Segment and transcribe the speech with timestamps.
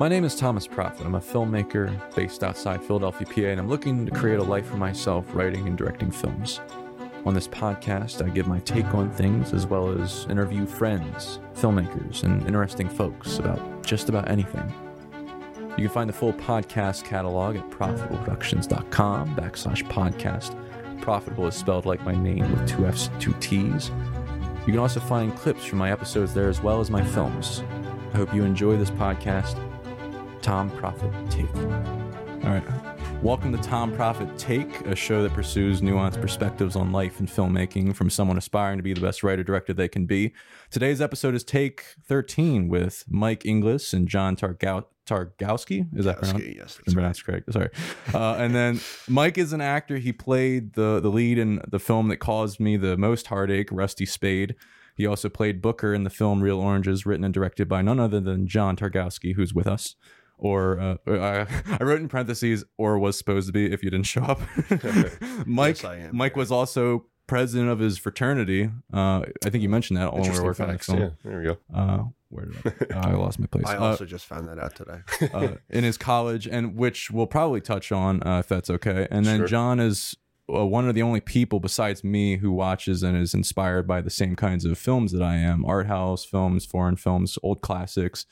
[0.00, 1.04] My name is Thomas Proffitt.
[1.04, 4.78] I'm a filmmaker based outside Philadelphia, PA, and I'm looking to create a life for
[4.78, 6.62] myself writing and directing films.
[7.26, 12.22] On this podcast, I give my take on things as well as interview friends, filmmakers,
[12.22, 14.72] and interesting folks about just about anything.
[15.76, 21.02] You can find the full podcast catalog at profitableproductions.com backslash podcast.
[21.02, 23.90] Profitable is spelled like my name with two F's two T's.
[24.60, 27.62] You can also find clips from my episodes there as well as my films.
[28.14, 29.69] I hope you enjoy this podcast.
[30.42, 31.54] Tom Proffitt Take.
[32.44, 33.22] All right.
[33.22, 37.94] Welcome to Tom Proffitt Take, a show that pursues nuanced perspectives on life and filmmaking
[37.94, 40.32] from someone aspiring to be the best writer director they can be.
[40.70, 45.86] Today's episode is Take 13 with Mike Inglis and John Targow- Targowski.
[45.94, 46.46] Is that pronounced?
[46.46, 47.52] Yes, that's That's correct.
[47.52, 47.68] Sorry.
[48.14, 49.98] Uh, and then Mike is an actor.
[49.98, 54.06] He played the the lead in the film that caused me the most heartache, Rusty
[54.06, 54.54] Spade.
[54.96, 58.20] He also played Booker in the film Real Oranges, written and directed by none other
[58.20, 59.94] than John Targowski, who's with us.
[60.42, 61.46] Or uh, I,
[61.80, 64.40] I wrote in parentheses, or was supposed to be if you didn't show up.
[65.46, 66.16] Mike, Yes, am.
[66.16, 68.70] Mike was also president of his fraternity.
[68.92, 70.88] Uh, I think you mentioned that when we were working facts.
[70.88, 71.56] on the Yeah, there we go.
[71.74, 72.98] Uh, where did I?
[73.10, 73.66] I lost my place.
[73.66, 75.00] I Uh, also just found that out today.
[75.34, 79.06] uh, in his college, and which we'll probably touch on uh, if that's okay.
[79.10, 79.46] And then Sure.
[79.46, 80.16] John is
[80.52, 84.10] uh, one of the only people besides me who watches and is inspired by the
[84.10, 88.26] same kinds of films that I am: art house films, foreign films, old classics,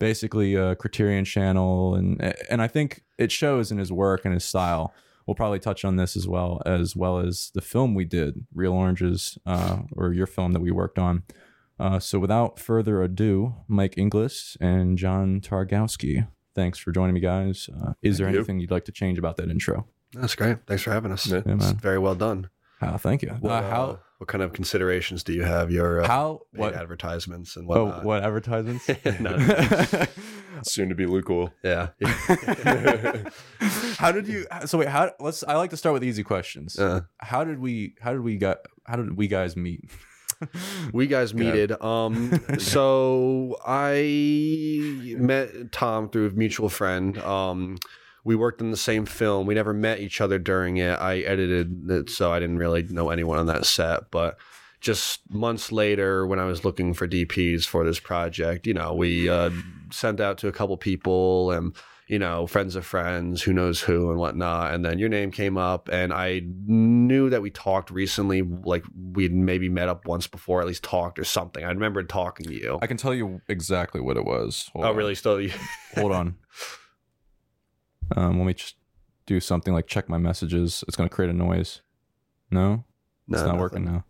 [0.00, 2.20] basically uh, Criterion Channel, and
[2.50, 4.92] and I think it shows in his work and his style.
[5.26, 8.72] We'll probably touch on this as well as well as the film we did, Real
[8.72, 11.22] Oranges, uh, or your film that we worked on.
[11.78, 17.68] Uh, so without further ado, Mike Inglis and John Targowski, thanks for joining me, guys.
[17.72, 18.38] Uh, is there Thank you.
[18.40, 19.86] anything you'd like to change about that intro?
[20.12, 20.58] That's great.
[20.66, 21.26] Thanks for having us.
[21.28, 21.42] Yeah.
[21.46, 21.76] Yeah, It's man.
[21.76, 22.50] very well done.
[22.82, 23.28] Uh, thank you.
[23.40, 23.98] What, uh, uh, how?
[24.20, 25.70] What kind of considerations do you have?
[25.70, 26.42] Your uh, How?
[26.52, 26.74] paid What?
[26.74, 28.84] advertisements and Oh, what advertisements?
[30.62, 31.50] Soon to be Luke Will.
[31.64, 31.88] Yeah.
[33.96, 34.44] how did you?
[34.66, 35.12] So wait, how?
[35.18, 35.42] Let's.
[35.44, 36.78] I like to start with easy questions.
[36.78, 37.94] Uh, how did we?
[38.02, 38.58] How did we got?
[38.84, 39.84] How did we guys meet?
[40.92, 41.72] we guys meeted.
[41.82, 47.16] Um, so I met Tom through a mutual friend.
[47.18, 47.78] Um,
[48.24, 49.46] we worked in the same film.
[49.46, 50.98] We never met each other during it.
[51.00, 54.10] I edited it, so I didn't really know anyone on that set.
[54.10, 54.38] But
[54.80, 59.28] just months later, when I was looking for DPs for this project, you know, we
[59.28, 59.50] uh,
[59.90, 61.74] sent out to a couple people and
[62.10, 64.74] you know, friends of friends, who knows who and whatnot.
[64.74, 69.32] And then your name came up, and I knew that we talked recently, like we'd
[69.32, 71.62] maybe met up once before, at least talked or something.
[71.64, 72.80] I remember talking to you.
[72.82, 74.70] I can tell you exactly what it was.
[74.72, 74.96] Hold oh, on.
[74.96, 75.14] really?
[75.14, 75.40] Still,
[75.94, 76.34] Hold on.
[78.16, 78.76] Um, let me just
[79.26, 80.84] do something like check my messages.
[80.88, 81.82] It's going to create a noise.
[82.50, 82.84] No,
[83.28, 84.04] it's not working now.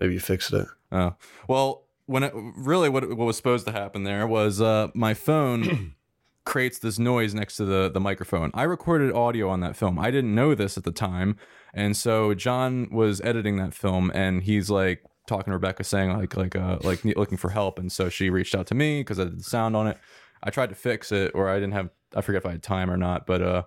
[0.00, 0.66] Maybe you fixed it.
[0.92, 1.14] Oh
[1.48, 5.94] well, when it really what what was supposed to happen there was uh, my phone
[6.44, 8.50] creates this noise next to the the microphone.
[8.54, 9.98] I recorded audio on that film.
[9.98, 11.36] I didn't know this at the time,
[11.74, 16.36] and so John was editing that film, and he's like talking to Rebecca, saying like
[16.36, 19.24] like uh like looking for help, and so she reached out to me because I
[19.24, 19.98] did the sound on it.
[20.42, 22.90] I tried to fix it, or I didn't have I forget if I had time
[22.90, 23.62] or not, but uh.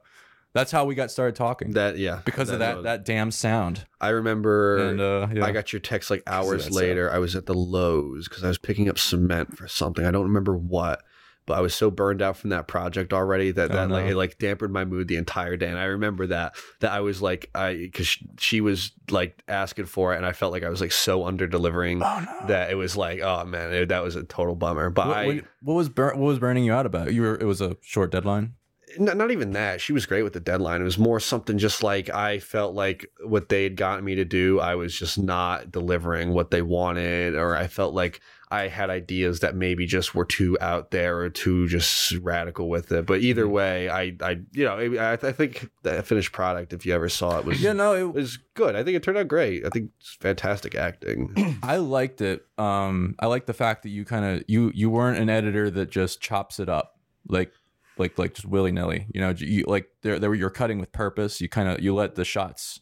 [0.51, 3.85] That's how we got started talking That yeah, because of that that damn sound.
[4.01, 4.89] I remember.
[4.89, 5.45] And uh, yeah.
[5.45, 7.11] I got your text like hours that later.
[7.11, 10.03] I was at the Lowe's because I was picking up cement for something.
[10.03, 11.03] I don't remember what,
[11.49, 14.15] but I was so burned out from that project already that Oh, that like it
[14.15, 15.67] like dampened my mood the entire day.
[15.67, 20.13] And I remember that that I was like I because she was like asking for
[20.13, 22.47] it, and I felt like I was like so under delivering oh no.
[22.47, 24.91] that it was like oh man it, that was a total bummer.
[24.91, 27.15] But What, I what, was bur- what was burning you out about it?
[27.15, 28.53] You were it was a short deadline.
[28.99, 29.81] not, not even that.
[29.81, 30.81] She was great with the deadline.
[30.81, 34.25] It was more something just like I felt like what they had gotten me to
[34.25, 38.21] do, I was just not delivering what they wanted, or I felt like
[38.51, 42.91] I had ideas that maybe just were too out there or too just radical with
[42.91, 43.05] it.
[43.05, 46.95] But either way, I, I, you know, I, I think the finished product, if you
[46.95, 48.75] ever saw it, was Yeah, no, it, was good.
[48.75, 49.65] I think it turned out great.
[49.65, 51.59] I think it's fantastic acting.
[51.63, 52.43] I liked it.
[52.57, 55.91] Um, I like the fact that you kind of you you weren't an editor that
[55.91, 57.51] just chops it up like
[57.97, 59.05] like like just willy nilly.
[59.13, 61.39] You know, you like there there you're cutting with purpose.
[61.39, 62.81] You kind of you let the shots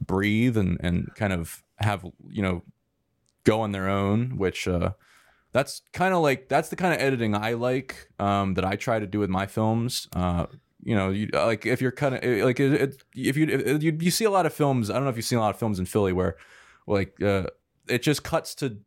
[0.00, 2.62] breathe and and kind of have you know
[3.44, 4.92] go on their own, which uh
[5.52, 8.98] that's kind of like that's the kind of editing I like um that I try
[8.98, 10.08] to do with my films.
[10.14, 10.46] Uh
[10.84, 13.96] you know, you like if you're kind of like it, it, if you if you
[14.00, 14.90] you see a lot of films.
[14.90, 16.36] I don't know if you've seen a lot of films in Philly where
[16.86, 17.46] like uh
[17.88, 18.78] it just cuts to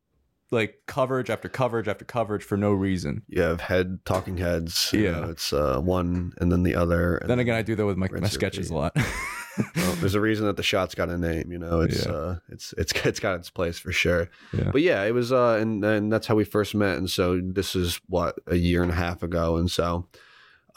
[0.51, 3.23] like coverage after coverage after coverage for no reason.
[3.27, 4.91] You have head talking heads.
[4.93, 5.11] Yeah.
[5.11, 7.17] know, it's uh, one and then the other.
[7.17, 8.95] And Then again, I do that with my, my sketches a lot.
[9.57, 11.51] Well, there's a reason that the shot's got a name.
[11.51, 12.11] You know, it's Yeah.
[12.11, 14.29] uh, it's it's it's got its place for sure.
[14.53, 14.71] Yeah.
[14.71, 16.97] But yeah, it was uh, and and that's how we first met.
[16.97, 19.57] And so this is what a year and a half ago.
[19.57, 20.07] And so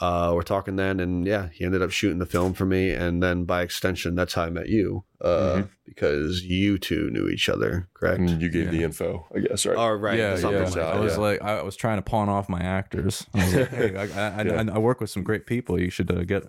[0.01, 3.21] uh, we're talking then, and yeah, he ended up shooting the film for me, and
[3.21, 5.69] then by extension, that's how I met you, uh, Mhm.
[5.85, 8.21] because you two knew each other, correct?
[8.21, 9.75] And you gave the info, I guess, right?
[9.77, 10.17] Oh, right.
[10.17, 10.47] yeah, yeah.
[10.47, 11.17] like I was yeah.
[11.19, 13.25] like, I was trying to pawn off my actors.
[13.33, 14.63] I was like, hey, I, I, Yeah.
[14.71, 15.77] I, I work with some great people.
[15.77, 16.43] You should uh, get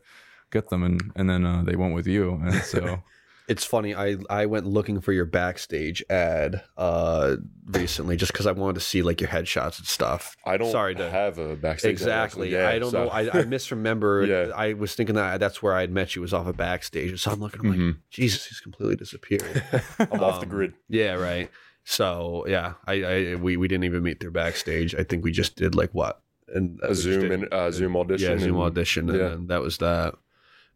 [0.51, 3.03] get them, and and then uh, they went with you, and so
[3.49, 3.97] It's funny.
[3.97, 7.35] I I went looking for your backstage ad uh
[7.67, 10.37] recently just because I wanted to see like your headshots and stuff.
[10.47, 11.91] I don't Sorry to- have a backstage.
[11.91, 12.55] Exactly.
[12.55, 12.63] actually.
[12.63, 13.11] Yeah, I don't so- know.
[13.11, 14.25] I, I misremember.
[14.25, 14.53] Yeah.
[14.55, 17.21] I was thinking that that's where I'd met you was off a backstage.
[17.21, 17.61] So I'm looking.
[17.63, 17.97] I'm like, Mhm.
[18.11, 19.43] Jesus, he's completely disappeared.
[19.99, 20.75] I'm off the Um, grid.
[20.89, 21.15] yeah.
[21.15, 21.51] Right.
[21.83, 24.95] So yeah, I, I we we didn't even meet through backstage.
[24.95, 26.21] I think we just did like what
[26.55, 28.31] and A Zoom and uh, Zoom audition.
[28.31, 29.37] yeah Zoom and- audition and yeah.
[29.49, 30.15] that was that.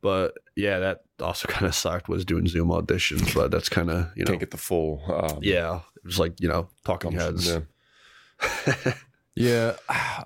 [0.05, 3.35] But yeah, that also kind of sucked was doing Zoom auditions.
[3.35, 5.03] But that's kind of you know Can't get the full.
[5.09, 7.49] Um, yeah, it was like you know talking heads.
[7.49, 8.93] yeah.
[9.35, 9.77] yeah.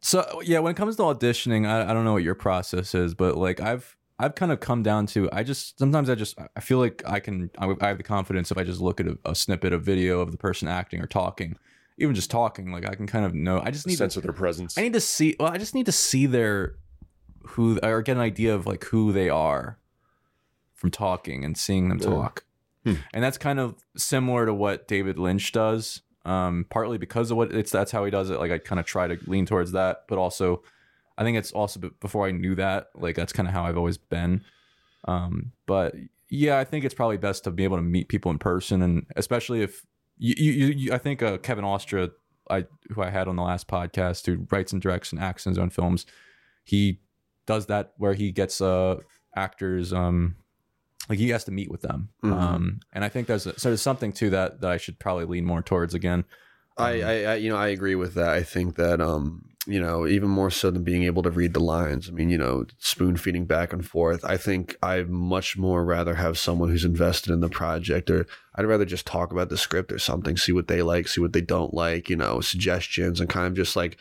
[0.00, 3.14] So yeah, when it comes to auditioning, I, I don't know what your process is,
[3.14, 6.60] but like I've I've kind of come down to I just sometimes I just I
[6.60, 9.18] feel like I can I, I have the confidence if I just look at a,
[9.24, 11.58] a snippet of video of the person acting or talking,
[11.98, 13.60] even just talking, like I can kind of know.
[13.60, 14.78] I just The need to sense of their presence.
[14.78, 15.34] I need to see.
[15.38, 16.76] Well, I just need to see their
[17.50, 19.78] who or get an idea of like who they are
[20.74, 22.44] from talking and seeing them talk.
[22.84, 22.94] Hmm.
[23.12, 26.02] And that's kind of similar to what David Lynch does.
[26.24, 28.38] Um, partly because of what it's that's how he does it.
[28.38, 30.62] Like I kind of try to lean towards that, but also
[31.16, 32.90] I think it's also before I knew that.
[32.94, 34.44] Like that's kind of how I've always been.
[35.06, 35.94] Um, but
[36.28, 39.06] yeah, I think it's probably best to be able to meet people in person, and
[39.16, 39.86] especially if
[40.18, 42.10] you, you, you, you I think uh, Kevin Ostra
[42.50, 45.50] I who I had on the last podcast who writes and directs and acts in
[45.50, 46.06] his own films,
[46.64, 47.00] he
[47.48, 48.96] does that where he gets uh
[49.34, 50.36] actors um
[51.08, 52.10] like he has to meet with them.
[52.22, 52.32] Mhm.
[52.32, 55.24] Um and I think there's a, so there's something to that that I should probably
[55.24, 56.24] lean more towards again.
[56.76, 58.28] I, I, I, you know, I agree with that.
[58.28, 61.60] I think that, um, you know, even more so than being able to read the
[61.76, 62.08] lines.
[62.08, 64.24] I mean, you know, spoon feeding back and forth.
[64.24, 68.64] I think I'd much more rather have someone who's invested in the project, or I'd
[68.66, 71.40] rather just talk about the script or something, see what they like, see what they
[71.40, 73.98] don't like, you know, suggestions, and kind of just like,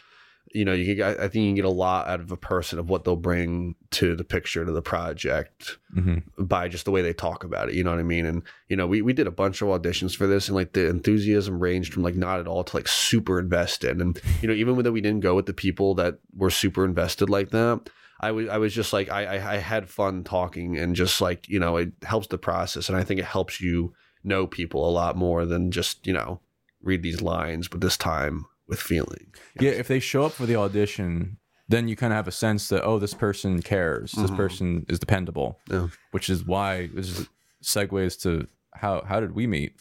[0.57, 0.95] you know, you can.
[0.95, 3.15] get- I think you can get a lot out of a person of what they'll
[3.15, 6.44] bring to the picture to the project Mm-hmm.
[6.44, 7.75] by just the way they talk about it.
[7.75, 8.25] You know what I mean?
[8.25, 10.88] And you know, we we did a bunch of auditions for this, and like the
[10.89, 14.01] enthusiasm ranged from like not at all to like super invested.
[14.01, 17.30] And you know, even though we didn't go with the people that were super invested
[17.30, 17.89] like that,
[18.19, 21.48] I was I was just like I I, I had fun talking and just like
[21.48, 23.94] you know it helps the process, and I think it helps you
[24.24, 26.42] know people a lot more than just you know
[26.83, 29.34] read these lines, but this time with feeling.
[29.60, 31.38] Yeah, if they show up for the audition,
[31.69, 34.12] then you kind of have a sense that oh, this person cares.
[34.14, 34.36] This Mhm.
[34.38, 35.60] person is dependable.
[35.69, 35.88] Yeah.
[36.12, 37.30] Which is why this is
[37.64, 39.74] segues to how how did we meet?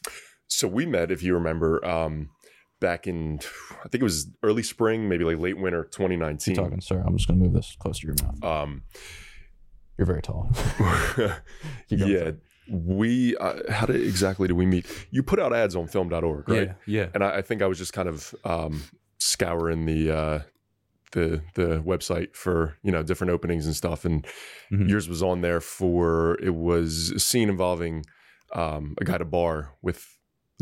[0.48, 2.30] So we met, if you remember, um,
[2.80, 3.40] back in
[3.84, 6.54] I think it was early spring, maybe like late winter, 2019.
[6.54, 7.02] Keep talking, sir.
[7.06, 8.42] I'm just gonna move this close to your mouth.
[8.44, 8.82] Um,
[9.98, 10.50] You're very tall.
[10.54, 11.32] Keep going,
[12.12, 12.36] yeah, sir.
[12.70, 13.36] We.
[13.36, 14.86] Uh, how did exactly do we meet?
[15.10, 16.68] You put out ads on film.org, right?
[16.68, 17.08] Yeah, yeah.
[17.14, 18.82] And I, I think I was just kind of um,
[19.18, 20.38] scouring the uh,
[21.12, 24.26] the the website for you know different openings and stuff, and
[24.72, 24.88] Mhm.
[24.88, 28.04] yours was on there for it was a scene involving
[28.52, 30.12] um, a guy at a bar with.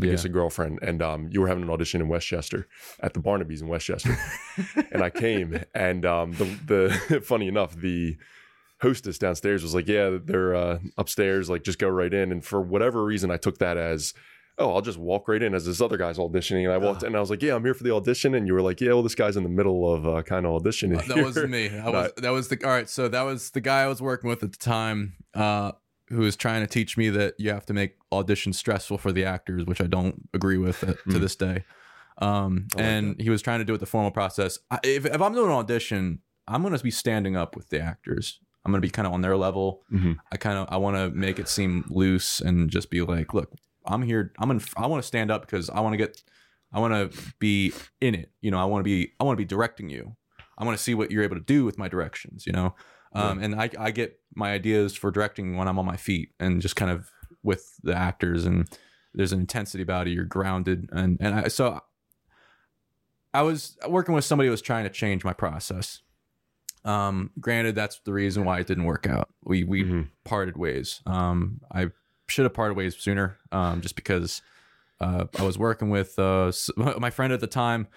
[0.01, 0.11] I Yeah.
[0.11, 2.67] guess a girlfriend, and um, you were having an audition in Westchester
[2.99, 4.17] at the Barnaby's in Westchester,
[4.91, 8.17] and I came, and um, the the funny enough, the
[8.81, 11.49] hostess downstairs was like, "Yeah, they're uh, upstairs.
[11.49, 14.13] Like, just go right in." And for whatever reason, I took that as,
[14.57, 17.07] "Oh, I'll just walk right in." As this other guy's auditioning, and I walked in,
[17.07, 18.89] and I was like, "Yeah, I'm here for the audition." And you were like, "Yeah,
[18.93, 21.67] well, this guy's in the middle of uh, kind of auditioning." that wasn't me.
[21.73, 22.89] That was that was the all right.
[22.89, 25.71] So that was the guy I was working with at the time, uh,
[26.09, 29.25] who was trying to teach me that you have to make auditions stressful for the
[29.25, 31.19] actors, which I don't agree with uh, to Mm.
[31.21, 31.63] this day.
[32.17, 34.59] Um, like and he was trying to do it the formal process.
[34.71, 38.39] I, if if I'm doing an audition, I'm gonna be standing up with the actors.
[38.65, 39.83] I'm gonna be kind of on their level.
[39.91, 40.17] Mhm.
[40.31, 43.53] I kind of I want to make it seem loose and just be like, look,
[43.85, 44.33] I'm here.
[44.39, 44.61] I'm in.
[44.75, 46.23] I want to stand up because I want to get.
[46.73, 48.31] I want to be in it.
[48.41, 49.13] You know, I want to be.
[49.19, 50.15] I want to be directing you.
[50.57, 52.45] I want to see what you're able to do with my directions.
[52.47, 52.75] You know,
[53.13, 56.61] um, and I I get my ideas for directing when I'm on my feet and
[56.61, 57.11] just kind of
[57.43, 58.67] with the actors and
[59.13, 60.11] there's an intensity about it.
[60.11, 61.81] You're grounded and and I so.
[63.33, 66.01] I was working with somebody who was trying to change my process.
[66.85, 69.29] Um, granted, that's the reason why it didn't work out.
[69.43, 70.09] We we Mhm.
[70.23, 71.01] parted ways.
[71.05, 71.89] Um, I
[72.27, 73.37] should have parted ways sooner.
[73.51, 74.41] Um, just because
[75.01, 77.87] uh, I was working with uh, my friend at the time.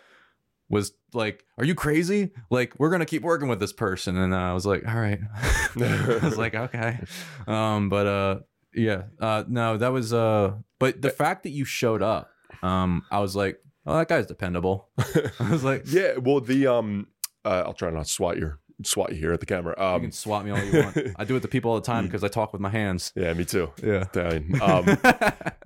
[0.71, 2.31] was like, "Are you crazy?
[2.51, 5.21] Like, we're gonna keep working with this person." And I was like, "All right."
[5.77, 6.99] I was like, "Okay,"
[7.47, 8.41] um, but uh,
[8.75, 12.31] yeah, uh, no, that was uh, but the fact that you showed up,
[12.63, 14.89] um, I was like, "Oh, that guy's dependable."
[15.41, 17.07] I was like, Yeah, well, the um,
[17.47, 19.75] uh, I'll try not to swat your swat you here at the camera.
[19.79, 21.87] "You Um, can swat me all you want." I do it to people all the
[21.87, 23.13] time because I talk with my hands.
[23.17, 23.71] yeah, me too.
[23.83, 24.03] Yeah.
[24.03, 24.55] Italian.
[24.63, 24.85] Um,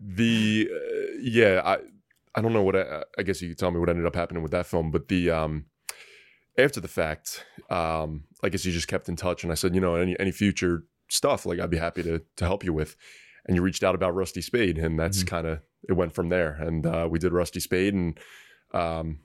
[0.01, 1.79] the uh, yeah, I
[2.35, 4.43] I don't know what I, I guess you could tell me what ended up happening
[4.43, 5.67] with that film, but the um
[6.59, 9.81] after the fact, um, I guess you just kept in touch, and I said, you
[9.81, 12.97] know, any any future stuff, like I'd be happy to to help you with.
[13.45, 15.27] And you reached out about Rusty Spade, and that's Mhm.
[15.27, 16.53] kind of it went from there.
[16.61, 18.19] And uh, we did Rusty Spade, and
[18.73, 19.19] um,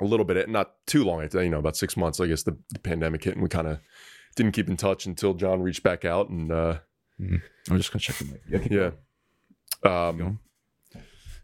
[0.00, 2.20] a little bit, not too long, you know, about six months.
[2.20, 3.78] I guess the, the pandemic hit, and we kind of
[4.36, 6.78] didn't keep in touch until John reached back out, and uh,
[7.18, 8.70] I'm just gonna check mic.
[8.70, 8.92] Yeah.
[9.84, 10.38] yeah, um.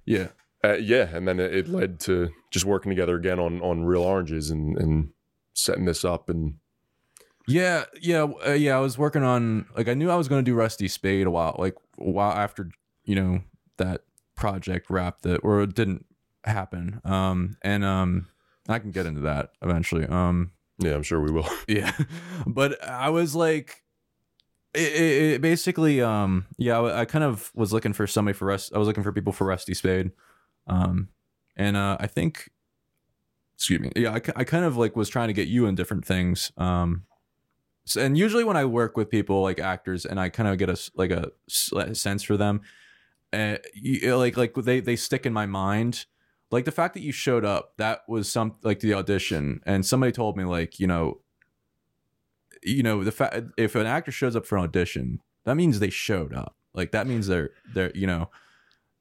[0.05, 0.29] Yeah.
[0.65, 4.03] uh, yeah, and then it, it led to just working together again on on Real
[4.03, 5.11] Oranges and and
[5.55, 6.55] setting this up and
[7.49, 8.77] Yeah, yeah, uh, yeah.
[8.77, 11.31] I was working on like I knew I was going to do Rusty Spade a
[11.31, 12.71] while, like a while after
[13.05, 13.41] you know
[13.79, 14.03] that
[14.35, 16.07] project wrapped it or it didn't
[16.45, 17.01] happen.
[17.05, 18.29] Um, and um,
[18.69, 20.07] I can get into that eventually.
[20.07, 21.49] Um, yeah, I'm sure we will.
[21.69, 21.93] yeah,
[22.47, 23.83] but I was like,
[24.75, 28.47] it, it, it basically, um, yeah, I, I kind of was looking for somebody for
[28.47, 28.73] Rust.
[28.75, 30.13] I was looking for people for Rusty Spade,
[30.67, 31.09] um,
[31.57, 32.51] and uh, I think,
[33.55, 36.05] excuse me, yeah, I, I kind of like was trying to get you in different
[36.05, 36.53] things.
[36.57, 37.05] Um,
[37.85, 40.69] so, and usually when I work with people like actors, and I kind of get
[40.69, 41.31] a like a
[41.95, 42.61] sense for them,
[43.33, 46.07] uh, you, like like they they stick in my mind
[46.51, 50.13] like the fact that you showed up that was some like the audition and somebody
[50.13, 51.21] told me like you know
[52.63, 55.91] you know the fact if an actor shows up for an audition that means they
[55.91, 58.31] showed up like that means they're they're you know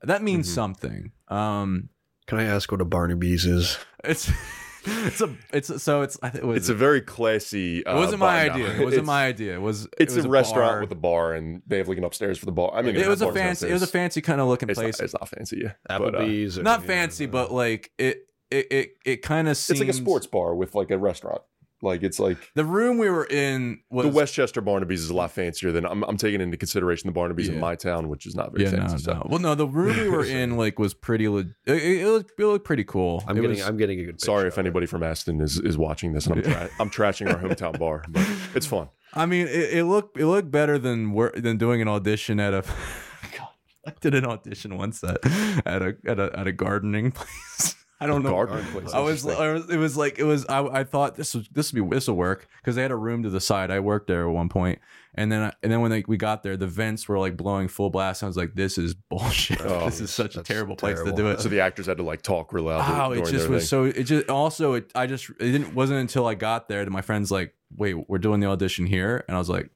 [0.01, 0.53] that means Mhm.
[0.53, 1.89] something um
[2.27, 3.77] Can I ask what a Barnaby's is?
[4.03, 4.31] it's
[4.85, 7.85] it's a it's so it's I think it was It's a very classy.
[7.85, 8.53] Uh, it wasn't my bar now.
[8.53, 10.81] idea it wasn't It's- my idea it was It's it was a, restaurant bar.
[10.81, 12.71] with a bar, and they have like an upstairs for the bar.
[12.73, 14.79] I mean, it was a bars fancy it was a fancy kind of looking It's
[14.79, 15.73] place not, it's not fancy, yeah.
[15.87, 16.57] But, uh, Applebee's.
[16.59, 19.89] or- not yeah, fancy but like it it it, it kind of it's seems like
[19.89, 21.41] a sports bar with like a restaurant.
[21.85, 25.31] Like it's like the room we were in was the Westchester Barnaby's is a lot
[25.31, 28.51] fancier than I'm, I'm taking into consideration the Barnaby's in my town, which is not
[28.51, 28.97] very yeah, no, fancy.
[29.03, 29.13] so.
[29.13, 29.27] no.
[29.29, 31.27] Well, no, the room we were in like was pretty.
[31.29, 33.23] Le- it, it, looked, it looked pretty cool.
[33.27, 33.57] I'm It getting.
[33.57, 34.19] was- I'm getting a good.
[34.21, 34.61] Sorry if of it.
[34.61, 38.03] anybody from Aston is, is watching this, and I'm tra- I'm trashing our hometown bar,
[38.09, 38.89] but it's fun.
[39.13, 42.53] I mean, it, it looked it looked better than wor- than doing an audition at
[42.53, 42.61] a.
[43.37, 43.47] God,
[43.87, 45.19] I did an audition once at
[45.65, 47.75] at a at a at a gardening place.
[47.99, 48.35] I don't know.
[48.35, 51.71] I was, I was, it was like, it was, I, I thought this was, this
[51.71, 53.71] would be, this will work because they had a room to the side.
[53.71, 54.79] I worked there at one point,
[55.13, 57.69] and then, I, and then when they, we got there, the vents were like blowing
[57.69, 58.21] full blast.
[58.21, 59.61] I was like, this is bullshit.
[59.65, 61.15] Oh, this is such a terrible place terrible.
[61.15, 61.39] to do it.
[61.39, 63.11] So the actors had to like talk real loud.
[63.11, 63.85] Oh, it just was so.
[63.85, 67.01] It just also, it, I just, it didn't, wasn't until I got there that my
[67.01, 69.69] friend's like, wait, we're doing the audition here, and I was like,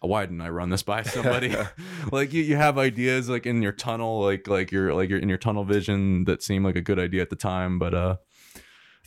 [0.00, 1.54] why didn't I run this by somebody?
[2.12, 5.28] like you, you have ideas like in your tunnel, like like you're like you're in
[5.28, 8.16] your tunnel vision that seemed like a good idea at the time, but uh,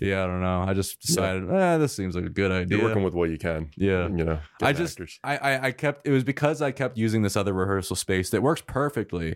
[0.02, 0.62] yeah, I don't know.
[0.62, 2.78] I just decided, eh, this seems like a good idea.
[2.78, 3.70] You're working with what you can.
[3.76, 4.08] Yeah.
[4.08, 5.20] You know, I just actors.
[5.24, 8.42] I, I I kept it was because I kept using this other rehearsal space that
[8.42, 9.36] works perfectly,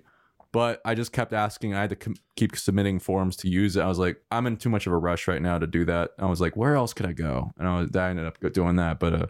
[0.51, 1.73] but I just kept asking.
[1.73, 3.81] I had to com- keep submitting forms to use it.
[3.81, 6.11] I was like, I'm in too much of a rush right now to do that.
[6.17, 7.51] I was like, where else could I go?
[7.57, 8.99] And I was I ended up doing that.
[8.99, 9.25] But uh,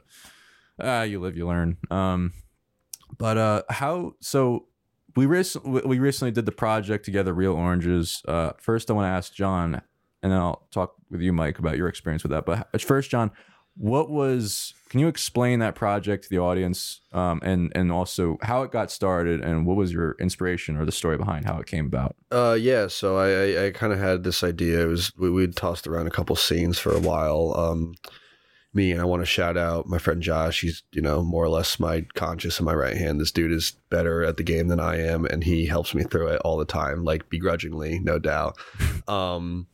[0.80, 1.78] ah, you live, you learn.
[1.90, 2.34] Um,
[3.18, 4.68] but uh, how so?
[5.16, 8.24] We recently we recently did the project together, Real Oranges.
[8.28, 9.76] Uh, first, I want to ask John,
[10.24, 12.46] and then I'll talk with you, Mike, about your experience with that.
[12.46, 13.30] But first, John,
[13.76, 18.64] what was can you explain that project to the audience um, and and also how
[18.64, 21.86] it got started and what was your inspiration or the story behind how it came
[21.86, 22.88] about Uh, yeah.
[22.88, 24.84] So I, I, I kind of had this idea.
[24.84, 27.56] It was we we'd tossed around a couple scenes for a while.
[27.58, 27.96] Um,
[28.74, 30.62] me and I want to shout out my friend Josh.
[30.62, 33.20] He's you know more or less my conscious in my right hand.
[33.20, 36.28] This dude is better at the game than I am, and he helps me through
[36.28, 38.58] it all the time, like begrudgingly, no doubt.
[39.08, 39.68] um,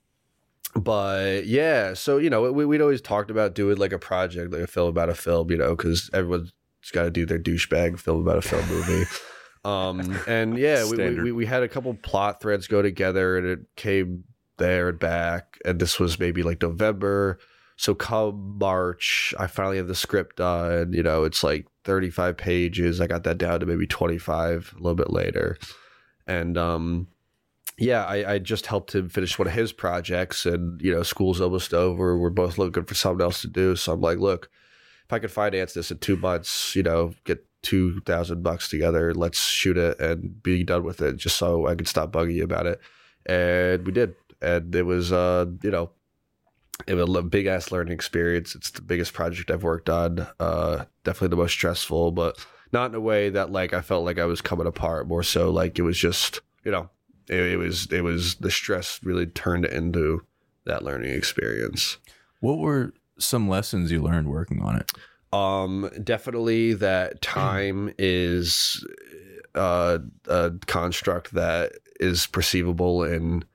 [0.75, 4.61] but yeah, so you know we, we'd always talked about doing like a project, like
[4.61, 6.51] a film about a film, you know, because everyone's
[6.91, 9.05] got to do their douchebag film about a film movie.
[9.65, 13.59] Um, and yeah, we, we, we had a couple plot threads go together and it
[13.75, 14.23] came
[14.57, 15.57] there and back.
[15.65, 17.39] And this was maybe like November.
[17.79, 20.91] So come March, I finally have the script done.
[20.91, 22.99] You know, it's like 35 pages.
[22.99, 25.57] I got that down to maybe 25 a little bit later.
[26.27, 27.07] And um,
[27.77, 30.45] yeah, I, I just helped him finish one of his projects.
[30.45, 32.17] And, you know, school's almost over.
[32.17, 33.77] We're both looking for something else to do.
[33.77, 34.49] So I'm like, look,
[35.05, 39.13] if I could finance this in two months, you know, get two thousand bucks together,
[39.13, 42.43] let's shoot it and be done with it, just so I could stop bugging you
[42.43, 42.81] about it.
[43.25, 44.15] And we did.
[44.41, 45.91] and it was uh you know
[46.97, 48.55] a big ass learning experience.
[48.55, 50.25] It's the biggest project I've worked on.
[50.39, 54.17] Uh, definitely the most stressful, but not in a way that like I felt like
[54.17, 55.07] I was coming apart.
[55.07, 56.89] More so like it was just you know
[57.27, 60.25] it, it was it was the stress really turned it into
[60.65, 61.97] that learning experience.
[62.39, 64.91] What were some lessons you learned working on it?
[65.31, 68.85] Um, definitely that time is
[69.55, 73.45] uh, a construct that is perceivable in uh,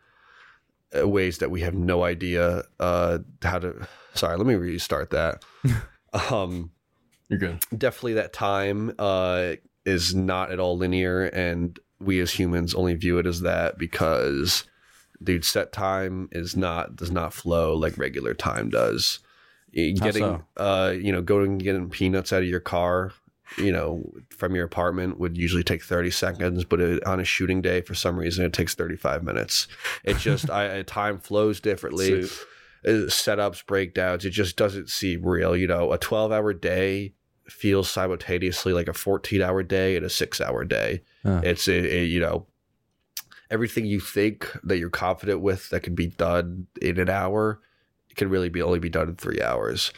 [1.03, 3.87] ways that we have no idea uh, how to.
[4.15, 5.45] Sorry, let me restart that.
[6.31, 6.71] um,
[7.29, 7.59] You're good.
[7.77, 13.19] definitely that time uh, is not at all linear, and we as humans only view
[13.19, 14.65] it as that because,
[15.23, 19.21] dude, set time is not does not flow like regular time does.
[19.73, 20.45] Getting, so?
[20.57, 23.13] uh, you know, going and getting peanuts out of your car,
[23.59, 27.63] you know, from your apartment would usually take thirty seconds, but it, on a shooting
[27.63, 29.69] day, for some reason, it takes thirty five minutes.
[30.05, 32.45] It just, I, time flows differently So-
[32.87, 34.25] uh, setups, breakdowns.
[34.27, 35.57] It just doesn't seem real.
[35.57, 37.15] You know, a 12 hour day
[37.49, 41.03] feels simultaneously like a 14 hour day and a six hour day.
[41.23, 41.41] Huh.
[41.45, 42.47] It's, it, it, you know,
[43.51, 47.61] everything you think that you're confident with that can be done in an hour
[48.17, 49.93] can really be only be done in three hours.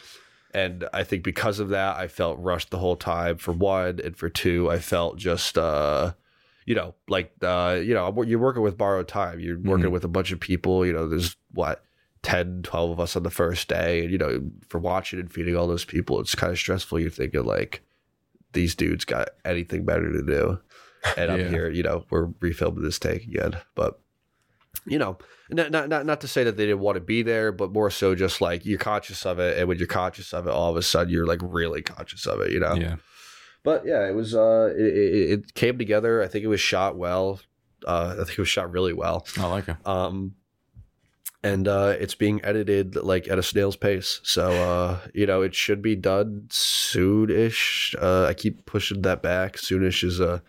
[0.57, 3.99] And I think because of that, I felt rushed the whole time for one.
[4.03, 6.13] And for two, I felt just, uh,
[6.65, 9.39] you know, like, uh, you know, you're working with borrowed time.
[9.39, 9.91] You're working Mhm.
[9.91, 10.85] with a bunch of people.
[10.85, 11.83] You know, there's what,
[12.23, 14.01] 10, 12 of us on the first day.
[14.03, 16.99] And, you know, for watching and feeding all those people, it's kind of stressful.
[16.99, 17.83] You're thinking, like,
[18.53, 20.59] these dudes got anything better to do.
[21.15, 21.45] And Yeah.
[21.45, 23.57] I'm here, you know, we're refilming this take again.
[23.75, 23.99] But,
[24.85, 25.17] you know,
[25.49, 27.89] not, not, not, not to say that they didn't want to be there, but more
[27.89, 29.57] so just like you're conscious of it.
[29.57, 32.41] And when you're conscious of it, all of a sudden you're like really conscious of
[32.41, 32.73] it, you know?
[32.73, 32.95] Yeah.
[33.63, 36.21] But yeah, it was, uh, it, it, it came together.
[36.21, 37.39] I think it was shot well.
[37.85, 39.25] Uh, I think it was shot really well.
[39.37, 39.75] I like it.
[39.85, 40.35] Um,
[41.43, 44.19] and uh, it's being edited like at a snail's pace.
[44.23, 47.95] So uh, you know, it should be done soon-ish.
[47.99, 49.55] Uh, I keep pushing that back.
[49.55, 50.41] Soonish is a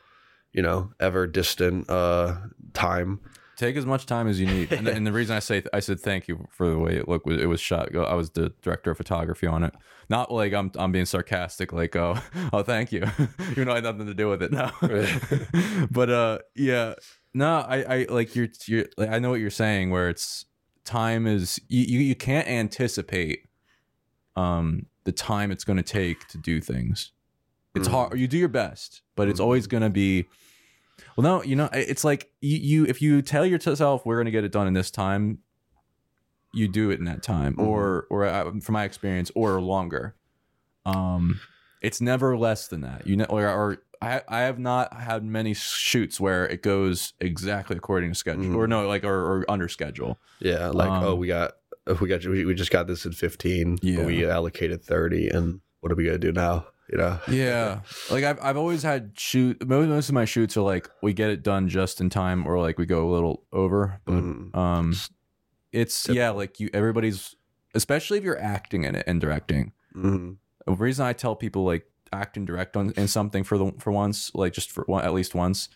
[0.52, 2.36] you know ever distant uh,
[2.72, 3.20] time.
[3.58, 4.72] Take as much time as you need.
[4.72, 7.26] And, and the reason I say I said thank you for the way it looked
[7.26, 7.94] was it was shot.
[7.94, 9.74] I was the director of photography on it.
[10.08, 12.16] Not like I'm I'm being sarcastic, like oh
[12.52, 13.02] oh thank you,
[13.50, 14.52] even though I had nothing to do with it.
[14.52, 14.70] No,
[15.90, 16.94] but uh yeah,
[17.34, 19.90] no, I I like you're you're like, I know what you're saying.
[19.90, 20.44] Where it's
[20.84, 23.40] time is you you, you can't anticipate
[24.36, 27.12] um the time it's going to take to do things.
[27.74, 27.92] It's Mhm.
[27.92, 28.18] hard.
[28.20, 29.44] You do your best, but it's Mhm.
[29.44, 30.26] always going to be.
[31.18, 34.30] Well, no, you know, it's like you, you if you tell yourself we're going to
[34.30, 35.38] get it done in this time,
[36.54, 37.66] you do it in that time, Mhm.
[37.66, 40.14] or or uh, from my experience, or longer.
[40.86, 41.40] Um,
[41.82, 43.08] it's never less than that.
[43.08, 47.76] You know, or, or I I have not had many shoots where it goes exactly
[47.76, 48.54] according to schedule, Mhm.
[48.56, 50.20] or no, like or, or under schedule.
[50.38, 51.54] Yeah, like Um, oh, we got
[52.00, 53.76] we got we, we just got this in fifteen.
[53.82, 53.96] Yeah.
[53.96, 56.68] but we allocated thirty, and what are we gonna do now?
[56.90, 57.20] You know?
[57.28, 59.66] Yeah, like I've I've always had shoot.
[59.66, 62.58] Most most of my shoots are like we get it done just in time, or
[62.60, 64.00] like we go a little over.
[64.06, 64.56] But Mhm.
[64.56, 64.94] um,
[65.72, 67.36] It's yeah, like you everybody's,
[67.74, 69.72] especially if you're acting in it and directing.
[69.94, 70.36] Mhm.
[70.66, 73.90] The reason I tell people like act and direct on in something for the for
[73.92, 75.68] once, like just for one, at least once,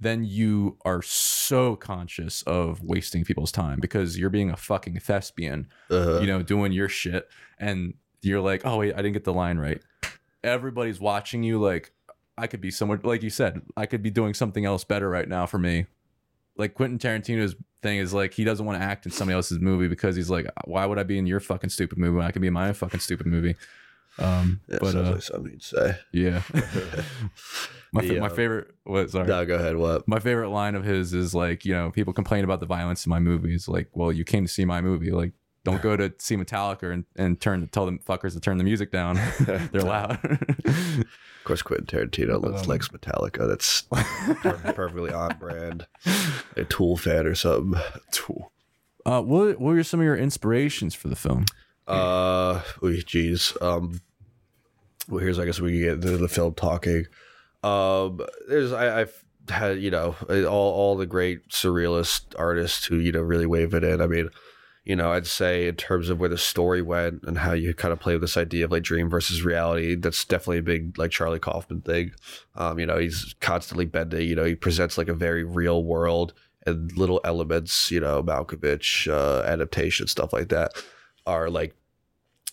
[0.00, 5.66] then you are so conscious of wasting people's time because you're being a fucking thespian,
[5.90, 9.32] Uh, you know, doing your shit, and you're like, oh wait, I didn't get the
[9.32, 9.82] line right.
[10.44, 11.92] Everybody's watching you, like
[12.36, 15.28] I could be somewhere, like you said, I could be doing something else better right
[15.28, 15.86] now for me.
[16.56, 19.88] Like Quentin Tarantino's thing is like he doesn't want to act in somebody else's movie
[19.88, 22.42] because he's like, why would I be in your fucking stupid movie when I can
[22.42, 23.56] be in my own fucking stupid movie?
[24.18, 25.96] Um, yeah, but sounds uh, like something you'd say.
[26.12, 26.42] yeah,
[27.92, 28.74] my The, my uh, favorite.
[28.84, 29.10] What?
[29.10, 29.26] Sorry.
[29.26, 29.76] No, go ahead.
[29.76, 30.06] What?
[30.06, 33.10] My favorite line of his is like, you know, people complain about the violence in
[33.10, 33.68] my movies.
[33.68, 35.10] Like, well, you came to see my movie.
[35.10, 35.32] Like,
[35.64, 38.90] don't go to see Metallica and, and turn tell them fuckers to turn the music
[38.90, 39.18] down.
[39.40, 40.18] They're loud.
[40.24, 43.48] Of course, Quentin Tarantino Um, likes Metallica.
[43.48, 43.82] That's
[44.42, 45.86] per- perfectly on brand.
[46.56, 47.80] A Tool fan or something.
[48.12, 48.52] Tool.
[49.06, 51.46] uh, what what were some of your inspirations for the film?
[51.86, 53.56] Uh, oy, geez.
[53.60, 54.00] Um,
[55.08, 57.06] well, here's I guess we can get into the film talking.
[57.64, 63.10] Um, there's I, I've had you know all all the great surrealist artists who you
[63.10, 64.00] know really wave it in.
[64.00, 64.28] I mean,
[64.84, 67.92] you know, I'd say in terms of where the story went and how you kind
[67.92, 71.12] of play with this idea of like dream versus reality, that's definitely a big like
[71.12, 72.12] Charlie Kaufman thing.
[72.56, 74.28] Um, you know, he's constantly bending.
[74.28, 76.32] You know, he presents like a very real world
[76.66, 77.92] and little elements.
[77.92, 80.72] You know, Malkovich uh, adaptation stuff like that
[81.26, 81.76] are like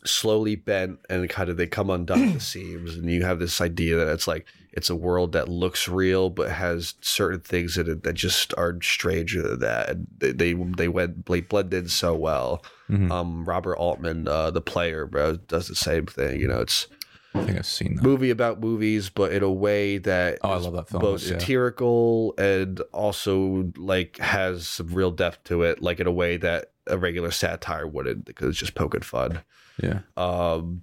[0.06, 3.60] slowly bent and kind of they come undone at the seams and you have this
[3.60, 4.46] idea that it's like
[4.80, 8.78] it's a world that looks real but has certain things in it that just are
[8.82, 13.12] stranger than that and they they, they went they blend in so well Mhm.
[13.12, 16.88] um robert altman uh the player bro does the same thing you know it's
[17.36, 18.04] I think I've seen that.
[18.04, 21.38] movie about movies but in a way that Oh, I love that film, both yeah.
[21.38, 26.72] satirical and also like has some real depth to it like in a way that
[26.88, 29.44] a regular satire wouldn't because it's just poking fun
[29.84, 30.00] Yeah.
[30.18, 30.82] um,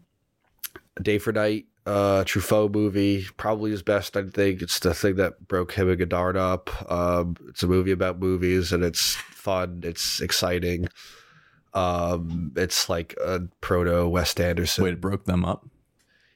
[1.02, 4.16] Day for Night, uh, Truffaut movie, probably his best.
[4.16, 6.90] I think it's the thing that broke him and Godard up.
[6.90, 9.81] Um, it's a movie about movies, and it's fun.
[9.85, 10.88] It's exciting.
[11.75, 14.85] Um, it's like a proto Wes Anderson.
[14.85, 15.68] Wait, it broke them up.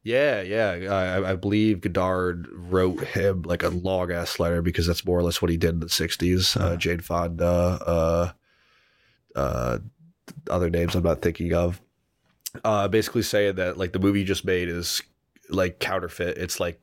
[0.03, 0.71] Yeah, yeah.
[0.91, 5.23] I, I believe Godard wrote him like a long ass letter because that's more or
[5.23, 6.57] less what he did in the '60s.
[6.57, 6.77] Uh, Uh-huh.
[6.77, 8.33] Jane Fonda, uh,
[9.35, 9.79] uh,
[10.49, 11.81] other names I'm not thinking of.
[12.65, 15.03] Uh, basically saying that like the movie you just made is
[15.51, 16.39] like counterfeit.
[16.39, 16.81] It's like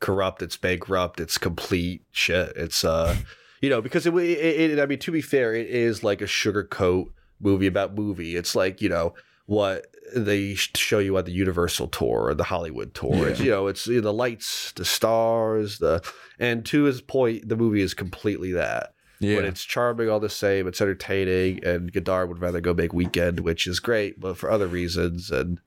[0.00, 0.42] corrupt.
[0.42, 1.20] It's bankrupt.
[1.20, 2.52] It's complete shit.
[2.56, 3.16] It's uh,
[3.60, 6.26] you know, because it, it, it I mean, to be fair, it is like a
[6.26, 7.06] sugarcoat
[7.40, 8.36] movie about movie.
[8.36, 9.14] It's like you know
[9.46, 13.28] what they show you on the Universal tour or the Hollywood tour.
[13.28, 16.02] It's, you know, it's you know, the lights, the stars, the
[16.38, 18.94] and to his point, the movie is completely that.
[19.20, 19.36] Yeah.
[19.36, 20.68] But it's charming all the same.
[20.68, 24.68] It's entertaining, and Godard would rather go make Weekend, which is great, but for other
[24.68, 25.60] reasons, and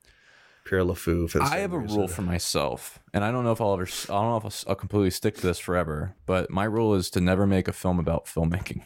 [0.64, 1.28] Pierrot le Fou.
[1.28, 3.86] For the I have a rule for myself, and I don't know if I'll ever,
[4.08, 7.10] I don't know if I'll, I'll completely stick to this forever, but my rule is
[7.10, 8.82] to never make a film about filmmaking.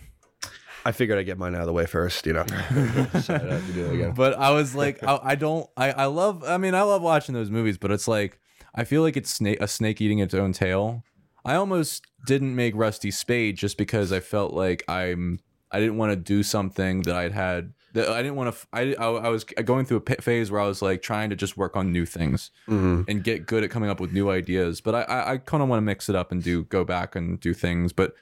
[0.85, 2.47] I figured I'd get mine out of the way first, you know.
[2.47, 4.13] so I don't have to do it again.
[4.13, 7.35] But I was like, I, I don't, I, I love, I mean, I love watching
[7.35, 8.39] those movies, but it's like,
[8.73, 11.03] I feel like it's snake, a snake eating its own tail.
[11.45, 15.41] I almost didn't make Rusty Spade just because I felt like I'm,
[15.73, 17.73] I didn't want to do something that I'd had.
[17.97, 18.67] That I didn't want to.
[18.73, 21.37] I, I I was going through a p- phase where I was like trying to
[21.37, 22.51] just work on new things.
[22.69, 23.05] Mhm.
[23.09, 24.81] and get good at coming up with new ideas.
[24.81, 27.17] But I, I, I kind of want to mix it up and do go back
[27.17, 27.93] and do things.
[27.93, 28.15] But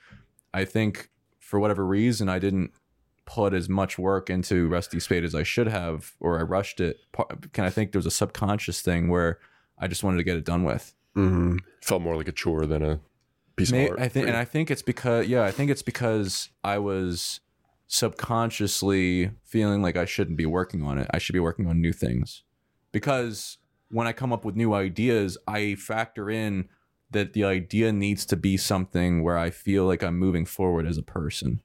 [0.52, 2.70] I think for whatever reason, I didn't
[3.26, 6.98] put as much work into Rusty Spade as I should have, or I rushed it.
[7.52, 9.38] Can I think there was a subconscious thing where
[9.78, 10.94] I just wanted to get it done with?
[11.16, 11.58] Mhm.
[11.82, 13.00] Felt more like a chore than a
[13.56, 14.00] piece May- of art.
[14.00, 14.36] I think, and.
[14.36, 17.40] I think it's because yeah, I think it's because I was
[17.94, 21.06] subconsciously feeling like I shouldn't be working on it.
[21.12, 22.42] I should be working on new things
[22.92, 23.58] because
[23.90, 26.68] when I come up with new ideas, I factor in
[27.10, 30.98] that the idea needs to be something where I feel like I'm moving forward as
[30.98, 31.60] a person.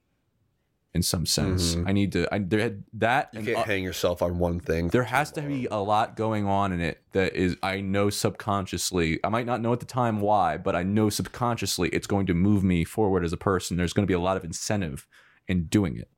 [0.94, 1.88] In some sense, Mhm.
[1.88, 2.28] I need to.
[2.34, 4.88] I there had that You can't uh, hang yourself on one thing.
[4.88, 9.20] there has to be a lot going on in it that is I know subconsciously.
[9.24, 12.34] I might not know at the time why, but I know subconsciously it's going to
[12.34, 13.78] move me forward as a person.
[13.78, 15.08] There's going to be a lot of incentive
[15.48, 16.10] in doing it.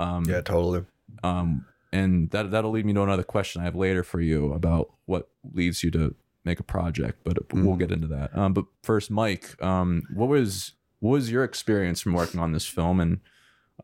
[0.00, 0.84] Um, Yeah, totally.
[1.22, 4.90] um, and that that'll lead me to another question I have later for you about
[5.06, 7.78] what leads you to make a project, but we'll Mhm.
[7.78, 8.36] get into that.
[8.36, 12.66] Um, but first, Mike, um, what was what was your experience from working on this
[12.66, 13.00] film?
[13.00, 13.20] And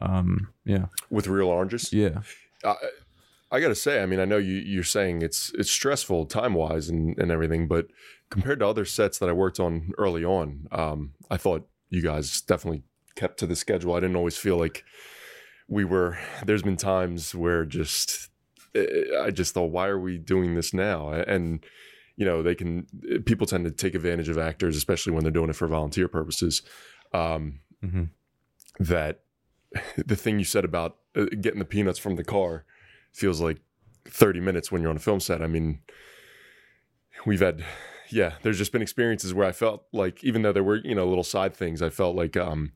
[0.00, 1.92] um, yeah, with real oranges.
[1.92, 2.20] yeah,
[2.64, 2.74] I,
[3.50, 6.88] I gotta say, I mean, I know you you're saying it's it's stressful time wise
[6.88, 7.88] and and everything, but
[8.30, 12.40] compared to other sets that I worked on early on, um, I thought you guys
[12.40, 12.82] definitely
[13.14, 13.94] kept to the schedule.
[13.94, 14.84] I didn't always feel like
[15.68, 16.18] we were.
[16.44, 18.30] There's been times where just
[18.74, 18.86] eh,
[19.20, 21.10] I just thought, why are we doing this now?
[21.10, 21.64] And
[22.16, 22.86] you know, they can
[23.26, 26.62] people tend to take advantage of actors, especially when they're doing it for volunteer purposes.
[27.12, 28.10] Um, Mhm.
[28.80, 29.20] that
[29.96, 30.96] the thing you said about
[31.40, 32.64] getting the peanuts from the car
[33.12, 33.58] feels like
[34.06, 35.42] 30 minutes when you're on a film set.
[35.42, 35.80] I mean,
[37.26, 37.64] we've had,
[38.10, 41.06] yeah, there's just been experiences where I felt like, even though there were, you know,
[41.08, 42.72] little side things, I felt like um,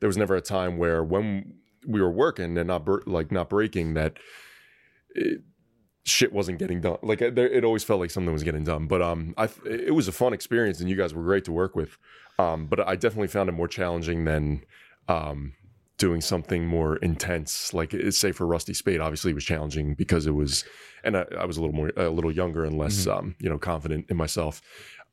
[0.00, 1.54] there was never a time where when
[1.86, 4.18] we were working and not bur- like not breaking that
[5.14, 5.42] it,
[6.04, 6.98] shit wasn't getting done.
[7.02, 8.86] Like there, it always felt like something was getting done.
[8.86, 11.76] But um, I it was a fun experience and you guys were great to work
[11.76, 11.98] with.
[12.38, 14.64] Um, but I definitely found it more challenging than
[15.08, 15.54] um
[15.98, 17.72] doing something more intense.
[17.74, 20.64] Like say for Rusty Spade, obviously it was challenging because it was,
[21.02, 23.58] and I, I was a little more a little younger and less um you know
[23.58, 24.62] confident in myself.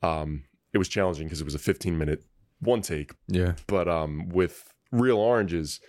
[0.02, 2.24] Um, it was challenging because it was a 15 minute
[2.60, 3.12] one take.
[3.28, 3.54] yeah.
[3.66, 5.80] But um with Real Oranges,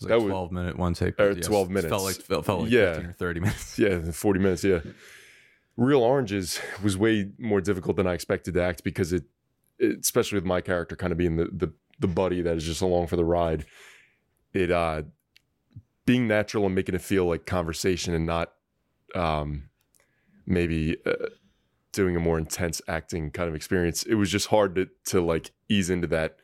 [0.00, 1.18] It was That like would- twelve minute one take.
[1.20, 2.04] or but 12 Felt minutes.
[2.04, 2.92] like felt, felt like Yeah.
[2.94, 3.78] fifteen or thirty minutes.
[3.78, 4.80] yeah, 40 minutes, yeah.
[5.76, 9.24] Real Oranges was way more difficult than I expected to act because it,
[9.78, 12.80] it especially with my character kind of being the, the the buddy that is just
[12.80, 13.64] along for the ride.
[14.52, 15.02] It uh
[16.06, 18.52] being natural and making it feel like conversation and not
[19.14, 19.68] um
[20.46, 21.12] maybe uh,
[21.92, 24.02] doing a more intense acting kind of experience.
[24.04, 26.38] It was just hard to to like ease into that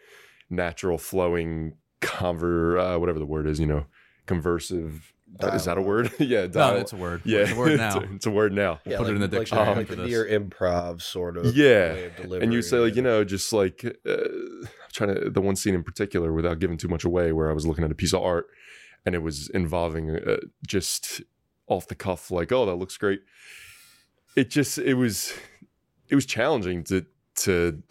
[0.50, 3.86] natural flowing conver uh, whatever the word is, you know,
[4.26, 5.00] conversive
[5.54, 6.12] Is that a word?
[6.18, 7.22] yeah, No, it's a word.
[7.24, 7.86] yeah, It's a word now.
[8.00, 8.80] it's, a, it's a word now.
[8.86, 11.94] Yeah, Put it in the like dictionary like for the near improv sort of Yeah,
[11.94, 15.40] way of and you say like you know just like uh, I'm trying to the
[15.40, 17.94] one scene in particular without giving too much away where I was looking at a
[17.94, 18.46] piece of art
[19.04, 20.36] and it was involving uh,
[20.66, 21.20] just
[21.66, 23.20] off the cuff like oh that looks great.
[24.36, 25.32] It just it was
[26.08, 27.82] it was challenging to to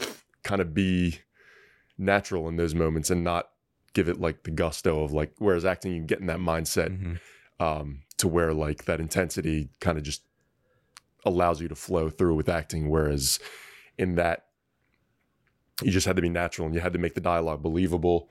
[0.43, 1.19] kind of be
[1.97, 3.49] natural in those moments and not
[3.93, 7.19] give it like the gusto of like whereas acting you get in that mindset Mhm.
[7.59, 10.23] um, to where like that intensity kind of just
[11.25, 12.89] allows you to flow through with acting.
[12.89, 13.39] Whereas
[13.97, 14.45] in that,
[15.81, 18.29] you just had to be natural and you had to make the dialogue believable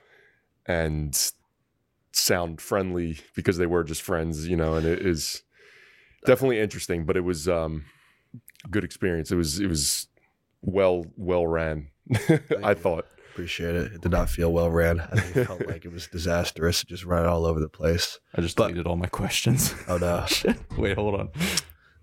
[0.65, 1.31] and
[2.11, 4.75] sound friendly because they were just friends, you know.
[4.75, 5.41] And it is
[6.25, 7.85] definitely interesting, but it was um,
[8.69, 9.31] good experience.
[9.31, 10.07] It was it was
[10.61, 11.89] well well ran.
[12.63, 12.75] I you.
[12.75, 13.05] thought.
[13.33, 13.93] Appreciate it.
[13.93, 14.99] It did not feel well ran.
[14.99, 16.83] I think it felt like it was disastrous.
[16.83, 18.19] It just ran all over the place.
[18.35, 19.73] I just But- deleted all my questions.
[19.87, 20.25] Oh no.
[20.77, 21.29] Wait, hold on.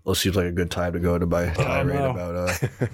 [0.03, 2.09] Well, it seems like a good time to go into my tirade no.
[2.11, 2.87] about uh,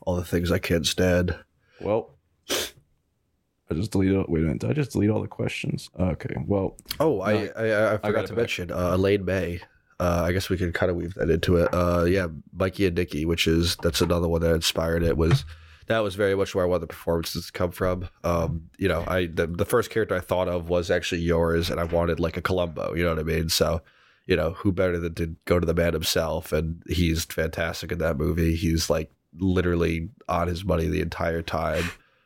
[0.00, 1.36] all the things I can't stand.
[1.80, 2.14] Well,
[2.48, 4.24] I just deleted.
[4.28, 4.60] Wait a minute.
[4.60, 5.90] Did I just delete all the questions?
[5.98, 6.34] Okay.
[6.46, 8.36] Well, Oh, I, No, I I got forgot it to back.
[8.38, 9.60] mention uh, Elaine May.
[9.98, 11.68] Uh, I guess we could kind of weave that into it.
[11.74, 15.16] Uh, yeah, Mikey and Nicky, which is that's another one that inspired it.
[15.16, 15.44] Was
[15.86, 18.08] that was very much where I want the performances to come from.
[18.24, 21.80] Um, you know, I the, the first character I thought of was actually yours, and
[21.80, 22.94] I wanted like a Columbo.
[22.94, 23.48] You know what I mean?
[23.48, 23.82] So,
[24.26, 26.52] you know, who better than to go to the man himself?
[26.52, 28.56] And he's fantastic in that movie.
[28.56, 31.84] He's like literally on his money the entire time.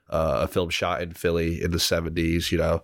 [0.09, 2.51] Uh, a film shot in Philly in the seventies.
[2.51, 2.83] You know,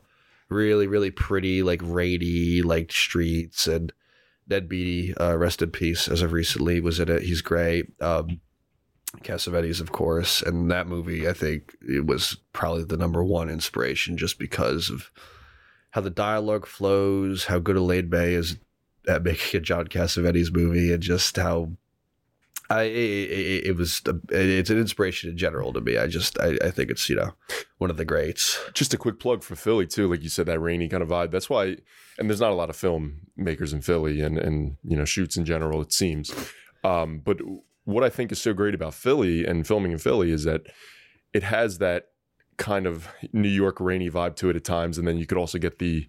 [0.49, 3.67] really, really pretty, like rainy, like streets.
[3.67, 3.93] And
[4.49, 7.23] Ned Beatty, uh, rest in peace, as of recently, was in it.
[7.23, 7.87] He's great.
[8.01, 8.41] Um,
[9.23, 14.17] Cassavetes, of course, and that movie, I think, it was probably the number one inspiration,
[14.17, 15.11] just because of
[15.91, 18.57] how the dialogue flows, how good Elaine May is
[19.09, 21.73] at making a John Cassavetes movie, and just how.
[22.69, 25.99] I it, it, was it's an inspiration in general to me.
[25.99, 27.33] I just I, I think it's you know
[27.79, 28.59] one of the greats.
[28.75, 31.31] just a quick plug for Philly too, like you said, that rainy kind of vibe.
[31.31, 31.77] That's why,
[32.19, 35.37] and there's not a lot of film makers in Philly, and and you know shoots
[35.37, 35.81] in general.
[35.81, 36.35] It seems,
[36.83, 37.39] um, but
[37.87, 40.63] what I think is so great about Philly and filming in Philly is that
[41.33, 42.09] it has that
[42.59, 45.59] kind of New York rainy vibe to it at times, and then you could also
[45.59, 46.09] get the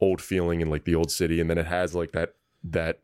[0.00, 3.00] old feeling in like the old city, and then it has like that that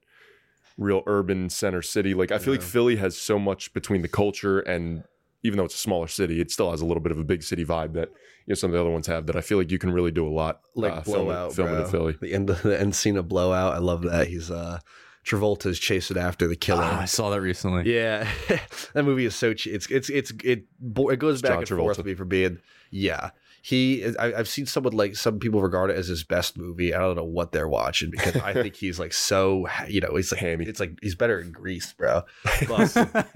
[0.78, 2.14] real urban center city.
[2.14, 5.04] Like I feel like Philly has so much between the culture and
[5.44, 7.42] even though it's a smaller city, it still has a little bit of a big
[7.42, 9.26] city vibe that you know some of the other ones have.
[9.26, 10.60] That I feel like you can really do a lot.
[10.74, 11.84] like uh, filming- blowout, filming, bro.
[11.84, 12.16] in Philly.
[12.20, 13.74] The end, the end scene of blowout.
[13.74, 14.28] I love that.
[14.28, 14.78] He's uh,
[15.24, 16.82] Travolta's chasing after the killer.
[16.84, 17.92] Ah, I saw that recently.
[17.94, 18.28] yeah,
[18.92, 19.54] that movie is so.
[19.54, 20.66] Che- it's it's it's it.
[20.78, 21.98] bo- It goes It's back John and forth Travolta.
[21.98, 22.58] with me for being.
[22.90, 23.30] Yeah,
[23.62, 24.02] he.
[24.02, 26.92] is- I, I've seen someone like some people regard it as his best movie.
[26.94, 29.66] I don't know what they're watching because I think he's like so.
[29.88, 30.66] You know, he's like Hammy.
[30.66, 32.22] It's like he's better in Grease, bro.
[32.68, 33.26] But,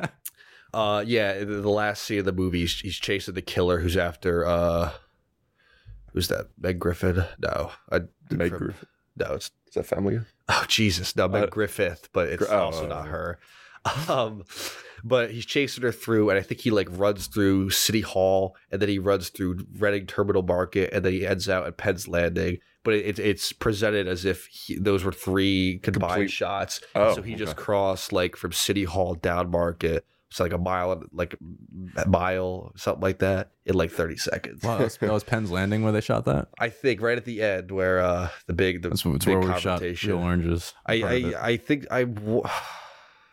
[0.74, 3.96] uh, yeah, the, the last scene of the movie, he's, he's chasing the killer who's
[3.96, 4.46] after.
[4.46, 4.90] uh
[6.12, 6.46] Who's that?
[6.58, 7.22] Meg Griffin?
[7.38, 8.88] No, I, Meg from- Griffith.
[9.16, 12.86] No, it's Is that Family Oh Jesus, no, Meg Uh, Griffith, but it's oh, also
[12.86, 13.38] not her.
[14.08, 14.44] Um,
[15.04, 18.82] but he's chasing her through, and I think he like runs through City Hall, and
[18.82, 22.58] then he runs through Reading Terminal Market, and then he ends out at Penn's Landing.
[22.82, 26.80] But it, it, it's presented as if he, those were three combined Complete- shots.
[26.94, 30.04] Oh, so he just crossed like from City Hall down Market.
[30.30, 31.36] It's like a mile, like
[31.96, 34.62] a mile, something like that, in like thirty seconds.
[34.62, 36.48] wow, that was, that was Penn's Landing where they shot that.
[36.58, 39.40] I think right at the end where uh the big the That's, that's big where
[39.40, 40.10] we shot confrontation.
[40.10, 40.74] Real Oranges.
[40.86, 41.34] I, part I.
[41.52, 42.42] I think I w-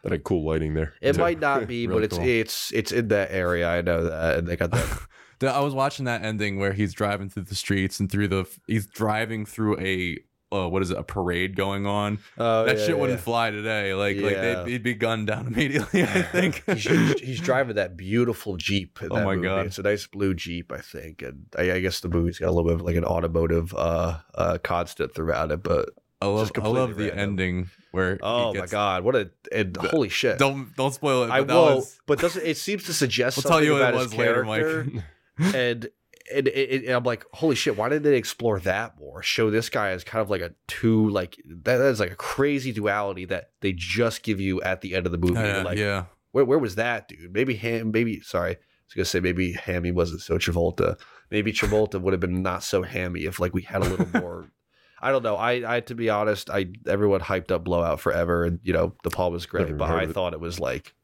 [0.04, 0.94] That had cool lighting there.
[1.02, 1.20] It too.
[1.22, 2.28] might not be, Really but it's cool.
[2.28, 3.68] it's it's in that area.
[3.68, 5.00] I know that, and they got that.
[5.56, 8.86] I was watching that ending where he's driving through the streets and through the he's
[8.86, 10.20] driving through a
[10.52, 12.20] uh, what is it a parade going on.
[12.38, 13.94] Oh, that yeah, shit wouldn't fly today.
[13.94, 16.04] Like like they'd, he'd be gunned down immediately.
[16.04, 16.64] I think.
[16.66, 19.00] he's, he's, he's driving that beautiful Jeep.
[19.02, 19.48] In Oh my movie.
[19.48, 19.66] God.
[19.66, 22.52] it's a nice blue Jeep, I think, and I, I guess the movie's got a
[22.52, 25.64] little bit of like an automotive uh, uh constant throughout it.
[25.64, 25.90] But
[26.22, 27.20] I love I love the random.
[27.20, 30.38] ending where he oh my god, what a and holy shit!
[30.40, 31.28] Don't don't spoil it.
[31.28, 33.94] But I will, was- but doesn't it seems to suggest We'll tell you what about
[33.96, 34.92] it his was later, character?
[34.94, 35.04] Mike.
[35.56, 35.90] and
[36.34, 36.48] and,
[36.88, 37.78] I'm like, holy shit!
[37.78, 39.22] Why didn't they explore that more?
[39.22, 42.16] Show this guy as kind of like a two, like that, that is like a
[42.16, 45.34] crazy duality that they just give you at the end of the movie.
[45.34, 46.06] Yeah, like, yeah.
[46.32, 47.34] where where was that, dude?
[47.34, 48.58] Maybe Ham, maybe sorry, I
[48.88, 51.00] was gonna say maybe Hammy wasn't so Travolta.
[51.32, 54.50] Maybe Travolta would have been not so hammy if like we had a little more.
[55.02, 55.36] I don't know.
[55.36, 59.10] I, I to be honest, I everyone hyped up Blowout forever, and you know the
[59.10, 60.14] Paul was great, Never but I it.
[60.14, 60.96] thought it was like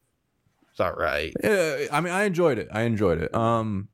[0.69, 1.33] it's not right.
[1.43, 2.69] Yeah, I mean, I enjoyed it.
[2.71, 3.35] I enjoyed it.
[3.35, 3.89] Um,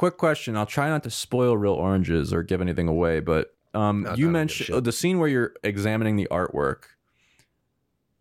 [0.00, 0.56] quick question.
[0.56, 4.24] I'll try not to spoil Real Oranges or give anything away, but Um, Not- you
[4.24, 4.84] not a good mentioned shit.
[4.84, 6.84] the scene where you're examining the artwork,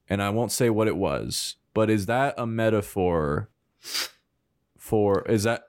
[0.09, 3.49] and I won't say what it was, but is that a metaphor
[4.77, 5.23] for?
[5.27, 5.63] Is that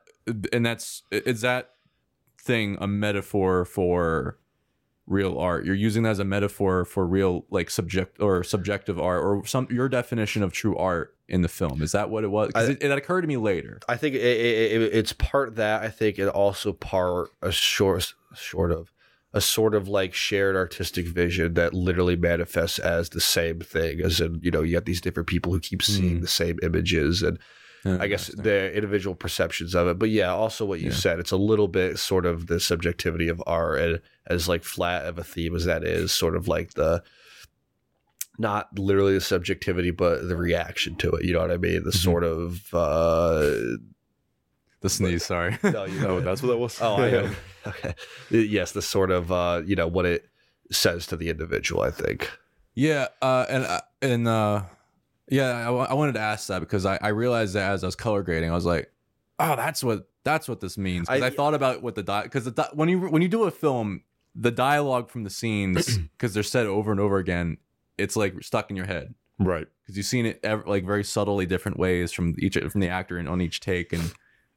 [0.53, 1.71] and that's is that
[2.39, 4.39] thing a metaphor for
[5.07, 5.65] real art?
[5.65, 9.67] You're using that as a metaphor for real, like subject or subjective art, or some
[9.71, 11.81] your definition of true art in the film.
[11.83, 12.51] Is that what it was?
[12.55, 13.81] I- it, it occurred to me later.
[13.89, 15.83] I think it, it, it, it's part that.
[15.83, 18.93] I think it also part a short, short of
[19.33, 24.01] a sort of like shared artistic vision that literally manifests as the same thing.
[24.01, 26.21] As in, you know, you have these different people who keep seeing Mm.
[26.23, 27.39] the same images, and
[27.85, 29.99] I guess their individual perceptions of it.
[29.99, 30.95] But yeah, also what you Yeah.
[30.97, 35.07] said, it's a little bit sort of the subjectivity of art, and as like flat
[35.07, 37.03] of a theme as that is, sort of like the
[38.41, 41.25] not literally the subjectivity, but the reaction to it.
[41.25, 41.85] You know what I mean?
[41.85, 42.03] The Mhm.
[42.03, 43.41] sort of uh,
[44.81, 45.25] the sneeze.
[45.25, 45.59] Sorry.
[45.63, 46.79] no, you Oh, that's what that was.
[46.81, 46.97] Oh.
[47.67, 47.95] Okay.
[48.31, 50.25] Yes, the sort of uh, you know what it
[50.73, 51.83] says to the individual.
[51.83, 52.31] I think.
[52.75, 54.63] Yeah, uh, and uh, and uh,
[55.29, 57.97] yeah, I, I wanted to ask that because I, I realized that as I was
[57.97, 58.91] color grading, I was like,
[59.39, 61.07] oh, that's what that's what this means.
[61.09, 63.29] 'Cause I, I- thought about what the di because the di- when you when you
[63.29, 67.59] do a film, the dialogue from the scenes because they're said over and over again,
[68.01, 69.67] it's like stuck in your head right.
[69.83, 73.19] because you've seen it ev- like very subtly different ways from each from the actor
[73.19, 74.13] and on each take and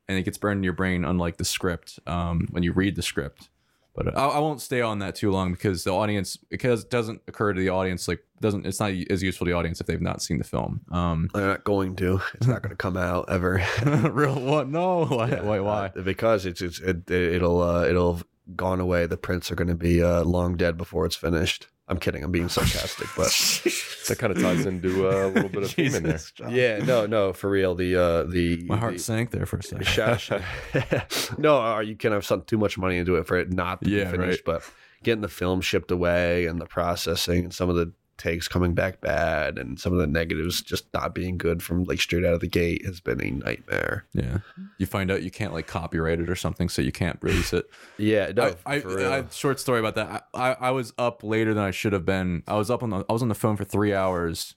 [0.07, 3.01] and it gets burned in your brain unlike the script um, when you read the
[3.01, 3.49] script
[3.95, 7.21] but I, I won't stay on that too long because the audience because it doesn't
[7.27, 10.01] occur to the audience like doesn't it's not as useful to the audience if they've
[10.01, 12.19] not seen the film um They're not going to.
[12.33, 13.63] It's not going to come out ever.
[13.85, 15.85] real what no why Yeah, why, why?
[15.95, 18.25] uh, because it's it's it, it'll uh, it'll have
[18.55, 19.05] gone away.
[19.05, 21.67] The prints are going to be uh, long dead before it's finished.
[21.87, 22.23] I'm kidding.
[22.23, 23.27] I'm being sarcastic, but
[24.07, 26.19] That kind of ties into uh, a little bit of theme in there.
[26.35, 26.51] John.
[26.53, 27.73] yeah, no, no, for real.
[27.75, 30.41] The uh, the my heart the, sank there for a second Shout, shout-
[31.37, 33.89] no, are you can have sunk too much money into it for it not to
[33.89, 34.63] Yeah, be finished, but
[35.03, 39.01] getting the film shipped away and the processing and some of the takes coming back
[39.01, 42.39] bad and some of the negatives just not being good from like straight out of
[42.39, 44.05] the gate has been a nightmare.
[44.13, 44.37] yeah
[44.77, 47.65] you find out you can't like copyright it or something so you can't release it
[47.97, 48.75] Yeah, no, I.
[48.75, 50.27] I, I short story about that.
[50.33, 52.43] I, I, I was up later than I should have been.
[52.47, 54.55] I was up on the I was on the phone for three hours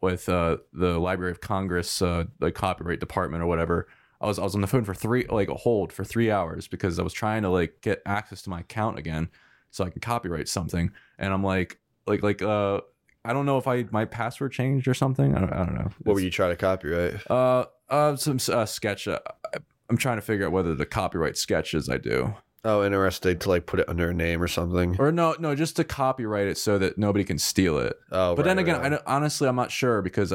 [0.00, 3.88] with uh, the Library of Congress, uh, the copyright department or whatever.
[4.20, 6.66] I was I was on the phone for three like a hold for three hours
[6.68, 9.28] because I was trying to like get access to my account again
[9.70, 10.90] so I can copyright something.
[11.18, 12.80] And I'm like like like uh
[13.28, 15.34] I don't know if I my password changed or something.
[15.36, 15.90] I don't, I don't know.
[16.04, 17.14] what were you trying to copyright?
[17.30, 19.06] Uh, uh, some uh, sketch.
[19.06, 19.20] Uh,
[19.54, 19.58] I-
[19.90, 22.34] I'm trying to figure out whether the copyright sketches I do.
[22.64, 24.96] Oh, interesting to like put it under a name or something.
[24.98, 27.94] Or no, no, just to copyright it so that nobody can steal it.
[28.12, 30.34] Oh, but right, then again, right, I honestly, I'm not sure because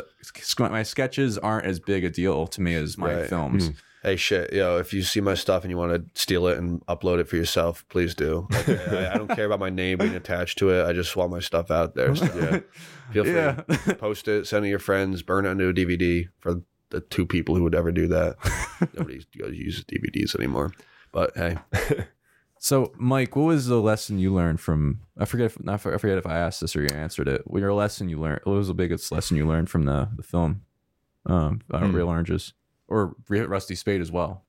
[0.57, 3.29] my sketches aren't as big a deal to me as my Right.
[3.29, 3.69] films.
[4.03, 6.85] Hey shit, yo, if you see my stuff and you want to steal it and
[6.87, 8.47] upload it for yourself, please do.
[8.51, 10.85] Like, I, I don't care about my name being attached to it.
[10.85, 12.13] I just want my stuff out there.
[12.15, 12.59] So Yeah.
[13.13, 13.33] feel free.
[13.33, 13.61] Yeah.
[13.97, 17.25] Post it, send it to your friends, burn it into a DVD for the two
[17.25, 18.35] people who would ever do that.
[18.93, 20.73] Nobody uses DVDs anymore.
[21.11, 21.57] But hey,
[22.59, 24.99] so, Mike, what was the lesson you learned from?
[25.17, 25.45] I forget.
[25.47, 27.41] If, I forget if I asked this or you answered it.
[27.45, 28.41] What your lesson you learned?
[28.45, 30.61] What was the biggest lesson you learned from the the film?
[31.25, 31.95] Um, Hmm.
[31.95, 32.53] Real Oranges
[32.93, 34.43] or Rusty Spade as well.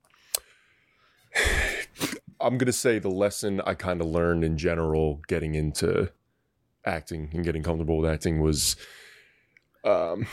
[2.40, 6.12] I'm gonna say the lesson I kind of learned in general getting into
[6.84, 8.76] acting and getting comfortable with acting was
[9.84, 10.26] um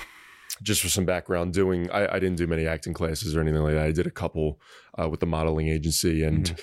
[0.62, 3.76] just for some background doing I, I didn't do many acting classes or anything like
[3.76, 4.60] that i did a couple
[5.02, 6.60] uh, with the modeling agency and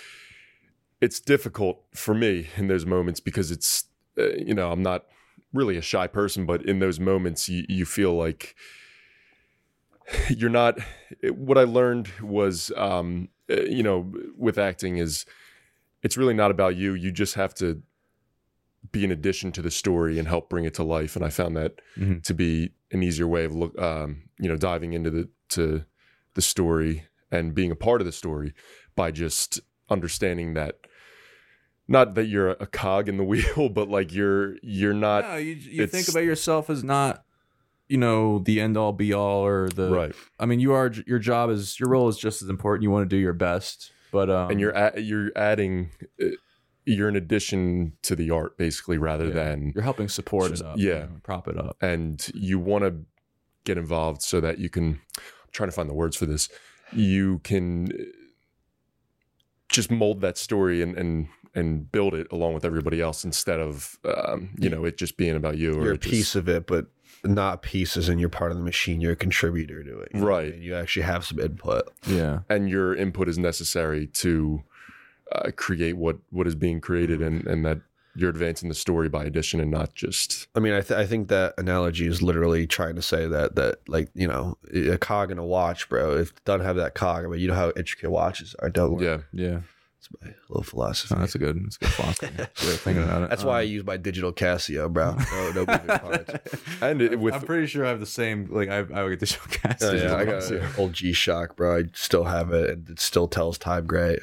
[1.00, 3.84] it's difficult for me in those moments because it's
[4.18, 5.06] uh, you know i'm not
[5.54, 8.54] really a shy person but in those moments you, you feel like
[10.28, 10.78] you're not
[11.30, 15.24] what i learned was um uh, you know with acting is
[16.02, 17.82] it's really not about you you just have to
[18.92, 21.56] be an addition to the story and help bring it to life and i found
[21.56, 22.22] that Mhm.
[22.22, 25.84] to be an easier way of look um you know diving into the to
[26.34, 28.54] the story and being a part of the story
[28.94, 30.76] by just understanding that
[31.86, 35.54] not that you're a cog in the wheel but like you're you're not No, you,
[35.54, 37.24] you think about yourself as not,
[37.88, 39.90] you know, the end all be all or the.
[39.90, 40.92] right I mean, you are.
[41.07, 42.83] Your job is your role is just as important.
[42.83, 45.90] You want to do your best, but um, and you're a- you're adding
[46.22, 46.27] uh,
[46.85, 49.35] you're an addition to the art basically rather Yeah.
[49.35, 50.77] than you're helping support Just- it up.
[50.79, 50.87] yeah.
[50.87, 51.77] you know, prop it up.
[51.83, 52.94] and you want to
[53.64, 55.22] get involved so that you can I'm
[55.53, 56.48] trying to find the words for this
[56.94, 58.05] you can uh,
[59.70, 63.99] just mold that story and and and build it along with everybody else instead of
[64.05, 66.49] um, you know it just being about you or you're a it just- piece of
[66.49, 66.86] it, but
[67.24, 69.00] not pieces and you're part of the machine.
[69.00, 70.10] You're a contributor to it.
[70.14, 70.52] you know what I Right.
[70.54, 70.62] mean?
[70.62, 71.88] You actually have some input.
[72.06, 74.62] Yeah, and your input is necessary to
[75.32, 77.80] uh, create what what is being created and and that
[78.16, 81.28] you're advancing the story by addition and not just I mean, I, th- I think
[81.28, 85.38] that analogy is literally trying to say that that like you know a cog in
[85.38, 86.16] a watch, bro.
[86.16, 88.70] If it doesn't have that cog, I mean, you know how intricate watches are.
[88.70, 89.18] Don't yeah.
[89.32, 89.60] Yeah,
[90.14, 91.14] It's my little philosophy.
[91.14, 91.62] Oh, that's a good.
[91.64, 92.26] That's a good philosophy.
[92.66, 93.30] Way of thinking about it.
[93.30, 95.16] That's why I Um, use my digital Casio, bro.
[95.32, 96.32] No, no moving parts.
[96.82, 98.48] And it, with I'm pretty sure I have the same.
[98.50, 99.82] Like I, I would get digital cast.
[99.82, 101.78] Oh, yeah, I got digital an old G Shock, bro.
[101.78, 104.20] I still have it, and it still tells time great.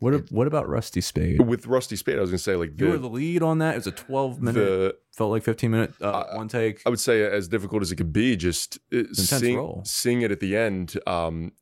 [0.00, 1.40] What What about Rusty Spade?
[1.40, 3.74] with Rusty Spade, I was gonna say like You were the, the lead on that.
[3.74, 4.58] It was a 12 minute.
[4.60, 6.82] the felt like 15 minute uh, Uh, one take.
[6.84, 9.82] I would say as difficult as it could be, just uh, seeing, role.
[9.86, 11.52] seeing it at the end, um,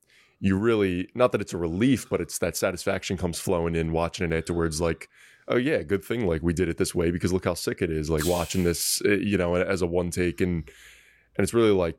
[0.44, 4.30] you really not that it's a relief, but it's that satisfaction comes flowing in watching
[4.30, 4.80] it afterwards.
[4.80, 5.08] Like,
[5.46, 7.90] oh yeah, good thing like we did it this way because look how sick it
[7.90, 8.10] is.
[8.10, 10.64] Like watching this, uh, you know, as a one take, and
[11.36, 11.96] and it's really like,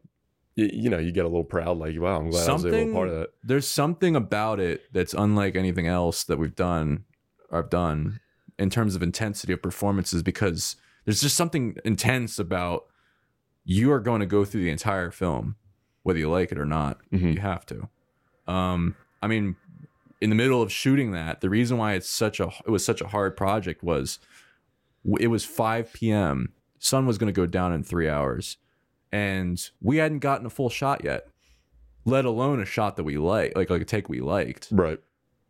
[0.56, 1.78] you, you know, you get a little proud.
[1.78, 3.30] Like, wow, I'm glad I was able to Something- part of that.
[3.44, 7.06] There's something about it that's unlike anything else that we've done
[7.50, 8.20] or I've done
[8.60, 10.76] in terms of intensity of performances because
[11.06, 12.88] there's just something intense about
[13.64, 15.56] you are going to go through the entire film,
[16.04, 17.00] whether you like it or not.
[17.12, 17.36] Mhm.
[17.36, 17.88] You have to.
[18.48, 19.56] Um, I mean,
[20.22, 23.02] in the middle of shooting that, the reason why it's such a it was such
[23.02, 24.20] a hard project was
[25.20, 26.54] it was 5 p.m.
[26.80, 28.58] Sun was going to go down in three hours,
[29.12, 31.28] and we hadn't gotten a full shot yet,
[32.06, 34.70] let alone a shot that we like, like like a take we liked.
[34.72, 35.00] Right.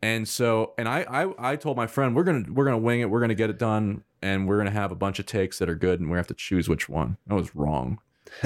[0.02, 3.10] And so, and I, I, I told my friend we're gonna we're gonna wing it.
[3.10, 5.76] We're gonna get it done, and we're gonna have a bunch of takes that are
[5.76, 7.18] good, and we have to choose which one.
[7.30, 8.00] I was wrong,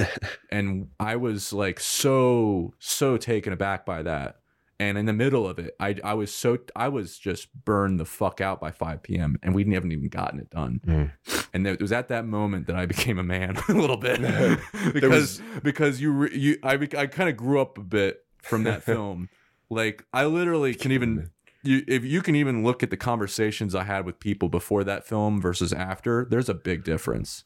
[0.52, 4.38] and I was like so so taken aback by that.
[4.80, 8.06] And in the middle of it, I I was so I was just burned the
[8.06, 9.38] fuck out by 5 p.m.
[9.42, 10.82] and we haven't even gotten it done.
[10.86, 11.12] Mm.
[11.54, 14.22] And it was at that moment that I became a man a little bit
[14.94, 18.84] because was- because you you I I kind of grew up a bit from that
[18.84, 19.30] film.
[19.70, 21.32] like I literally can even
[21.64, 25.08] you if you can even look at the conversations I had with people before that
[25.08, 27.44] film versus after, there's a big difference.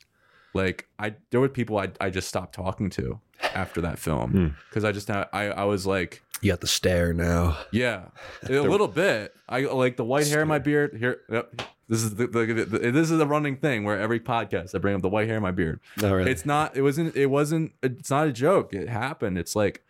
[0.53, 3.19] Like I there were people I I just stopped talking to
[3.55, 3.95] after that Hmm.
[3.95, 7.57] film because I just I I was like You got the stare now.
[7.71, 8.05] yeah,
[8.43, 9.33] a little bit.
[9.47, 10.95] I like the white hair in my beard.
[10.97, 11.61] Here, yep.
[11.87, 14.95] This is the, the, the- this is a running thing where every podcast I bring
[14.95, 15.79] up the white hair in my beard.
[15.97, 16.31] Not really.
[16.31, 16.75] It's not.
[16.77, 17.15] It wasn't.
[17.17, 17.73] It wasn't.
[17.83, 18.73] It's not a joke.
[18.73, 19.37] It happened.
[19.37, 19.83] It's like,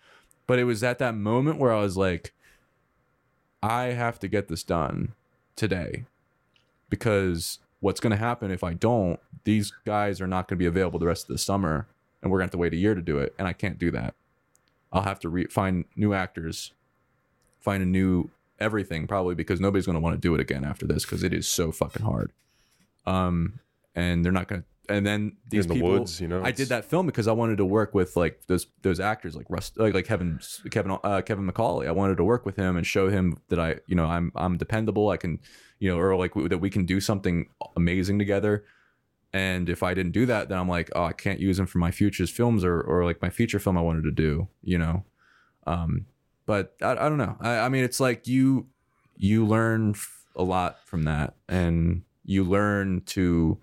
[0.48, 2.34] but it was at that moment where I was like,
[3.62, 5.14] I have to get this done
[5.56, 6.06] today,
[6.90, 9.20] because what's going to happen if I don't?
[9.44, 11.88] These guys are not going to be available the rest of the summer,
[12.22, 13.78] and we're going to have to wait a year to do it, and I can't
[13.78, 14.16] do that.
[14.94, 16.72] I'll have to re- find new actors,
[17.60, 18.30] find a new
[18.60, 21.34] everything probably because nobody's going to want to do it again after this because it
[21.34, 22.32] is so fucking hard.
[23.06, 23.60] Um,
[23.96, 24.68] and they're not going to.
[24.92, 26.44] And then these in the people, woods, you know.
[26.44, 29.46] I did that film because I wanted to work with like those those actors like
[29.50, 30.40] Rust like, like Kevin
[30.70, 31.88] Kevin uh, Kevin McCauley.
[31.88, 34.58] I wanted to work with him and show him that I you know I'm I'm
[34.58, 35.10] dependable.
[35.10, 35.40] I can
[35.80, 38.66] you know or like that we can do something amazing together.
[39.34, 41.78] And if I didn't do that, then I'm like, oh, I can't use him for
[41.78, 44.48] my futures films or or like my feature film I wanted to do.
[44.62, 45.06] You know,
[45.66, 46.06] um,
[46.46, 47.38] but I, I don't know.
[47.40, 48.68] I, I mean, it's like you
[49.16, 49.96] you learn
[50.36, 53.60] a lot from that, and you learn to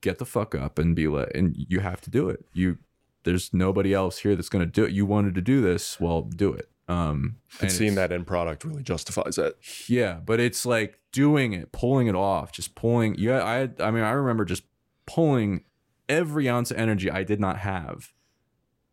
[0.00, 2.44] get the fuck up and be like, and you have to do it.
[2.52, 2.78] You
[3.24, 4.92] there's nobody else here that's gonna do it.
[4.92, 6.68] You wanted to do this, well, do it.
[6.88, 9.58] Um, and seeing that end product really justifies it.
[9.88, 13.14] yeah, but it's like doing it, pulling it off, just pulling.
[13.18, 14.62] Yeah, I I mean, I remember just
[15.06, 15.64] pulling
[16.08, 18.12] every ounce of energy I did not have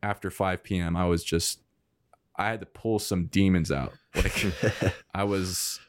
[0.03, 0.95] after 5 p.m.
[0.95, 1.61] I was just
[2.35, 3.93] I had to pull some demons out.
[4.13, 4.45] Like
[5.15, 5.79] I was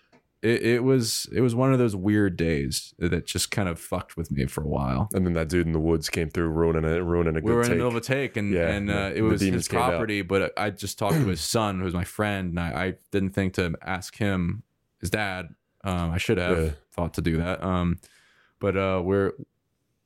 [0.43, 4.17] it, it was it was one of those weird days that just kind of fucked
[4.17, 5.09] with me for a while.
[5.15, 7.63] And then that dude in the woods came through ruining it, ruining a We were
[7.63, 7.77] good in the take.
[7.77, 10.23] middle of a take, and Yeah, and uh, it was his property.
[10.23, 13.55] But I just talked to his son, who's my friend, and I, I didn't think
[13.55, 14.63] to ask him,
[15.01, 15.49] his dad.
[15.85, 16.71] Um, I should have Yeah.
[16.93, 17.63] thought to do that.
[17.63, 18.01] Um,
[18.59, 19.33] but uh, we're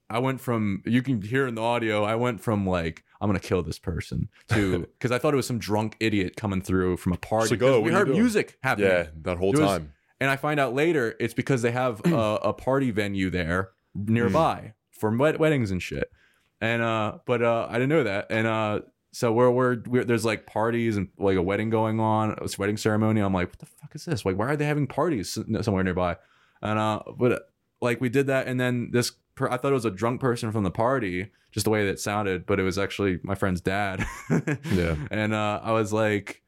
[0.08, 2.04] I went from you can hear in the audio.
[2.04, 5.46] I went from like I'm gonna kill this person to because I thought it was
[5.46, 7.50] some drunk idiot coming through from a party.
[7.50, 8.90] like, oh, we heard music happening.
[8.90, 9.92] yeah, that whole It was- time.
[10.20, 14.74] And I find out later it's because they have a, a party venue there nearby
[14.90, 16.10] for wed- weddings and shit.
[16.60, 18.26] And uh, but uh, I didn't know that.
[18.30, 18.80] And uh,
[19.12, 22.76] so we're, we're we're there's like parties and like a wedding going on, a wedding
[22.76, 23.20] ceremony.
[23.20, 24.24] I'm like, what the fuck is this?
[24.24, 26.16] Like, why are they having parties somewhere nearby?
[26.60, 27.48] And uh, but
[27.80, 30.52] like we did that, and then this per- I thought it was a drunk person
[30.52, 33.60] from the party, just the way that it sounded, but it was actually my friend's
[33.62, 34.04] dad.
[34.70, 34.96] Yeah.
[35.10, 36.42] And uh, I was like,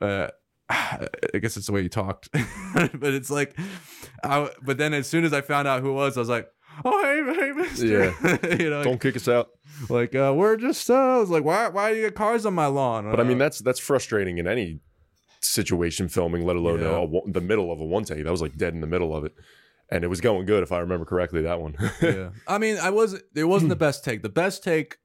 [0.00, 0.28] uh,
[1.34, 2.30] I guess it's the way you talked,
[2.74, 3.58] but it's like,
[4.22, 6.48] I, but then as soon as I found out who it was, I was like,
[6.84, 8.56] oh hey, hey, mister, Yeah.
[8.58, 9.48] you know, Don't kick us out.
[9.88, 12.54] like uh, we're just, uh, I was like, why, why do you get cars on
[12.54, 13.10] my lawn?
[13.10, 14.80] But I mean, Uh, that's that's frustrating in any
[15.40, 17.04] situation filming, let alone Yeah.
[17.26, 18.22] a, the middle of a one take.
[18.24, 19.34] That was like dead in the middle of it.
[19.90, 21.42] and it was going good if I remember correctly.
[21.42, 21.74] That one.
[22.02, 22.30] yeah.
[22.46, 24.22] I mean, I was it wasn't the best take.
[24.22, 24.98] The best take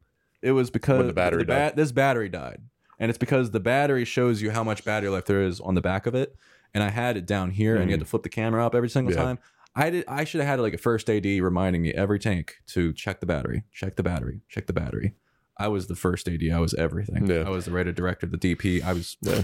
[0.44, 1.76] it was because When the battery ba- died.
[1.76, 2.60] this battery died.
[3.00, 5.82] And it's because the battery shows you how much battery life there is on the
[5.82, 6.36] back of it.
[6.74, 8.90] And I had it down here and you had to flip the camera up every
[8.90, 9.18] single Mm.
[9.18, 9.24] Yeah.
[9.24, 9.40] time.
[9.78, 12.94] I did I should have had like a first AD reminding me every tank to
[12.94, 15.16] check the battery, check the battery, check the battery.
[15.58, 16.42] I was the first AD.
[16.54, 17.28] I was everything.
[17.28, 17.44] Yeah.
[17.46, 18.82] I was the writer, director, the DP.
[18.84, 19.44] I was yeah.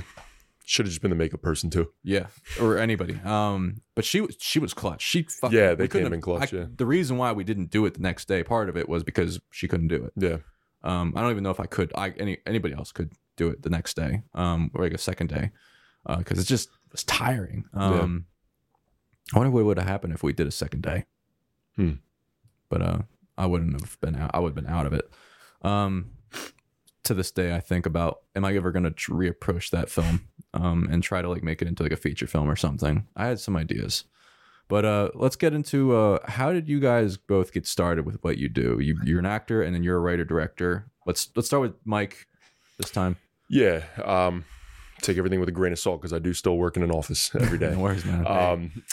[0.63, 1.89] Should have just been the makeup person too.
[2.03, 2.27] yeah,
[2.61, 3.19] or anybody.
[3.25, 5.01] Um, but she was she was clutch.
[5.01, 6.65] She fucking, Yeah, they we couldn't came in have- clutch, I- yeah.
[6.77, 9.41] The reason why we didn't do it the next day, part of it was because
[9.51, 10.13] she couldn't do it.
[10.15, 10.37] Yeah.
[10.83, 11.91] Um, I don't even know if I could.
[11.95, 15.27] I any anybody else could do it the next day, um, or like a second
[15.27, 15.51] day,
[16.17, 17.65] because it's just it's tiring.
[17.73, 18.25] Um,
[19.33, 21.05] I wonder what would have happened if we did a second day.
[21.75, 21.93] Hmm.
[22.69, 22.99] But uh,
[23.37, 24.31] I wouldn't have been out.
[24.33, 25.09] I would have been out of it.
[25.61, 26.11] Um,
[27.03, 30.87] to this day, I think about am I ever going to reapproach that film um,
[30.91, 33.07] and try to like make it into like a feature film or something.
[33.15, 34.05] I had some ideas.
[34.67, 38.37] But uh, let's get into uh, how did you guys both get started with what
[38.37, 38.79] you do?
[38.79, 40.89] You, you're an actor and then you're a writer director.
[41.05, 42.27] Let's let's start with Mike
[42.81, 43.17] this time.
[43.49, 43.83] Yeah.
[44.03, 44.45] Um,
[45.01, 47.33] take everything with a grain of salt because I do still work in an office
[47.39, 47.71] every day.
[47.71, 48.27] No worries, man.
[48.27, 48.83] Um,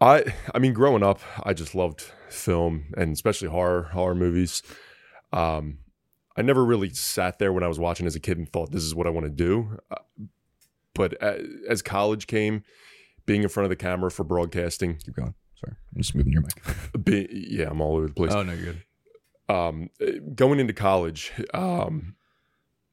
[0.00, 4.62] I I mean, growing up, I just loved film and especially horror horror movies.
[5.32, 5.78] Um,
[6.36, 8.82] I never really sat there when I was watching as a kid and thought this
[8.84, 9.78] is what I want to do.
[9.90, 9.96] Uh,
[10.94, 12.62] but as college came,
[13.26, 15.34] being in front of the camera for broadcasting, Keep going.
[15.56, 17.04] Sorry, I'm just moving your mic.
[17.04, 18.32] be, yeah, I'm all over the place.
[18.32, 18.82] Oh no, you're good.
[19.54, 22.14] um, uh, going into college, um,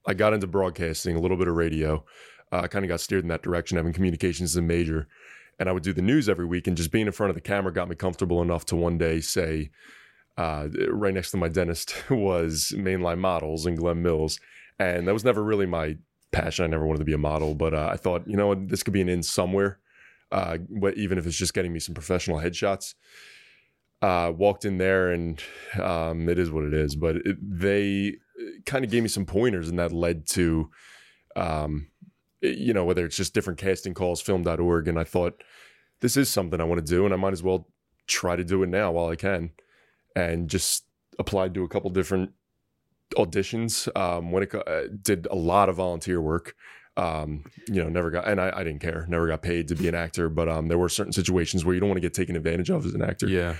[0.06, 2.04] I got into broadcasting, a little bit of radio.
[2.52, 5.08] Uh, I kind of got steered in that direction, having communications as a major.
[5.60, 7.42] And I would do the news every week, and just being in front of the
[7.42, 9.70] camera got me comfortable enough to one day say,
[10.38, 14.40] uh, right next to my dentist was mainline models and Glen Mills.
[14.80, 15.98] And that was never really my
[16.32, 16.66] passion.
[16.66, 18.94] I never wanted to be a model, but uh, I thought, you know this could
[18.94, 19.80] be an in somewhere,
[20.32, 20.58] uh,
[20.96, 22.96] even if it's just getting me some professional headshots
[24.04, 25.42] uh, walked in there and
[25.82, 26.96] um, it is what it is.
[26.96, 28.18] But it, they
[28.66, 30.70] kind of gave me some pointers, and that led to,
[31.36, 31.88] um,
[32.42, 34.88] you know, whether it's just different casting calls, film.org.
[34.88, 35.44] And I thought,
[36.02, 37.68] this is something I want to do, and I might as well
[38.08, 39.52] try to do it now while I can.
[40.16, 40.86] And just
[41.18, 42.32] applied to a couple different
[43.16, 43.88] auditions.
[43.98, 46.56] Um, when it uh, did a lot of volunteer work.
[46.96, 49.88] Um, you know, never got, and I, I didn't care, never got paid to be
[49.88, 52.36] an actor, but um, there were certain situations where you don't want to get taken
[52.36, 53.28] advantage of as an actor.
[53.28, 53.56] Yeah.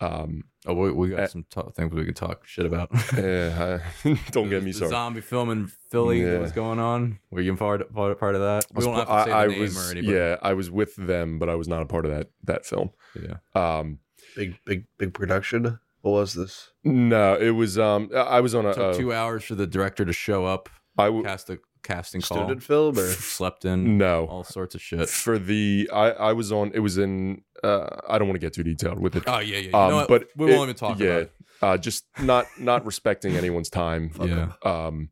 [0.00, 2.88] Um, Oh, we, we got Uh, some t- things we could talk shit about.
[3.18, 4.90] Eh, I- don't get me The started.
[4.94, 7.18] Zombie film in Philly that was going on.
[7.30, 8.64] Were you part part, part of that?
[8.72, 10.16] We was don't have to say the I, I name was, or anybody.
[10.16, 12.90] yeah, I was with them, but I was not a part of that that film.
[13.14, 13.36] Yeah.
[13.54, 13.98] Um,
[14.36, 15.78] Big, big, big production.
[16.00, 16.70] What was this?
[16.82, 17.78] no, it was.
[17.78, 18.74] Um, I was on a.
[18.74, 20.68] took a two hours for the director to show up,
[20.98, 24.82] I w- cast a casting call, Student film or slept in, no all sorts of
[24.82, 25.08] shit.
[25.08, 25.88] for the.
[25.92, 26.72] I I was on.
[26.74, 27.42] It was in.
[27.62, 29.22] Uh, I don't want to get too detailed with it.
[29.26, 29.68] Oh yeah, yeah.
[29.68, 31.32] You Um, know but we won't even talk yeah, about it.
[31.62, 34.10] uh, just not not respecting anyone's time.
[34.24, 34.52] Yeah.
[34.64, 35.10] Um,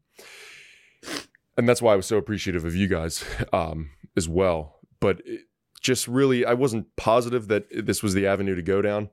[1.56, 4.78] and that's why I was so appreciative of you guys um, as well.
[5.00, 5.42] But it
[5.80, 9.10] just really, I wasn't positive that this was the avenue to go down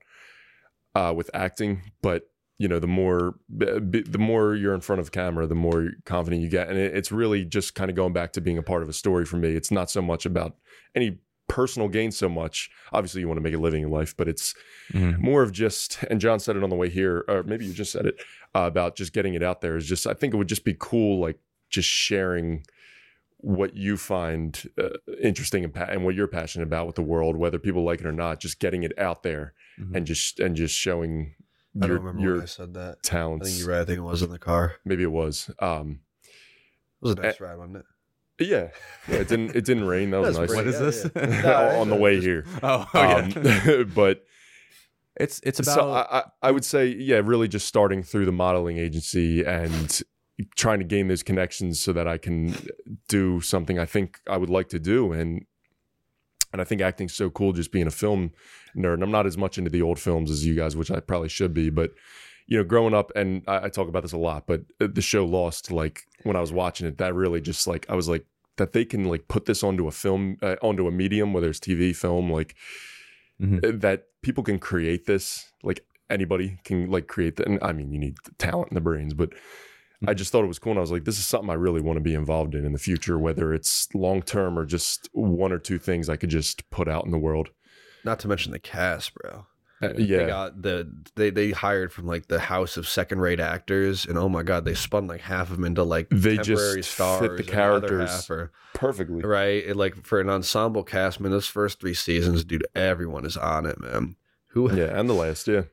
[0.95, 1.91] uh, with acting.
[2.01, 2.23] But
[2.59, 6.49] you know, the more the more you're in front of camera, the more confident you
[6.49, 8.89] get, and it, it's really just kind of going back to being a part of
[8.89, 9.49] a story for me.
[9.55, 10.55] It's not so much about
[10.93, 12.69] any personal gain so much.
[12.93, 14.53] Obviously, you want to make a living in life, but it's
[14.93, 15.17] Mhm.
[15.19, 17.91] more of just and john said it on the way here or maybe you just
[17.91, 18.15] said it
[18.55, 20.75] uh, about just getting it out there is just i think it would just be
[20.79, 21.37] cool like
[21.69, 22.63] just sharing
[23.37, 24.89] what you find uh,
[25.21, 28.05] interesting and, pa- and what you're passionate about with the world whether people like it
[28.05, 29.95] or not just getting it out there Mhm.
[29.95, 31.35] and just and just showing
[31.81, 32.97] I your don't remember your when I said that.
[33.11, 33.81] I think you're right.
[33.81, 34.75] I think it was in the car.
[34.85, 36.29] maybe it was um It
[37.01, 37.85] was a nice ride, wasn't it?
[38.41, 38.69] yeah,
[39.09, 41.11] yeah it didn't it didn't rain that was That's nice What is Yeah, this?
[41.15, 41.41] yeah.
[41.73, 43.71] No, on the way just- here oh, oh, yeah.
[43.81, 44.23] um, but
[45.19, 48.31] it's it's about so I, I, I would say yeah really just starting through the
[48.31, 50.01] modeling agency and
[50.55, 52.55] trying to gain those connections so that i can
[53.09, 55.45] do something i think i would like to do and
[56.53, 58.31] and i think acting's so cool just being a film
[58.75, 60.99] nerd and i'm not as much into the old films as you guys which i
[60.99, 61.91] probably should be but
[62.47, 65.25] you know growing up and i, I talk about this a lot but the show
[65.25, 68.25] lost like when i was watching it that really just like i was like
[68.57, 71.59] that they can like put this onto a film uh, onto a medium whether it's
[71.59, 72.55] tv film like
[73.41, 73.63] Mhm.
[73.65, 77.91] uh, that people can create this like anybody can like create that and i mean
[77.93, 79.29] you need the talent and the brains but
[80.07, 81.79] i just thought it was cool and i was like this is something i really
[81.79, 85.53] want to be involved in in the future whether it's long term or just one
[85.53, 87.49] or two things i could just put out in the world
[88.03, 89.45] Not to mention the cast, bro.
[89.81, 94.05] Uh, They got the they they hired from like the house of second rate actors,
[94.05, 96.97] and oh my god, they spun like half of them into like They temporary just
[96.97, 98.29] fit the characters.
[98.29, 99.21] are- Perfectly.
[99.23, 99.65] right?
[99.65, 103.65] And, like for an ensemble cast, man, those first three seasons, dude, everyone is on
[103.65, 104.15] it, man.
[104.49, 104.73] Who?
[104.75, 105.63] Yeah, and the last, yeah.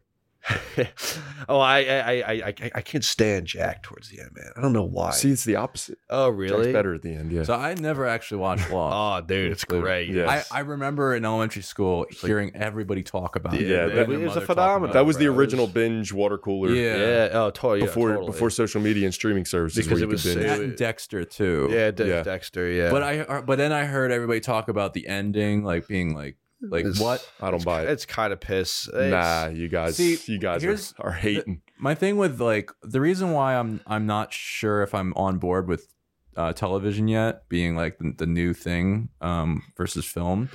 [1.48, 4.50] oh, I, I I I I I can't stand Jack towards the end, man.
[4.56, 5.10] I don't know why.
[5.10, 5.98] See, it's the opposite.
[6.10, 6.72] oh, Jack's really?
[6.72, 7.42] better at the end, yeah.
[7.42, 9.24] So I never actually watched Lost.
[9.24, 10.10] Oh, dude, it's great.
[10.10, 10.28] yeah.
[10.30, 13.62] I, I remember in elementary school hearing everybody talk about it.
[13.66, 14.84] Yeah, that- it was a phenomenon.
[14.90, 15.06] about that it.
[15.06, 16.96] was the original binge water cooler Yeah.
[16.96, 17.28] Yeah.
[17.32, 17.80] Oh, totally.
[17.80, 18.26] yeah, before totally.
[18.26, 20.46] before social media and streaming services Because where it you was could binge.
[20.46, 21.68] That and Dexter too.
[21.70, 22.22] Yeah, De- Yeah.
[22.22, 22.68] Dexter.
[22.68, 26.14] Yeah, But I uh, but then I heard everybody talk about the ending, like being
[26.14, 27.28] like like It's- what?
[27.40, 27.90] I don't buy it.
[27.90, 28.88] It's kind of piss.
[28.88, 31.62] It's- Nah, you guys, See, you guys are, are hating.
[31.78, 35.68] My thing with like the reason why I'm I'm not sure if I'm on board
[35.68, 35.92] with
[36.36, 40.50] uh, television yet, being like the, the new thing um, versus film,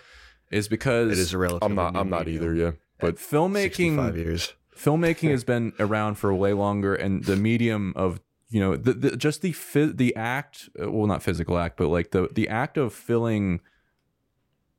[0.51, 1.63] is because It is a relative.
[1.69, 1.95] I'm not.
[1.95, 2.53] I'm not either.
[2.53, 4.53] Yeah, but filmmaking Five years.
[4.75, 9.15] filmmaking has been around for way longer and the medium of you know the, the
[9.17, 9.53] just the
[9.93, 13.59] the act uh, well not physical act but like the the act of filling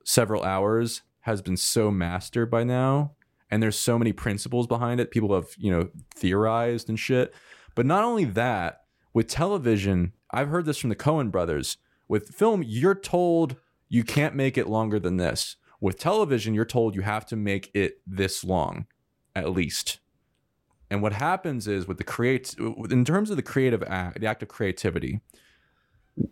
[0.04, 3.12] several hours has been so mastered by now
[3.50, 7.34] and there's so many principles behind it people have you know theorized and shit
[7.74, 12.62] but not only that with television i've heard this from the coen brothers with film
[12.64, 13.56] you're told
[13.88, 17.70] you can't make it longer than this with television you're told you have to make
[17.74, 18.86] it this long
[19.34, 19.98] at least.
[20.90, 24.42] And what happens is with the create in terms of the creative act, the act
[24.42, 25.20] of creativity,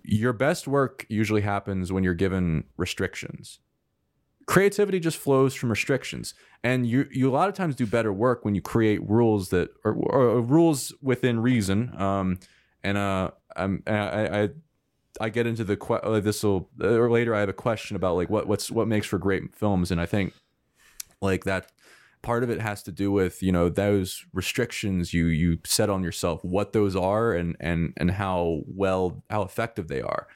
[0.02, 3.58] your best work usually happens when you're given restrictions.
[4.50, 6.34] Creativity just flows from restrictions,
[6.64, 9.68] and you you a lot of times do better work when you create rules that
[9.84, 11.94] or, or rules within reason.
[11.96, 12.40] Um,
[12.82, 14.48] and uh, I'm, I, I
[15.20, 18.16] I get into the que- uh, this will or later I have a question about
[18.16, 20.34] like what what's what makes for great films, and I think
[21.22, 21.70] like that
[22.20, 26.02] part of it has to do with you know those restrictions you you set on
[26.02, 30.26] yourself what those are and and and how well how effective they are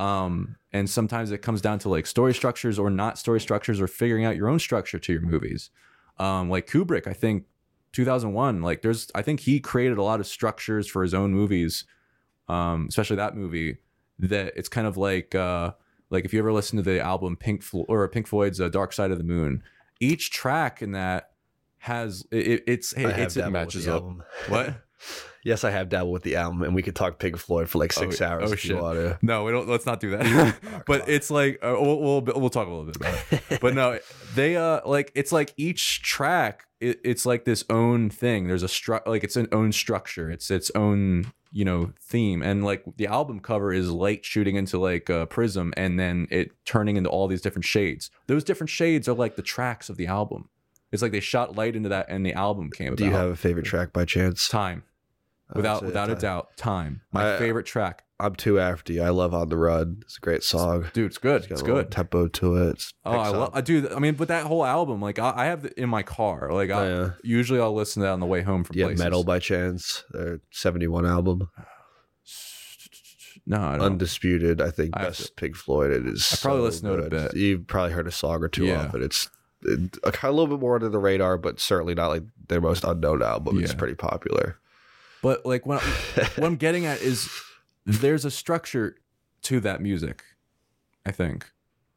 [0.00, 3.86] um and sometimes it comes down to like story structures or not story structures or
[3.86, 5.70] figuring out your own structure to your movies
[6.18, 7.44] um like kubrick i think
[7.92, 11.84] 2001 like there's i think he created a lot of structures for his own movies
[12.48, 13.76] um especially that movie
[14.18, 15.72] that it's kind of like uh
[16.08, 18.92] like if you ever listen to the album pink Flo- or pink floyd's uh, dark
[18.92, 19.62] side of the moon
[20.00, 21.32] each track in that
[21.78, 24.02] has it, it's it's with matches up.
[24.02, 24.22] album.
[24.48, 24.74] what
[25.42, 27.92] Yes, I have dabbled with the album, and we could talk Pink Floyd for like
[27.92, 29.22] six Oh, hours oh, shit.
[29.22, 30.56] no we don't let's not do that.
[30.86, 33.60] But it's like uh, we'll, we'll we'll talk a little bit about it.
[33.60, 33.98] But no
[34.34, 38.48] they uh like it's like each track it, it's like this own thing.
[38.48, 40.30] There's a stru- like it's an own structure.
[40.30, 42.42] It's its own you know theme.
[42.42, 46.52] And like the album cover is light shooting into like a prism and then it
[46.64, 48.10] turning into all these different shades.
[48.26, 50.48] Those different shades are like the tracks of the album.
[50.92, 52.98] It's like they shot light into that and the album came out.
[52.98, 54.48] Do you have a favorite track by chance?
[54.48, 54.82] time
[55.54, 59.02] Without without a doubt time my I- favorite track I'm too after you.
[59.02, 60.00] I love On the Run.
[60.02, 60.84] It's a great song.
[60.92, 62.70] dude it's good It's it's good tempo to it.
[62.72, 63.50] It's Oh, I love.
[63.54, 63.88] I do.
[63.96, 66.50] I mean, but that whole album, like, I, I have it in my car.
[66.52, 67.10] Like, I, yeah.
[67.22, 69.02] usually I'll listen to that on the way home from have places.
[69.02, 70.04] Meddle by chance?
[70.10, 71.48] Their 71 album.
[73.46, 73.86] No, I don't.
[73.86, 75.90] Undisputed, I think, I best Pink Floyd.
[75.90, 76.30] It is.
[76.32, 77.36] I probably so listened to it a bit.
[77.36, 78.84] You've probably heard a song or two Yeah.
[78.84, 79.02] off it.
[79.02, 79.30] It's
[79.62, 82.84] it, a, a little bit more under the radar, but certainly not like their most
[82.84, 83.62] unknown album.
[83.62, 84.58] It's pretty popular.
[85.22, 85.78] But like, when
[86.14, 87.28] what I'm getting at is
[87.86, 88.96] there's a structure
[89.42, 90.22] to that music.
[91.06, 91.50] I think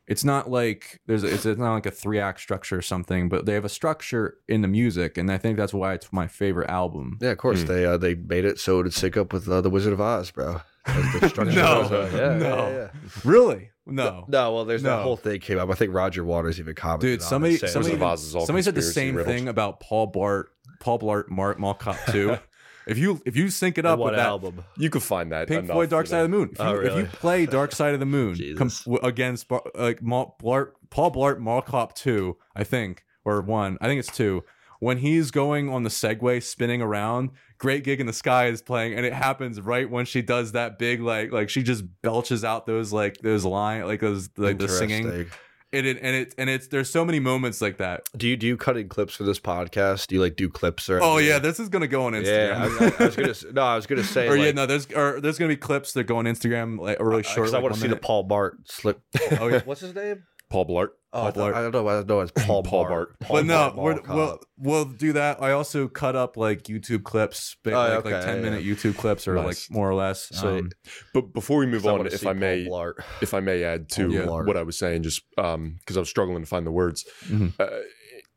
[0.07, 3.45] it's not like there's a, it's not like a three act structure or something, but
[3.45, 6.69] they have a structure in the music, and I think that's why it's my favorite
[6.69, 7.17] album.
[7.21, 7.67] Yeah, of course Hmm.
[7.67, 10.31] they uh, they made it so it'd sync up with uh, the Wizard of Oz,
[10.31, 10.61] bro.
[10.85, 12.09] The No.
[12.11, 12.37] yeah, No.
[12.37, 12.87] yeah, yeah.
[13.23, 13.69] Really?
[13.85, 14.25] No.
[14.29, 14.97] No, well, there's No.
[14.97, 15.69] that whole thing came up.
[15.69, 17.01] I think Roger Waters even commented.
[17.19, 19.33] Dude, on somebody- somebody- Wizard of Oz Somebody said the same riddles.
[19.35, 20.49] thing about Paul Bart,
[20.79, 22.37] Paul Blart, Mart Mall Cop 2.
[22.87, 24.63] if you if you sync it up with that, album?
[24.77, 25.47] You could find that.
[25.47, 26.49] Pink enough Floyd, Dark for Side of the Moon.
[26.51, 28.71] If you, Oh, if you play Dark Side of the Moon com-
[29.03, 33.99] against like Mal- Blart, Paul Blart Mall Cop 2, I think, or one, I think
[33.99, 34.43] it's two,
[34.79, 38.93] when he's going on the Segway spinning around, Great Gig in the Sky is playing,
[38.95, 42.65] and it happens right when she does that big, like, like she just belches out
[42.65, 45.27] those, like, those line, like those, like the singing.
[45.73, 46.05] Interesting.
[46.05, 48.07] It, and it, and it's, there's so many moments like that.
[48.15, 50.07] Do you do you cut in clips for this podcast?
[50.07, 51.01] Do you like do clips or?
[51.01, 52.25] Oh, yeah, this is going to go on Instagram.
[52.25, 52.77] yeah.
[52.79, 54.87] I, I, I was gonna no, I was gonna say or like, yeah, no, there's
[54.91, 57.37] or there's gonna be clips that go on Instagram like really short.
[57.37, 57.95] because I want to see the.
[57.95, 59.01] Paul Bart slip.
[59.39, 59.61] Oh, yeah.
[59.65, 60.23] what's his name?
[60.53, 60.89] Paul Blart.
[61.11, 61.55] Oh, I, Paul thought- Blart.
[61.55, 61.87] I don't know.
[61.87, 62.19] I don't know.
[62.21, 62.89] It's Paul, Paul Bart.
[62.89, 63.19] Bart.
[63.19, 65.41] Paul but no, Bart we're, we'll we'll do that.
[65.41, 68.41] I also cut up like YouTube clips, ba- Oh, like, okay, like ten yeah.
[68.43, 69.69] minute YouTube clips, or Nice.
[69.69, 70.29] like more or less.
[70.31, 70.69] So- um,
[71.13, 72.93] But before we move on, wanna if see I Paul may, Blart.
[73.21, 74.25] if I may add to Yeah.
[74.27, 77.05] what I was saying, just because I was struggling to find the words.
[77.27, 77.53] Mhm.
[77.59, 77.67] Uh,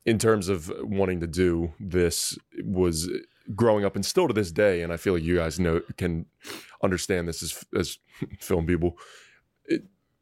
[0.07, 3.11] in terms of wanting to do this was
[3.55, 6.27] growing up and still to this day and i feel like you guys know can
[6.83, 7.99] understand this as as
[8.41, 8.97] film people it,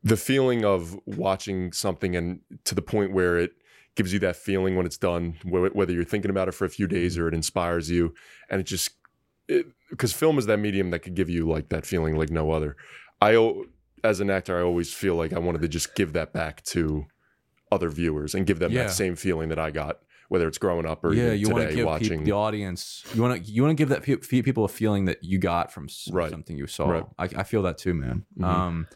[0.05, 3.53] the feeling of watching something and to the point where it
[3.97, 6.69] gives you that feeling when it's done wh- whether you're thinking about it for a
[6.71, 8.13] few days or it inspires you
[8.51, 8.91] and it just
[9.91, 12.77] because film is that medium that could give you like that feeling like no other
[13.21, 13.35] i
[14.03, 17.07] as an actor i always feel like i wanted to just give that back to
[17.73, 18.85] other viewers and give them Yeah.
[18.85, 21.67] that same feeling that i got whether it's growing up or yeah, you want to
[21.67, 23.05] today give watching peop the audience.
[23.15, 25.71] You want to you want to give that pe- people a feeling that you got
[25.71, 26.31] from s- Right.
[26.31, 26.89] something you saw.
[26.89, 27.05] Right.
[27.19, 28.25] I, I feel that too, man.
[28.41, 28.45] Mhm.
[28.45, 28.87] Um,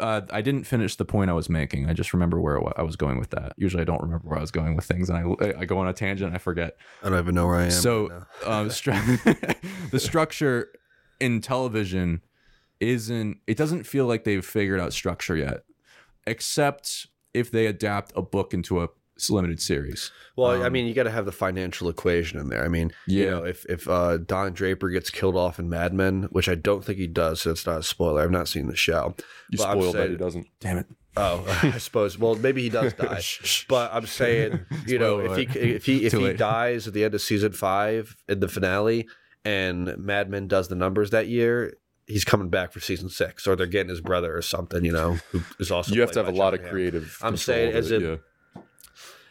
[0.00, 1.88] uh, I didn't finish the point I was making.
[1.88, 3.52] I just remember where I was going with that.
[3.56, 5.88] Usually, I don't remember where I was going with things, and I I go on
[5.88, 6.76] a tangent and I forget.
[7.02, 7.70] I don't even know where I am.
[7.70, 9.60] So, right um, stru-
[9.90, 10.70] the structure
[11.20, 12.22] in television
[12.80, 13.38] isn't.
[13.46, 15.64] It doesn't feel like they've figured out structure yet,
[16.26, 18.88] except if they adapt a book into a
[19.30, 20.10] limited series.
[20.36, 22.64] Well, I Um, mean, you got to have the financial equation in there.
[22.64, 26.24] I mean, you know, if if uh, Don Draper gets killed off in Mad Men,
[26.30, 28.22] which I don't think he does, so it's not a spoiler.
[28.22, 29.14] I've not seen the show.
[29.50, 30.86] you But spoiled that he doesn't Damn it!
[31.16, 32.16] Oh, I suppose.
[32.18, 33.20] Well, maybe he does die.
[33.68, 36.36] but I'm saying, you know, if he if he if he late.
[36.38, 39.08] dies at the end of season five in the finale,
[39.44, 41.74] and Mad Men does the numbers that year.
[42.06, 45.18] He's coming back for season six, or they're getting his brother or something, you know,
[45.30, 45.94] who is also.
[45.94, 48.16] you have to have a lot of creative I'm saying as it, yeah.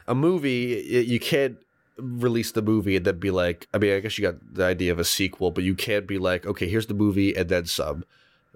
[0.07, 1.57] A movie y- you can't
[1.97, 4.91] release the movie and then be like i mean i guess you got the idea
[4.91, 8.03] of a sequel but you can't be like okay here's the movie and then some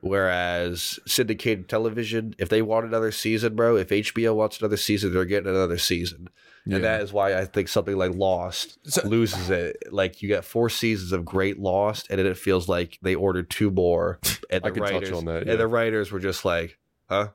[0.02, 5.26] whereas syndicated television if they want another season bro if hbo wants another season they're
[5.26, 6.28] getting another season
[6.66, 6.76] Yeah.
[6.76, 10.46] and that is why i think something like lost So- loses it like you got
[10.46, 14.64] four seasons of great lost and then it feels like they ordered two more and
[14.64, 15.54] I the can touch writers on that, yeah.
[15.54, 16.78] and the writers were just like
[17.10, 17.30] huh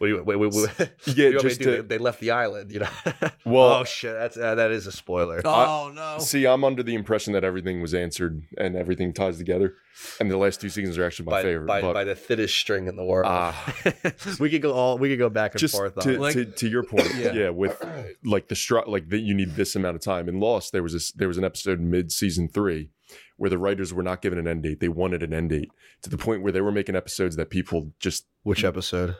[0.00, 0.90] Wait, wait, wait, wait.
[1.16, 2.88] Yeah, You just to to- they left the island, you know.
[3.44, 5.40] Well- oh shit, that's uh, that is a spoiler.
[5.44, 6.18] Oh no!
[6.18, 9.74] See, I'm under the impression that everything was answered and everything ties together,
[10.20, 11.66] and the last two seasons are actually my by, favorite.
[11.66, 13.26] by, but by the thinnest string in the world.
[13.28, 13.74] Ah.
[14.40, 16.20] we could go all we could go back and just forth on to, it.
[16.20, 17.32] Like- to, to your point, Yeah.
[17.32, 17.48] yeah.
[17.50, 17.82] with
[18.24, 20.28] like the stru- like that you need this amount of time.
[20.28, 22.90] In Lost, there was this there was an episode mid season three
[23.36, 25.70] where the writers were not given an end date; they wanted an end date
[26.02, 28.26] to the point where they were making episodes that people just.
[28.42, 29.16] Which episode?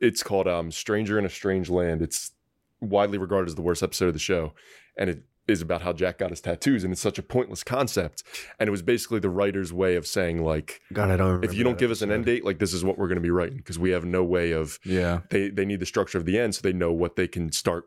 [0.00, 2.32] It's called um, "Stranger in a Strange Land." It's
[2.80, 4.54] widely regarded as the worst episode of the show,
[4.96, 8.22] and it is about how Jack got his tattoos, and it's such a pointless concept.
[8.58, 11.26] And it was basically the writer's way of saying like, God, I don't.
[11.26, 13.16] Remember if you don't give us an end date, like this is what we're going
[13.16, 15.20] to be writing because we have no way of Yeah.
[15.30, 17.84] they they need the structure of the end so they know what they can start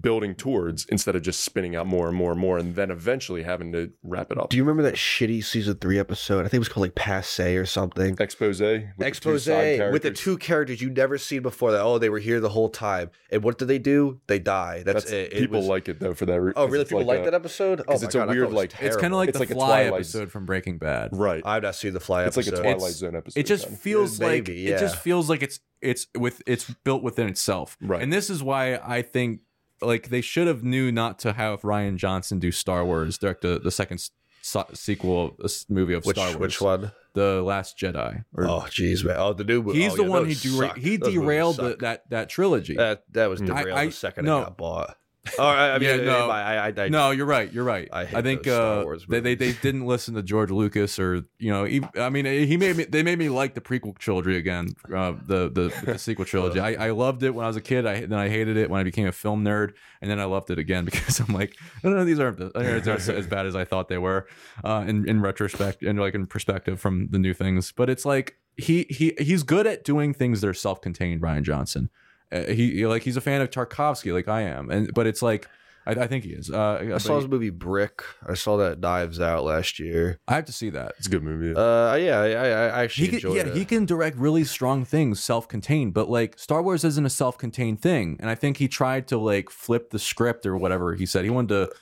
[0.00, 3.42] building towards instead of just spinning out more and more and more and then eventually
[3.42, 4.50] having to wrap it up.
[4.50, 6.40] Do you remember that shitty season three episode?
[6.40, 8.16] I think it was called like Passe or something.
[8.18, 10.20] Expose with the two Expose side with the characters.
[10.20, 11.72] two characters you never seen before.
[11.72, 13.10] That oh, they were here the whole time.
[13.30, 14.20] And what did they do?
[14.26, 14.82] They die.
[14.84, 15.32] That's, That's, it.
[15.32, 16.40] It people was- like it though for that.
[16.40, 16.84] re- Oh, 'cause really?
[16.84, 17.80] People like, a- that episode?
[17.80, 19.28] Oh, 'cause my it's a God, I weird, it was like- It's kind of like
[19.30, 21.10] It's the like a Fly Twilight- episode from Breaking Bad.
[21.12, 21.42] right.
[21.44, 22.50] I've not seen the Fly It's episode.
[22.52, 23.40] like a Twilight It's- Zone episode.
[23.40, 23.76] It just then.
[23.76, 27.76] feels like Maybe, it just feels like it's it's with it's built within itself.
[27.82, 28.02] Right.
[28.02, 29.40] And this is why I think
[29.82, 33.58] like they should have knew not to have Rian Johnson do Star Wars direct the,
[33.58, 34.00] the second
[34.42, 36.38] so- sequel this movie of which Star Wars.
[36.38, 36.92] which one?
[37.14, 38.24] The Last Jedi.
[38.34, 39.16] Or- Oh, jeez, man.
[39.18, 39.82] Oh, the new movie.
[39.82, 42.74] he's oh, the yeah, one who dera- he Those derailed the, that that trilogy.
[42.76, 43.46] That that was Mm.
[43.46, 44.40] derailed I- I- the second no.
[44.40, 44.96] it got bought.
[45.38, 46.30] Oh, I, I mean, Yeah, no.
[46.30, 47.52] I, I, I, no, you're right.
[47.52, 47.88] You're right.
[47.92, 51.64] I I, think uh, they, they they didn't listen to George Lucas or you know
[51.64, 55.12] he, I mean he made me they made me like the prequel trilogy again uh,
[55.26, 56.60] the, the the sequel trilogy.
[56.60, 57.86] I, I loved it when I was a kid.
[57.86, 60.50] I then I hated it when I became a film nerd, and then I loved
[60.50, 63.64] it again because I'm like no no these aren't, these aren't as bad as I
[63.64, 64.26] thought they were
[64.64, 67.72] uh, in in retrospect and like in perspective from the new things.
[67.72, 71.20] But it's like he he he's good at doing things that are self-contained.
[71.20, 71.90] Rian Johnson.
[72.32, 75.48] Uh, he like he's a fan of Tarkovsky like I am, and but it's like.
[75.88, 76.50] I, I think he is.
[76.50, 78.02] Uh, I but saw he- his movie Brick.
[78.28, 80.18] I saw that Knives Out last year.
[80.26, 80.94] I have to see that.
[80.98, 81.54] It's a good movie.
[81.54, 83.54] Uh, yeah, I, I, I actually He can, yeah, it.
[83.56, 88.16] he can direct really strong things self-contained, but like Star Wars isn't a self-contained thing,
[88.18, 91.22] and I think he tried to like flip the script or whatever he said.
[91.22, 91.76] He wanted to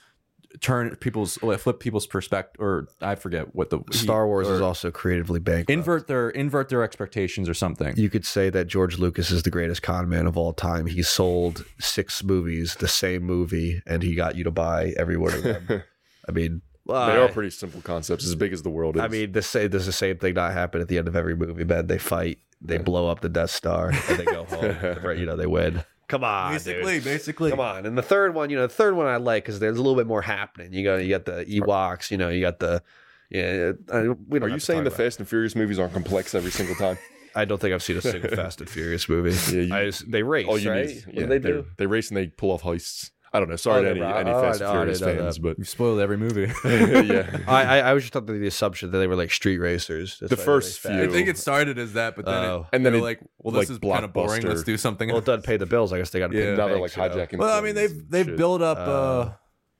[0.60, 4.90] turn people's oh, flip people's perspective, or I forget what the Star Wars is also
[4.90, 5.70] creatively bankrupt.
[5.70, 7.94] invert their invert their expectations or something.
[7.96, 10.86] You could say that George Lucas is the greatest con man of all time.
[10.86, 15.34] He sold six movies, the same movie, and he got you to buy every one
[15.34, 15.82] of them.
[16.28, 19.02] I mean, well, they are pretty simple concepts, as big as the world is.
[19.02, 21.34] I mean, this say does the same thing not happen at the end of every
[21.34, 21.64] movie?
[21.64, 24.76] Man, they fight, they blow up the Death Star, and they go home.
[25.02, 25.18] right?
[25.18, 25.82] You know, they win.
[26.14, 27.04] Come on, basically, dude.
[27.04, 27.86] basically, Come on.
[27.86, 29.96] And the third one, you know, the third one I like because there's a little
[29.96, 30.72] bit more happening.
[30.72, 32.82] You got you got the Ewoks, you know, you got the
[33.30, 33.72] yeah.
[33.92, 36.50] uh, We don't are you saying the about- Fast and Furious movies aren't complex every
[36.52, 36.98] single time?
[37.36, 39.30] I don't think I've seen a single Fast and Furious movie.
[39.56, 40.86] Yeah, you- I just- they race, All you right?
[40.86, 41.66] need, yeah, do they they're- do?
[41.78, 43.10] They race and they pull off heists.
[43.34, 43.56] I don't know.
[43.56, 45.58] Sorry Oh, to any, Rock- any oh, Fast and know- I Furious didn't fans, but
[45.58, 46.42] You've spoiled every movie.
[46.64, 47.38] yeah.
[47.48, 50.18] I, I I was just under the assumption that they were like street racers.
[50.20, 52.60] That's The first few- I think it started as that, but then Oh.
[52.72, 54.42] it, And then they're it- like, well, like, this is kind of boring.
[54.46, 55.26] Let's do something Well, it else.
[55.26, 55.92] doesn't pay the bills.
[55.92, 56.38] I guess they got to.
[56.38, 56.52] Yeah.
[56.52, 57.26] the now they're like banks, you know?
[57.26, 57.38] hijacking.
[57.38, 58.36] Well, I mean, they've they've shit.
[58.36, 58.78] built up.
[58.78, 59.32] Uh, Uh,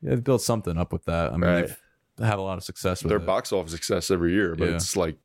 [0.03, 1.33] yeah, they've built something up with that.
[1.33, 1.67] I mean, Right.
[2.17, 3.27] they've had a lot of success with their it.
[3.27, 4.75] box office success every year, but Yeah.
[4.75, 5.17] it's like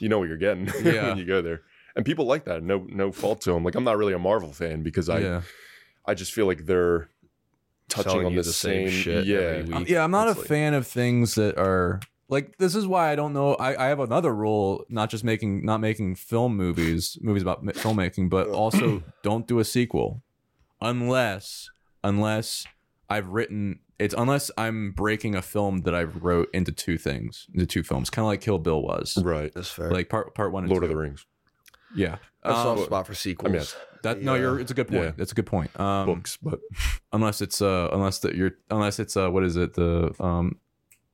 [0.00, 1.08] you know what you're getting Yeah.
[1.08, 1.60] when you go there,
[1.94, 2.62] and people like that.
[2.62, 3.64] No, no fault to them.
[3.64, 5.42] Like I'm not really a Marvel fan because I, yeah,
[6.06, 7.08] I just feel like they're
[7.88, 9.88] touching on the, the same same, shit Yeah, every week.
[9.88, 10.02] yeah.
[10.04, 12.56] I'm not a like- fan of things that are like.
[12.58, 13.54] This is why I don't know.
[13.54, 17.72] I, I have another rule: not just making, not making film movies, movies about ma-
[17.72, 20.22] filmmaking, but also don't do a sequel,
[20.80, 21.70] unless,
[22.04, 22.66] unless
[23.08, 27.64] I've written it's unless I'm breaking a film that I wrote into two things, into
[27.66, 29.50] two films, kind of like Kill Bill was, right.
[29.54, 29.90] That's fair.
[29.90, 30.84] like part part one and Lord two.
[30.84, 31.24] of the Rings
[31.94, 33.48] Yeah, a soft Um, spot for sequels.
[33.48, 33.74] I mean, it's
[34.14, 34.58] that no, you're.
[34.58, 35.02] It's a good point.
[35.16, 35.22] Yeah.
[35.22, 35.78] It's a good point.
[35.78, 36.60] Um, books, but
[37.12, 39.74] unless it's uh, unless that you're, unless it's uh, what is it?
[39.74, 40.58] The um,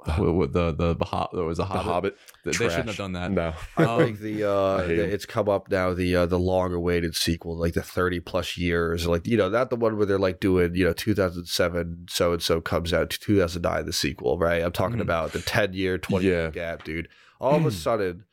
[0.04, 1.84] what, what the the the Hobbit was a The Hobbit.
[1.84, 2.16] Hobbit.
[2.44, 3.30] They they shouldn't have done that.
[3.30, 6.72] No, I Um, think the uh, the- it's come up now the uh, the long
[6.74, 10.18] awaited sequel, like the thirty plus years, like you know, not the one where they're
[10.18, 13.62] like doing you know two thousand seven so and so comes out to two thousand
[13.62, 14.62] nine the sequel, right?
[14.62, 15.02] I'm talking Mhm.
[15.02, 17.08] about the ten year, twenty year gap, dude.
[17.40, 18.24] All of a sudden,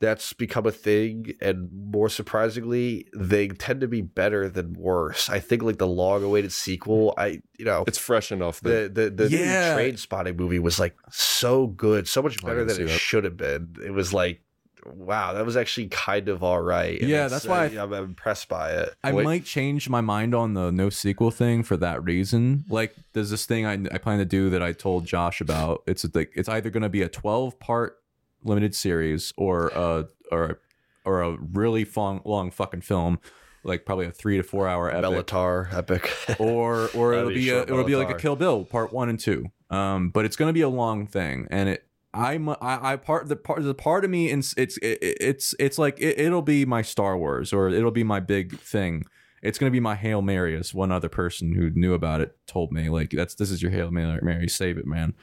[0.00, 5.28] that's become a thing, and more surprisingly, they tend to be better than worse.
[5.28, 7.84] I think like the long awaited sequel, I you know.
[7.86, 9.76] it's fresh enough that the the the new Yeah.
[9.76, 12.98] Trainspotting movie was like so good, so much better than it that.
[12.98, 13.74] should have been.
[13.84, 14.40] It was like,
[14.86, 17.00] wow, that was actually kind of all right.
[17.00, 18.94] And Yeah, that's why uh, I'm impressed by it.
[19.02, 19.24] I Wait.
[19.24, 22.64] might change my mind on the no sequel thing for that reason.
[22.70, 25.82] Like, there's this thing I, I plan to do that I told Josh about.
[25.86, 27.97] It's like it's either going to be a 12 part
[28.44, 30.60] limited series or a or
[31.04, 33.18] or a really long long fucking film,
[33.64, 35.10] like probably a three to four hour epic.
[35.10, 36.10] Béla Tarr epic.
[36.38, 39.46] or or it'll be a, it'll be like a Kill Bill part one and two.
[39.70, 43.36] Um, but it's gonna be a long thing, and it I'm I, I part the
[43.36, 46.82] part the part of me it's it's it, it's it's like it, it'll be my
[46.82, 49.04] Star Wars or it'll be my big thing.
[49.42, 52.72] It's gonna be my hail mary, as one other person who knew about it told
[52.72, 52.88] me.
[52.88, 55.14] Like that's this is your hail mary, Mary, save it, man.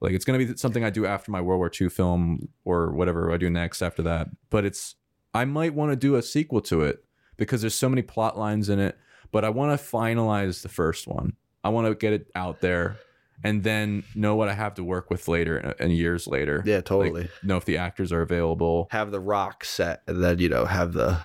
[0.00, 3.32] Like it's gonna be something I do after my World War II film or whatever
[3.32, 4.28] I do next after that.
[4.48, 4.96] But it's
[5.34, 7.04] I might want to do a sequel to it
[7.36, 8.96] because there's so many plot lines in it.
[9.32, 11.34] But I want to finalize the first one.
[11.62, 12.96] I want to get it out there,
[13.44, 16.62] and then know what I have to work with later uh, and, and years later.
[16.66, 17.28] yeah, Like, totally.
[17.44, 18.88] know if the actors are available.
[18.90, 21.18] have the rock set, and then you know have the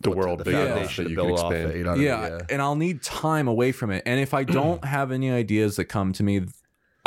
[0.00, 1.72] the world the big enough foundation that to you can build off expand.
[1.72, 1.76] it.
[1.78, 2.06] You know what I mean?
[2.38, 4.02] yeah, and I'll need time away from it.
[4.06, 6.46] And if I don't have any ideas that come to me,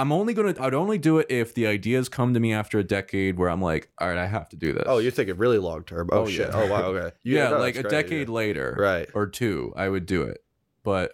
[0.02, 0.56] I'm only gonna.
[0.60, 3.62] I'd only do it if the ideas come to me after a decade where I'm
[3.62, 4.84] like, all right, I have to do this.
[4.88, 6.10] Oh, you're thinking really long term.
[6.12, 6.50] Oh, Oh, shit.
[6.50, 6.56] yeah.
[6.56, 6.82] Oh wow.
[6.88, 7.16] Okay.
[7.24, 8.34] yeah, no, like a that's great, decade yeah.
[8.34, 9.10] later, Right.
[9.14, 10.44] or two, I would do it.
[10.84, 11.14] But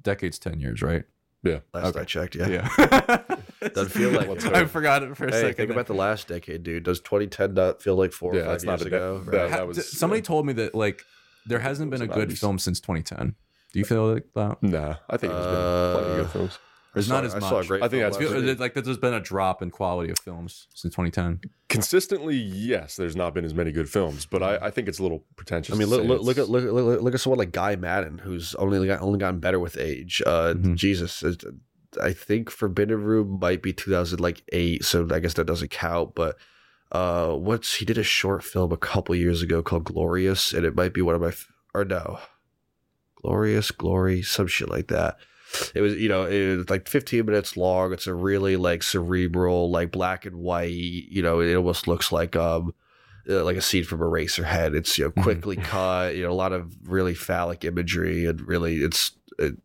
[0.00, 1.04] decade's ten years, right?
[1.42, 1.60] Yeah.
[1.72, 2.00] Last Okay.
[2.00, 2.34] I checked.
[2.36, 2.68] Yeah.
[2.78, 3.36] Yeah.
[3.68, 4.52] Doesn't feel like What's it.
[4.54, 5.54] I forgot it for a Hey, second.
[5.56, 6.82] think about the last decade, dude.
[6.82, 9.18] Does 2010 not feel like four Yeah, or five it's not years a dec- ago?
[9.24, 9.50] that- Right.
[9.50, 10.24] Ha- that was- d- somebody yeah.
[10.24, 11.02] told me that like
[11.46, 12.38] there hasn't been a was good 90s.
[12.38, 13.34] film since 2010.
[13.72, 14.62] Do you feel like that?
[14.62, 16.58] Nah, I think there's been plenty of Uh, good films.
[16.94, 17.68] There's I not as I saw a much.
[17.68, 20.10] great I think film that's I feel like that there's been a drop in quality
[20.10, 21.40] of films since 2010.
[21.68, 25.02] Consistently, yes, there's not been as many good films, but I, I think it's a
[25.02, 25.74] little pretentious.
[25.74, 27.76] I mean, look, look, look at look, at- look, at- look at someone like Guy
[27.76, 30.20] Maddin, who's only got, only gotten better with age.
[30.26, 30.74] Uh, Mhm.
[30.74, 31.22] Jesus,
[32.02, 36.14] I think Forbidden Room might be 2000 like eight, so I guess that doesn't count.
[36.16, 36.36] But
[36.92, 40.74] uh, what's he did a short film a couple years ago called Glorious, and it
[40.74, 41.32] might be one of my
[41.72, 42.18] or no,
[43.16, 45.16] Glorious Glory, some shit like that.
[45.74, 47.92] It was, you know, it was like 15 minutes long.
[47.92, 50.70] It's a really like cerebral, like black and white.
[50.70, 52.74] You know, it almost looks like um,
[53.28, 54.74] uh, like a scene from Eraserhead.
[54.74, 56.14] It's you know quickly cut.
[56.14, 59.56] You know, a lot of really phallic imagery and really it's it,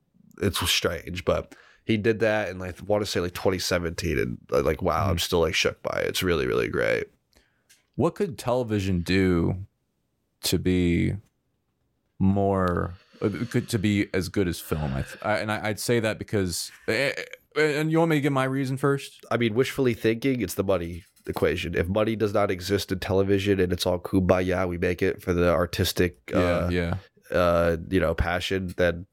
[0.41, 1.55] it's strange, but
[1.85, 5.09] he did that in like I want to say like 2017, and uh, like wow,
[5.09, 6.07] I'm still like shook by it.
[6.07, 7.07] It's really really great.
[7.95, 9.65] What could television do
[10.43, 11.15] to be
[12.19, 12.93] more
[13.29, 14.93] to be as good as film?
[14.93, 17.11] I, th- I and I, I'd say that because eh,
[17.55, 19.25] eh, and you want me to give my reason first?
[19.31, 21.75] I mean, wishfully thinking, it's the money equation.
[21.75, 25.33] If money does not exist in television and it's all kumbaya, we make it for
[25.33, 26.95] the artistic, uh, yeah.
[27.31, 29.05] uh, you know, passion, then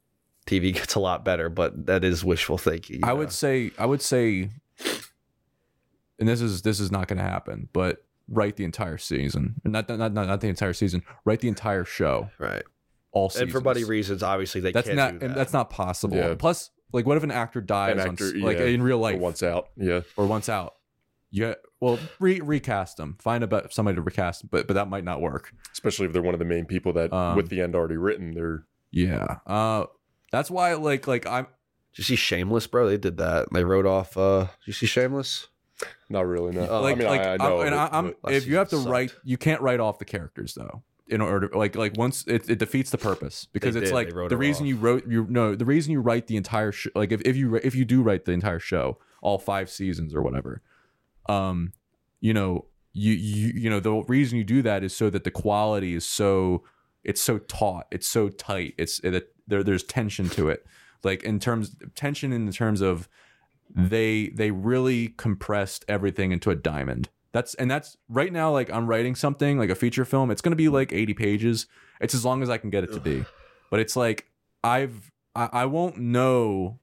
[0.47, 1.49] TV gets a lot better.
[1.49, 3.05] But that is wishful thinking.
[3.05, 3.17] I know?
[3.17, 4.51] would say I would say
[6.23, 9.57] and this is this is not going to happen, but write the entire season.
[9.65, 11.03] Not not not not the entire season.
[11.25, 12.31] Write the entire show.
[12.39, 12.63] right.
[13.13, 15.25] All And for money reasons, obviously they that's can't not do that.
[15.27, 16.17] and that's not possible.
[16.17, 16.35] Yeah.
[16.35, 19.01] Plus, like, what if an actor dies An on actor, s- like in real or
[19.01, 19.69] life once out.
[19.77, 20.75] Yeah, or once out?
[21.31, 23.17] Yeah, well, re- recast them.
[23.21, 25.53] Find about somebody to recast, but but that might not work.
[25.73, 28.35] especially if they're one of the main people that, Um, with the end already written,
[28.35, 29.87] they're Yeah, uh,
[30.31, 31.45] that's why like like I'm
[31.95, 32.89] Did you see Shameless, bro?
[32.89, 33.49] They did that.
[33.53, 34.17] They wrote off.
[34.17, 35.49] uh Did you see Shameless?
[36.11, 36.53] Not really.
[36.55, 36.63] No.
[36.71, 38.57] Uh, like, I mean, like, I, I I'm- and it, I, am but- if you
[38.57, 38.89] have to sucked.
[38.91, 40.83] write, you can't write off the characters though.
[41.09, 44.09] In order, like, like once it, it defeats the purpose because They it's did, like
[44.09, 44.69] they wrote the it reason off.
[44.69, 47.57] you wrote you no the reason you write the entire show like if, if you
[47.57, 50.63] if you do write the entire show all five seasons or whatever,
[51.29, 51.73] um,
[52.21, 55.31] you know you you you know the reason you do that is so that the
[55.31, 56.63] quality is so
[57.05, 60.65] it's so taut it's so tight it's it, there there's tension to it.
[61.03, 63.09] Like in terms tension in the terms of
[63.75, 68.87] they they really compressed everything into a diamond that's and that's right now like i'm
[68.87, 71.67] writing something like a feature film it's going to be like 80 pages.
[72.01, 73.25] It's as long as i can get it to be.
[73.71, 74.27] But it's like
[74.63, 76.79] i've I, I won't know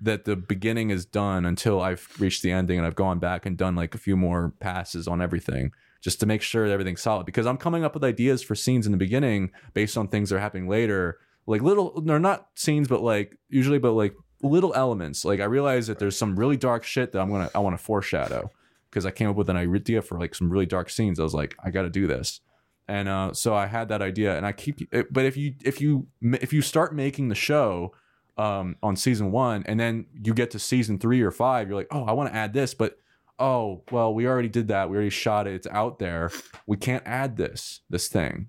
[0.00, 3.56] that the beginning is done until i've reached the ending and i've gone back and
[3.56, 7.26] done like a few more passes on everything just to make sure that everything's solid.
[7.26, 10.36] Because i'm coming up with ideas for scenes in the beginning based on things that
[10.36, 11.18] are happening later.
[11.46, 15.24] Like little they're not scenes but like usually but like little elements.
[15.24, 17.82] Like i realize that there's some really dark shit that i'm gonna i want to
[17.82, 18.50] foreshadow
[18.92, 21.18] because i came up with an idea for like some really dark scenes.
[21.18, 22.40] I was like i gotta do this.
[22.88, 24.80] And uh, so i had that idea and i keep
[25.10, 27.94] but if you if you if you start making the show
[28.38, 31.88] um, on season one and then you get to season three or five you're like
[31.90, 32.98] oh i want to add this but
[33.42, 34.88] oh well we already did that.
[34.88, 35.54] We already shot it.
[35.54, 36.30] It's out there.
[36.66, 38.48] We can't add this this thing.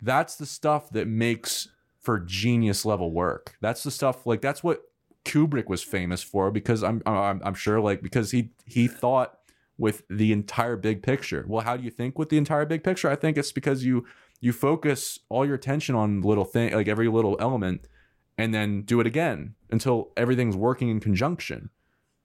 [0.00, 3.56] That's the stuff that makes for genius level work.
[3.60, 4.82] That's the stuff like that's what
[5.24, 9.38] Kubrick was famous for because I'm I'm, I'm sure like because he he thought
[9.76, 11.44] with the entire big picture.
[11.48, 13.10] Well, how do you think with the entire big picture?
[13.10, 14.04] I think it's because you
[14.40, 17.88] you focus all your attention on little thing like every little element
[18.36, 21.70] and then do it again until everything's working in conjunction.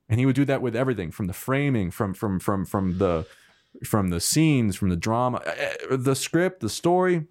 [0.09, 3.25] And he would do that with everything from the framing from from from from the
[3.83, 5.51] from the scenes, from the drama, eh,
[5.91, 7.27] eh, the script, the story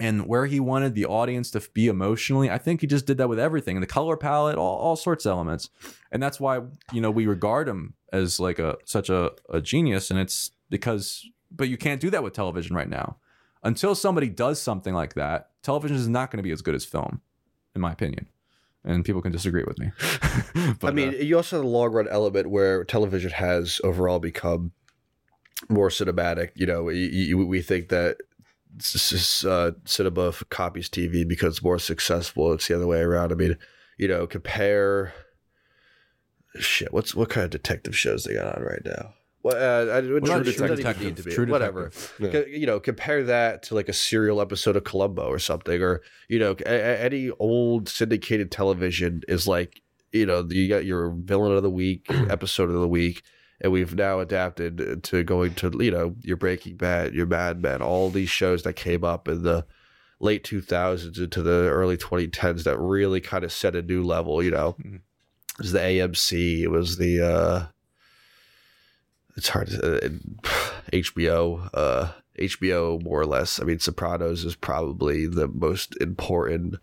[0.00, 3.28] and where he wanted the audience to be emotionally i think he just did that
[3.28, 5.70] with everything and the color palette all, all sorts of elements.
[6.12, 6.60] And that's why
[6.92, 10.10] you know we regard him as like a such a, a genius.
[10.10, 13.16] And it's because but you can't do that with television right now.
[13.62, 16.84] Until somebody does something like that television is not going to be as good as
[16.84, 17.20] film
[17.74, 18.28] in my opinion.
[18.82, 19.90] And people can disagree with me.
[20.80, 24.18] But, I mean, uh, you also have the long run element where television has overall
[24.18, 24.72] become
[25.68, 26.50] more cinematic.
[26.54, 28.16] You know, y- we think that
[29.44, 32.52] uh, cinema copies TV because it's more successful.
[32.52, 33.32] It's the other way around.
[33.32, 33.56] I mean,
[33.98, 35.12] you know, compare
[36.56, 36.92] shit.
[36.92, 39.14] What's what kind of detective shows they got on right now?
[39.42, 41.02] Well, uh, I, True Detective Detective?
[41.04, 41.90] need to be True whatever.
[42.18, 42.40] Yeah.
[42.46, 46.38] You know, compare that to like a serial episode of Columbo or something, or you
[46.38, 49.80] know, a- a- any old syndicated television is like,
[50.12, 53.22] you know, you got your villain of the week, episode of the week,
[53.60, 57.82] and we've now adapted to going to you know your Breaking Bad, your Mad Men,
[57.82, 59.66] all these shows that came up in the
[60.20, 64.42] late 2000s into the early 2010s that really kind of set a new level.
[64.42, 64.96] You know, Mhm.
[64.96, 67.20] it was the AMC, it was the.
[67.20, 67.66] uh
[69.36, 70.08] it's hard to uh,
[70.92, 73.60] HBO, uh, HBO more or less.
[73.60, 76.74] I mean, Sopranos is probably the most important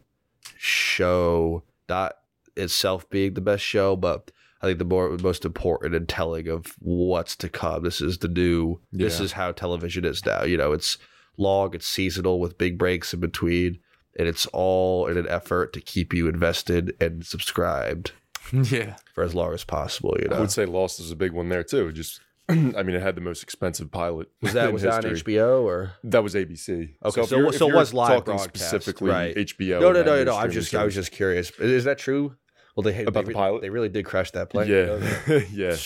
[0.57, 2.13] show, not
[2.55, 4.31] itself being the best show, but
[4.61, 7.83] I think the more most important and telling of what's to come.
[7.83, 8.79] This is the new.
[8.91, 10.43] This is how television is now.
[10.43, 10.97] You know, it's
[11.37, 13.79] long, it's seasonal with big breaks in between,
[14.17, 18.11] and it's all in an effort to keep you invested and subscribed
[18.51, 20.15] yeah for as long as possible.
[20.19, 21.91] You I know, would say Lost is a big one there too.
[21.91, 24.29] Just, I mean, it had the most expensive pilot.
[24.41, 25.11] was that was that on.
[25.11, 25.91] HBO or?
[26.03, 26.95] That was ABC.
[27.05, 29.35] Okay, if so- you're- so if was you're live talking specifically right.
[29.35, 29.79] HBO.
[29.81, 30.35] No, no, and no, no.
[30.35, 31.51] I'm just, I was just curious.
[31.59, 32.35] Is that true?
[32.77, 33.61] Well, they About they, the pilot?
[33.63, 34.69] They really did crash that plane.
[34.69, 35.75] Yeah, yeah.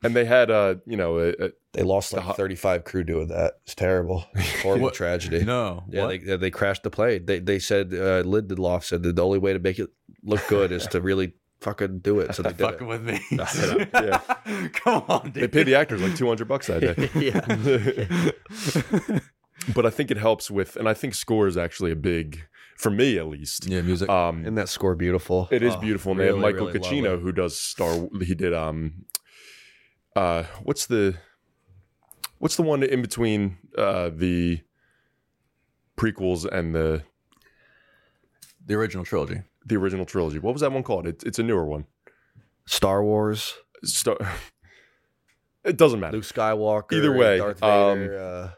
[0.00, 3.26] And they had, uh, you know, a, a, They lost like The 35 crew doing
[3.28, 3.54] that.
[3.64, 4.24] It's terrible.
[4.62, 5.44] Horrible tragedy.
[5.44, 6.24] no Yeah, What?
[6.24, 7.26] they, they crashed the plane.
[7.26, 9.90] They they said uh, Lindelof said that the only way to make it
[10.22, 11.32] look good is to really
[11.62, 12.32] fucking do it.
[12.36, 12.90] So they did fucking it.
[12.90, 13.20] with me
[13.92, 14.20] Yeah.
[14.74, 17.10] come on dude they paid the actors like 200 bucks that day.
[17.20, 18.30] yeah.
[19.74, 22.46] but I think it helps with, and I think score is actually a big,
[22.78, 23.66] for me at least.
[23.66, 25.48] yeah music Um, Isn't that score beautiful?
[25.50, 26.12] It is Oh, beautiful.
[26.12, 28.08] And they have Michael really Giacchino who does Star.
[28.22, 29.04] He did um,
[30.16, 31.16] uh, what's the,
[32.38, 34.60] what's the one in between uh the
[35.96, 37.02] prequels and the
[38.64, 40.38] the original trilogy the original trilogy?
[40.38, 41.06] What was that one called?
[41.06, 41.84] It, it's a newer one.
[42.66, 43.54] Star Wars,
[43.84, 44.16] Star.
[45.64, 46.16] It doesn't matter.
[46.16, 46.92] Luke Skywalker.
[46.94, 48.18] Either way, Darth um, Vader.
[48.18, 48.50] uh,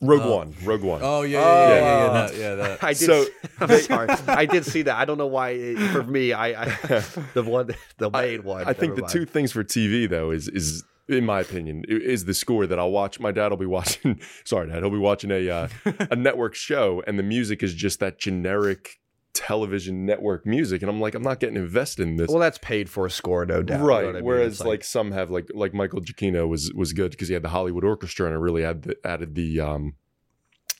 [0.00, 0.36] Rogue Oh.
[0.36, 0.54] One.
[0.64, 1.00] Rogue One.
[1.02, 2.98] oh yeah yeah, yeah yeah, yeah, yeah, that, yeah that I did.
[3.06, 3.26] So-
[3.60, 4.08] I'm sorry.
[4.28, 4.96] I did see that.
[4.96, 5.50] I don't know why.
[5.50, 6.64] It, for me, I, I
[7.34, 8.64] the one, the main one.
[8.66, 9.12] I think the mind.
[9.12, 12.90] two things for TV though is is in my opinion is the score that I'll
[12.92, 13.20] watch.
[13.20, 14.20] My dad will be watching.
[14.44, 14.78] Sorry, dad.
[14.78, 15.68] He'll be watching a uh,
[16.10, 18.96] a network show, and the music is just that generic
[19.32, 22.28] television network music, and I'm like, I'm not getting invested in this.
[22.28, 23.74] Well, that's paid for a score, no doubt.
[23.76, 24.14] you know right.
[24.14, 24.24] Mean?
[24.24, 27.42] Whereas It's like, some have like like Michael Giacchino was was good because he had
[27.42, 29.94] the Hollywood Orchestra and it really added the, added the um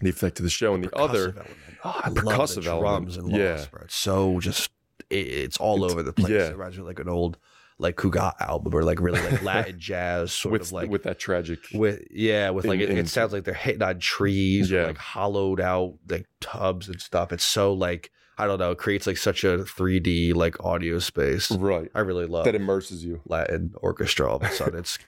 [0.01, 0.75] the effect to the show.
[0.75, 1.57] And the other percussive element.
[1.85, 2.25] Oh, I love
[2.55, 2.81] the element.
[2.83, 3.65] drums and Yeah.
[3.71, 3.83] Bro.
[3.85, 4.71] It's so just
[5.11, 6.31] it, it's all It's- over the place.
[6.31, 6.47] yeah.
[6.49, 7.39] It reminds me like an old
[7.79, 11.19] like Cugat album or like really like Latin jazz sort with of like with that
[11.19, 14.71] tragic with yeah with like in- it, in- it sounds like they're hitting on trees
[14.71, 14.87] Yeah.
[14.89, 17.33] like hollowed out like tubs and stuff.
[17.33, 18.11] It's so like
[18.43, 18.71] I don't know.
[18.73, 21.51] It creates like such a 3D like audio space.
[21.51, 23.21] right I really love that immerses you.
[23.27, 24.79] Latin orchestra all of a sudden.
[24.81, 24.99] It's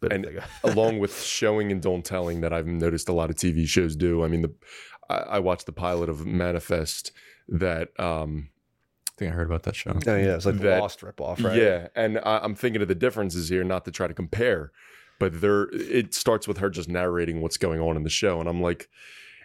[0.00, 3.36] been And- a along with showing and don't telling that I've noticed a lot of
[3.36, 4.22] TV shows do.
[4.24, 4.52] I mean, the
[5.08, 7.12] I, I watched the pilot of Manifest
[7.48, 8.48] that um
[9.08, 9.90] I think I heard about that show.
[9.92, 11.56] Oh yeah, it's like the that- Lost ripoff, right?
[11.56, 14.72] yeah, and I, I'm thinking of the differences here, not to try to compare,
[15.20, 18.48] but there it starts with her just narrating what's going on in the show, and
[18.48, 18.88] I'm like.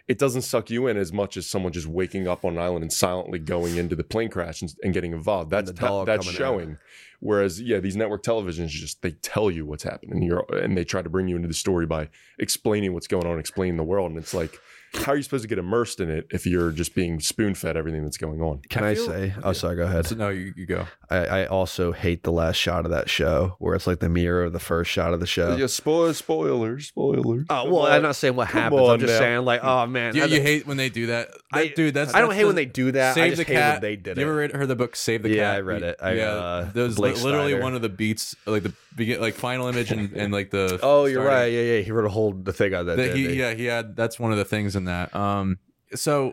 [0.08, 2.82] It doesn't suck you in as much as someone just waking up on an island
[2.82, 5.50] and silently going into the plane crash and, and getting involved.
[5.50, 6.24] That's that's coming out.
[6.24, 6.78] showing.
[7.20, 11.02] Whereas, yeah, these network televisions just they tell you what's happening, you're, and they try
[11.02, 14.18] to bring you into the story by explaining what's going on, explaining the world, and
[14.18, 14.58] it's like,
[14.94, 17.76] how are you supposed to get immersed in it if you're just being spoon fed
[17.76, 18.60] everything that's going on?
[18.70, 19.34] Can I I, feel- say?
[19.42, 19.76] Oh, sorry.
[19.76, 20.06] Go ahead.
[20.06, 20.86] So, no, you, you go.
[21.10, 24.44] I, I also hate the last shot of that show where it's like the mirror
[24.44, 25.56] of the first shot of the show.
[25.56, 27.46] Yeah, spoil, spoilers, spoilers.
[27.50, 27.92] Oh well, on.
[27.92, 28.88] I'm not saying what Come happens.
[28.88, 29.18] I'm just now.
[29.18, 31.28] saying like, oh man, You, you hate when they do that.
[31.52, 33.14] I- dude, that's I don't that's hate when they do that.
[33.14, 33.72] Save I just the hate cat.
[33.74, 35.36] when they did you ever read, heard the book Save the Cat?
[35.36, 35.96] Yeah, I read it.
[36.02, 37.62] I, yeah, uh, there's Blake literally Snyder.
[37.62, 40.78] one of the beats, like the begin, like final image and, and like the.
[40.82, 41.46] oh, you're starting- right.
[41.52, 41.80] Yeah, yeah.
[41.80, 42.96] He wrote a whole the thing on that.
[42.96, 43.34] that he, he?
[43.34, 43.96] yeah, he had.
[43.96, 45.14] That's one of the things in that.
[45.14, 45.58] Um,
[45.94, 46.32] so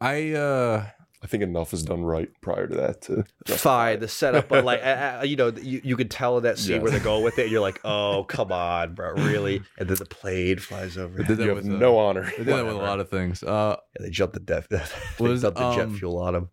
[0.00, 0.86] I uh
[1.22, 3.02] I think enough is done right prior to that.
[3.02, 6.44] To Fine, the setup, but like, I, I- you know, you, you could tell in
[6.44, 6.82] that scene Yeah.
[6.82, 7.42] where they're going with it.
[7.42, 9.60] And you're like, oh, come on, bro, really?
[9.76, 11.18] And then the plane flies over.
[11.18, 12.22] They did that you with have uh, no honor.
[12.24, 13.42] they did that with a lot of things.
[13.42, 14.68] Uh, Yeah, they jumped the death.
[15.18, 16.48] they Was, dumped the jet um, fuel on him.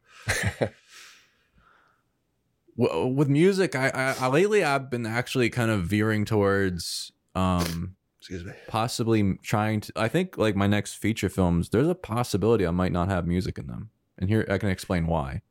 [2.76, 7.96] with music, I, I, I lately I've been actually kind of veering towards um
[8.30, 8.52] Excuse me.
[8.68, 12.92] possibly trying to i think like my next feature films there's a possibility i might
[12.92, 13.90] not have music in them.
[14.18, 15.44] And here i can explain why.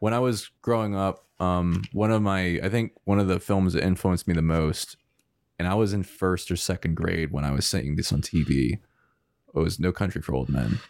[0.00, 3.74] When i was growing up um one of my i think one of the films
[3.74, 4.96] that influenced me the most
[5.60, 8.80] and i was in first or second grade when i was seeing this on tv
[9.54, 10.80] it was no country for old men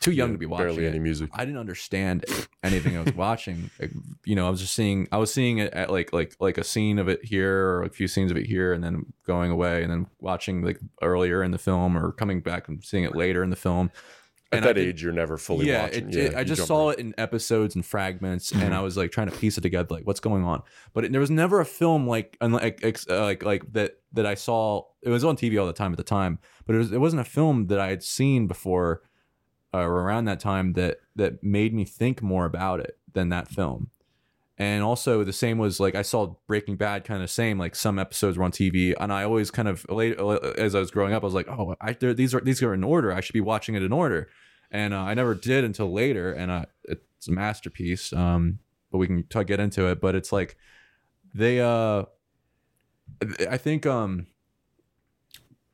[0.00, 0.90] too young Yeah, to be watching barely it.
[0.90, 1.30] any music.
[1.32, 2.24] I didn't understand
[2.62, 3.70] anything I was watching.
[3.80, 3.90] Like,
[4.24, 5.08] you know, I was just seeing.
[5.12, 7.90] I was seeing it at like like like a scene of it here or a
[7.90, 11.50] few scenes of it here, and then going away, and then watching like earlier in
[11.50, 13.90] the film or coming back and seeing it later in the film.
[14.50, 16.08] At And that did- age, you're never fully yeah, watching.
[16.08, 18.62] it, it- I just saw right- it in episodes and fragments, Mm-hmm.
[18.62, 20.62] and I was like trying to piece it together, like what's going on.
[20.94, 24.34] But it, there was never a film like unlike uh, like like that that I
[24.34, 24.84] saw.
[25.02, 27.20] It was on TV all the time at the time, but it was it wasn't
[27.20, 29.02] a film that I had seen before
[29.74, 33.90] uh, around that time that that made me think more about it than that film.
[34.60, 37.98] And also the same was like I saw Breaking Bad kind of same like some
[37.98, 41.22] episodes were on TV and I always kind of late as I was growing up
[41.22, 43.76] I was like oh I, these are these are in order I should be watching
[43.76, 44.28] it in order
[44.72, 48.58] and uh, I never did until later and uh, it's a masterpiece um
[48.90, 50.56] but we can t- get into it but it's like
[51.32, 52.04] they uh
[53.48, 54.26] I think um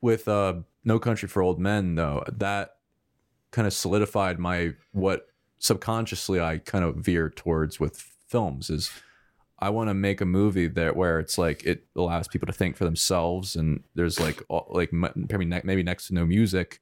[0.03, 2.77] with uh No Country for Old Men though that
[3.55, 5.29] kind of solidified my what
[5.59, 7.97] subconsciously I kind of veer towards with
[8.29, 8.91] films is
[9.59, 12.77] I want to make a movie that where it's like it allows people to think
[12.77, 16.81] for themselves and there's like all, like maybe maybe next to no music.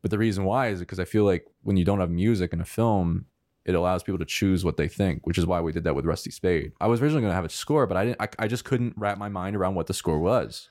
[0.00, 2.60] But the reason why is because I feel like when you don't have music in
[2.60, 3.26] a film
[3.64, 6.04] it allows people to choose what they think which is why we did that with
[6.06, 6.72] Rusty Spade.
[6.80, 8.94] I was originally going to have a score but I didn't I, I just couldn't
[8.96, 10.68] wrap my mind around what the score was.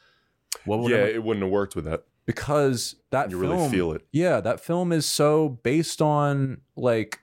[0.65, 2.03] What would yeah, I- it wouldn't have worked with that.
[2.25, 4.05] Because that You film, really feel it.
[4.11, 7.19] Yeah, that film is so based on like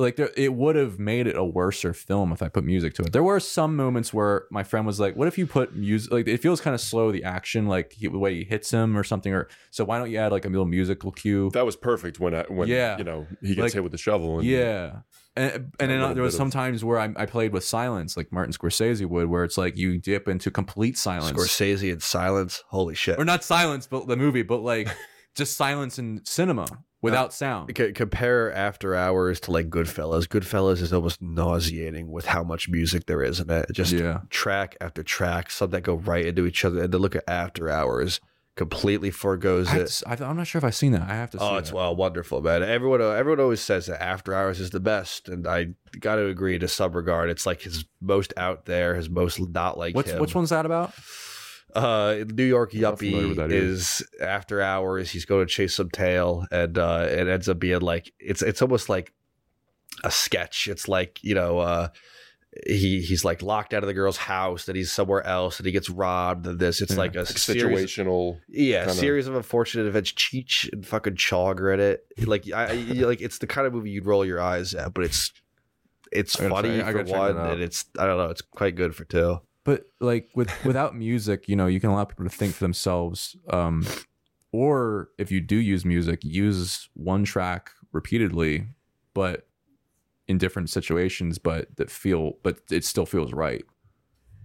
[0.00, 3.02] like there, it would have made it a worser film if I put music to
[3.02, 3.12] it.
[3.12, 6.12] There were some moments where my friend was like, "What if you put music?
[6.12, 8.96] Like it feels kind of slow the action, like he, the way he hits him
[8.96, 9.32] or something.
[9.34, 11.50] Or so why don't you add like a little musical cue?
[11.52, 12.96] That was perfect when I, when Yeah.
[12.98, 14.38] you know he gets Like- hit with the shovel.
[14.38, 15.00] And, Yeah.
[15.36, 18.16] And, and then there was bit of- some times where I, I played with silence,
[18.16, 22.62] like Martin Scorsese would, where it's like you dip into complete silence, Scorsese and silence.
[22.68, 23.18] Holy shit.
[23.20, 24.88] or not silence, but the movie, but like
[25.36, 26.66] just silence in cinema
[27.02, 27.72] without uh, sound.
[27.76, 30.24] C- compare After Hours to like Goodfellas.
[30.26, 33.66] Goodfellas is almost nauseating with how much music there is in it.
[33.72, 34.20] Just Yeah.
[34.30, 36.82] track after track, some that go right into each other.
[36.82, 38.20] And then look at After Hours,
[38.56, 39.76] completely foregoes it.
[39.76, 41.02] to s- I, am not sure if I've seen that.
[41.08, 41.38] I have to.
[41.38, 41.76] Oh, see Oh, it's that.
[41.76, 42.62] well wonderful, man.
[42.64, 45.68] Everyone, uh, everyone always says that After Hours is the best, and I
[46.00, 47.30] got to agree to some regard.
[47.30, 50.20] It's like his most out there, his most not like What's him.
[50.20, 50.92] which one's that about?
[51.74, 55.10] Uh, New York Not familiar with Yuppie is after hours.
[55.10, 58.62] He's going to chase some tail, and uh, it ends up being like it's it's
[58.62, 59.12] almost like
[60.04, 60.66] a sketch.
[60.68, 61.58] It's like you know.
[61.58, 61.88] uh
[62.66, 65.70] he he's like locked out of the girl's house that he's somewhere else that he
[65.70, 66.98] gets robbed of this it's Yeah.
[66.98, 68.40] like a Like series, situational.
[68.48, 72.72] yeah kinda- series of unfortunate events cheech and fucking Chong are in it like I,
[72.72, 75.30] like it's the kind of movie you'd roll your eyes at but it's
[76.10, 79.38] it's funny for one and it's i don't know it's quite good for two
[79.68, 83.36] But like with without music, you know, you can allow people to think for themselves.
[83.50, 83.86] Um,
[84.50, 88.68] or if you do use music, use one track repeatedly,
[89.12, 89.46] but
[90.26, 93.62] in different situations, but that feel, but it still feels right.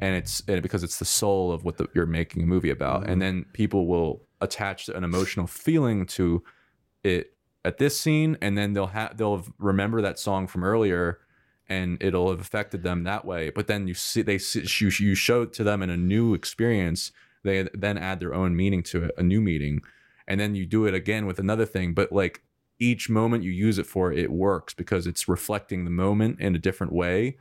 [0.01, 3.09] And it's and because it's the soul of what the, you're making a movie about,
[3.09, 6.43] and then people will attach an emotional feeling to
[7.05, 11.19] it at this scene, and then they'll have they'll remember that song from earlier,
[11.69, 13.49] and it'll have affected them that way.
[13.49, 16.33] But then you see they see, you, you show it to them in a new
[16.33, 17.11] experience.
[17.43, 19.81] They then add their own meaning to it, a new meaning,
[20.27, 21.93] and then you do it again with another thing.
[21.93, 22.41] But like
[22.79, 26.59] each moment you use it for, it works because it's reflecting the moment in a
[26.59, 27.37] different way,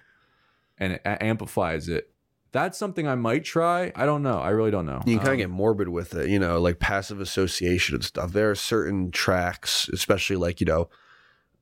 [0.79, 2.09] and it amplifies it.
[2.53, 3.93] That's something I might try.
[3.97, 4.39] I don't know.
[4.39, 5.01] I really don't know.
[5.07, 8.05] You can kind Um, of get morbid with it, you know, like passive association and
[8.05, 8.33] stuff.
[8.33, 10.91] There are certain tracks, especially like, you know,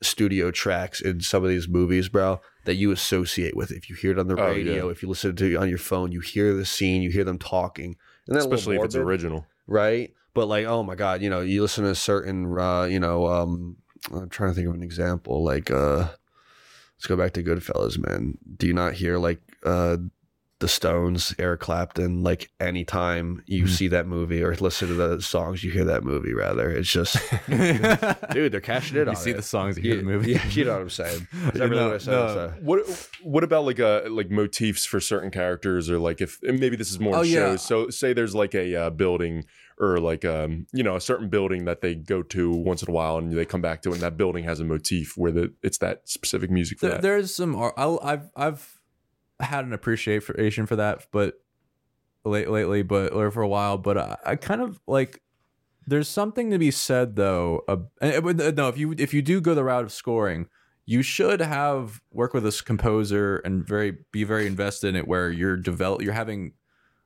[0.03, 3.71] studio tracks in some of these movies, bro, that you associate with.
[3.71, 4.91] If you hear it on the Oh, radio, yeah.
[4.93, 7.39] if you listen to it on your phone, you hear the scene, you hear them
[7.39, 7.97] talking.
[8.27, 9.47] And that's Especially if it's original.
[9.67, 10.13] right?
[10.35, 13.27] But like, oh my god, you know, you listen to a certain, uh, you know,
[13.27, 13.77] um,
[14.13, 15.43] I'm trying to think of an example.
[15.43, 16.09] Like, uh,
[16.97, 18.39] let's go back to Goodfellas, man.
[18.57, 19.97] Do you not hear like uh,
[20.61, 23.69] the Stones, Eric Clapton, like anytime you Mhm.
[23.69, 26.33] see that movie or listen to the songs, you hear that movie.
[26.33, 27.17] Rather, it's just,
[28.33, 29.37] dude, they're cashing in you on see it.
[29.37, 30.33] the songs, you hear the movie.
[30.33, 31.27] yeah, you know what I'm saying.
[31.33, 32.11] Is that really No, what I said?
[32.13, 32.25] no.
[32.27, 36.39] It's, uh, What what about like uh like motifs for certain characters or like if
[36.43, 37.35] and maybe this is more Oh, in yeah.
[37.51, 37.63] shows.
[37.63, 39.45] So say there's like a uh, building
[39.79, 42.93] or like um you know a certain building that they go to once in a
[42.93, 45.53] while and they come back to it and that building has a motif where the
[45.63, 47.03] it's that specific music for There, that.
[47.03, 47.57] there's some.
[47.57, 48.80] ar- I'll, I've I've
[49.41, 51.35] had an appreciation for that, but
[52.25, 53.79] late lately, but or for a while.
[53.79, 55.23] But I, I kind of like.
[55.87, 57.65] There's something to be said though.
[57.67, 60.47] Uh, no, if you if you do go the route of scoring,
[60.87, 65.31] you should have work with a composer and very be very invested in it, where
[65.31, 66.53] you're develop you're having.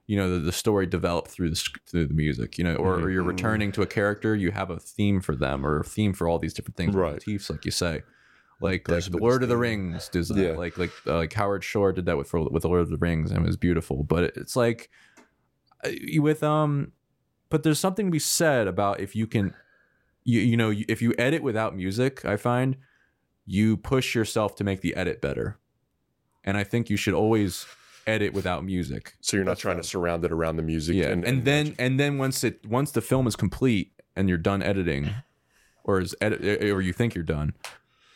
[0.06, 3.06] You know the, the story develop through the through the music, you know, or, mm-hmm.
[3.06, 4.34] or you're returning to a character.
[4.34, 7.12] You have a theme for them, or a theme for all these different things, Right.
[7.12, 8.02] motifs, like you say
[8.60, 9.56] like like the Lord of the.
[9.56, 10.38] Rings does that.
[10.38, 10.56] Yeah.
[10.56, 12.96] Like like uh, like Howard Shore did that with for, with the Lord of the
[12.96, 14.04] Rings and it was beautiful.
[14.04, 14.90] But it's like
[15.84, 16.92] uh, with um,
[17.50, 19.54] but there's something to be said about if you can,
[20.24, 22.76] you you know if you edit without music, I find
[23.46, 25.58] you push yourself to make the edit better,
[26.42, 27.66] and I think you should always
[28.06, 29.14] edit without music.
[29.20, 29.82] so you're not That's trying fine.
[29.82, 30.96] to surround it around the music.
[30.96, 34.62] Yeah, and, then and then once it once the film is complete and you're done
[34.62, 35.10] editing,
[35.84, 37.54] or is edit or you think you're done,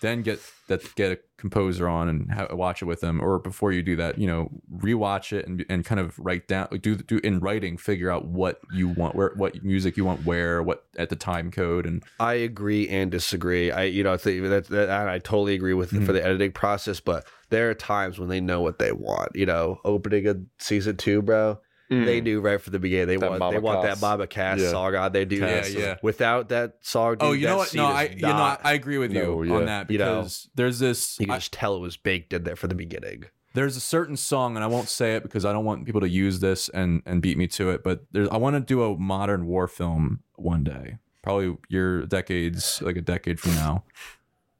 [0.00, 3.20] then get that get a composer on and ha- watch it with them.
[3.20, 6.68] Or before you do that, you know, rewatch it and and kind of write down
[6.80, 10.62] do do in writing, figure out what you want, where what music you want, where,
[10.62, 13.70] what at the time code, and I agree and disagree.
[13.70, 16.06] I, you know, think that, that I totally agree with Mhm.
[16.06, 19.34] for the editing process, but there are times when they know what they want.
[19.34, 21.58] You know, opening a season two, bro,
[21.90, 22.04] Mm.
[22.04, 24.02] they knew right from the beginning they That want Mama they want that Cass.
[24.02, 24.70] Mama Cass Yeah.
[24.70, 25.12] song on.
[25.12, 25.74] They do Yeah, this.
[25.74, 25.96] yeah.
[26.02, 27.74] Without that song, dude, oh, you that know what?
[27.74, 29.54] No, I you know I agree with you No, yeah.
[29.54, 32.32] on that You know, because there's this you can I- just tell it was baked
[32.34, 33.24] in there from the beginning.
[33.54, 36.08] there's a certain song and i won't say it because i don't want people to
[36.08, 38.96] use this and and beat me to it but there's i want to do a
[38.98, 43.82] modern war film one day probably year decades like a decade from now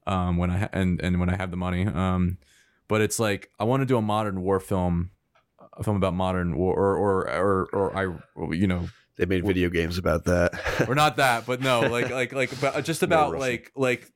[0.07, 2.39] um when i ha- and and when i have the money um
[2.89, 5.11] but it's like i want to do a modern war film
[5.79, 9.69] a film about modern war or or or, or i you know They made video
[9.71, 10.89] games about that.
[10.89, 14.13] or not that, but no, like like like uh, about, just about like like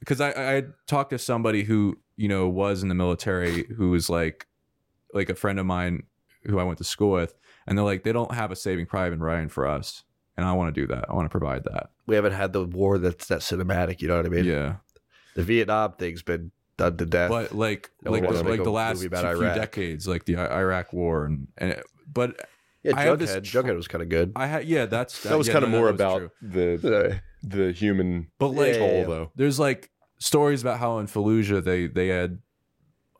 [0.00, 4.10] because I I talked to somebody who you know was in the military who was
[4.10, 4.46] like
[5.14, 6.02] like a friend of mine
[6.44, 7.34] who I went to school with,
[7.66, 10.02] and they're like they don't have a Saving Private Ryan for us,
[10.36, 11.04] and I want to do that.
[11.08, 11.90] I want to provide that.
[12.06, 14.00] we haven't had the war that's that cinematic.
[14.02, 14.44] You know what I mean?
[14.46, 14.76] yeah,
[15.36, 17.28] The Vietnam thing's been done to death.
[17.30, 19.54] but like No like the, like the last movie few about Iraq.
[19.56, 22.40] decades, like the Iraq War, and and but
[22.82, 23.76] yeah, I have this Jarhead.
[23.76, 24.32] was kind of good.
[24.36, 26.30] I had yeah that's that was yeah, kind of no, more about true.
[26.40, 29.06] the the human but like Yeah, toll yeah, yeah.
[29.06, 29.32] though.
[29.36, 32.38] there's like stories about how in Fallujah they they had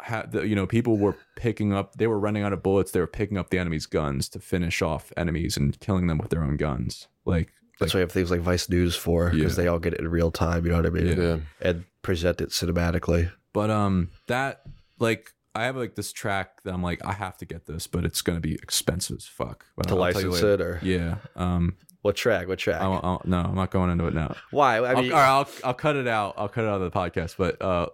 [0.01, 3.01] had the, you know people were picking up they were running out of bullets they
[3.01, 6.43] were picking up the enemy's guns to finish off enemies and killing them with their
[6.43, 9.63] own guns like That's why you have things like Vice News for because Yeah.
[9.65, 10.65] they all get it in real time.
[10.65, 11.07] You know what I mean?
[11.07, 11.15] Yeah.
[11.15, 11.39] Yeah.
[11.61, 13.31] And present it cinematically.
[13.53, 14.63] But um that
[14.99, 18.05] like I have like this track that I'm like I have to get this but
[18.05, 20.55] it's gonna be expensive as fuck but To I'll tell you license later.
[20.55, 22.47] it or yeah um what track?
[22.47, 22.81] What track?
[22.81, 24.77] I, won't- I'll, no I'm not going into it now Why?
[24.79, 26.97] I I'll, mean, right, I'll I'll cut it out I'll cut it out of the
[26.97, 27.89] podcast but uh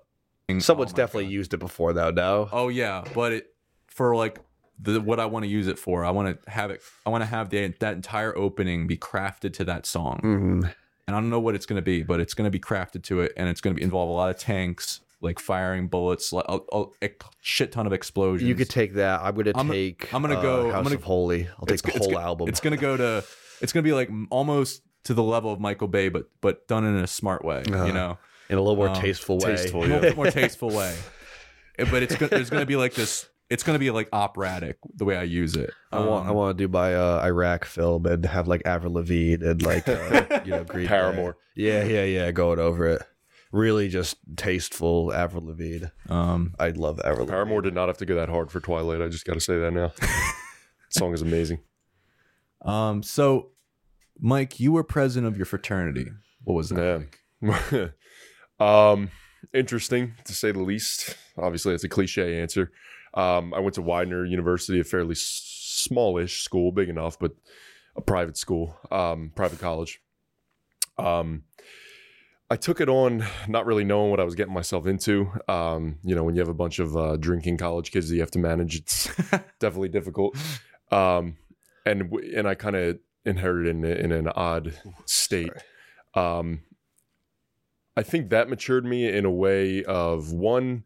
[0.59, 1.33] Someone's Oh my definitely God.
[1.33, 2.11] used it before, though.
[2.11, 2.51] No.
[2.53, 3.47] Oh yeah, but it
[3.87, 4.39] for like
[4.79, 6.05] the what I want to use it for.
[6.05, 6.83] I want to have it.
[7.07, 10.75] I want to have the that entire opening be crafted to that song, Mhm.
[11.07, 13.05] and I don't know what it's going to be, but it's going to be crafted
[13.05, 16.45] to it, and it's going to involve a lot of tanks, like firing bullets, like
[16.49, 17.11] a, a, a
[17.41, 18.49] shit ton of explosions.
[18.49, 19.21] You could take that.
[19.23, 20.13] I'm gonna I'm- take.
[20.15, 21.49] I'm gonna uh, go- I'm House gonna- of Holy.
[21.59, 22.49] I'll take the it's whole go- album.
[22.49, 23.25] It's going to go to.
[23.61, 26.85] It's going to be like almost to the level of Michael Bay, but but done
[26.85, 27.63] in a smart way.
[27.69, 27.85] Uh-huh.
[27.87, 28.19] You know,
[28.51, 29.57] in a little more um, tasteful way.
[29.57, 30.95] tasteful, a little bit more tasteful way.
[31.91, 33.29] But it's there's going to be like this.
[33.51, 35.71] It's going to be like operatic the way I use it.
[35.91, 36.27] I want.
[36.27, 39.61] I Um, want to do my uh, Iraq film and have like Avril Lavigne and
[39.61, 40.89] like uh, you know Green Day.
[40.89, 41.37] Paramore.
[41.57, 42.31] Yeah, yeah, yeah.
[42.31, 43.03] Going over it.
[43.55, 45.87] Really, just tasteful Avril Lavigne.
[46.09, 47.29] Um, I love Avril.
[47.29, 49.01] Paramore did not have to go that hard for Twilight.
[49.01, 49.93] I just got to say that now.
[50.89, 51.61] song is amazing.
[52.63, 53.51] um, so,
[54.19, 56.09] Mike, you were president of your fraternity.
[56.43, 57.07] What was that?
[57.41, 57.61] Yeah.
[57.71, 57.93] like?
[58.69, 59.13] um,
[59.53, 61.17] interesting to say the least.
[61.39, 62.73] Obviously, it's a cliche answer.
[63.15, 67.31] Um, I went to Widener University, a fairly smallish school, big enough, but
[67.95, 70.01] a private school, um, private college.
[70.99, 71.45] Um,
[72.55, 75.29] I took it on not really knowing what I was getting myself into.
[75.49, 78.21] Um, you know, when you have a bunch of uh, drinking college kids that you
[78.21, 79.07] have to manage, it's
[79.59, 80.37] definitely difficult.
[80.93, 81.37] Um,
[81.85, 84.73] and and I kind of inherited in, in an odd
[85.05, 85.51] state.
[86.15, 86.61] Um,
[87.97, 90.85] I think that matured me in a way of one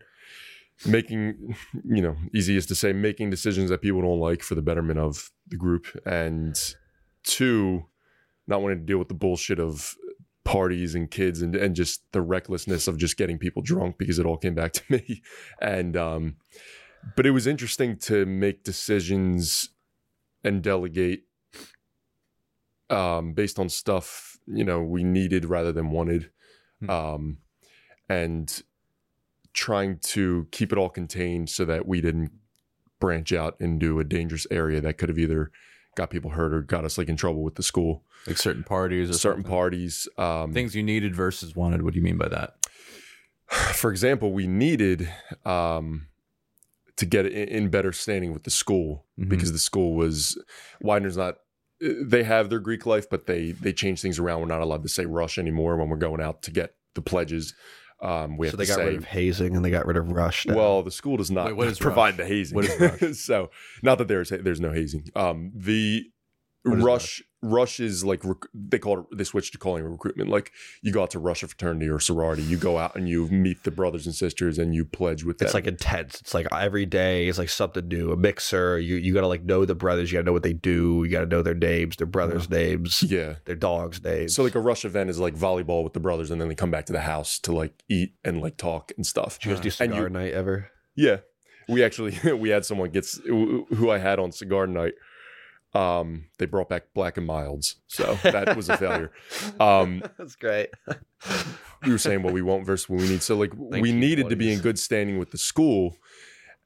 [0.87, 1.55] making,
[1.85, 5.31] you know, easiest to say, making decisions that people don't like for the betterment of
[5.49, 6.59] the group, and
[7.25, 7.85] two,
[8.47, 9.95] not wanting to deal with the bullshit of
[10.49, 14.25] parties and kids and, and just the recklessness of just getting people drunk because it
[14.25, 15.23] all came back to me.
[15.61, 16.37] And um
[17.15, 19.69] but it was interesting to make decisions
[20.43, 21.25] and delegate
[22.89, 26.31] um based on stuff, you know, we needed rather than wanted.
[26.81, 26.91] Hmm.
[26.91, 27.39] Um
[28.09, 28.63] and
[29.53, 32.33] trying to keep it all contained so that we didn't
[33.01, 35.51] branch out into a dangerous area that could have either
[35.99, 39.11] got people hurt or got us like in trouble with the school like certain parties
[39.11, 39.51] or certain something?
[39.51, 40.09] parties.
[40.17, 41.83] Um, things you needed versus wanted.
[41.83, 42.55] What do you mean by that?
[43.75, 45.09] for example, we needed
[45.45, 46.07] um,
[46.97, 49.29] to get in, in better standing with the school Mhm.
[49.29, 50.41] because the school was
[50.83, 51.35] Widener's not.
[51.81, 54.41] They have their Greek life, but they they change things around.
[54.41, 57.55] We're not allowed to say rush anymore when we're going out to get the pledges.
[58.01, 58.85] Um, we have So they to got say.
[58.87, 60.47] rid of hazing and they got rid of rush.
[60.47, 60.55] now.
[60.55, 62.17] well, the school does not Wait, what is provide rush?
[62.19, 62.55] the hazing.
[62.55, 63.17] What is rush?
[63.19, 63.51] so,
[63.83, 65.09] not that there's there's no hazing.
[65.17, 66.05] Um, the
[66.65, 69.89] What is rush rush is like rec- they call it they switched to calling it
[69.89, 70.51] recruitment like
[70.83, 73.63] you go out to rush a fraternity or sorority you go out and you meet
[73.63, 76.21] the brothers and sisters and you pledge with them it's like intense.
[76.21, 78.11] It's like every day is like something new.
[78.11, 78.77] A mixer.
[78.81, 80.11] You you gotta like know the brothers.
[80.11, 81.05] You gotta know what they do.
[81.05, 84.35] You gotta know their names, their brothers' names, yeah their dogs' names.
[84.35, 86.73] so like a rush event is like volleyball with the brothers and then they come
[86.73, 89.63] back to the house to like eat and like talk and stuff Did you guys
[89.63, 90.71] do cigar you- night ever?
[90.97, 91.19] yeah
[91.69, 94.95] we actually we had someone gets who i had on cigar night
[95.75, 99.13] um they brought back black and milds so that was a failure
[99.61, 100.71] um That's great.
[101.85, 103.23] we were saying what we want versus what we need.
[103.23, 103.95] So like we 1920s.
[103.95, 105.97] needed to be in good standing with the school,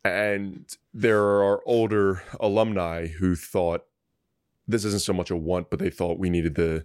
[0.04, 0.64] and
[0.94, 3.82] there are older alumni who thought
[4.68, 6.84] this isn't so much a want, but they thought we needed to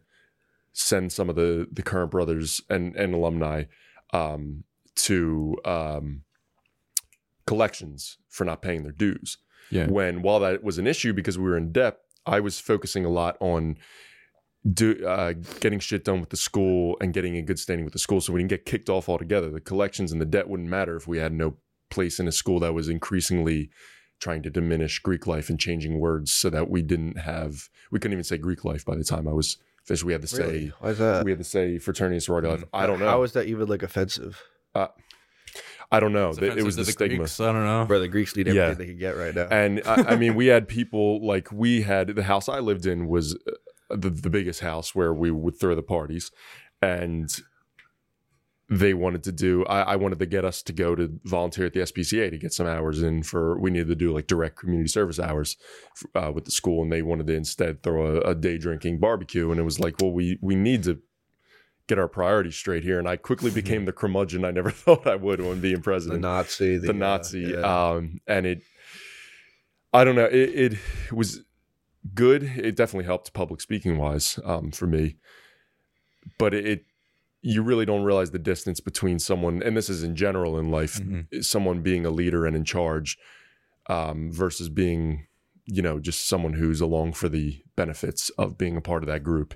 [0.74, 3.64] send some of the the current brothers and and alumni
[4.14, 4.64] um,
[4.96, 6.24] to um,
[7.46, 9.38] collections for not paying their dues.
[9.70, 9.88] Yeah.
[9.88, 11.98] When while that was an issue because we were in debt,
[12.28, 13.78] I was focusing a lot on
[14.74, 18.00] do uh, getting shit done with the school and getting in good standing with the
[18.00, 19.50] school, so we didn't get kicked off altogether.
[19.50, 21.56] The collections and the debt wouldn't matter if we had no
[21.90, 23.70] place in a school that was increasingly
[24.20, 28.14] trying to diminish Greek life and changing words, so that we didn't have we couldn't
[28.14, 30.04] even say Greek life by the time I was finished.
[30.04, 30.74] We had to say Really?
[30.80, 31.24] Why is that?
[31.24, 32.64] we had to say fraternity and sorority life.
[32.74, 33.08] I don't know.
[33.08, 34.42] How is that even like offensive?
[35.92, 36.32] I don't know.
[36.32, 37.18] It was to the stigma.
[37.18, 37.86] Greeks, I don't know.
[37.86, 38.74] Bro, the Greeks need everything Yeah.
[38.74, 39.48] they could get right now.
[39.50, 43.08] And I, I mean, we had people like we had the house I lived in
[43.08, 46.30] was uh, the, the biggest house where we would throw the parties,
[46.82, 47.30] and
[48.70, 49.64] they wanted to do.
[49.66, 52.52] I, I wanted to get us to go to volunteer at the SPCA to get
[52.52, 53.58] some hours in for.
[53.58, 55.56] We needed to do like direct community service hours
[56.16, 59.50] uh, with the school, and they wanted to instead throw a, a day drinking barbecue.
[59.52, 61.00] And it was like, well, we we need to
[61.88, 63.00] get our priorities straight here.
[63.00, 66.22] And I quickly became the curmudgeon I never thought I would when being president.
[66.22, 67.90] the Nazi, the, uh, Nazi, yeah.
[67.92, 68.62] um, and it.
[69.94, 70.26] I don't know.
[70.26, 71.42] It, it was
[72.14, 72.44] good.
[72.44, 75.16] It definitely helped public speaking wise um, for me,
[76.38, 76.84] but it, it
[77.42, 81.00] you really don't realize the distance between someone, and this is in general in life,
[81.00, 81.44] Mhm.
[81.44, 83.18] someone being a leader and in charge
[83.90, 85.28] um, versus being,
[85.66, 89.24] you know, just someone who's along for the benefits of being a part of that
[89.24, 89.54] group.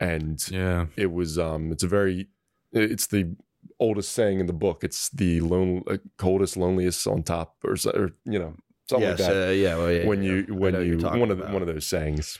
[0.00, 0.86] And Yeah.
[0.96, 2.28] it was um it's a very
[2.72, 3.36] it's the
[3.78, 4.82] oldest saying in the book.
[4.84, 8.54] It's the lone, uh, coldest, loneliest on top, or, or you know
[8.88, 9.48] something yes, like that.
[9.48, 10.06] uh, yeah, well, yeah.
[10.06, 10.32] when yeah.
[10.32, 11.52] you I when you one of the, about.
[11.52, 12.38] one of those sayings.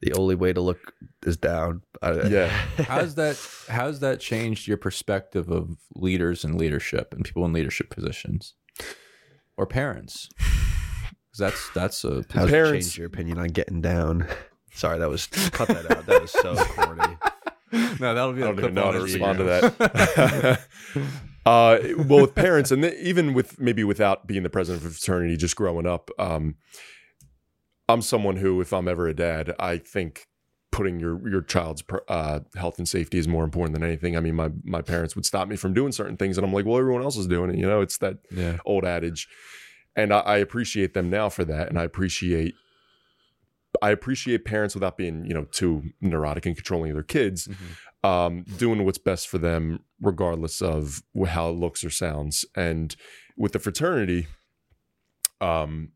[0.00, 0.94] the only way to look
[1.26, 1.82] is down.
[2.02, 2.48] Yeah.
[2.88, 7.88] how's that how's that changed your perspective of leaders and leadership and people in leadership
[7.90, 8.54] positions
[9.56, 14.26] or parents 'Cause that's that's a How's it Parents- changed your opinion on getting down?
[14.74, 16.06] Sorry, that was cut that out.
[16.06, 17.16] That was so corny.
[18.00, 20.60] no that'll be I the don't even know how to respond to that.
[21.46, 24.94] uh, well, with parents, and th- even with maybe without being the president of a
[24.94, 26.56] fraternity, just growing up, um,
[27.88, 30.26] I'm someone who, if I'm ever a dad, I think
[30.70, 34.16] putting your your child's per- uh, health and safety is more important than anything.
[34.16, 36.64] I mean, my my parents would stop me from doing certain things, and I'm like,
[36.64, 37.56] well, everyone else is doing it.
[37.56, 39.28] You know, it's that yeah old adage,
[39.94, 42.54] and I, I appreciate them now for that, and I appreciate.
[43.80, 47.48] I appreciate parents without being, you know, too neurotic and controlling their kids,
[48.04, 52.44] um, doing what's best for them, regardless of how it looks or sounds.
[52.54, 52.94] And
[53.36, 54.26] with the fraternity,
[55.40, 55.92] um,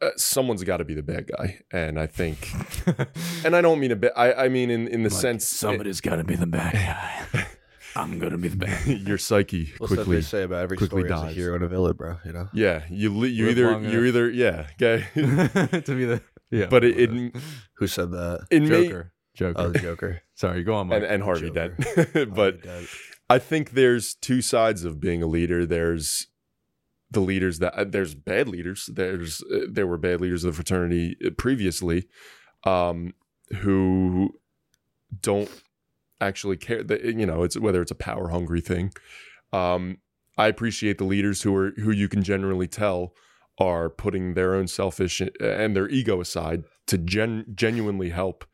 [0.00, 2.50] uh, someone's got to be the bad guy, and I think,
[3.44, 4.12] and I don't mean a bit.
[4.16, 6.72] I, I mean in in the sense somebody's got to be the bad
[7.32, 7.46] guy
[7.96, 10.16] i'm gonna be the bad your psyche What's that quickly.
[10.16, 11.34] they say about every quickly story has a dies.
[11.36, 12.18] hero and a villain, bro?
[12.24, 12.48] You know.
[12.52, 13.92] Yeah, you li- you Live either you enough.
[13.94, 15.80] either yeah, okay.
[15.80, 17.36] to be the yeah but it, it
[17.74, 18.46] Who said that?
[18.50, 20.22] it may joker joker Oh, Joker.
[20.34, 20.96] sorry go on Mike.
[21.02, 21.76] and, and Harvey Joker.
[22.14, 22.34] Dent.
[22.34, 22.58] but
[23.30, 25.64] I think there's two sides of being a leader.
[25.66, 26.26] There's
[27.10, 28.88] the leaders that uh, there's bad leaders.
[28.92, 32.08] There's uh, there were bad leaders of the fraternity uh, previously,
[32.64, 33.12] um,
[33.60, 34.30] who
[35.20, 35.50] don't
[36.20, 36.82] actually care.
[36.82, 38.92] That you know, it's whether it's a power hungry thing.
[39.52, 39.98] Um,
[40.36, 43.12] I appreciate the leaders who are who you can generally tell
[43.58, 48.44] are putting their own selfish and their ego aside to gen- genuinely help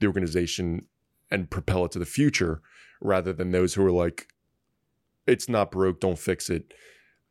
[0.00, 0.86] the organization
[1.30, 2.62] and propel it to the future
[3.00, 4.28] rather than those who are like
[5.26, 6.72] it's not broke don't fix it.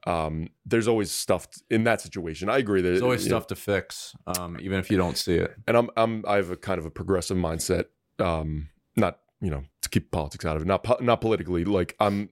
[0.05, 2.47] Um, there's always stuff in that situation.
[2.49, 5.17] I agree that there's always you know, stuff to fix um, even if you don't
[5.17, 5.55] see it.
[5.67, 7.85] And i'm i'm i have a kind of a progressive mindset
[8.19, 11.65] um, not you know to keep politics out of it not po- not politically.
[11.65, 12.29] Like i'm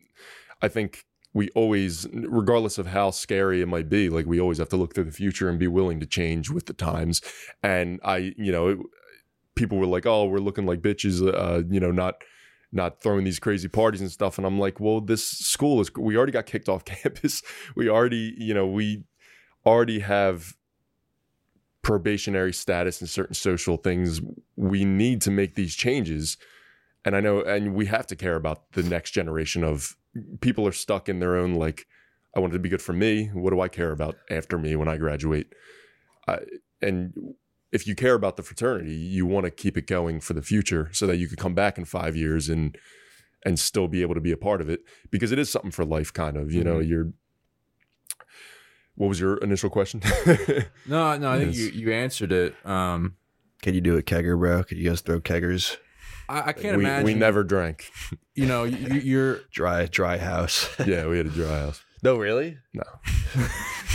[0.61, 4.69] i think we always regardless of how scary it might be like we always have
[4.69, 7.21] to look to the future and be willing to change with the times.
[7.61, 8.79] And i you know it,
[9.55, 12.23] people were like oh we're looking like bitches uh you know not
[12.71, 14.37] not throwing these crazy parties and stuff.
[14.37, 17.41] And i'm like well this school is we already got kicked off campus.
[17.75, 19.03] We already you know we
[19.65, 20.55] already have
[21.81, 24.21] probationary status and certain social things.
[24.55, 26.37] We need to make these changes.
[27.05, 29.97] And i know and we have to care about the next generation of
[30.41, 31.85] people are stuck in their own like
[32.35, 34.75] i want it to be good for me what do i care about after me
[34.75, 35.47] when i graduate
[36.27, 36.39] I,
[36.81, 37.13] and
[37.71, 40.89] if you care about the fraternity you want to keep it going for the future
[40.91, 42.77] so that you could come back in five years and
[43.45, 45.83] and still be able to be a part of it because it is something for
[45.83, 46.87] life kind of you know Mhm.
[46.87, 47.11] you're
[48.95, 50.01] what was your initial question
[50.85, 51.57] no no i think Yes.
[51.73, 53.15] you, you answered it um,
[53.61, 54.63] Can you do a kegger, bro?
[54.63, 55.77] Could you guys throw keggers?
[56.33, 57.89] I, I can't we, imagine we never drank
[58.35, 60.69] you know you, you're Dry, dry house.
[60.85, 62.57] yeah we had a dry house no, really?
[62.73, 62.83] no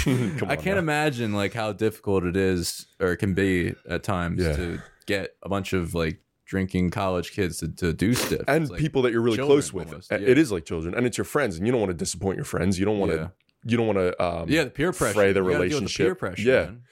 [0.05, 0.79] Come I can't now.
[0.79, 4.57] imagine like how difficult it is or it can be at times Yeah.
[4.57, 8.81] to get a bunch of like drinking college kids to, to do stuff and like-
[8.81, 10.19] people that you're really close with almost, yeah.
[10.19, 12.79] is like children and it's your friends and you don't want to disappoint your friends
[12.79, 13.29] you don't want to yeah.
[13.65, 16.07] you don't want to um yeah the peer pressure fray the You gotta relationship.
[16.07, 16.65] peer pressure Yeah.
[16.65, 16.83] man.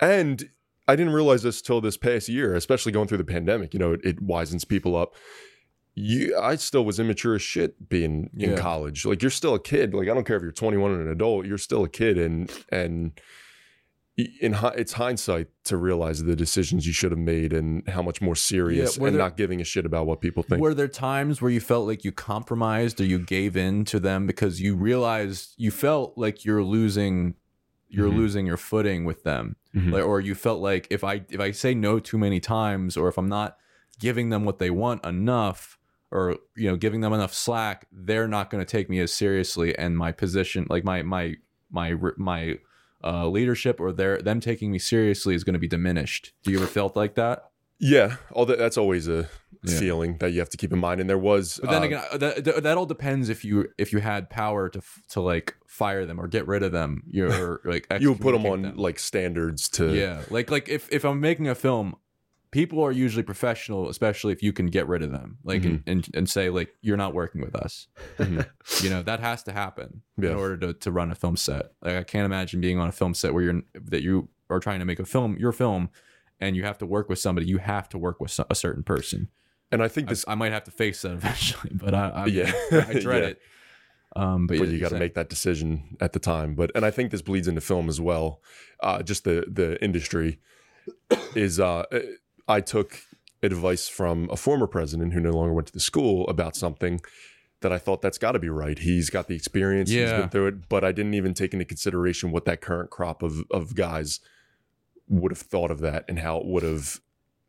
[0.00, 0.48] And
[0.86, 3.72] I didn't realize this till this past year, especially going through the pandemic.
[3.72, 5.14] You know, it, it wisens people up.
[5.96, 9.06] You, I still was immature as shit being in college.
[9.06, 9.94] Like you're still a kid.
[9.94, 11.46] Like I don't care if you're 21 and an adult.
[11.46, 13.12] You're still a kid, and and
[14.16, 18.36] in it's hindsight to realize the decisions you should have made and how much more
[18.36, 20.60] serious Yeah, and there- not giving a shit about what people think.
[20.60, 24.26] Were there times where you felt like you compromised or you gave in to them
[24.26, 27.34] because you realized you felt like you're losing
[27.88, 28.16] you're Mhm.
[28.16, 29.92] losing your footing with them Mhm.
[29.92, 33.08] like, or you felt like if I if I say no too many times or
[33.08, 33.56] if I'm not
[34.00, 35.78] giving them what they want enough
[36.10, 39.76] or you know giving them enough slack they're not going to take me as seriously
[39.78, 41.36] and my position like my my
[41.70, 42.58] my my
[43.02, 46.58] uh, leadership or their them taking me seriously is going to be diminished do you
[46.58, 47.50] ever felt like that
[47.80, 49.28] yeah, all that, that's always a
[49.72, 49.78] Yeah.
[49.78, 51.00] feeling that you have to keep in mind.
[51.00, 53.92] And there was, But then uh, again, uh, that, that all depends if you if
[53.92, 54.80] you had power to
[55.10, 57.02] to like fire them or get rid of them.
[57.10, 60.90] You're like you would put them on excommunicate like standards to yeah, like like if
[60.92, 61.94] if I'm making a film,
[62.50, 66.06] people are usually professional, especially if you can get rid of them, like and, and
[66.14, 67.88] and say like you're not working with us.
[68.18, 68.46] Mhm.
[68.82, 70.30] You know that has to happen Yeah.
[70.30, 71.72] in order to to run a film set.
[71.82, 74.80] Like I can't imagine being on a film set where you're that you are trying
[74.80, 75.88] to make a film, your film,
[76.40, 77.46] and you have to work with somebody.
[77.46, 79.28] You have to work with a certain person.
[79.74, 82.26] And I think I, this, I might have to face that eventually, but I, I
[82.26, 82.52] Yeah.
[82.72, 83.28] I dread Yeah.
[83.30, 83.40] it.
[84.16, 86.54] Um, but, but you got to make that decision at the time.
[86.54, 88.40] But and I think this bleeds into film as well.
[88.80, 90.38] Uh, just the the industry
[91.34, 91.58] is.
[91.60, 91.84] Uh,
[92.46, 93.00] I took
[93.42, 97.00] advice from a former president who no longer went to the school about something
[97.60, 98.78] that I thought that's got to be right.
[98.78, 99.90] He's got the experience.
[99.90, 100.20] He's Yeah.
[100.20, 103.42] been through it, but I didn't even take into consideration what that current crop of
[103.50, 104.20] of guys
[105.08, 107.00] would have thought of that and how it would have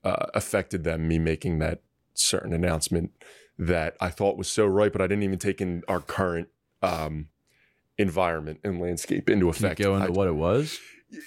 [0.04, 1.08] uh, affected them.
[1.08, 1.82] Me making that
[2.16, 3.12] certain announcement
[3.58, 6.50] that I thought was so right, but I didn't even take in our current
[6.82, 7.28] um,
[7.98, 9.80] environment and landscape into Can you effect.
[9.82, 10.80] go into I- what it was?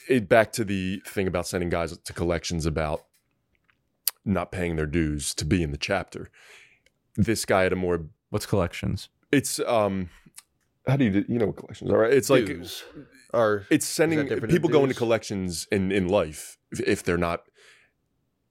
[0.09, 3.05] it back to the thing about sending guys to collections about
[4.25, 6.31] not paying their dues to be in the chapter.
[7.17, 9.09] This guy had a more What's collections?
[9.33, 10.11] it's um
[10.87, 12.13] how do you do, you know what collections are right?
[12.13, 12.83] It's like Dues.
[13.33, 17.45] Or it's sending people go into collections in in life if, if they're not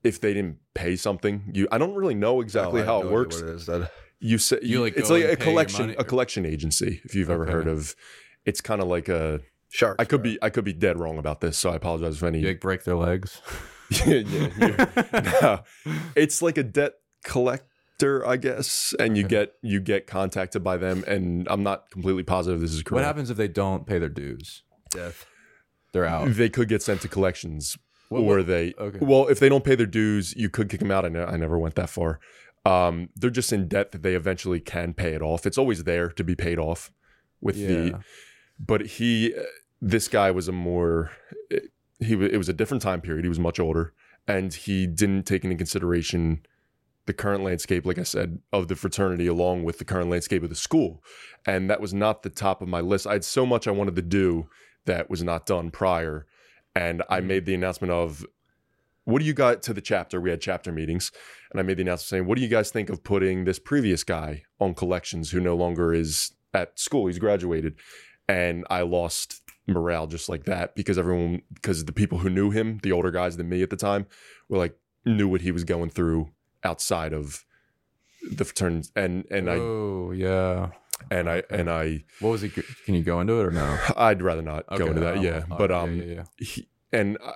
[0.07, 3.09] if they didn't pay something you i don't really know oh, exactly Oh, how have
[3.09, 3.87] it works What it is then?
[4.19, 7.43] you say You, you, like, it's like a collection a collection agency if you've ever
[7.43, 7.51] Okay.
[7.51, 7.95] heard of
[8.45, 9.97] it's kind of like a Shark.
[9.99, 12.39] i could be i could be dead wrong about this so i apologize if any
[12.39, 13.41] You like break their legs?
[14.05, 15.59] yeah, yeah, you're- no.
[16.15, 16.93] it's like a debt
[17.23, 19.29] collector i guess and you Okay.
[19.35, 23.03] get you get contacted by them and i'm not completely positive this is correct What
[23.03, 24.63] happens if they don't pay their dues?
[24.91, 25.25] Death.
[25.93, 26.29] They're out.
[26.33, 27.77] they could get sent to collections
[28.09, 28.99] What- or they okay.
[29.01, 31.05] well if they don't pay their dues you could kick them out.
[31.05, 32.19] I, ne- I never went that far.
[32.65, 35.45] Um, they're just in debt that they eventually can pay it off.
[35.45, 36.91] It's always there to be paid off
[37.39, 37.67] with yeah.
[37.67, 37.99] the
[38.59, 39.33] but he
[39.81, 41.11] this guy was a more
[41.99, 43.25] he it was a different time period.
[43.25, 43.93] He was much older
[44.27, 46.45] and he didn't take into consideration
[47.05, 50.49] the current landscape like i said of the fraternity along with the current landscape of
[50.49, 51.03] the school.
[51.45, 53.07] And that was not the top of my list.
[53.07, 54.49] I had so much i wanted to do
[54.85, 56.25] that was not done prior
[56.77, 57.27] and i mm-hmm.
[57.27, 58.25] made the announcement of
[59.07, 60.19] what do you got to the chapter?
[60.19, 61.13] We had chapter meetings.
[61.49, 64.03] And i made the announcement saying what do you guys think of putting this previous
[64.03, 67.07] guy on collections who no longer is at school?
[67.07, 67.75] He's graduated.
[68.27, 72.79] And I lost morale just like that because everyone because the people who knew him,
[72.83, 74.07] the older guys than me at the time,
[74.49, 76.29] were like knew what he was going through
[76.65, 77.45] outside of
[78.29, 80.71] the fraternity and and I, oh yeah.
[81.11, 82.53] And I and I What was it?
[82.85, 83.77] Can you go into it or no?
[83.97, 85.21] I'd rather not go into that.
[85.21, 86.23] Yeah, but um, yeah, yeah.
[86.37, 87.33] he, and I,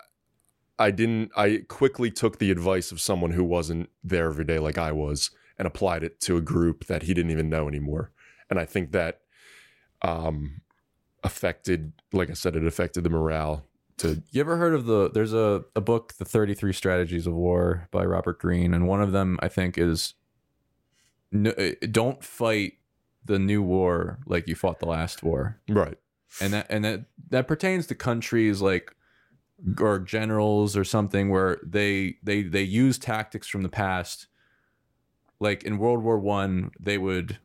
[0.88, 1.32] I didn't.
[1.36, 5.32] I quickly took the advice of someone who wasn't there every day like I was
[5.58, 8.12] and applied it to a group that he didn't even know anymore.
[8.50, 9.22] And I think that
[10.02, 10.62] um
[11.24, 13.66] affected, like I said, it affected the morale.
[13.98, 15.12] To You ever heard of the?
[15.12, 19.02] There's a a book, The Thirty Three Strategies of War by Robert Greene, and one
[19.02, 20.16] of them I think is,
[21.32, 22.74] no, uh, don't fight
[23.26, 25.98] the new war like you fought the last war, right,
[26.40, 28.96] and that and that that pertains to countries like
[29.80, 34.28] or generals or something where they they they use tactics from the past.
[35.40, 37.40] Like in world war one they would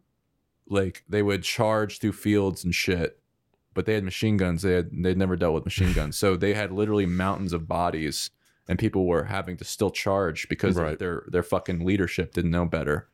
[0.69, 3.21] like they would charge through fields and shit
[3.73, 4.63] but they had machine guns.
[4.63, 6.17] They had they'd never dealt with machine guns.
[6.17, 8.31] So they had literally mountains of bodies
[8.67, 10.99] and people were having to still charge because Right.
[10.99, 13.09] their their fucking leadership didn't know better.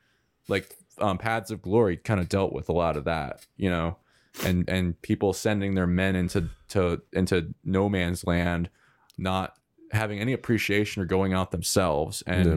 [0.48, 3.96] Like um, paths of glory kind of dealt with a lot of that you know?
[4.44, 8.70] And and people sending their men into to into no man's land
[9.18, 9.58] not
[9.90, 12.22] having any appreciation or going out themselves.
[12.26, 12.56] And Yeah.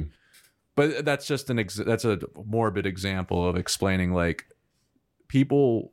[0.75, 4.45] but that's just an ex- that's a morbid example of explaining like
[5.27, 5.91] people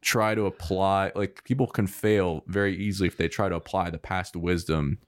[0.00, 3.98] try to apply like people can fail very easily if they try to apply the
[3.98, 4.98] past wisdom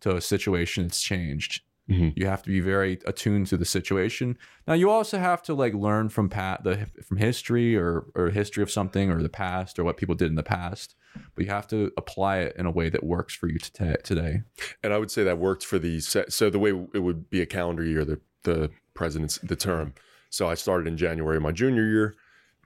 [0.00, 2.12] to a situation that's changed Mhm.
[2.16, 4.36] you have to be very attuned to the situation
[4.66, 8.62] now you also have to like learn from pat the from history or or history
[8.62, 10.94] of something or the past or what people did in the past
[11.34, 14.42] but you have to apply it in a way that works for you today today
[14.82, 16.00] and I would say that worked for the.
[16.00, 19.94] So the way it would be a calendar year, the the president's the term.
[20.30, 22.14] So I started in January of my junior year.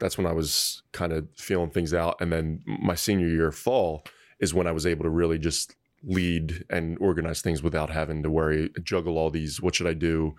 [0.00, 4.04] That's when I was kind of feeling things out, and then my senior year, fall,
[4.40, 5.74] is when I was able to really just
[6.04, 9.60] lead and organize things without having to worry, juggle all these.
[9.60, 10.34] What should I do?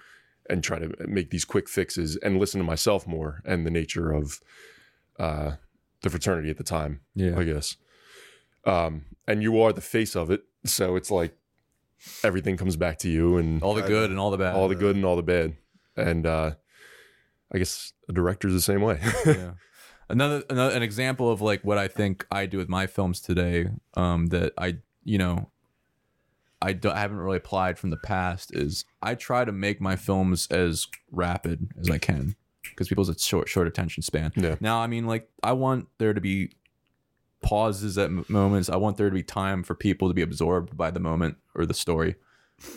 [0.50, 4.12] And try to make these quick fixes and listen to myself more and the nature
[4.12, 4.42] of
[5.18, 5.52] uh,
[6.02, 7.02] the fraternity at the time.
[7.16, 7.78] yeah I guess.
[8.66, 11.38] Um, and you are the face of it, so it's like
[12.24, 14.76] everything comes back to you, and all the good and all the bad all the
[14.76, 15.56] good and all the bad.
[15.96, 16.52] And uh,
[17.54, 19.00] I guess a director's the same way.
[19.26, 19.52] yeah.
[20.10, 23.70] Another, another an example of like what I think I do with my films today
[23.96, 25.50] um that I you know
[26.64, 29.96] I, don't, I haven't really applied from the past is I try to make my
[29.96, 34.32] films as rapid as I can because people's a short short attention span.
[34.36, 34.56] Yeah.
[34.62, 36.52] Now I mean like I want there to be
[37.42, 38.70] pauses at m- moments.
[38.70, 41.66] I want there to be time for people to be absorbed by the moment or
[41.66, 42.16] the story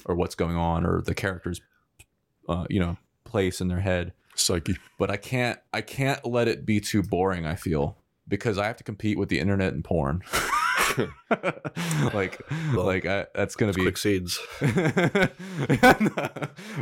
[0.04, 1.60] or what's going on or the characters
[2.48, 4.12] uh you know place in their head.
[4.34, 4.76] Psyche.
[4.98, 7.46] But I can't I can't let it be too boring.
[7.46, 7.96] I feel
[8.28, 10.22] because I have to compete with the internet and porn.
[12.14, 12.40] like
[12.74, 14.38] like I, that's gonna be Quick seeds.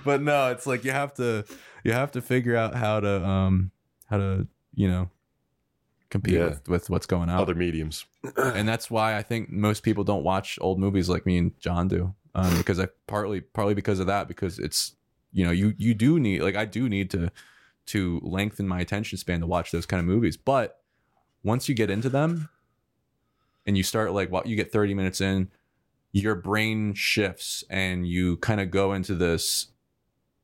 [0.05, 1.45] but no, it's like you have to
[1.85, 3.71] you have to figure out how to um
[4.07, 5.11] how to you know
[6.11, 6.45] compete Yeah.
[6.51, 7.39] with, with what's going on.
[7.41, 8.05] Other mediums.
[8.37, 11.89] and that's why I think most people don't watch old movies like me and John
[11.89, 14.95] do, um, because I partly partly because of that because it's
[15.33, 17.31] you know you you do need like I do need to
[17.87, 20.79] to lengthen my attention span to watch those kind of movies, but
[21.43, 22.49] once you get into them
[23.67, 25.49] and you start like what you get 30 minutes in
[26.13, 29.69] your brain shifts and you kind of go into this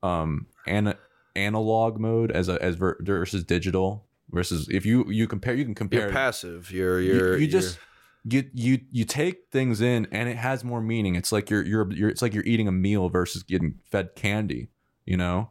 [0.03, 0.95] um an-
[1.37, 5.75] analog mode as a as ver- versus digital versus if you you compare you can
[5.75, 6.71] compare You're passive.
[6.71, 7.79] You're you- you're you, just
[8.25, 11.91] you you you take things in and it has more meaning it's like you're you're,
[11.93, 14.69] you're it's like you're eating a meal versus getting fed candy
[15.07, 15.51] you know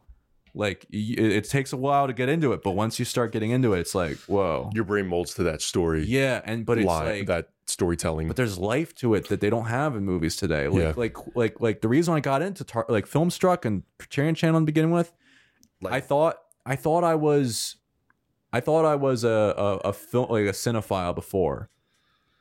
[0.54, 3.50] like it, it takes a while to get into it but once you start getting
[3.50, 6.04] into it it's like whoa Your brain molds to that story.
[6.04, 8.26] yeah and but it's line, like that storytelling.
[8.26, 10.66] but there's life to it that they don't have in movies today.
[10.66, 10.92] Like Yeah.
[10.96, 14.66] like like like the reason I got into tar- like Filmstruck and Criterion Channel to
[14.66, 15.12] begin with,
[15.80, 16.36] Like- I thought
[16.66, 17.76] I thought I was
[18.52, 21.70] I thought I was a a, a film like a cinephile before,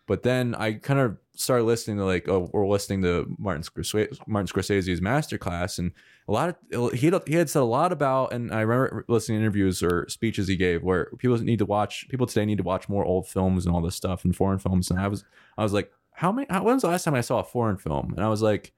[0.10, 4.18] but then I kind of started listening to like oh, or listening to Martin Scorsese,
[4.26, 5.92] Martin Scorsese's masterclass and
[6.28, 9.38] a lot of he had, he had said a lot about and I remember listening
[9.38, 12.64] to interviews or speeches he gave where people need to watch people today need to
[12.64, 15.24] watch more old films and all this stuff and foreign films and I was
[15.60, 17.78] I was like how many how, when was the last time I saw a foreign
[17.78, 18.14] film?
[18.16, 18.74] And I was like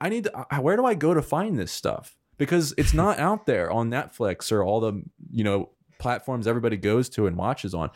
[0.00, 2.16] I need to where do I go to find this stuff?
[2.38, 5.68] Because it's not out there on Netflix or all the you know
[5.98, 7.90] platforms everybody goes to and watches on.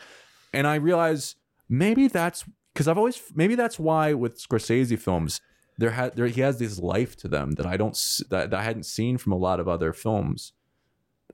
[0.53, 1.35] And I realize
[1.67, 2.45] maybe that's
[2.79, 5.41] because I've always maybe that's why with Scorsese films
[5.77, 7.93] there had there he has this life to them that I don't
[8.29, 10.53] that, that I hadn't seen from a lot of other films.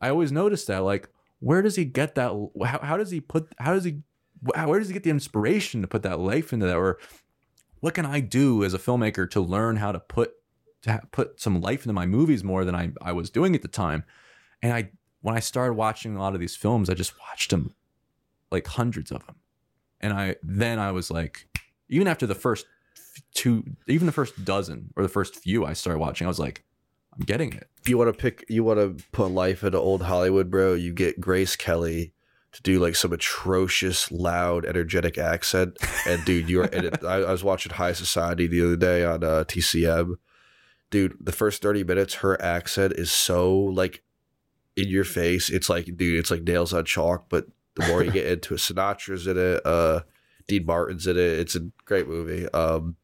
[0.01, 1.07] I always noticed that like
[1.41, 2.31] where does he get that
[2.65, 4.01] how, how does he put how does he
[4.41, 6.77] where does he get the inspiration to put that life into that?
[6.77, 6.97] Or
[7.79, 10.31] what can I do as a filmmaker to learn how to put
[10.81, 13.61] to ha- put some life into my movies more than I I was doing at
[13.61, 14.03] the time?
[14.63, 14.89] And I
[15.21, 17.75] when I started watching a lot of these films I just watched them
[18.49, 19.35] like hundreds of them
[20.05, 21.47] and I then I was like,
[21.89, 22.67] even after the first
[23.33, 26.63] two, even the first dozen or the first few I started watching, I was like,
[27.13, 27.67] I'm getting it.
[27.87, 30.75] you want to pick you want to put life into old Hollywood, bro.
[30.75, 32.13] You get Grace Kelly
[32.51, 35.77] to do like some atrocious, loud, energetic accent,
[36.07, 36.65] and dude, you're.
[36.65, 40.15] and it, I, I was watching High Society the other day on uh, TCM.
[40.91, 44.03] Dude, the first thirty minutes, her accent is so like
[44.75, 45.49] in your face.
[45.49, 47.25] It's like, dude, it's like nails on chalk.
[47.27, 49.61] But the more you get into it, Sinatra's in it.
[49.65, 50.01] Uh,
[50.47, 51.39] Dean Martin's in it.
[51.39, 52.47] It's a great movie.
[52.49, 52.95] Um,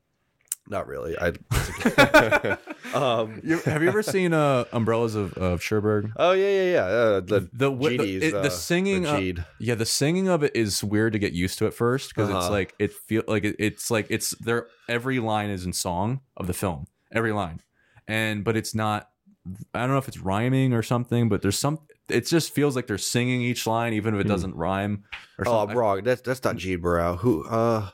[0.68, 1.15] not really.
[1.19, 1.30] I.
[2.93, 6.11] um, You- have you ever seen uh, Umbrellas of, of Cherbourg?
[6.18, 6.84] Oh yeah, yeah, yeah.
[6.85, 10.43] Uh, the The wi- the, it- uh, the singing, the uh, yeah, the singing of
[10.43, 12.49] it is weird to get used to at first because it's Uh-huh.
[12.52, 14.68] like it feel like it, it's like it's there.
[14.88, 17.61] Every line is in song of the film, every line,
[18.07, 19.10] and but it's not.
[19.73, 21.80] I don't know if it's rhyming or something, but there's some.
[22.11, 24.29] It just feels like they're singing each line, even if it Hmm.
[24.29, 25.03] doesn't rhyme.
[25.39, 25.71] Or Oh, something.
[25.71, 26.03] I'm wrong.
[26.03, 27.15] That's that's not Gene Burrow.
[27.17, 27.45] Who?
[27.47, 27.89] Uh,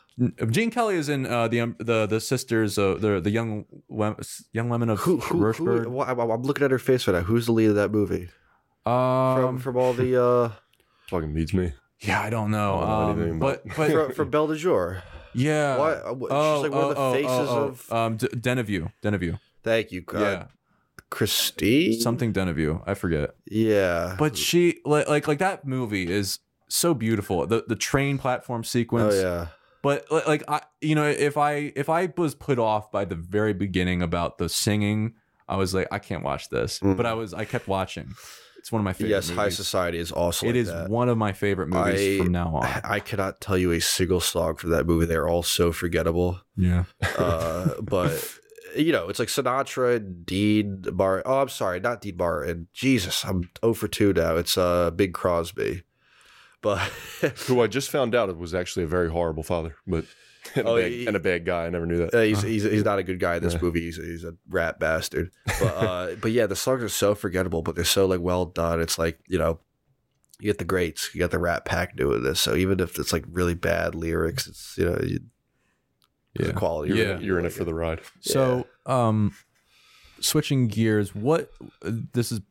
[0.50, 4.18] Gene Kelly is in uh, the um, the the sisters, uh, the the young Lem-
[4.52, 5.18] young women of who?
[5.18, 5.38] Who?
[5.38, 5.90] who Rochefort.
[5.90, 7.22] wha- I'm I'm looking at her face right now.
[7.22, 8.30] Who's the lead of that movie?
[8.86, 10.52] Um, From from all the uh,
[11.10, 11.74] Fucking beats me.
[12.00, 14.48] yeah, I don't know, I don't know um, anything but about- but from, from Belle
[14.48, 15.04] de Jour.
[15.34, 15.78] yeah.
[15.78, 16.06] What?
[16.06, 17.64] uh, what- Oh, She's like one of the oh, oh, faces oh, oh.
[17.68, 17.92] of.
[17.94, 19.40] um D- Deneuve, Deneuve.
[19.64, 20.46] Thank you, yeah,
[21.10, 22.00] Christine.
[22.00, 22.82] something Deneuve.
[22.86, 23.32] I forget.
[23.50, 27.46] Yeah, But she like like like that movie is so beautiful.
[27.48, 29.14] The the train platform sequence.
[29.16, 29.48] oh yeah.
[29.84, 33.54] But like I, you know, if I if I was put off by the very
[33.54, 35.14] beginning about the singing,
[35.48, 36.80] I was like, I can't watch this.
[36.80, 36.98] Mm.
[36.98, 38.14] But I was I kept watching.
[38.58, 39.12] It's one of my favorite.
[39.12, 39.48] Yes, High.
[39.48, 40.46] Society is also.
[40.46, 40.90] It like is that.
[40.90, 42.66] one of my favorite movies I- from now on.
[42.84, 45.06] I cannot tell you a single song from that movie.
[45.06, 46.42] They're all so forgettable.
[46.58, 46.84] Yeah.
[47.18, 48.12] Uh, but
[48.78, 51.24] you know, it's like Sinatra, Dean Bar.
[51.26, 52.68] Oh, I'm sorry, not Dean Martin.
[52.74, 54.36] Jesus, I'm 0 for 2 now.
[54.38, 55.84] It's uh, Bing Crosby.
[56.62, 56.78] But
[57.48, 60.06] Who I just found out was actually a very horrible father, but
[60.56, 61.66] and, Oh, a, bad, he- and a bad guy.
[61.66, 62.14] I never knew that.
[62.16, 63.60] uh, he's, he's he's not a good guy in this Yeah.
[63.62, 63.82] movie.
[63.82, 65.32] He's, he's a rat bastard.
[65.60, 68.82] But uh, but yeah, the songs are so forgettable, but they're so like well done.
[68.82, 69.60] It's like you know,
[70.40, 72.40] you get the greats, you got the Rat Pack doing this.
[72.42, 75.20] So even if it's like really bad lyrics, it's you know, you,
[76.40, 76.48] Yeah.
[76.48, 76.94] the quality.
[76.94, 77.04] Yeah.
[77.14, 78.02] really- You're in it for the ride.
[78.22, 79.34] So, um,
[80.20, 81.52] switching gears, what
[81.82, 82.42] this is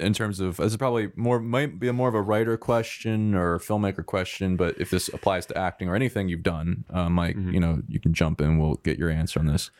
[0.00, 3.58] in terms of this is probably more might be more of a writer question or
[3.60, 7.52] filmmaker question, but if this applies to acting or anything you've done, uh, Mike, Mhm.
[7.54, 8.58] you know, you can jump in.
[8.58, 9.70] We'll get your answer on this.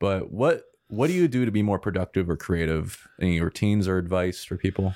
[0.00, 3.06] But what what do you do to be more productive or creative?
[3.20, 4.94] Any routines or advice for people?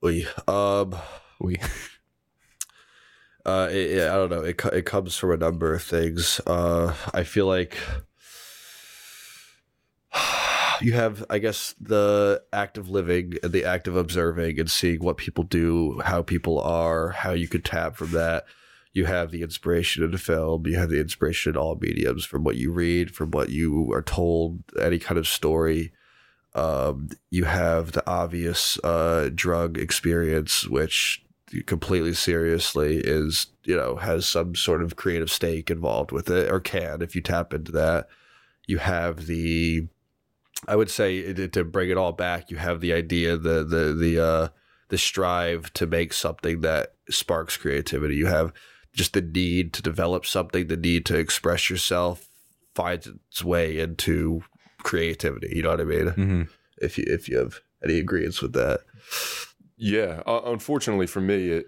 [0.00, 0.94] We, Um,
[1.40, 1.56] We.
[3.44, 4.42] Uh, it, I don't know.
[4.42, 6.40] It it comes from a number of things.
[6.46, 7.76] Uh, I feel like
[10.80, 15.02] you have, I guess, the act of living and the act of observing and seeing
[15.02, 18.44] what people do, how people are, how you could tap from that.
[18.92, 20.66] You have the inspiration in the film.
[20.66, 24.02] You have the inspiration in all mediums from what you read, from what you are
[24.02, 25.92] told, any kind of story.
[26.54, 31.23] Um, you have the obvious uh, drug experience, which
[31.62, 36.60] completely seriously is you know has some sort of creative stake involved with it or
[36.60, 38.08] can if you tap into that.
[38.66, 39.88] You have the
[40.66, 44.24] i would say to bring it all back you have the idea the the the
[44.24, 44.48] uh
[44.88, 48.16] the strive to make something that sparks creativity.
[48.16, 48.52] You have
[48.92, 52.28] just the need to develop something the need to express yourself
[52.74, 54.42] finds its way into
[54.82, 55.52] creativity.
[55.56, 56.08] You know what i mean?
[56.08, 56.42] Hmm
[56.78, 58.80] if you if you have any agreements with that
[59.86, 61.66] Yeah, uh, unfortunately for me, it,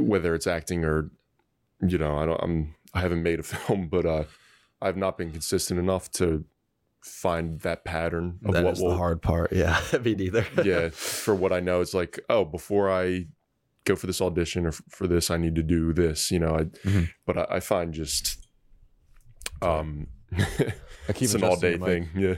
[0.00, 1.10] whether it's acting or
[1.86, 4.24] you know, I don't, I'm I haven't made a film, but uh,
[4.82, 6.44] I've not been consistent enough to
[7.02, 8.90] find that pattern of That what is will.
[8.90, 12.90] the hard part yeah me neither yeah, for what I know, it's like oh, before
[12.90, 13.26] I
[13.84, 16.30] go for this audition or f- for this, I need to do this.
[16.30, 17.10] You know, I, Mhm.
[17.26, 18.38] but I, I find just
[19.62, 22.08] um, I keep it's an all day thing.
[22.16, 22.36] Yeah.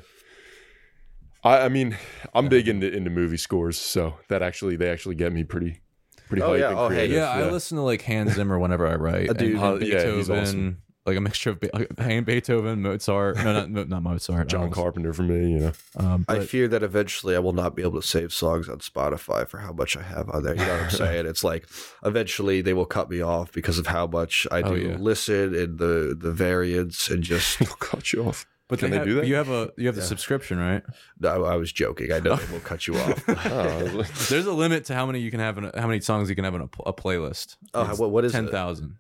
[1.45, 1.97] I, I mean,
[2.37, 5.81] I'm big into into movie scores, so that actually they actually get me pretty
[6.29, 6.69] pretty Oh, hype yeah.
[6.71, 7.17] and Oh, hey, creative.
[7.17, 9.31] Yeah, I listen to like Hans Zimmer whenever I write.
[9.31, 10.79] Uh, dude, and, uh, yeah, he's Beethoven, awesome.
[11.07, 13.37] like a mixture of Be- like, Beethoven, Mozart.
[13.37, 14.49] No, not not Mozart.
[14.49, 15.73] John Carpenter for me, you know.
[15.97, 19.47] Um, I fear that eventually I will not be able to save songs on Spotify
[19.47, 20.55] for how much I have on there.
[20.57, 21.27] You know what I'm saying?
[21.27, 21.69] It's like
[22.05, 24.97] eventually they will cut me off because of how much I do Oh, yeah.
[24.99, 27.59] listen and the the variants and just.
[27.61, 28.47] They'll cut you off.
[28.69, 29.27] But Can they have- do that?
[29.27, 30.07] You have a you have the Yeah.
[30.07, 30.83] subscription, right?
[31.21, 32.13] No, I was joking.
[32.13, 33.25] I know they will cut you off.
[33.29, 36.29] Oh, There's a limit to how many you can have in a, how many songs
[36.29, 37.57] you can have in a, a playlist.
[37.75, 38.97] Oh, what, what is ten thousand.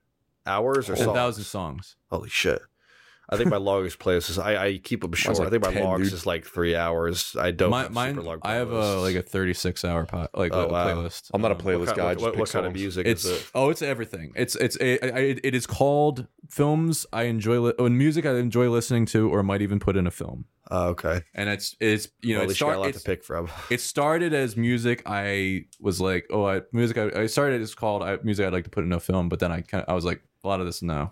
[0.46, 1.96] Hours or ten thousand songs.
[2.10, 2.60] Holy shit!
[3.28, 5.38] I think my longest playlist is I, I keep them short.
[5.38, 6.18] like I think my 10, longest dude.
[6.18, 7.34] is like three hours.
[7.38, 7.70] I don't.
[7.70, 10.68] My, have mine, super long I have a like a 36 hour po- like Oh,
[10.68, 10.86] wow.
[10.94, 11.30] playlist.
[11.34, 12.02] I'm not a Um, playlist What, guy.
[12.02, 13.50] I kind- just what, pick what kind of music It's is it?
[13.54, 14.32] oh, it's everything.
[14.36, 18.70] It's it's a, it, it is called films I enjoy li- oh, music I enjoy
[18.70, 20.44] listening to, or might even put in a film.
[20.70, 21.22] Oh, okay.
[21.34, 23.24] And it's it's you know well, at it, least a start, lot it's, to pick
[23.24, 23.48] from.
[23.70, 28.02] it started as music I was like oh I music I, I started as called
[28.02, 29.94] I, music I'd like to put in a film, but then I kind of, I
[29.94, 31.10] was like a lot of this no.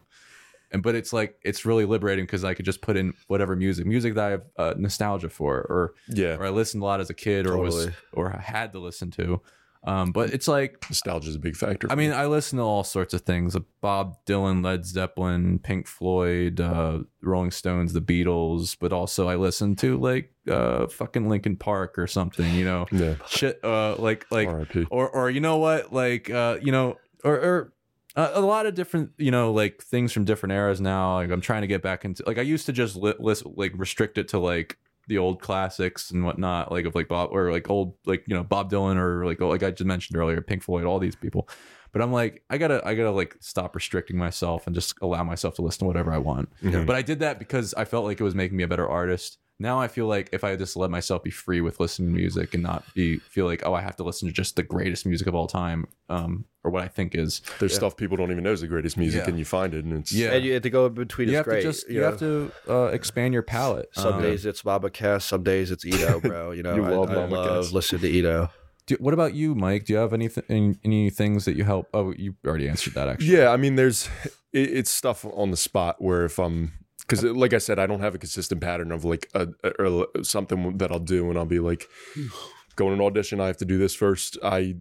[0.75, 3.87] And but it's like it's really liberating because I could just put in whatever music,
[3.87, 7.09] music that I have uh, nostalgia for, or Yeah, or I listened a lot as
[7.11, 9.41] a kid, or was or I had to listen to.
[9.87, 11.87] Um, but it's like nostalgia is a big factor.
[11.93, 16.61] I mean, I listen to all sorts of things: Bob Dylan, Led Zeppelin, Pink Floyd,
[16.61, 18.77] uh, Rolling Stones, The Beatles.
[18.81, 22.53] But also, I listen to like uh, fucking Linkin Park or something.
[22.53, 23.15] You know, yeah.
[23.29, 23.63] shit.
[23.63, 24.49] Uh, like like
[24.91, 25.93] or or you know what?
[25.93, 27.74] Like uh, you know, or or.
[28.17, 31.15] A lot of different, you know, like things from different eras now.
[31.17, 33.73] Like I'm trying to get back into, like I used to just li- list, like
[33.75, 34.79] restrict it to like
[35.09, 38.45] the old classics and whatnot, like of like Bob or like old, like you know
[38.45, 41.49] Bob Dylan or like like I just mentioned earlier, Pink Floyd, all these people.
[41.93, 45.55] But I'm like, I gotta, I gotta like stop restricting myself and just allow myself
[45.57, 46.53] to listen to whatever I want.
[46.63, 46.87] Mhm.
[46.87, 49.39] But I did that because I felt like it was making me a better artist.
[49.61, 52.55] Now I feel like if I just let myself be free with listening to music
[52.55, 55.29] and not be feel like oh I have to listen to just the greatest music
[55.29, 57.79] of all time, um, or what I think is There's Yeah.
[57.79, 59.29] stuff people don't even know is the greatest music, Yeah.
[59.29, 60.33] and you find it, and it's Yeah.
[60.33, 61.29] And you have to go between.
[61.29, 61.63] you is have great.
[61.63, 62.07] to just you, know?
[62.07, 63.91] have to uh, expand your palette.
[63.95, 66.51] Some Um, days it's Mama Cass, some days it's Ito, bro.
[66.51, 68.51] You know, You I, love I Mama love listening to Ito.
[68.87, 69.85] do, what about you, Mike?
[69.85, 71.87] Do you have anything any, any things that you help?
[71.95, 73.29] Oh, you already answered that actually.
[73.37, 74.09] Yeah, I mean, there's
[74.53, 76.73] it, it's stuff on the spot where if I'm
[77.07, 79.83] because uh, like I said, I don't have a consistent pattern of like a, a-
[79.83, 81.89] or something that I'll do, and I'll be like,
[82.77, 84.39] going to an audition, I have to do this first.
[84.43, 84.77] I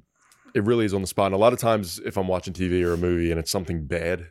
[0.54, 1.28] it really is on the spot.
[1.28, 3.86] And a lot of times, if I'm watching TV or a movie and it's something
[3.86, 4.28] bad.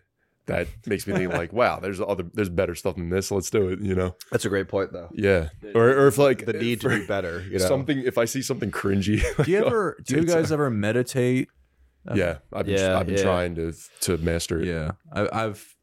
[0.46, 3.30] That makes me think like, wow, there's other, there's better stuff than this.
[3.30, 4.16] Let's do it, you know?
[4.32, 5.08] That's a great point, though.
[5.14, 5.50] Yeah.
[5.74, 7.42] Or, or if like The need to be better.
[7.42, 9.96] You know, something, if I see something cringy, Do you oh, ever?
[10.04, 11.48] Do you guys ever meditate?
[12.12, 13.22] yeah, I've been, Yeah, I've been yeah.
[13.22, 14.66] trying to to master it.
[14.66, 15.76] Yeah, I, I've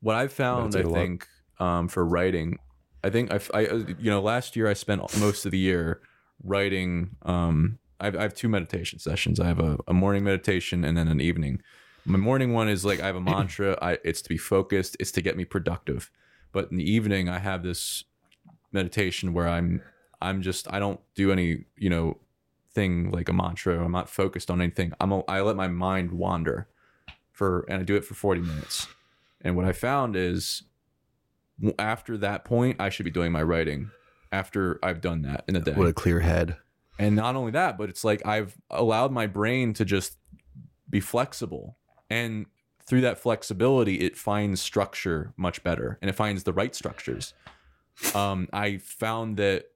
[0.00, 0.74] what I've found.
[0.74, 1.26] I Meditate a think
[1.58, 2.58] um, for writing,
[3.02, 3.60] I think I've, I
[3.98, 6.00] you know last year I spent most of the year
[6.42, 7.16] writing.
[7.22, 9.38] Um, I've, I have two meditation sessions.
[9.38, 11.62] I have a, a morning meditation and then an evening.
[12.06, 13.78] My morning one is like I have a mantra.
[13.80, 14.96] I it's to be focused.
[15.00, 16.10] It's to get me productive.
[16.52, 18.04] But in the evening, I have this
[18.72, 19.82] meditation where I'm
[20.20, 22.18] I'm just I don't do any you know
[22.72, 23.84] thing like a mantra.
[23.84, 24.92] I'm not focused on anything.
[25.00, 26.68] I'm a, I let my mind wander
[27.32, 28.86] for and I do it for 40 minutes.
[29.40, 30.62] And what I found is
[31.78, 33.90] after that point, I should be doing my writing
[34.32, 35.72] after I've done that in a day.
[35.72, 36.56] with a clear head.
[36.98, 40.16] and not only that, but it's like I've allowed my brain to just
[40.88, 41.76] be flexible,
[42.10, 42.46] and
[42.86, 47.32] through that flexibility, it finds structure much better, and it finds the right structures.
[48.14, 49.66] Um, I found that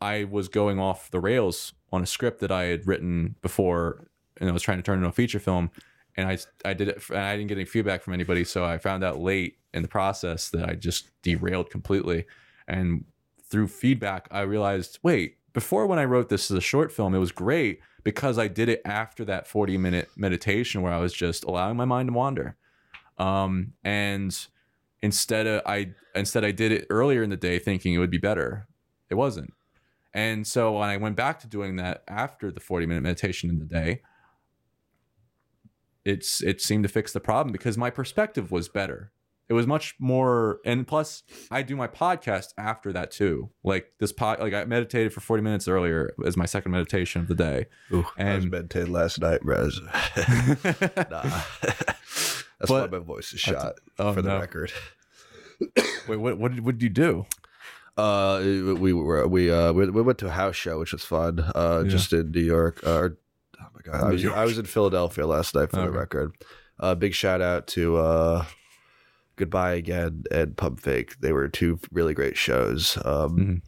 [0.00, 4.06] I was going off the rails on a script that I had written before,
[4.38, 5.70] and I was trying to turn into a feature film.
[6.16, 8.44] And I, I did it, and I didn't get any feedback from anybody.
[8.44, 12.26] So I found out late in the process that I just derailed completely.
[12.68, 13.04] And
[13.42, 17.18] through feedback, I realized, wait, before when I wrote this as a short film, it
[17.18, 21.44] was great because I did it after that 40 minute meditation where I was just
[21.44, 22.56] allowing my mind to wander.
[23.18, 24.36] Um, and
[25.02, 28.18] instead of I instead I did it earlier in the day thinking it would be
[28.18, 28.66] better.
[29.10, 29.52] It wasn't.
[30.12, 33.58] And so when I went back to doing that after the 40 minute meditation in
[33.58, 34.02] the day,
[36.04, 39.12] it's it seemed to fix the problem because my perspective was better.
[39.46, 43.50] It was much more and plus I do my podcast after that too.
[43.62, 47.28] Like this pod like I meditated for 40 minutes earlier as my second meditation of
[47.28, 47.66] the day.
[47.92, 49.80] Ooh, I was And- meditating last night, Rez.
[49.84, 49.92] nah.
[52.58, 54.40] That's But- why my voice is shot oh, for the no.
[54.40, 54.72] record.
[56.08, 57.26] Wait, what what did, what did you do?
[57.96, 61.38] Uh, we were we uh we, we went to a house show, which was fun.
[61.54, 61.90] Uh, Yeah.
[61.90, 62.80] just in New York.
[62.84, 63.10] Uh,
[63.64, 65.96] oh my god, I was I was in Philadelphia last night for the Okay.
[65.98, 66.32] record.
[66.78, 68.44] Uh, big shout out to uh,
[69.36, 71.18] Goodbye Again and Pump Fake.
[71.20, 72.98] They were two really great shows.
[73.04, 73.62] Um, Mhm.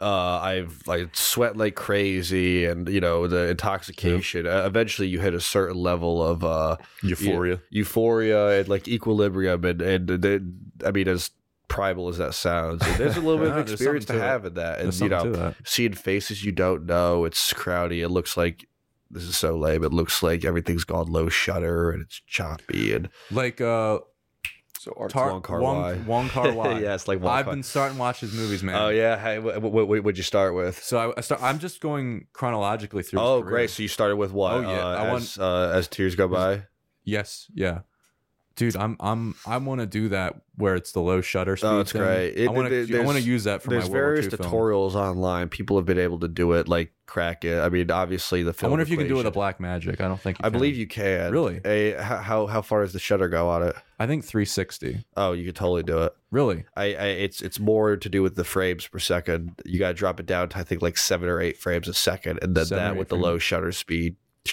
[0.00, 4.46] uh, I've like sweat like crazy, and you know the intoxication.
[4.46, 7.60] Uh, eventually, you hit a certain level of uh Euphoria.
[7.70, 10.52] euphoria and like equilibrium, and and the,
[10.84, 11.30] I mean as
[11.68, 14.28] primal as that sounds, there's a little bit Yeah, of there's experience to something to
[14.28, 15.56] have in that, and There's you something know to that.
[15.64, 17.24] seeing faces you don't know.
[17.24, 18.02] It's crowdy.
[18.02, 18.66] It looks like
[19.12, 19.84] this is so lame.
[19.84, 23.98] It looks like everything's gone low shutter and it's choppy and Like uh
[24.80, 25.10] So art.
[25.12, 25.94] Tar- Wong Kar Wong, Wai.
[26.06, 26.80] Wong Kar Wai.
[26.80, 28.74] yeah, it's like Wong I've Kar- been starting to watch his movies, man.
[28.74, 30.82] Oh yeah, hey, what, what, what would you start with?
[30.82, 31.40] So I, I start.
[31.42, 33.20] I'm just going chronologically through.
[33.20, 33.50] Oh, career.
[33.50, 33.70] great!
[33.70, 34.54] So you started with what?
[34.54, 34.68] Oh, yeah.
[34.84, 36.62] uh, I want- as, uh, as tears go by.
[37.04, 37.46] Yes.
[37.54, 37.80] Yeah.
[38.54, 41.66] Dude, I'm I'm I want to do that where it's the low shutter oh, speed.
[41.68, 42.02] Oh, it's thing.
[42.02, 42.34] great.
[42.36, 44.50] It- I want to I want to use that for There's my various II film.
[44.50, 45.48] tutorials online.
[45.48, 47.60] People have been able to do it, like crack it.
[47.60, 48.68] I mean, obviously the film.
[48.68, 50.00] I wonder if you can do it with a Blackmagic.
[50.00, 50.38] I don't think.
[50.38, 50.52] You I can.
[50.52, 51.32] believe you can.
[51.32, 51.60] Really?
[51.64, 53.74] A, how how far does the shutter go on it?
[53.98, 55.04] I think 360.
[55.16, 56.14] Oh, you could totally do it.
[56.30, 56.64] Really?
[56.76, 59.60] I, I it's it's more to do with the frames per second.
[59.64, 61.94] You got to drop it down to I think like seven or eight frames a
[61.94, 64.16] second, and then Seven that with the low shutter speed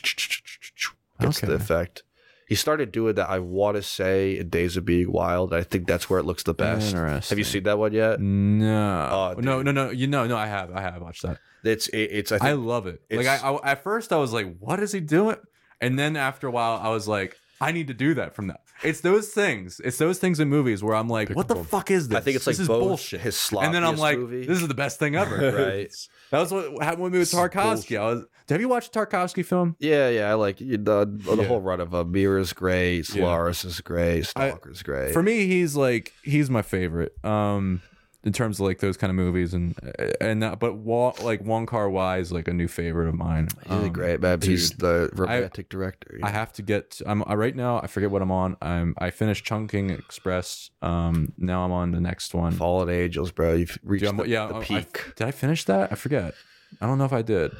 [1.19, 2.03] gets the effect.
[2.49, 3.29] He started doing that.
[3.29, 5.53] I want to say in Days of Being Wild.
[5.53, 6.93] I think that's where it looks the best.
[6.95, 8.19] Have you seen that one yet?
[8.19, 9.07] No.
[9.11, 9.91] Oh, oh no, no, no.
[9.91, 10.35] You know, no.
[10.35, 10.71] I have.
[10.71, 11.37] I have watched that.
[11.63, 13.03] It's it, it's I I, love it.
[13.11, 15.35] Like I, I, at first I was like, "What is he doing?"
[15.79, 18.61] And then after a while, I was like, "I need to do that from that.
[18.81, 19.79] It's those things.
[19.83, 22.35] It's those things in movies where I'm like, "What the fuck is this?" I think
[22.35, 23.21] it's like this is bullshit.
[23.21, 24.47] his and then I'm like, movie.
[24.47, 25.93] "This is the best thing ever." right.
[26.31, 27.99] That was what happened with me with Tarkovsky.
[27.99, 28.23] I was.
[28.49, 29.75] Have you watched a Tarkovsky film?
[29.79, 31.43] Yeah, yeah, I like you know, the Yeah.
[31.45, 32.11] whole run of them.
[32.11, 35.13] Mirror's great, Solaris is great, Stalker's great.
[35.13, 37.13] For me, he's like he's my favorite.
[37.23, 37.81] Um,
[38.23, 39.73] in terms of like those kind of movies and
[40.19, 43.47] and that, but Wa- like Wong Kar Wai is like a new favorite of mine.
[43.63, 44.41] He's Um, a great man.
[44.41, 46.15] He's the romantic director.
[46.17, 47.01] you I have to get.
[47.05, 47.79] I'm I, right now.
[47.81, 48.57] I forget what I'm on.
[48.61, 48.93] I'm.
[48.97, 50.69] I finished Chungking Express.
[50.81, 51.31] Um.
[51.37, 52.51] Now I'm on the next one.
[52.51, 53.53] Fallen Angels, bro.
[53.53, 54.47] You've reached Dude, the, yeah.
[54.47, 55.13] the I- I- peak.
[55.15, 55.91] did I finish that?
[55.91, 56.33] I forget.
[56.81, 57.51] I don't know if I did.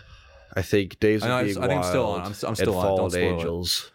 [0.56, 2.19] I think Days I of I Being think I'm still on.
[2.22, 2.86] I'm, I'm still on.
[2.86, 3.31] Don't Fallen spoil it.
[3.34, 3.91] Angels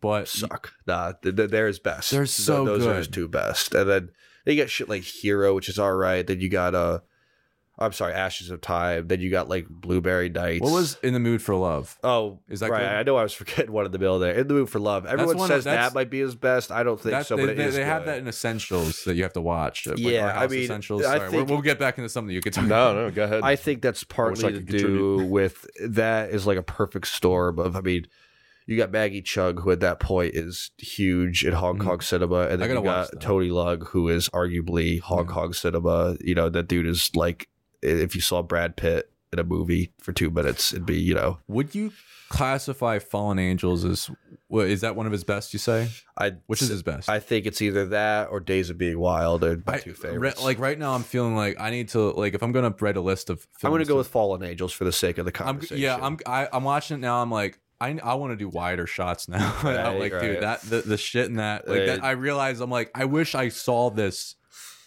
[0.00, 0.72] But suck.
[0.86, 2.10] Nah, th- th- they're his best.
[2.10, 3.74] They're Th- so Those are his two best.
[3.74, 4.10] And then
[4.44, 6.26] they got shit like Hero, which is all right.
[6.26, 7.00] Then you got uh,
[7.76, 9.08] I'm sorry, Ashes of Time.
[9.08, 10.60] Then you got like Blueberry Nights.
[10.62, 11.98] what was in the mood for love?
[12.04, 12.80] Oh, Is that right?
[12.80, 12.88] good?
[12.88, 14.32] I know I was forgetting one in the middle there.
[14.34, 15.06] In the Mood for Love.
[15.06, 16.70] Everyone one says that might be his best.
[16.70, 19.02] I don't think That's, so, they, but it they, is they have that in essentials
[19.04, 19.88] that you have to watch.
[19.88, 21.04] Like Yeah, I mean, essentials.
[21.04, 22.64] I think- we'll, we'll get back into something you could talk.
[22.66, 23.42] No, no, go ahead.
[23.42, 25.26] I think that's partly I to do contribute.
[25.30, 27.74] with that is like a perfect storm of.
[27.74, 28.06] I mean,
[28.66, 31.84] you got Maggie Cheung, who at that point is huge in Hong Mhm.
[31.84, 33.20] Kong cinema, and I then you got.
[33.20, 35.34] Tony Leung, who is arguably Hong Yeah.
[35.34, 36.16] Kong cinema.
[36.20, 37.48] You know, that dude is like,
[37.82, 41.38] if you saw Brad Pitt in a movie for two minutes, it'd be you know,
[41.48, 41.92] Would you
[42.28, 44.10] classify Fallen Angels as?
[44.48, 45.52] What, is that one of his best?
[45.52, 45.88] You say?
[46.16, 47.08] I Which is his best?
[47.08, 50.32] I think it's either that or Days of Being Wild are my I- two re-
[50.42, 53.00] like right now, I'm feeling like I need to like if I'm gonna write a
[53.00, 53.40] list of.
[53.40, 55.78] Films I'm gonna go with Fallen Angels for the sake of the I'm, conversation.
[55.78, 57.20] yeah, I'm I, I'm watching it now.
[57.22, 59.54] I'm like, I I want to do wider shots now.
[59.62, 60.20] I'm Right, like, right.
[60.22, 62.02] dude, that the, the shit in that like that.
[62.02, 64.36] Uh, I realize I'm like, I wish I saw this,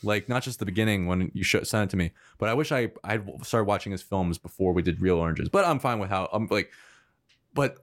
[0.03, 2.91] like not just the beginning when you sent it to me, but I wish I
[3.03, 5.49] I started watching his films before we did Real Oranges.
[5.49, 6.71] But I'm fine with how I'm like,
[7.53, 7.77] but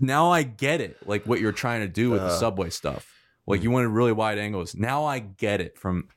[0.00, 2.38] now I get it, like what you're trying to do with the Uh.
[2.38, 3.12] subway stuff.
[3.46, 4.74] Like you wanted really wide angles.
[4.74, 6.08] Now I get it from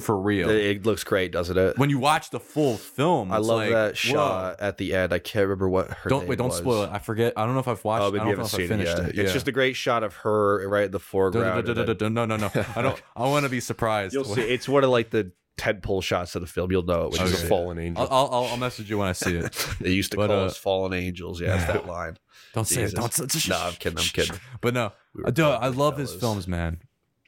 [0.00, 0.48] for real.
[0.50, 1.78] It, it looks great, doesn't it?
[1.78, 3.94] when you watch the full film, I love like, that whoa.
[3.94, 5.12] shot at the end.
[5.12, 6.58] I can't remember what her Don't wait, don't was.
[6.58, 6.90] spoil it.
[6.92, 7.32] I forget.
[7.36, 8.02] I don't know if I've watched.
[8.02, 9.18] Oh, I maybe don't you know haven't if I seen it it.
[9.18, 11.66] It's just a great shot of her right in the foreground.
[11.66, 12.50] No, no, no.
[12.74, 13.00] I don't.
[13.14, 14.14] I want to be surprised.
[14.14, 14.42] You'll see.
[14.42, 16.70] It's one of like the tent pole shots of the film.
[16.70, 18.06] You'll know it when She's you a fallen angel.
[18.10, 19.44] I'll, I'll, I'll- message you when I see it.
[19.46, 19.68] it.
[19.80, 21.40] They used to But, call uh, us fallen angels.
[21.40, 22.18] Yeah, that line.
[22.54, 22.94] Don't say it.
[22.94, 23.18] Don't.
[23.48, 23.98] No, I'm kidding.
[23.98, 24.36] I'm kidding.
[24.60, 26.80] But no, We were dude, I love his films, man.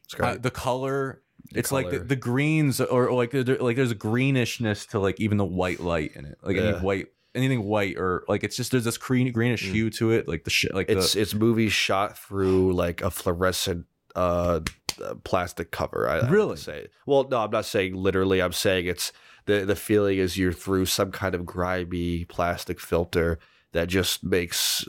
[0.05, 0.29] It's great.
[0.29, 1.21] Uh, the color.
[1.55, 5.45] It's like the, the greens, or, like like there's a greenishness to like even the
[5.45, 6.37] white light in it.
[6.43, 9.71] Like any white, anything white, or like it's just there's this green greenish Mm.
[9.71, 10.27] hue to it.
[10.27, 13.85] Like the shit, like it's the it's movies shot through like a fluorescent
[14.15, 14.59] uh,
[15.03, 16.07] uh, plastic cover.
[16.09, 16.57] I, I Really?
[16.57, 16.87] say.
[17.05, 18.41] Well, no, I'm not saying literally.
[18.41, 19.11] I'm saying it's
[19.45, 23.39] the the feeling is you're through some kind of grimy plastic filter
[23.71, 24.85] that just makes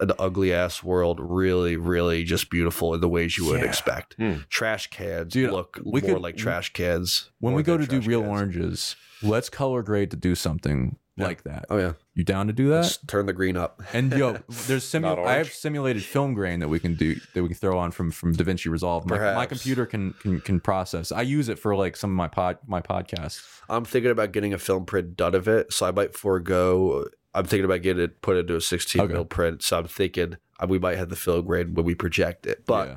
[0.00, 3.66] an ugly ass world really, really just beautiful in the ways you would Yeah.
[3.66, 4.14] expect.
[4.14, 4.34] Hmm.
[4.48, 7.30] Trash cans Dude, look we more could- like trash cans.
[7.38, 8.30] when we go to do real cans.
[8.30, 11.26] oranges, let's color grade to do something Yeah.
[11.26, 11.66] like that.
[11.70, 12.80] Oh yeah, You down to do that?
[12.82, 13.80] let's turn the green up.
[13.92, 14.32] And yo,
[14.66, 17.78] there's simu- I have simulated film grain that we can do that we can throw
[17.78, 19.08] on from from DaVinci Resolve.
[19.08, 21.12] My, my computer can, can can process.
[21.12, 23.42] I use it for like some of my pod my podcasts.
[23.68, 27.06] I'm thinking about getting a film print done of it, so I might forego.
[27.34, 29.12] I'm thinking about getting it put into a 16 Okay.
[29.12, 32.46] mil print, so I'm thinking uh, we might have the fill grade when we project
[32.46, 32.96] it, but Yeah.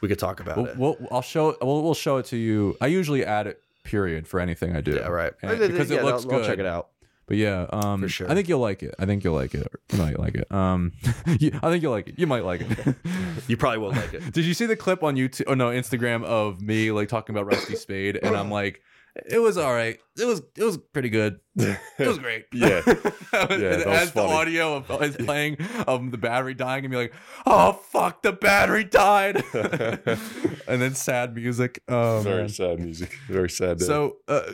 [0.00, 0.76] we could talk about We'll, it.
[0.78, 2.76] we'll I'll show we'll, we'll show it to you.
[2.80, 4.94] I usually add it period for anything I do.
[4.96, 5.32] yeah, right.
[5.42, 6.40] And- because yeah, it looks I'll, good.
[6.42, 6.88] I'll check it out.
[7.26, 8.30] But yeah, um, For sure.
[8.30, 8.94] I think you'll like it.
[8.98, 9.66] I think you'll like it.
[9.92, 10.50] You might like it.
[10.50, 10.92] Um,
[11.38, 12.18] you- I think you'll like it.
[12.18, 12.96] You might like it.
[13.48, 14.32] You probably won't like it.
[14.32, 15.44] Did you see the clip on YouTube?
[15.46, 18.82] Oh no, Instagram of me like talking about Rusty Spade, and I'm like,
[19.26, 19.98] it was all right.
[20.18, 21.40] It was it was pretty good.
[21.98, 22.46] It was great.
[22.52, 22.82] Yeah.
[22.86, 23.00] was
[23.32, 24.32] has the funny.
[24.32, 27.12] audio of us playing of the battery dying, and be like,
[27.44, 31.82] oh fuck, the battery died, and then sad music.
[31.88, 33.18] Oh Very sad music.
[33.26, 33.78] Very sad.
[33.78, 33.84] Day.
[33.86, 34.52] So, uh,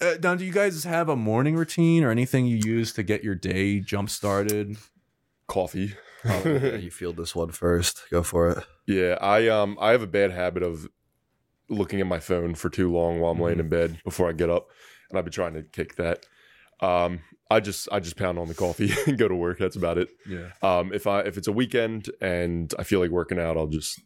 [0.00, 3.22] uh, now, do you guys have a morning routine or anything you use to get
[3.22, 4.76] your day jump started?
[5.46, 5.94] coffee.
[6.24, 8.02] Oh, yeah, you feel this one first.
[8.10, 8.64] Go for it.
[8.86, 10.88] Yeah, I um I have a bad habit of
[11.68, 14.50] looking at my phone for too long while I'm laying in bed before I get
[14.50, 14.68] up,
[15.10, 16.26] and I've been trying to kick that.
[16.80, 17.20] Um,
[17.50, 19.58] I just I just pound on the coffee and go to work.
[19.58, 20.08] That's about it.
[20.28, 20.50] Yeah.
[20.62, 24.00] Um, if I if it's a weekend and I feel like working out, I'll just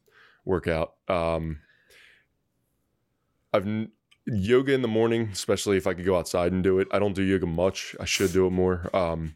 [0.45, 0.95] work out.
[1.09, 1.61] Um,
[3.53, 3.91] I've n-
[4.27, 6.89] yoga in the morning, especially if I could go outside and do it.
[6.93, 7.97] I don't do yoga much.
[7.99, 8.89] I should do it more.
[8.95, 9.35] Um,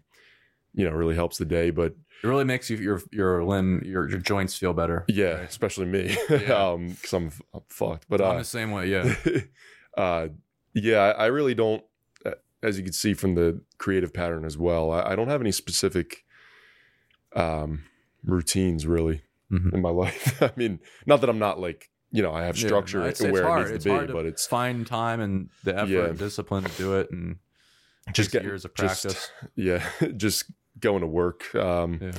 [0.73, 1.95] you know, it really helps the day, but
[2.25, 5.05] It really makes you your your limb your your joints feel better.
[5.09, 6.39] yeah, especially me, Yeah.
[6.71, 8.07] um, because I'm, I'm fucked.
[8.09, 8.87] But I'm uh, the same way.
[8.89, 9.15] Yeah.
[9.97, 10.29] uh,
[10.73, 11.85] yeah, I, really don't.
[12.25, 12.31] uh,
[12.63, 15.53] As you can see from the creative pattern as well, I, I don't have any
[15.53, 16.25] specific
[17.37, 17.85] um,
[18.25, 19.23] routines really
[19.53, 19.75] Mhm.
[19.75, 20.43] in my life.
[20.43, 23.21] I mean, not that I'm not like you know I have Yeah, structure no, it's,
[23.21, 23.59] where it's it hard.
[23.59, 26.05] needs to it's be, to but it's find time and the effort Yeah.
[26.07, 27.37] and discipline to do it, and
[28.15, 29.31] just getting years of just- practice.
[29.57, 29.83] yeah,
[30.17, 30.51] just
[30.85, 32.13] going to work um, yeah.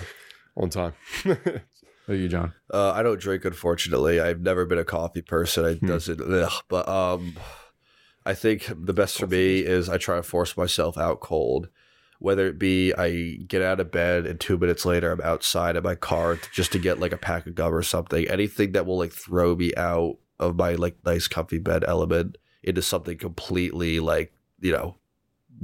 [0.57, 0.93] on time.
[1.23, 2.53] What are you, John?
[2.71, 4.19] Uh, I don't drink, unfortunately.
[4.19, 5.65] I've never been a coffee person.
[5.65, 5.87] I Hmm.
[5.87, 7.35] doesn't, ugh, but um,
[8.25, 11.69] I think the best for me is I try to force myself out cold.
[12.19, 15.83] Whether it be I get out of bed and two minutes later I'm outside in
[15.83, 18.27] my car just to get like a pack of gum or something.
[18.27, 22.81] Anything that will like throw me out of my like nice comfy bed element into
[22.81, 24.95] something completely like you know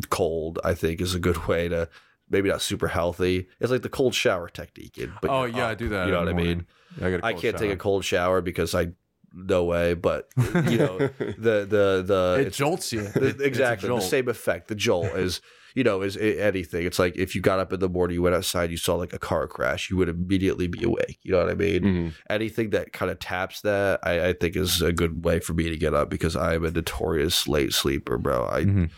[0.10, 0.60] cold.
[0.64, 1.88] I think is a good way to
[2.32, 3.48] maybe not super healthy.
[3.60, 5.00] It's like the cold shower technique.
[5.22, 6.06] But oh yeah, I do that.
[6.08, 6.66] You know what the I mean?
[7.00, 7.22] morning.
[7.24, 8.88] I, I can't take a cold shower because I
[9.34, 9.94] no way.
[9.94, 13.04] But you know the the the It jolts you.
[13.04, 14.68] the- exactly the same effect.
[14.70, 15.42] The jolt is
[15.74, 16.86] you know is anything.
[16.86, 19.14] It's like if you got up in the morning, you went outside, you saw like
[19.14, 21.20] a car crash, you would immediately be awake.
[21.24, 21.82] You know what I mean?
[21.84, 22.14] Mhm.
[22.30, 25.70] Anything that kind of taps that, I, I think is a good way for me
[25.70, 28.48] to get up because I'm a notorious late sleeper, bro.
[28.52, 28.62] I.
[28.66, 28.90] Mhm.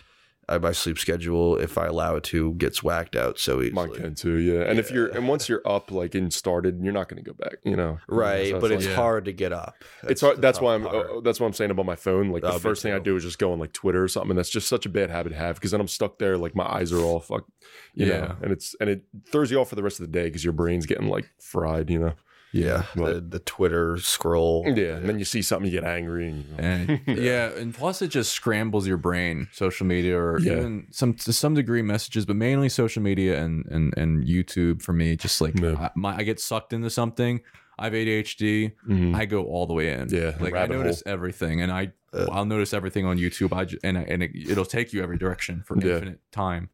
[0.49, 3.71] I my sleep schedule, if I allow it to, gets whacked out so easily.
[3.71, 4.61] Mine can too, yeah.
[4.63, 7.33] And if you're and once you're up like and started, you're not going to go
[7.33, 7.99] back, you know.
[8.07, 8.95] Right, So but it's like- Yeah.
[8.95, 9.75] hard to get up.
[10.03, 10.41] it's hard.
[10.41, 10.85] That's why I'm.
[10.85, 12.29] Uh, that's what I'm saying about my phone.
[12.29, 14.31] Like Oh, the first thing I do is just go on like Twitter or something.
[14.31, 16.37] And that's just such a bad habit to have because then I'm stuck there.
[16.37, 17.45] Like my eyes are all fuck,
[17.93, 18.19] you Yeah.
[18.19, 18.35] know.
[18.41, 20.53] And it's and it throws you off for the rest of the day because your
[20.53, 22.13] brain's getting like fried, you know.
[22.53, 24.63] Yeah, But- the, the Twitter scroll.
[24.67, 24.97] Yeah.
[24.97, 26.27] And then you see something, you get angry.
[26.57, 30.53] And, And yeah, and plus it just scrambles your brain, social media or Yeah.
[30.59, 34.93] even some to some degree messages, but mainly social media and and and YouTube for
[34.93, 35.15] me.
[35.17, 35.75] Just like Yeah.
[35.79, 37.41] I, my, I get sucked into something.
[37.79, 38.73] I have ADHD.
[38.87, 39.15] Mhm.
[39.15, 40.09] I go all the way in.
[40.09, 42.27] Yeah, like I rabbit notice everything, and I Uh.
[42.31, 43.51] I'll notice everything on YouTube.
[43.51, 45.93] I ju- and I, and it, it'll take you every direction for Yeah.
[45.95, 46.69] infinite time.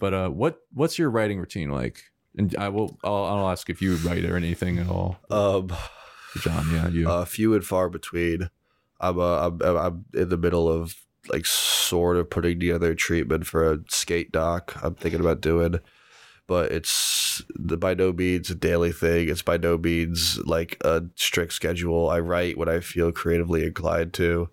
[0.00, 2.10] But uh, what what's your writing routine like?
[2.36, 5.70] And I will I'll, I'll ask if you write or anything at all, Um,
[6.40, 6.66] John.
[6.72, 7.08] Yeah, you.
[7.08, 8.48] uh, few and far between.
[9.00, 10.94] I'm, uh, I'm I'm in the middle of
[11.28, 14.76] like sort of putting together a treatment for a skate doc.
[14.82, 15.80] I'm thinking about doing,
[16.46, 19.28] but it's the by no means a daily thing.
[19.28, 22.08] It's by no means like a strict schedule.
[22.08, 24.48] I write when I feel creatively inclined to,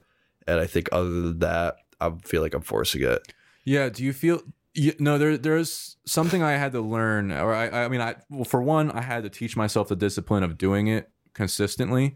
[0.47, 3.31] and I think other than that, I feel like I'm forcing it.
[3.63, 3.87] Yeah.
[3.89, 4.41] Do you feel?
[4.75, 8.43] You, no, there there's something I had to learn, or I I mean, I well,
[8.45, 12.15] for one, I had to teach myself the discipline of doing it consistently,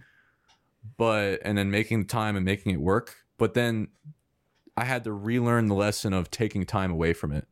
[0.97, 3.15] but and then making the time and making it work.
[3.37, 3.89] But then
[4.77, 7.47] I had to relearn the lesson of taking time away from it.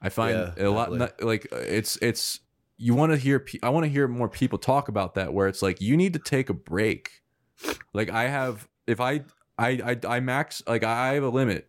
[0.00, 1.26] I find Yeah, a lot definitely.
[1.26, 2.40] like it's it's
[2.76, 5.62] you want to hear I want to hear more people talk about that where it's
[5.62, 7.22] like you need to take a break.
[7.92, 9.22] Like I have if I
[9.58, 11.68] I I, I max like I have a limit.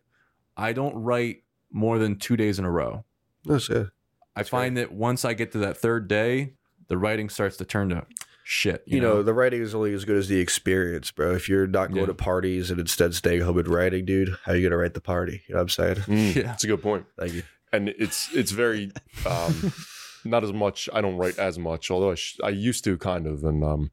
[0.58, 3.06] I don't write more than 2 days in a row.
[3.46, 3.92] That's good.
[4.36, 6.54] I find that once I get to that third day,
[6.88, 8.06] the writing starts to turn to
[8.44, 11.34] shit, You, know, the writing is only as good as the experience, bro.
[11.36, 12.06] If you're not going Yeah.
[12.08, 15.02] to parties and instead staying home and writing, dude, how are you gonna write the
[15.02, 15.44] party?
[15.48, 15.96] You know what I'm saying?
[15.98, 16.42] Mm, Yeah.
[16.44, 17.06] That's a good point.
[17.18, 17.44] Thank you.
[17.72, 18.92] and it's it's very
[19.28, 19.72] um,
[20.26, 20.90] not as much.
[20.92, 23.92] I don't write as much, although I, sh- I used to kind of, and um,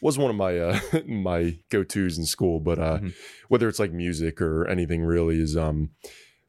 [0.00, 2.60] was one of my uh, my go tos in school.
[2.60, 3.14] But uh, Mhm.
[3.48, 5.90] whether it's like music or anything, really is um,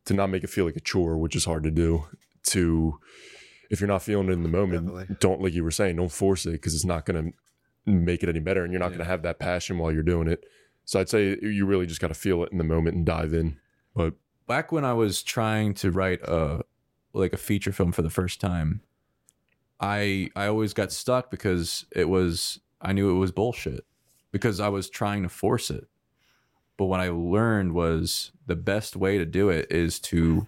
[0.05, 2.05] to not make it feel like a chore, which is hard to do.
[2.47, 2.99] To
[3.69, 5.15] if you're not feeling it in the moment, Definitely.
[5.19, 7.33] don't like you were saying, don't force it because it's not going
[7.85, 8.97] to make it any better, and you're not Yeah.
[8.97, 10.43] going to have that passion while you're doing it.
[10.85, 13.33] So I'd say you really just got to feel it in the moment and dive
[13.33, 13.57] in.
[13.95, 14.15] But
[14.47, 16.63] back when I was trying to write a
[17.13, 18.81] like a feature film for the first time,
[19.79, 23.85] I I always got stuck because it was I knew it was bullshit
[24.31, 25.87] because I was trying to force it.
[26.79, 30.47] But what I learned was the best way to do it is to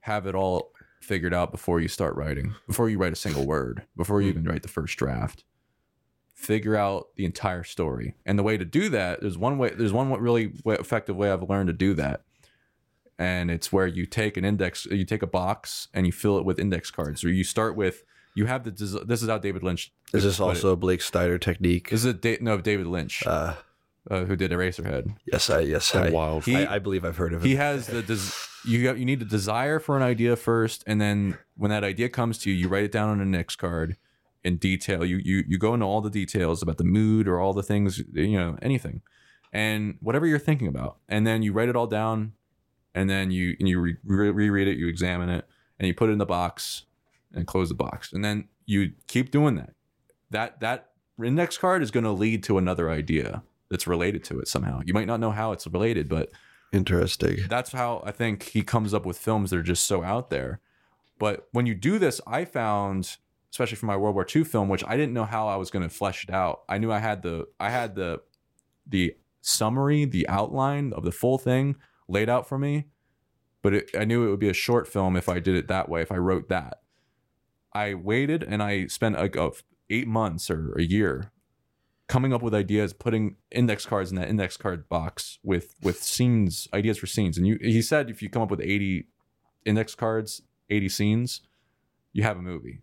[0.00, 3.84] have it all figured out before you start writing, before you write a single word,
[3.96, 5.44] before you even write the first draft.
[6.34, 9.70] Figure out the entire story, and the way to do that there's one way.
[9.70, 12.20] There's one really effective way I've learned to do that,
[13.18, 16.44] and it's where you take an index, you take a box and you fill it
[16.44, 18.04] with index cards, or you start with
[18.34, 18.70] you have the.
[18.70, 19.90] This is how David Lynch.
[20.12, 20.42] Is this it.
[20.42, 21.88] also a Blake Snyder technique?
[21.88, 23.54] This is a da- no David Lynch Uh,
[24.10, 25.14] uh, who did Eraserhead.
[25.26, 26.44] yes, I yes I, wild.
[26.44, 27.48] He- I, I believe I've heard of it.
[27.48, 31.00] he has the des- you got, you need a desire for an idea first and
[31.00, 33.96] then when that idea comes to you you write it down on an index card
[34.44, 37.52] in detail you you you go into all the details about the mood or all
[37.54, 39.00] the things you know anything
[39.52, 42.32] and whatever you're thinking about and then you write it all down
[42.94, 45.46] and then you and you re- re- reread it you examine it
[45.78, 46.84] and you put it in the box
[47.34, 49.74] and close the box and then you keep doing that
[50.30, 50.90] that that
[51.22, 54.92] index card is going to lead to another idea that's related to it somehow you
[54.92, 56.30] might not know how it's related but
[56.72, 57.38] Interesting.
[57.48, 60.60] that's how I think he comes up with films that are just so out there.
[61.18, 63.16] But when you do this, I found,
[63.50, 65.86] especially for my World War II film, which I didn't know how I was going
[65.86, 66.62] to flesh it out.
[66.68, 68.20] I knew I had the I had the
[68.86, 71.76] the summary, the outline of the full thing
[72.08, 72.86] laid out for me,
[73.62, 75.88] but it, I knew it would be a short film if I did it that
[75.88, 76.02] way.
[76.02, 76.82] If I wrote that,
[77.72, 79.50] I waited and I spent like a,
[79.88, 81.32] eight months or a year
[82.10, 86.66] coming up with ideas, putting index cards in that index card box with with scenes,
[86.74, 87.38] ideas for scenes.
[87.38, 89.06] And you, he said, if you come up with eighty
[89.64, 91.40] index cards, eighty scenes,
[92.12, 92.82] you have a movie.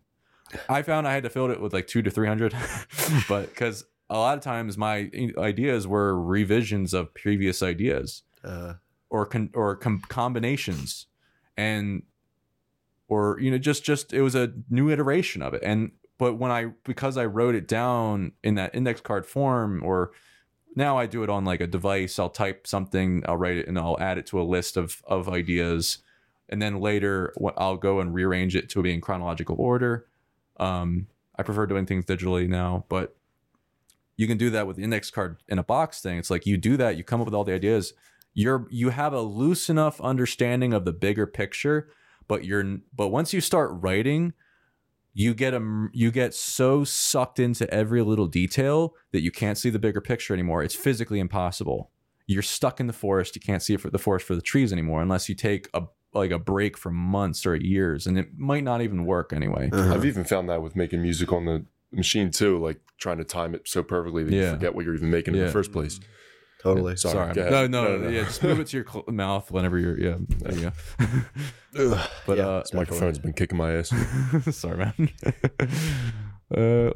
[0.69, 2.55] I found I had to fill it with like two to three hundred,
[3.29, 8.75] but because a lot of times my ideas were revisions of previous ideas Uh,
[9.09, 11.07] or con- or com- combinations
[11.57, 12.03] and
[13.09, 16.51] or you know just just it was a new iteration of it and but when
[16.51, 20.11] i because i wrote it down in that index card form or
[20.75, 23.77] now i do it on like a device i'll type something i'll write it and
[23.77, 25.99] i'll add it to a list of of ideas.
[26.49, 30.07] And then later i'll go and rearrange it to be in chronological order.
[30.57, 33.15] Um i prefer doing things digitally now but
[34.15, 36.17] you can do that with index card in a box thing.
[36.17, 37.93] It's like you do that you come up with all the ideas.
[38.33, 41.89] You're you have a loose enough understanding of the bigger picture
[42.27, 44.33] but you're but once you start writing
[45.17, 49.71] you get a you get so sucked into every little detail that you can't see
[49.71, 50.61] the bigger picture anymore.
[50.61, 51.89] It's physically impossible.
[52.27, 53.35] You're stuck in the forest.
[53.35, 55.85] You can't see it for the forest for the trees anymore unless you take a
[56.13, 59.71] like a break for months or years and it might not even work anyway.
[59.73, 59.95] Uh-huh.
[59.95, 63.55] I've even found that with making music on the machine too, like trying to time
[63.55, 65.99] it so perfectly that you forget what you're even making in the first place.
[66.73, 66.95] Totally.
[66.97, 67.33] Sorry.
[67.33, 68.09] sorry go no, no No, no, no.
[68.09, 70.71] yeah just move it to your cl- mouth whenever you're yeah there you
[71.73, 73.89] go but yeah, uh This microphone's been kicking my ass.
[74.55, 75.09] Sorry, man.
[76.55, 76.91] uh,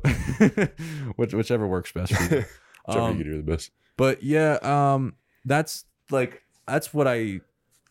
[1.16, 2.46] which, whichever works best for you.
[2.88, 3.72] Whichever Um, you can do the best.
[3.98, 5.16] but yeah, um,
[5.46, 7.42] that's like that's what I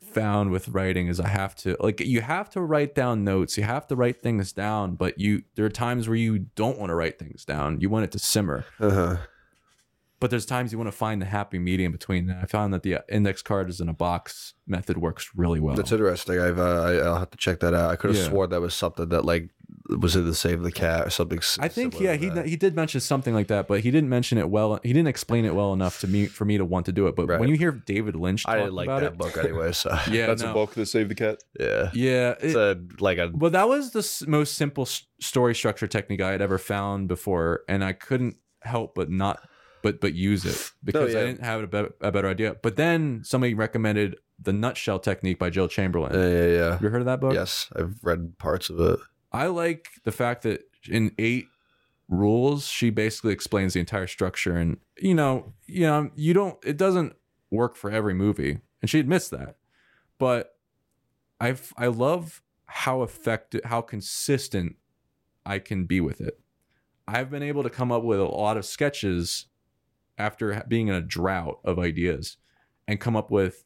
[0.02, 3.62] found with writing is I have to like you have to write down notes, you
[3.64, 6.94] have to write things down, but you there are times where you don't want to
[6.94, 7.80] write things down.
[7.80, 8.64] You want it to simmer.
[8.80, 9.18] uh-huh.
[10.20, 12.38] But there's times you want to find the happy medium between that.
[12.42, 15.74] I found that the index card is in a box method works really well.
[15.74, 16.38] That's interesting.
[16.38, 17.90] I've uh, I, I'll have to check that out.
[17.90, 18.28] I could have Yeah.
[18.28, 19.50] sworn that was something that like
[19.88, 21.40] was in the Save the Cat or something.
[21.58, 22.46] I think yeah he that.
[22.46, 24.78] he did mention something like that, but he didn't mention it well.
[24.82, 27.16] He didn't explain it well enough to me for me to want to do it.
[27.16, 27.40] But Right.
[27.40, 29.72] when you hear David Lynch, talk I didn't like about that it, book anyway.
[29.72, 30.50] So yeah, That's no.
[30.50, 31.42] a book that saved the cat.
[31.58, 35.04] yeah, Yeah, it's it- a like a Well, that was the s- most simple s-
[35.20, 39.40] story structure technique I had ever found before, and I couldn't help but not,
[39.82, 41.26] but but use it because I yeah.
[41.26, 42.56] didn't have a, be- a better idea.
[42.62, 46.14] But then somebody recommended the nutshell technique by Jill Chamberlain.
[46.14, 46.70] yeah, yeah, yeah.
[46.72, 47.34] Have you heard of that book?
[47.34, 49.00] Yes, I've read parts of it.
[49.32, 51.46] I like the fact that in eight
[52.08, 56.58] rules, she basically explains the entire structure, and you know, you know, you don't.
[56.64, 57.14] It doesn't
[57.50, 59.56] work for every movie, and she admits that.
[60.18, 60.54] But
[61.40, 64.76] I I love how effective, how consistent
[65.44, 66.38] I can be with it.
[67.08, 69.46] I've been able to come up with a lot of sketches
[70.20, 72.36] after being in a drought of ideas,
[72.86, 73.64] and come up with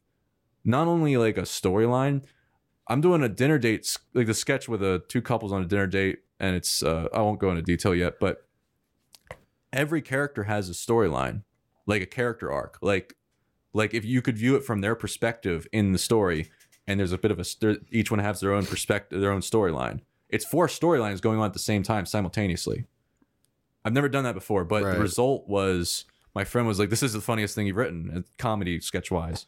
[0.63, 2.21] not only like a storyline,
[2.87, 5.87] I'm doing a dinner date, like the sketch with a two couples on a dinner
[5.87, 8.47] date, and it's uh, I won't go into detail yet, but
[9.73, 11.43] every character has a storyline,
[11.85, 13.15] like a character arc, like
[13.73, 16.49] like if you could view it from their perspective in the story,
[16.87, 17.45] and there's a bit of a
[17.91, 19.99] each one has their own perspective, their own storyline.
[20.29, 22.85] It's four storylines going on at the same time simultaneously.
[23.83, 24.93] I've never done that before, but Right.
[24.93, 28.21] the result was my friend was like, "This is the funniest thing you've written, uh,
[28.37, 29.47] comedy sketch wise."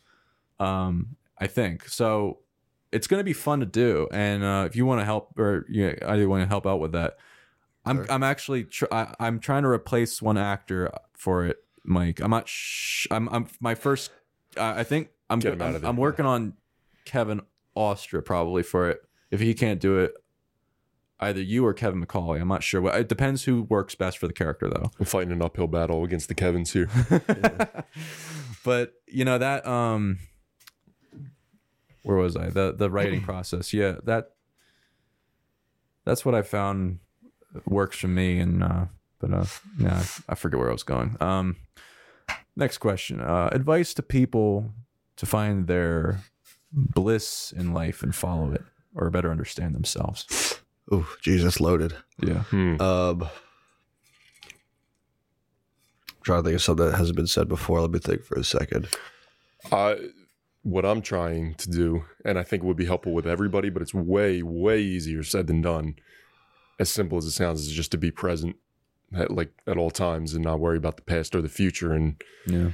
[0.60, 2.40] Um, I think so.
[2.92, 5.66] It's going to be fun to do, and uh, if you want to help or
[5.70, 7.18] you know, either want to help out with that,
[7.86, 8.12] I'm Sure.
[8.12, 12.22] I'm actually tr- I, I'm trying to replace one actor for it, Mike.
[12.22, 12.48] I'm not.
[12.48, 14.12] Sh- I'm I'm my first.
[14.56, 15.86] Uh, I think I'm Get him out I'm.
[15.86, 16.54] I'm working on
[17.06, 17.42] Kevin
[17.76, 19.02] Ostra probably for it.
[19.30, 20.14] If he can't do it,
[21.20, 22.40] either you or Kevin McCauley.
[22.42, 22.86] I'm not sure.
[22.96, 24.92] It depends who works best for the character though.
[25.00, 26.90] I'm fighting an uphill battle against the Kevins here.
[28.64, 30.20] but you know that um
[32.04, 32.50] where was I?
[32.50, 33.74] The the writing process.
[33.74, 34.32] Yeah, that
[36.06, 37.00] that's what I found
[37.66, 38.86] works for me and uh
[39.20, 39.46] but uh
[39.80, 41.18] yeah, I forget where I was going.
[41.20, 41.56] Um
[42.56, 43.22] next question.
[43.22, 44.72] Uh advice to people
[45.16, 46.22] to find their
[46.72, 48.64] bliss in life and follow it
[48.94, 50.47] or better understand themselves.
[50.94, 51.94] Ooh, Jesus, loaded.
[52.22, 52.44] Yeah.
[52.44, 52.82] Hmm.
[52.82, 53.30] Um,
[56.24, 57.82] trying to think of something that hasn't been said before.
[57.82, 58.88] Let me think for a second.
[59.72, 59.96] Uh,
[60.64, 63.82] what I'm trying to do, and I think it would be helpful with everybody, but
[63.82, 65.96] it's way, way easier said than done.
[66.80, 68.56] As simple as it sounds, is just to be present,
[69.16, 71.94] at, like at all times, and not worry about the past or the future.
[71.94, 72.72] And Yeah.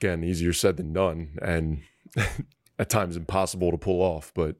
[0.00, 1.82] again, easier said than done, and
[2.78, 4.32] at times impossible to pull off.
[4.34, 4.56] But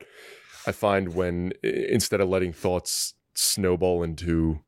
[0.66, 4.60] I find when instead of letting thoughts snowball into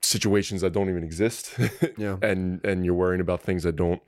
[0.00, 1.54] situations that don't even exist,
[1.98, 2.16] Yeah.
[2.22, 4.00] and and you're worrying about things that don't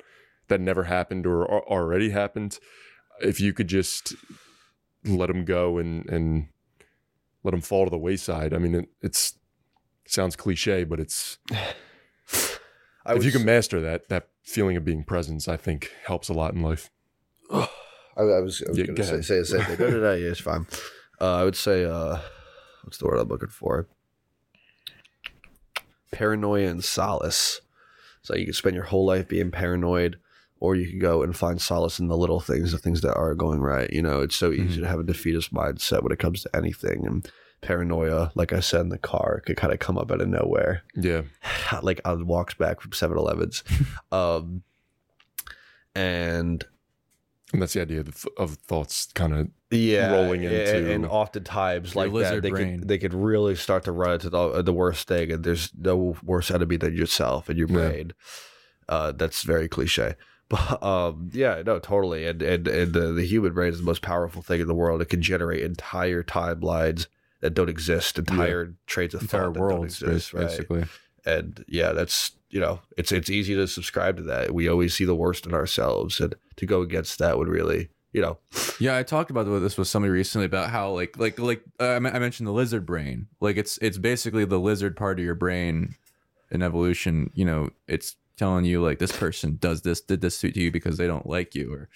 [0.48, 2.58] that never happened or already happened,
[3.20, 4.14] if you could just
[5.04, 6.48] let them go and and
[7.42, 8.52] let them fall to the wayside.
[8.52, 9.38] I mean, it, it's
[10.06, 11.38] sounds cliche, but it's
[13.06, 16.34] I if you can master that that feeling of being presence, I think helps a
[16.34, 16.90] lot in life.
[18.16, 19.78] I, I was, I was Yeah, going go to say, say the same thing.
[19.78, 20.66] No, no, no, yeah, it's fine.
[21.20, 22.18] Uh, I would say, uh,
[22.84, 23.88] what's the word I'm looking for?
[26.12, 27.60] Paranoia and solace.
[28.22, 30.18] So you can spend your whole life being paranoid,
[30.58, 33.34] or you can go and find solace in the little things, the things that are
[33.34, 33.90] going right.
[33.90, 37.06] You know, it's so easy to have a defeatist mindset when it comes to anything.
[37.06, 37.26] And
[37.62, 40.82] paranoia, like I said in the car, could kind of come up out of nowhere
[40.94, 41.22] Yeah,
[41.82, 43.62] like on walks back from 7-Elevens.
[44.12, 44.62] um,
[45.94, 46.64] and
[47.52, 51.94] and that's the idea of, of thoughts kind of yeah, rolling and- into- and oftentimes
[51.94, 52.78] Your like that, they brain.
[52.80, 56.16] could they could really start to run into the, the worst thing, and there's no
[56.24, 57.74] worse enemy than yourself and your Yeah.
[57.74, 58.12] brain.
[58.88, 60.14] Uh, that's very cliche.
[60.50, 62.26] But um, yeah, no, totally.
[62.26, 65.00] And and and the, the human brain is the most powerful thing in the world.
[65.00, 67.06] It can generate entire timelines
[67.40, 70.46] that don't exist, entire trades, of Entire thought that worlds don't exist, right?
[70.48, 70.84] basically.
[71.24, 75.04] and yeah that's you know it's it's easy to subscribe to that we always see
[75.04, 78.38] the worst in ourselves and to go against that would really you know
[78.80, 81.98] Yeah, I talked about this with somebody recently about how like like like uh, I
[81.98, 83.28] mentioned the lizard brain.
[83.40, 85.96] Like it's it's basically the lizard part of your brain
[86.50, 87.30] in evolution.
[87.34, 90.96] You know, it's telling you like this person does this did this to you because
[90.96, 91.88] they don't like you or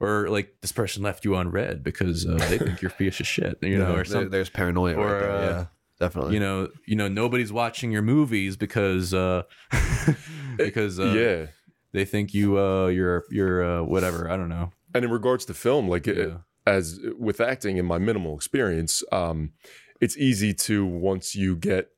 [0.00, 3.18] or like this person left you on red because uh, they think you're a piece
[3.18, 3.58] of shit.
[3.60, 4.30] You know, or something.
[4.30, 5.64] there's paranoia or, right there uh, yeah
[6.00, 9.42] definitely You know, you know nobody's watching your movies because uh
[10.56, 11.46] because uh, yeah.
[11.92, 14.72] they think you uh you're you're uh whatever I don't know.
[14.94, 16.38] And in regards to film, like Yeah.
[16.66, 19.52] as with acting in my minimal experience, um,
[20.00, 21.90] it's easy to once you get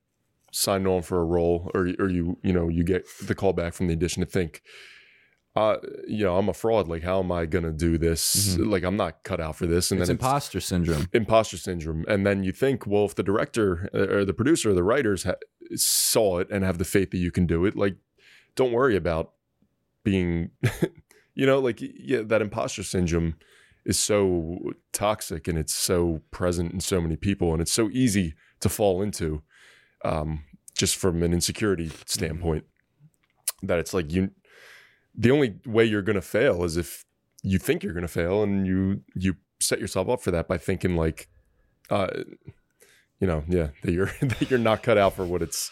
[0.52, 3.72] signed on for a role, or or you you know you get the call back
[3.74, 4.62] from the audition to think,
[5.56, 6.88] uh, you know, I'm a fraud.
[6.88, 8.56] Like, how am I gonna do this?
[8.56, 9.90] Like, I'm not cut out for this.
[9.90, 11.08] And It's then it's imposter syndrome.
[11.12, 12.04] imposter syndrome.
[12.08, 15.24] And then you think, well, if the director uh, or the producer or the writers
[15.24, 15.34] ha-
[15.74, 17.96] saw it and have the faith that you can do it, like,
[18.54, 19.32] don't worry about
[20.04, 20.50] being,
[21.34, 23.34] you know, like, yeah, that imposter syndrome
[23.84, 24.58] is so
[24.92, 29.00] toxic and it's so present in so many people and it's so easy to fall
[29.02, 29.42] into
[30.04, 30.44] um,
[30.76, 32.64] just from an insecurity standpoint
[33.62, 34.30] that it's like you
[35.14, 37.04] the only way you're going to fail is if
[37.42, 40.56] you think you're going to fail and you you set yourself up for that by
[40.58, 41.28] thinking like
[41.90, 42.08] uh
[43.20, 45.70] you know yeah that you're that you're not cut out for what it's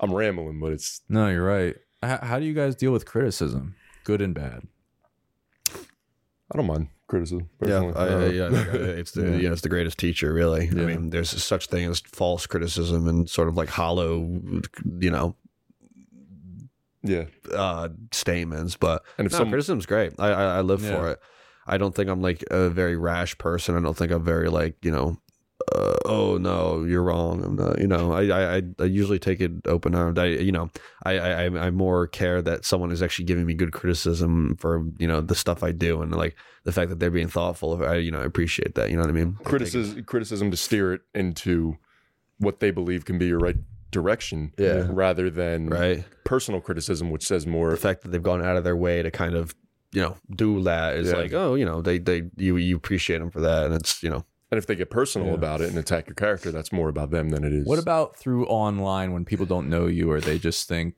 [0.00, 1.76] i'm rambling but it's No, you're right.
[2.02, 3.74] How, how do you guys deal with criticism,
[4.04, 4.62] good and bad?
[5.74, 7.94] i don't mind criticism Yeah, personally.
[7.94, 8.50] I, I, Uh, yeah, uh,
[9.00, 9.36] it's the Yeah.
[9.36, 10.66] yeah, it's the greatest teacher, really.
[10.66, 10.82] Yeah.
[10.82, 14.18] I mean, there's such thing as false criticism and sort of like hollow,
[15.00, 15.34] you know,
[17.02, 18.76] yeah uh, statements.
[18.76, 20.12] But and if no, some criticism's great.
[20.18, 20.96] I, I I live Yeah.
[20.96, 21.20] for it.
[21.66, 23.76] I don't think I'm like a very rash person.
[23.76, 25.18] I don't think I'm very like you know.
[25.74, 27.44] Uh, oh no, you're wrong.
[27.44, 27.78] I'm not.
[27.78, 30.18] You know, I I, I- I usually take it open armed.
[30.18, 30.70] I you know,
[31.04, 34.86] I, I I I more care that someone is actually giving me good criticism for
[34.98, 37.84] you know the stuff I do and like the fact that they're being thoughtful.
[37.84, 38.88] I you know I appreciate that.
[38.90, 39.36] You know what I mean?
[39.44, 41.76] criticism criticism to steer it into
[42.38, 43.56] what they believe can be your right
[43.90, 44.86] direction Yeah.
[44.90, 46.04] rather than Right.
[46.24, 49.10] personal criticism which says more the fact that they've gone out of their way to
[49.10, 49.54] kind of
[49.92, 51.16] you know do that is Yeah.
[51.16, 54.10] like oh you know they they you you appreciate them for that and it's you
[54.10, 55.34] know and if they get personal Yeah.
[55.34, 58.16] about it and attack your character that's more about them than it is What about
[58.16, 60.94] through online when people don't know you or they just think,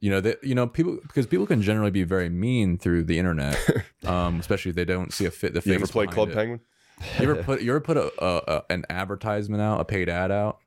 [0.00, 3.18] you know, that you know people because people can generally be very mean through the
[3.18, 3.56] internet,
[4.06, 5.54] um, especially if they don't see a fit.
[5.54, 6.34] The you ever play club it.
[6.34, 6.60] penguin
[7.18, 10.30] You ever put you ever put a, a, a an advertisement out, a paid ad
[10.30, 10.58] out?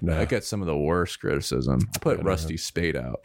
[0.00, 1.80] No That gets some of the worst criticism.
[1.94, 3.20] I put Rusty Spade out.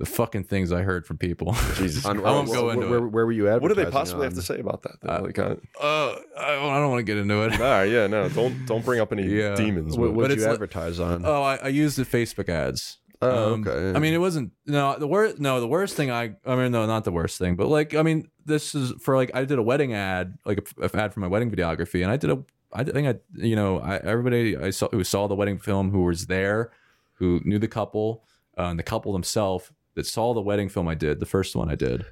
[0.00, 1.52] The fucking things I heard from people.
[1.76, 3.08] jesus I won't where, go into where, it.
[3.10, 5.08] where were you at what do they possibly have to say about that though?
[5.12, 7.58] Uh, like, uh, uh, I don't, I don't want to get into it.
[7.58, 9.54] nah, yeah no don't don't bring up any Yeah.
[9.54, 12.48] demons what but- what did you li- advertise on Oh, I, I used the Facebook
[12.48, 12.98] ads.
[13.22, 13.96] Oh, Um, okay.
[13.96, 15.38] I mean, it wasn't no the worst.
[15.38, 16.34] No, the worst thing I.
[16.44, 19.30] I mean, no, not the worst thing, but like, I mean, this is for like
[19.32, 22.16] I did a wedding ad, like a, a ad for my wedding videography, and I
[22.18, 22.44] did a.
[22.74, 26.02] I think I, you know, I, everybody I saw who saw the wedding film, who
[26.02, 26.72] was there,
[27.14, 28.24] who knew the couple,
[28.58, 31.70] uh, and the couple themselves that saw the wedding film I did, the first one
[31.70, 32.04] I did,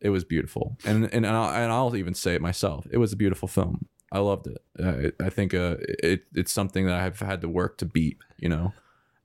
[0.00, 3.16] it was beautiful, and and I'll, and I'll even say it myself, it was a
[3.16, 3.86] beautiful film.
[4.12, 4.58] I loved it.
[5.20, 8.48] I, I think uh, it it's something that I've had to work to beat, you
[8.48, 8.72] know,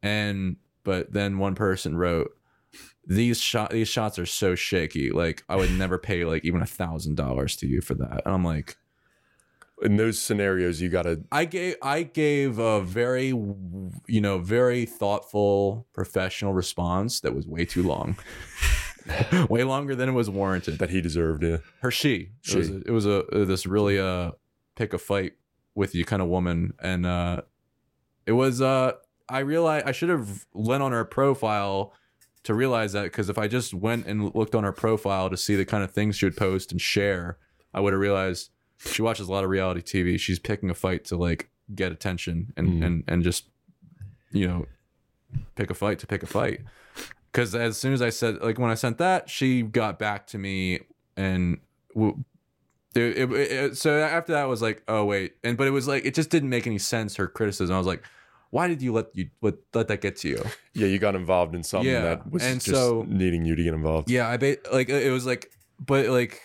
[0.02, 2.32] and but then one person wrote
[3.06, 6.66] these shot these shots are so shaky like i would never pay like even a
[6.66, 8.78] thousand dollars to you for that and i'm like
[9.82, 15.88] in those scenarios you gotta i gave i gave a very you know very thoughtful
[15.94, 18.18] professional response that was way too long.
[19.50, 20.78] Way longer than it was warranted.
[20.78, 21.58] That he deserved yeah.
[21.82, 22.30] Her she.
[22.48, 22.74] It was, She.
[22.74, 24.32] a, it was a uh, this really uh
[24.76, 25.34] pick a fight
[25.74, 26.74] with you kind of woman.
[26.80, 27.42] And uh
[28.26, 28.94] it was uh
[29.30, 31.94] i realized i should have went on her profile
[32.44, 35.56] to realize that because if i just went and looked on her profile to see
[35.56, 37.38] the kind of things she would post and share
[37.74, 38.50] i would have realized
[38.86, 42.52] she watches a lot of reality tv she's picking a fight to like get attention
[42.58, 42.86] and Mhm.
[42.86, 43.46] and and just
[44.32, 44.66] you know
[45.56, 46.62] pick a fight to pick a fight
[47.32, 50.38] because as soon as I said like when I sent that, she got back to
[50.38, 50.80] me
[51.16, 51.60] and
[51.96, 52.24] w-
[52.94, 55.88] it, it, it- so after that I was like, oh wait, and but it was
[55.88, 57.74] like it just didn't make any sense her criticism.
[57.74, 58.04] I was like,
[58.50, 60.44] why did you let you let, let that get to you?
[60.74, 63.64] yeah you got involved in something Yeah, that was and just so- needing you to
[63.64, 65.50] get involved Yeah, I ba- like it was like,
[65.80, 66.42] but like,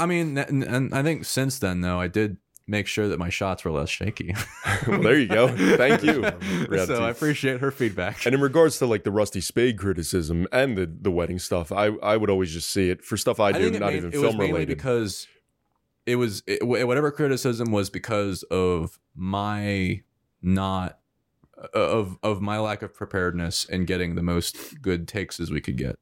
[0.00, 3.28] I mean, and, and I think since then though, I did make sure that my
[3.28, 4.34] shots were less shaky.
[4.86, 6.22] well there you go thank you
[6.86, 8.24] so I appreciate her feedback.
[8.24, 11.86] And in regards to like the Rusty Spade criticism and the the wedding stuff, I
[12.02, 14.12] I would always just see it for stuff I do, think it not made- even
[14.12, 14.76] it was film mainly related.
[14.76, 15.26] because
[16.06, 20.02] it was it, whatever criticism was because of my
[20.40, 20.98] not
[21.58, 25.60] uh, of of my lack of preparedness and getting the most good takes as we
[25.60, 25.98] could get.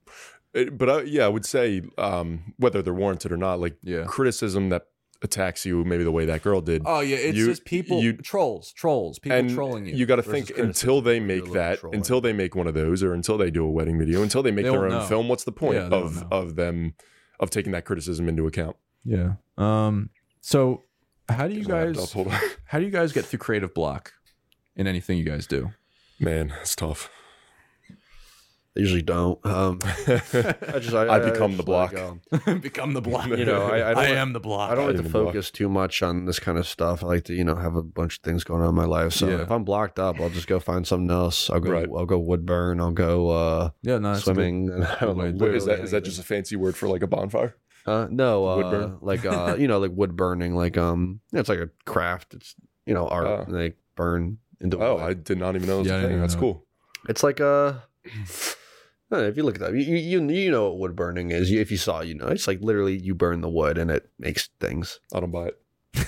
[0.55, 4.05] It- but I, yeah, I would say um, whether they're warranted or not, like Yeah.
[4.05, 4.87] criticism that
[5.21, 6.83] attacks you, maybe the way that girl did.
[6.87, 9.95] Oh yeah, it's You- just people you- trolls, trolls, people and trolling you.
[9.97, 11.97] you got to think until they make that, trolling.
[11.99, 14.51] until they make one of those, or until they do a wedding video, until they
[14.53, 15.07] make They their own know.
[15.07, 15.29] film.
[15.29, 16.95] What's the point Yeah, of of them
[17.41, 18.77] of taking that criticism into account?
[19.05, 19.35] yeah.
[19.57, 20.11] Um.
[20.41, 20.85] So
[21.29, 22.13] how do you guys
[22.67, 24.13] how do you guys get through creative block
[24.77, 25.73] in anything you guys do?
[26.21, 27.11] Man, it's tough.
[28.79, 29.45] I usually don't.
[29.45, 31.93] Um, I just I, I become the block.
[32.63, 33.27] Become the block.
[33.27, 34.71] You know, I, I, don't, am the block.
[34.71, 35.27] I don't like to the block.
[35.27, 37.03] focus too much on this kind of stuff.
[37.03, 39.13] I like to, you know, have a bunch of things going on in my life.
[39.15, 39.43] So Yeah.
[39.43, 41.51] if I'm blocked up, I'll just go find something else.
[41.51, 41.73] I'll go.
[41.73, 41.89] Right.
[41.93, 42.81] I'll go wood burn.
[42.81, 44.23] I'll go uh, Yeah, no, good.
[44.23, 44.71] swimming.
[44.71, 45.25] And I don't know.
[45.25, 45.57] way to do What it.
[45.57, 45.71] is that?
[45.71, 47.57] literally Is that just a fancy word for like a bonfire?
[47.85, 48.99] Uh, no, uh, Wood burn?
[49.01, 50.55] like uh, you know, like wood burning.
[50.55, 52.35] Like um, it's like a craft.
[52.35, 52.55] It's
[52.87, 53.49] you know art.
[53.49, 55.03] And they burn into Oh, wood.
[55.03, 56.21] I did not even know it was Yeah, I a thing.
[56.21, 56.67] That's know cool.
[57.09, 57.83] It's like a.
[59.11, 61.51] If you look at that, you, you you know what wood burning is.
[61.51, 64.49] If you saw, you know, it's like literally you burn the wood and it makes
[64.61, 65.01] things.
[65.15, 65.59] I don't buy it.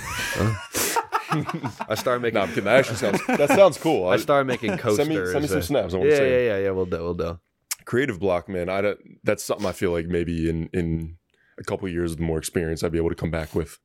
[1.33, 2.35] I started making.
[2.35, 2.65] No, I'm kidding.
[2.65, 4.09] That actually sounds that sounds cool.
[4.09, 5.07] I started making coasters.
[5.07, 5.95] send me send me some snaps.
[5.95, 6.47] I want Yeah, to yeah, see.
[6.47, 6.71] yeah, yeah.
[6.71, 6.99] We'll do.
[6.99, 7.39] We'll do.
[7.85, 8.69] Creative block, man.
[8.69, 11.17] I don't, that's something I feel like maybe in in
[11.59, 13.79] a couple of years with more experience, I'd be able to come back with.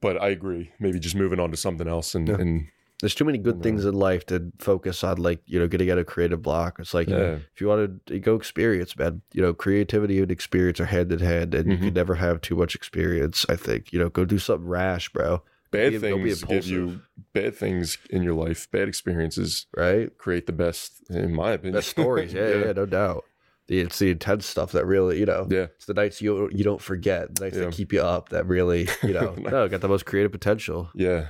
[0.00, 0.70] But I agree.
[0.78, 2.34] Maybe just moving on to something else and, Yeah.
[2.36, 2.68] and
[3.00, 5.98] There's too many good things in life to focus on, like you know, getting out
[5.98, 6.78] of creative block.
[6.78, 10.30] It's like you know, if you want to go experience, man, you know, creativity and
[10.30, 11.82] experience are hand in hand, and you Mhm.
[11.82, 13.44] could never have too much experience.
[13.50, 15.42] I think you know, go do something rash, bro.
[15.72, 17.00] bad Be- things give you
[17.34, 18.70] bad things in your life.
[18.70, 20.16] Bad experiences Right?
[20.16, 21.74] create the best, in my opinion.
[21.74, 22.32] Best stories.
[22.34, 23.24] Yeah, yeah, no doubt.
[23.68, 25.66] It's the intense stuff that really, you know, yeah.
[25.76, 27.64] it's the nights you you don't forget, the nights Yeah.
[27.64, 30.88] that keep you up, that really, you know, no, got the most creative potential.
[30.94, 31.26] Yeah.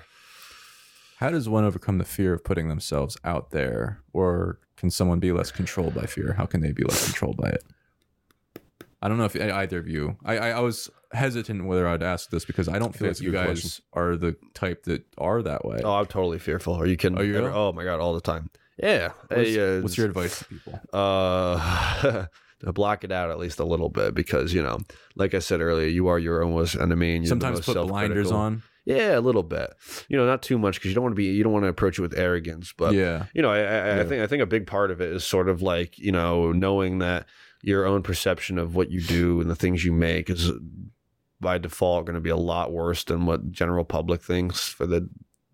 [1.17, 5.33] How does one overcome the fear of putting themselves out there, or can someone be
[5.33, 6.35] less controlled by fear?
[6.35, 7.65] How can they be less controlled by it?
[9.01, 10.17] I don't know if either of you.
[10.25, 13.33] I, I, I was hesitant whether I'd ask this because I don't feel like you
[13.33, 13.85] guys question.
[13.93, 15.81] are the type that are that way.
[15.85, 16.75] Oh, I'm totally fearful.
[16.75, 17.19] Are you kidding?
[17.19, 17.37] Are you?
[17.37, 18.51] Ever- Oh my god, all the time.
[18.79, 19.13] Yeah.
[19.29, 20.81] what's, Hey, uh, what's your advice to people?
[20.93, 22.27] uh
[22.61, 24.79] to block it out at least a little bit because you know
[25.15, 27.77] like i said earlier you are your own worst enemy and you're the Sometimes most
[27.77, 28.63] put blinders on.
[28.87, 29.75] Yeah a little bit.
[30.09, 31.69] You know not too much because you don't want to be you don't want to
[31.69, 34.47] approach it with arrogance but yeah, you know I, I, I think i think a
[34.47, 37.27] big part of it is sort of like you know knowing that
[37.63, 40.53] your own perception of what you do and the things you make is
[41.41, 45.09] by default going to be a lot worse than what general public thinks for the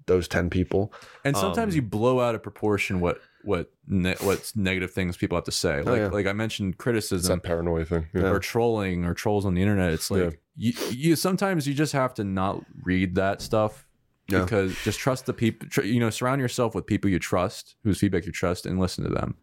[0.07, 0.93] those 10 people
[1.25, 5.37] and sometimes um, you blow out of proportion what what ne- what negative things people
[5.37, 5.79] have to say.
[5.79, 6.07] Like Oh, yeah.
[6.09, 7.39] like I mentioned It's criticism.
[7.39, 8.07] that paranoia thing.
[8.15, 8.23] Yeah.
[8.23, 8.29] Yeah.
[8.31, 12.15] or trolling or trolls on the internet it's like you, you sometimes you just have
[12.15, 13.87] to not read that stuff
[14.29, 14.43] Yeah.
[14.43, 17.99] because just trust the people tr- you know surround yourself with people you trust whose
[17.99, 19.35] feedback you trust and listen to them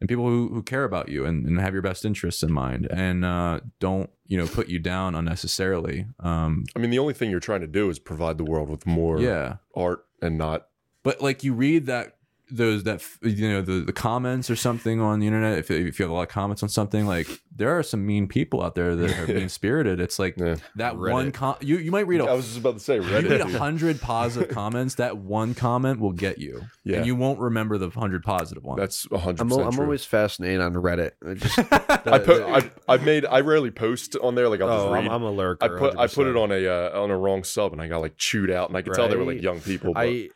[0.00, 2.88] and people who, who care about you and, and have your best interests in mind
[2.90, 7.30] and uh, don't you know put you down unnecessarily um, I mean, the only thing
[7.30, 10.68] you're trying to do is provide the world with more yeah art and not.
[11.02, 12.16] but like you read that
[12.50, 16.04] those that you know the, the comments or something on the internet if, if you
[16.04, 18.96] have a lot of comments on something like there are some mean people out there
[18.96, 20.56] that are being spirited it's like Yeah.
[20.76, 21.12] that Reddit.
[21.12, 23.24] one com- you you might read a I was just about to say you read
[23.26, 23.54] a dude.
[23.56, 26.98] hundred positive comments that one comment will get you Yeah.
[26.98, 30.60] and you won't remember the hundred positive ones That's a hundred i'm, I'm always fascinated
[30.60, 31.58] on reddit I just
[32.06, 35.04] I put I I've made I rarely post on there like I'll just oh, read.
[35.06, 35.64] I'm, I'm a lurker.
[35.64, 37.98] I put I put it on a uh, on a wrong sub and I got
[38.00, 39.94] like chewed out and I could tell they were like young people.
[39.94, 40.28] But I,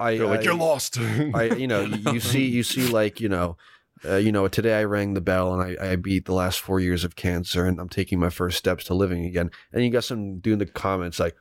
[0.00, 0.98] I, they're like I- you're lost.
[0.98, 3.56] I, you know, you, see, you see, like, you know,
[4.04, 6.80] uh, you know, today I rang the bell and I, I beat the last four
[6.80, 9.50] years of cancer and I'm taking my first steps to living again.
[9.72, 11.36] And you got some dude in the comments like,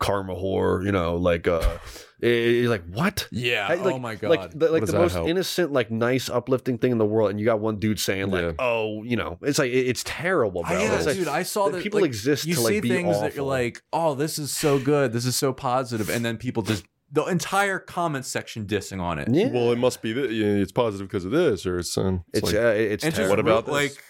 [0.00, 1.78] karma whore, you know, like, uh,
[2.20, 3.28] it- it's like, what?
[3.30, 5.28] yeah I- like- oh my god Like, the, like the most help?
[5.28, 7.30] innocent, like, nice, uplifting thing in the world.
[7.30, 8.52] And you got one dude saying, like, Yeah.
[8.58, 10.76] oh, you know, it's like, it- it's terrible, bro.
[10.76, 12.88] I, yeah, like, dude, I saw that people like, exist You to, see like, be
[12.88, 16.36] things that you're like, oh, this is so good, this is so positive, and then
[16.36, 19.28] people just the entire comment section dissing on it.
[19.30, 19.50] yeah.
[19.50, 22.52] well, it must be that it's positive because of this, or it's um, it's, it's,
[22.52, 23.28] like, uh, it's and just.
[23.30, 23.94] What about real- this?
[23.96, 24.04] like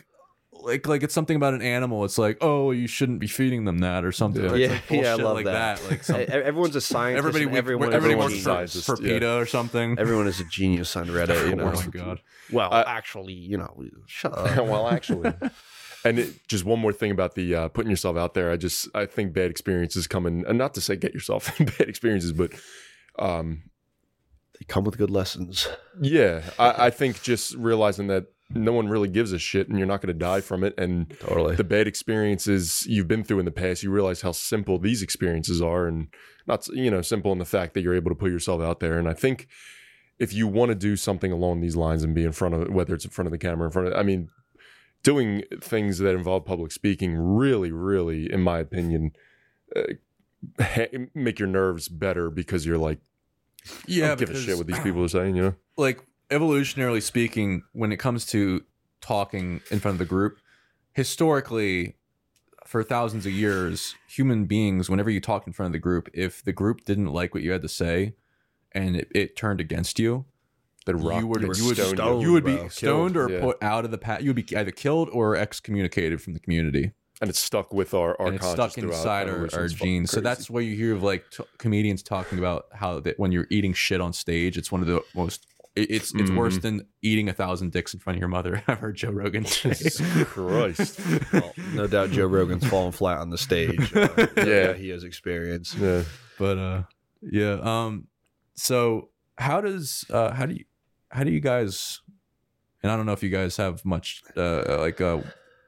[0.64, 3.78] like like it's something about an animal it's like oh you shouldn't be feeding them
[3.78, 4.50] that or something Yeah.
[4.50, 5.78] It's like yeah, I love like that.
[5.80, 7.18] that, like E- some, Everyone's a scientist.
[7.18, 8.44] everybody and we- everyone, everybody everyone's works a for,
[8.84, 9.14] scientist, for yeah.
[9.14, 12.20] PETA or something Everyone is a genius on Reddit, you oh my god
[12.52, 13.74] Well, I- actually, you know,
[14.06, 14.56] shut up.
[14.68, 15.32] well, actually.
[16.04, 18.50] And it, just one more thing about the uh, putting yourself out there.
[18.52, 21.66] I just I think bad experiences come in, and not to say get yourself in
[21.66, 22.52] bad experiences, but
[23.18, 23.64] um,
[24.58, 25.68] they come with good lessons.
[26.00, 29.86] yeah, I, I think just realizing that no one really gives a shit, and you're
[29.86, 31.56] not going to die from it, and Totally.
[31.56, 35.62] the bad experiences you've been through in the past, you realize how simple these experiences
[35.62, 36.08] are, and
[36.46, 38.98] not you know simple in the fact that you're able to put yourself out there.
[38.98, 39.48] And I think
[40.18, 42.94] if you want to do something along these lines and be in front of whether
[42.94, 44.28] it's in front of the camera, in front of, I mean,
[45.02, 49.12] doing things that involve public speaking really, really, in my opinion,
[49.74, 49.82] uh,
[51.14, 52.98] make your nerves better because you're like,
[53.86, 55.54] yeah I don't give a shit what these people are saying, you know?
[55.76, 56.00] like
[56.30, 58.62] evolutionarily speaking, when it comes to
[59.00, 60.38] talking in front of the group,
[60.92, 61.96] historically,
[62.66, 66.42] for thousands of years, human beings, whenever you talk in front of the group, if
[66.44, 68.14] the group didn't like what you had to say
[68.72, 70.24] and it, it turned against you,
[70.86, 71.26] that rock you you
[71.66, 72.68] would stoned, you would be bro.
[72.68, 73.40] stoned or Yeah.
[73.40, 74.22] put out of the path.
[74.22, 76.92] You would be either killed or excommunicated from the community,
[77.22, 79.58] and it's stuck with our our and it's stuck throughout inside our, evolution.
[79.60, 80.10] our genes.
[80.10, 83.46] So that's where you hear of like t- comedians talking about how that when you're
[83.48, 85.46] eating shit on stage, it's one of the most.
[85.74, 86.60] It's it's worse Mm-hmm.
[86.78, 88.62] than eating a thousand dicks in front of your mother.
[88.68, 89.70] I've heard Joe Rogan say.
[89.70, 91.00] Jesus Christ.
[91.32, 93.96] Well, no doubt Joe Rogan's fallen flat on the stage.
[93.96, 94.44] Uh, Yeah.
[94.44, 95.74] yeah, he has experience.
[95.74, 96.02] Yeah.
[96.38, 96.82] but uh
[97.22, 98.08] yeah um
[98.54, 99.08] so
[99.38, 100.64] how does uh how do you
[101.10, 102.00] how do you guys
[102.82, 105.20] and i don't know if you guys have much uh like uh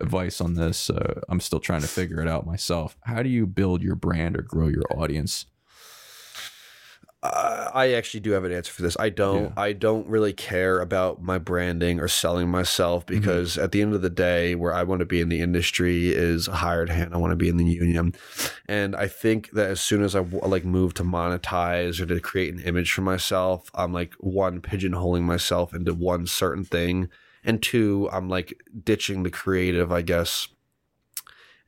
[0.05, 3.47] advice on this uh, i'm still trying to figure it out myself how do you
[3.47, 5.47] build your brand or grow your audience
[7.23, 8.99] Uh, I actually do have an answer for this.
[9.01, 9.45] I don't.
[9.45, 9.53] Yeah.
[9.57, 13.19] I don't really care about my branding or selling myself Mm-hmm.
[13.19, 16.09] because at the end of the day, where I want to be in the industry
[16.09, 17.15] is a hired hand.
[17.15, 18.15] I want to be in the union,
[18.69, 22.53] and I think that as soon as I like move to monetize or to create
[22.53, 27.09] an image for myself, I'm like one pigeonholing myself into one certain thing,
[27.45, 30.49] and two, I'm like ditching the creative, I guess,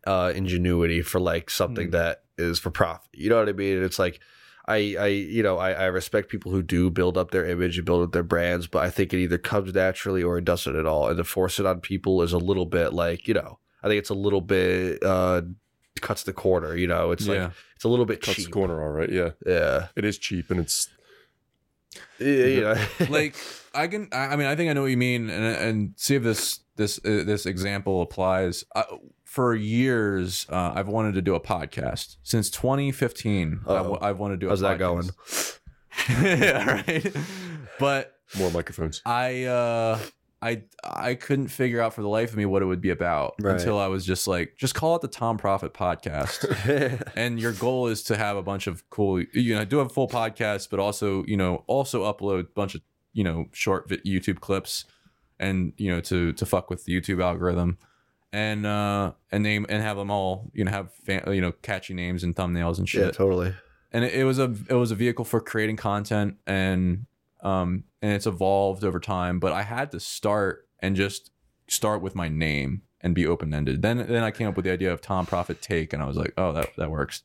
[0.06, 1.92] uh, ingenuity for like something Hmm.
[1.92, 3.08] that is for profit.
[3.12, 3.82] You know what I mean?
[3.82, 4.20] It's like
[4.68, 7.86] I, I, you know, I, I respect people who do build up their image and
[7.86, 10.86] build up their brands, but I think it either comes naturally or it doesn't at
[10.86, 11.08] all.
[11.08, 13.98] And to force it on people is a little bit like, you know, I think
[14.00, 15.42] it's a little bit uh
[16.00, 16.74] cuts the corner.
[16.74, 18.46] You know, it's yeah like it's a little bit Cuts cheap.
[18.46, 19.10] the corner, all right.
[19.10, 19.30] Yeah.
[19.46, 20.88] Yeah, It is cheap and it's
[22.18, 22.74] Yeah, you know,
[23.08, 23.36] like
[23.76, 26.22] i can i mean i think i know what you mean and and see if
[26.22, 28.82] this this uh, this example applies uh,
[29.24, 34.38] for years uh, i've wanted to do a podcast since 2015 I i've wanted to
[34.38, 35.10] do a how's that going?
[36.08, 37.16] yeah right
[37.78, 39.02] but more microphones.
[39.06, 39.98] I uh
[40.42, 43.34] I I couldn't figure out for the life of me what it would be about
[43.40, 43.54] Right.
[43.54, 47.10] until I was just like, just call it the Tom Proffitt Podcast.
[47.16, 50.08] and your goal is to have a bunch of cool, you know, do a full
[50.08, 52.82] podcast, but also, you know, also upload a bunch of,
[53.16, 54.84] you know, short YouTube clips,
[55.38, 57.78] and you know, to to fuck with the YouTube algorithm,
[58.32, 61.94] and uh and name and have them all, you know, have fan, you know, catchy
[61.94, 63.54] names and thumbnails and shit yeah, totally.
[63.92, 67.06] and it, it was a it was a vehicle for creating content and
[67.42, 71.30] um and it's evolved over time but i had to start and just
[71.68, 74.70] start with my name and be open ended then then i came up with the
[74.72, 77.22] idea of tom Proffitt take and i was like oh that that works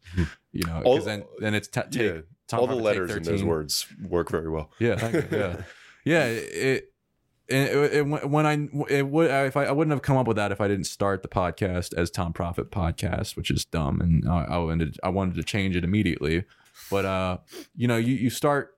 [0.51, 2.21] you know All- because then then it's ta- take yeah.
[2.47, 4.69] Tom All the letters in those words work very well.
[4.79, 5.37] yeah thank you.
[5.37, 5.61] yeah
[6.03, 6.87] yeah it
[7.47, 10.53] it, it, when I it would if I, I wouldn't have come up with that
[10.53, 14.43] if I didn't start the podcast as Tom Proffitt Podcast, which is dumb, and I,
[14.43, 16.45] I ended I wanted to change it immediately,
[16.89, 17.37] but uh,
[17.75, 18.77] you know, you you start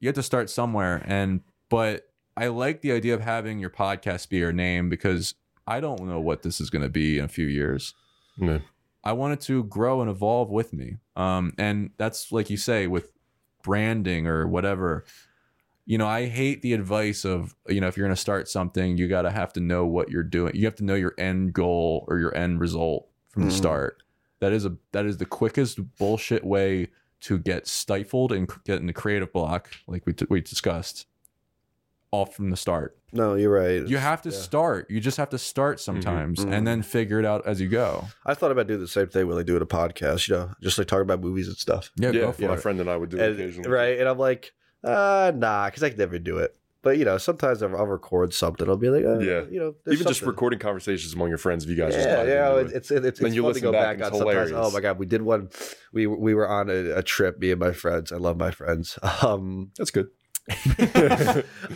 [0.00, 4.28] you have to start somewhere, and but I like the idea of having your podcast
[4.28, 5.34] be your name because
[5.66, 7.94] I don't know what this is going to be in a few years.
[8.36, 8.58] Yeah.
[9.04, 10.98] I want it to grow and evolve with me.
[11.16, 13.12] Um, and that's like you say with
[13.62, 15.04] branding or whatever.
[15.88, 18.98] You know, I hate the advice of you know if you're going to start something,
[18.98, 20.54] you got to have to know what you're doing.
[20.54, 23.56] You have to know your end goal or your end result from the Mhm.
[23.56, 24.02] start.
[24.40, 26.88] That is a that is the quickest bullshit way
[27.22, 31.06] to get stifled and get in the creative block, like we t- we discussed,
[32.10, 32.96] off from the start.
[33.10, 33.86] No, you're right.
[33.88, 34.36] You have to Yeah.
[34.36, 34.90] start.
[34.90, 36.52] You just have to start sometimes, mhm.
[36.52, 38.08] and then figure it out as you go.
[38.26, 40.28] I thought about doing the same thing when I do in a podcast.
[40.28, 41.90] You know, just like talking about movies and stuff.
[41.96, 42.48] Yeah, Yeah, go for yeah.
[42.48, 43.70] My friend and I would do it And- occasionally.
[43.70, 43.98] right?
[43.98, 44.52] And I'm like,
[44.84, 46.54] uh, nah, because I can never do it.
[46.80, 48.68] But you know, sometimes I'll, I'll record something.
[48.68, 49.42] I'll be like, uh, Yeah.
[49.50, 52.54] you know, Even just recording conversations among your friends if you guys Yeah, dive yeah,
[52.58, 52.76] it's it.
[52.76, 54.30] it's it's, it's Then you fun to go back back, on sometimes.
[54.48, 54.52] hilarious.
[54.54, 55.50] Oh my god, we did one.
[55.92, 58.12] We we were on a, a trip, me and my friends.
[58.12, 58.98] I love my friends.
[59.22, 60.08] Um, That's good.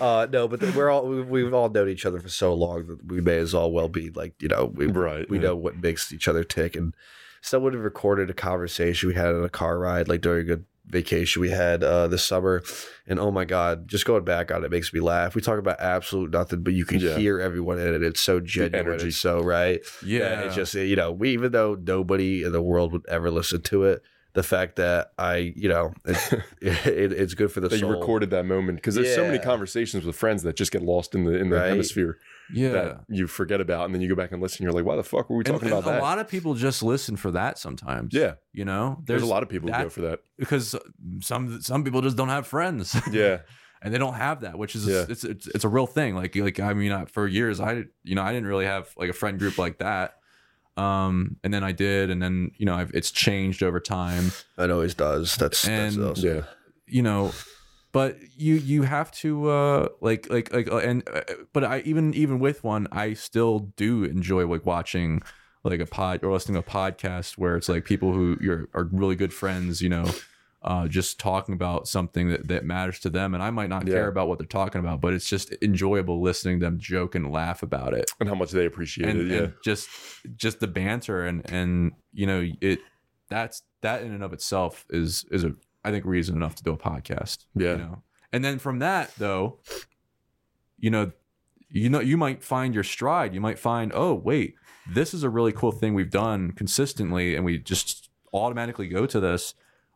[0.01, 3.05] uh, no, but we're all we- we've all known each other for so long that
[3.07, 5.29] we may as well well be like you know we Right.
[5.29, 5.45] we yeah.
[5.49, 6.77] know what makes each other tick.
[6.77, 6.95] And
[7.43, 10.61] someone recorded a conversation we had on a car ride, like during a
[10.93, 12.63] vacation we had uh, this summer.
[13.07, 15.35] And oh my God, just going back on it makes me laugh.
[15.35, 17.17] We talk about absolute nothing, but you can Yeah.
[17.17, 18.03] hear everyone in it.
[18.03, 18.75] It's so genuine.
[18.75, 19.09] energy.
[19.09, 19.81] It's so right.
[20.05, 23.63] Yeah, It's just, you know, we, even though nobody in the world would ever listen
[23.63, 24.03] to it,
[24.35, 28.31] the fact that I, you know, it, it, it's good for the that you recorded
[28.31, 31.33] that moment because there's so many conversations with friends that just get lost in the
[31.33, 31.69] in the Right.
[31.69, 32.19] hemisphere
[32.53, 32.71] yeah.
[32.71, 34.63] that you forget about, and then you go back and listen.
[34.63, 36.01] You're like, why the fuck were we talking and about that?
[36.01, 38.13] A lot of people just listen for that sometimes.
[38.15, 40.21] yeah, you know, there's, a lot of people who go for that.
[40.39, 40.75] because
[41.21, 42.97] some some people just don't have friends.
[43.13, 43.39] Yeah,
[43.83, 45.05] and they don't have that, which is Yeah.
[45.09, 46.15] it's, it's it's a real thing.
[46.15, 49.11] Like like I mean, I, for years I you know I didn't really have like
[49.11, 50.17] a friend group like that.
[50.77, 54.33] Um, and then I did, and then you know I've, it's changed over time.
[54.57, 55.37] It always does.
[55.37, 56.25] That's, that's And- awesome.
[56.37, 56.43] yeah.
[56.87, 57.33] you know
[57.93, 61.21] but you you have to uh like like like uh, and uh,
[61.53, 65.23] but i even even with one i still do enjoy like watching
[65.65, 68.89] like a pod or listening to a podcast where it's like people who you're are
[68.93, 70.05] really good friends you know
[70.65, 73.35] uh, just talking about something that, that matters to them.
[73.35, 73.95] And I might not Yeah.
[73.95, 77.33] care about what they're talking about, but it's just enjoyable listening to them joke and
[77.33, 78.09] laugh about it.
[78.21, 79.35] and how much they appreciate And, it.
[79.35, 79.39] Yeah.
[79.43, 79.89] and just
[80.37, 82.79] just the banter and and you know it
[83.29, 85.53] that's that in and of itself is is a
[85.85, 87.45] I think reason enough to do a podcast.
[87.55, 87.73] Yeah.
[87.73, 88.03] You know?
[88.33, 89.59] And then from that though,
[90.79, 91.13] you know,
[91.71, 93.35] you know, you might find your stride.
[93.35, 94.55] You might find, oh wait,
[94.89, 99.21] this is a really cool thing we've done consistently, and we just automatically go to
[99.21, 99.55] this.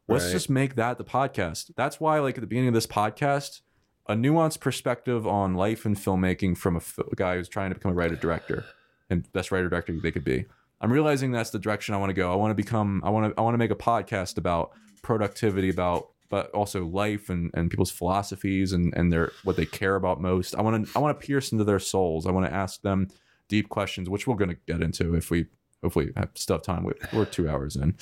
[0.08, 0.32] Let's Right.
[0.32, 1.72] just make that the podcast.
[1.76, 3.60] That's why, like at the beginning of this podcast,
[4.08, 7.90] a nuanced perspective on life and filmmaking from a f- guy who's trying to become
[7.90, 8.64] a writer director
[9.10, 10.46] and best writer director they could be.
[10.80, 12.32] I'm realizing that's the direction I want to go.
[12.32, 13.02] I want to become.
[13.04, 13.40] I want to.
[13.40, 14.70] I want to make a podcast about
[15.02, 19.94] productivity, about but also life and, and people's philosophies and and their what they care
[19.96, 20.54] about most.
[20.56, 20.92] I want to.
[20.96, 22.26] I want to pierce into their souls.
[22.26, 23.08] I want to ask them
[23.48, 25.46] deep questions, which we're going to get into if we
[25.82, 26.84] hopefully have stuff time.
[26.84, 27.96] We, we're two hours in.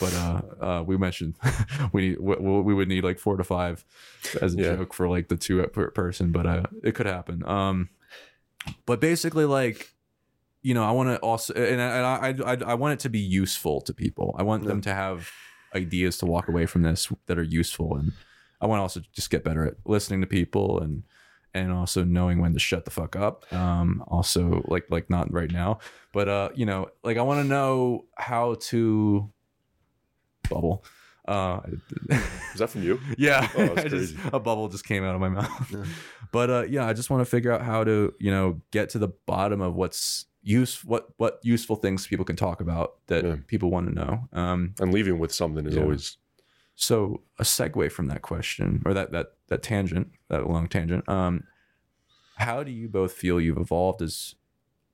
[0.00, 1.36] But uh, uh, we mentioned
[1.92, 3.84] we need we, we would need like four to five
[4.40, 4.76] as a Yeah.
[4.76, 7.44] joke for like the two per person, but uh, it could happen.
[7.48, 7.88] Um,
[8.86, 9.92] but basically, like
[10.62, 13.08] you know, I want to also, and I, and I, I, I want it to
[13.08, 14.34] be useful to people.
[14.38, 15.30] I want them to have
[15.74, 18.12] ideas to walk away from this that are useful, and
[18.60, 21.02] I want to also just get better at listening to people and
[21.54, 23.50] and also knowing when to shut the fuck up.
[23.52, 25.78] Um, also, like like not right now,
[26.12, 29.30] but uh, you know, like I want to know how to
[30.48, 30.84] bubble.
[31.26, 31.60] Uh,
[32.54, 32.98] Is that from you?
[33.18, 35.70] yeah, Oh, just- a bubble just came out of my mouth.
[35.70, 35.84] Yeah.
[36.30, 38.98] But uh, yeah, I just want to figure out how to, you know, get to
[38.98, 43.36] the bottom of what's use what what useful things people can talk about that Yeah.
[43.46, 44.28] people want to know.
[44.32, 45.82] Um, And leaving with something is Yeah.
[45.82, 46.16] always
[46.74, 51.06] so a segue from that question or that that that tangent, that long tangent.
[51.08, 51.44] Um,
[52.36, 54.36] how do you both feel you've evolved as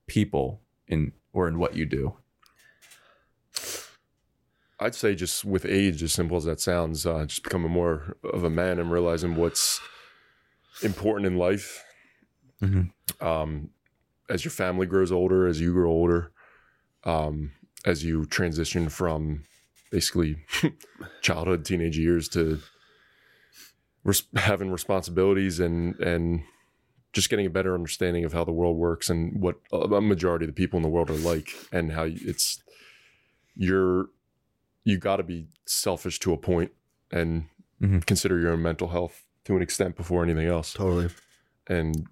[0.07, 2.17] people in or in what you do?
[4.81, 8.43] I'd say just with age, as simple as that sounds, uh, just becoming more of
[8.45, 9.81] a man and realizing what's
[10.83, 11.85] important in life.
[12.61, 12.91] Mhm.
[13.21, 13.71] Um,
[14.29, 16.33] as your family grows older, as you grow older,
[17.05, 17.53] um,
[17.85, 19.45] as you transition from
[19.91, 20.37] basically
[21.23, 22.61] childhood, teenage years to
[24.05, 26.43] res- having responsibilities and and
[27.13, 30.49] just getting a better understanding of how the world works and what a majority of
[30.49, 32.61] the people in the world are like, and how it's
[33.55, 34.07] you're
[34.85, 36.73] you got to be selfish to a point
[37.11, 37.45] and
[37.83, 38.05] Mhm.
[38.07, 40.73] consider your own mental health to an extent before anything else.
[40.75, 41.09] Totally.
[41.67, 42.07] And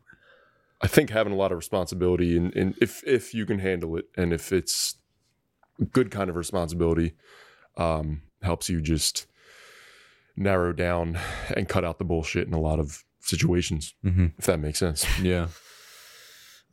[0.83, 4.07] I think having a lot of responsibility and, and if if you can handle it
[4.17, 4.97] and if it's
[5.81, 7.15] a good kind of responsibility,
[7.77, 9.27] um, helps you just
[10.37, 11.19] narrow down
[11.57, 14.27] and cut out the bullshit in a lot of situations, Mm-hmm.
[14.39, 15.07] if that makes sense.
[15.23, 15.49] Yeah.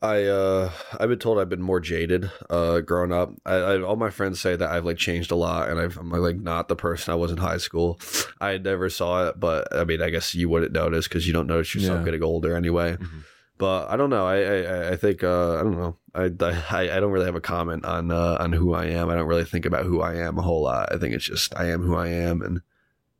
[0.01, 3.33] I uh I've been told I've been more jaded uh growing up.
[3.45, 6.09] I, I all my friends say that I've like changed a lot and I've, I'm
[6.09, 7.99] like not the person I was in high school.
[8.39, 11.47] I never saw it, but I mean I guess you wouldn't notice because you don't
[11.47, 12.05] notice yourself Yeah.
[12.05, 12.95] getting older anyway.
[12.95, 13.23] Mhm.
[13.59, 14.25] But I don't know.
[14.25, 15.97] I I, I think uh, I don't know.
[16.15, 16.23] I,
[16.71, 19.09] I I don't really have a comment on uh, on who I am.
[19.09, 20.91] I don't really think about who I am a whole lot.
[20.91, 22.61] I think it's just I am who I am and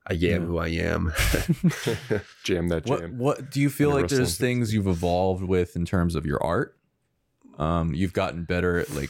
[0.08, 0.40] I am Yeah.
[0.40, 1.14] who I am.
[2.44, 3.18] jam that What jam.
[3.20, 6.76] what do you feel like there's things you've evolved with in terms of your art?
[7.60, 9.10] Um, you've gotten better at like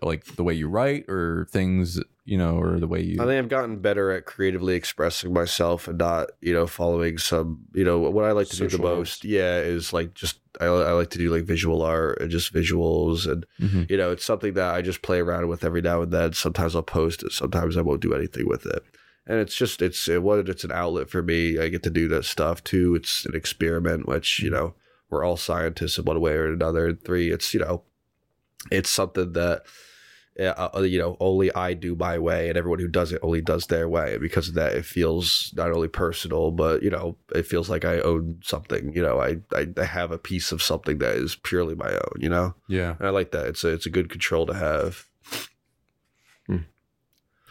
[0.00, 3.38] like the way you write or things, you know, or the way you I think
[3.38, 7.98] I've gotten better at creatively expressing myself and not, you know, following some, you know,
[7.98, 9.24] what I like to do the most.
[9.24, 13.30] Yeah, is like just I, I like to do like visual art and just visuals
[13.30, 13.90] and Mhm.
[13.90, 16.32] you know, it's something that I just play around with every now and then.
[16.32, 18.82] Sometimes I'll post it, sometimes I won't do anything with it.
[19.26, 21.58] And it's just it's it, what it's an outlet for me.
[21.58, 22.94] I get to do that stuff too.
[22.94, 24.72] It's an experiment, which you know
[25.12, 26.88] we're all scientists in one way or another.
[26.88, 27.82] And three, it's you know,
[28.70, 29.62] it's something that
[30.40, 33.66] uh, you know only I do my way, and everyone who does it only does
[33.66, 34.14] their way.
[34.14, 37.84] And because of that, it feels not only personal, but you know, it feels like
[37.84, 38.92] I own something.
[38.94, 42.16] You know, I I, I have a piece of something that is purely my own.
[42.18, 42.96] You know, yeah.
[42.98, 43.46] and I like that.
[43.46, 45.06] It's a it's a good control to have.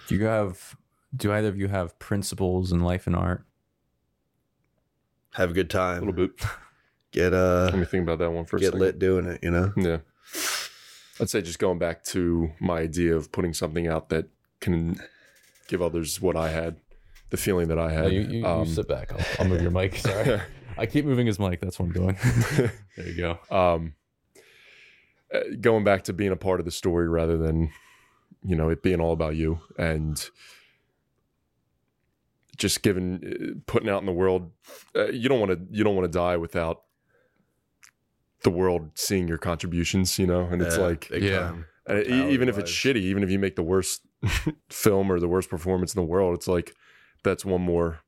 [0.08, 0.76] Do you have
[1.16, 3.46] do either of you have principles in life and art?
[5.36, 6.00] Have a good a time.
[6.06, 6.32] little bit.
[7.12, 8.80] Get Let uh me think about that one for a get second.
[8.80, 9.40] lit doing it.
[9.44, 9.74] You know.
[9.76, 9.98] Yeah.
[11.20, 14.28] I'd say just going back to my idea of putting something out that
[14.60, 15.00] can
[15.68, 16.78] give others what I had,
[17.30, 18.12] the feeling that I had.
[18.12, 19.12] You um, back.
[19.12, 19.98] I'll, I'll move your mic.
[19.98, 20.42] Sorry,
[20.78, 21.60] I keep moving his mic.
[21.60, 22.18] That's where I'm going.
[22.58, 23.56] there you go.
[23.56, 23.94] um,
[25.34, 27.72] uh, going back to being a part of the story rather than,
[28.44, 30.30] you know, it being all about you and
[32.58, 34.52] just giving, uh, putting out in the world.
[34.96, 36.82] Uh, you don't want to, you don't want to die without
[38.44, 41.56] the world seeing your contributions, you know, and it's Yeah, like, Yeah.
[41.88, 44.02] And it- e- even if it's shitty, even if you make the worst
[44.70, 46.74] film or the worst performance in the world, it's like
[47.24, 48.00] that's one more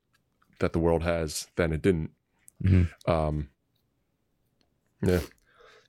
[0.60, 2.10] that the world has than it didn't.
[2.62, 2.88] Mhm.
[3.08, 3.48] Um,
[5.02, 5.20] yeah,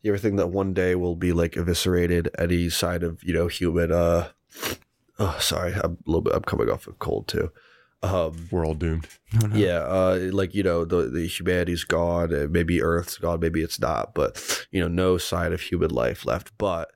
[0.02, 3.48] You ever think that one day we'll be like eviscerated any side of you know
[3.48, 3.92] human?
[3.92, 4.30] Uh,
[5.20, 6.34] oh, sorry, I'm a little bit.
[6.36, 7.52] I'm coming off a cold too.
[8.04, 9.08] Um, we're all doomed.
[9.44, 9.56] Oh, no.
[9.56, 12.34] yeah, uh, like you know, the the humanity's gone.
[12.34, 13.40] uh, Maybe Earth's gone.
[13.40, 14.14] Maybe it's not.
[14.14, 16.52] But you know, no sign of human life left.
[16.58, 16.92] But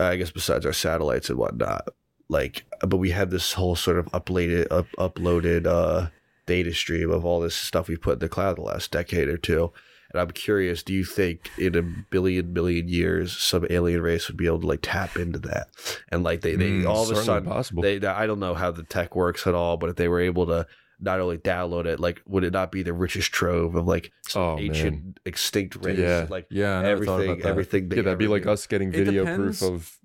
[0.00, 1.88] uh, I guess besides our satellites and whatnot,
[2.28, 6.10] like, but we have this whole sort of uploaded, up, uploaded uh,
[6.46, 9.38] data stream of all this stuff we put in the cloud the last decade or
[9.38, 9.72] two.
[10.16, 14.36] And I'm curious, do you think in a billion billion years some alien race would
[14.36, 15.68] be able to like tap into that?
[16.10, 17.82] And like they, they Mm, all of a sudden possible.
[17.82, 20.46] they I don't know how the tech works at all, but if they were able
[20.46, 20.66] to
[20.98, 24.42] not only download it, like would it not be the richest trove of like some
[24.42, 25.14] Oh, ancient man.
[25.26, 25.98] extinct race?
[25.98, 26.26] Yeah.
[26.30, 27.48] Like Yeah, I never thought everything about that.
[27.50, 28.50] everything they Yeah, that'd be ever like do.
[28.50, 29.98] us getting video proof of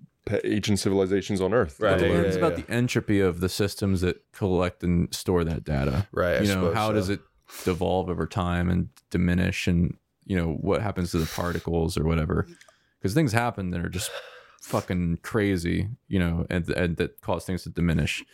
[0.44, 1.80] ancient civilizations on Earth.
[1.80, 2.64] Right, It depends yeah, about yeah.
[2.66, 6.06] the entropy of the systems that collect and store that data.
[6.12, 6.36] Right.
[6.36, 6.92] I you know, how so.
[6.94, 7.20] does it
[7.64, 12.46] devolve over time and diminish and you know what happens to the particles or whatever
[12.98, 14.10] because things happen that are just
[14.60, 18.24] fucking crazy you know and, and that cause things to diminish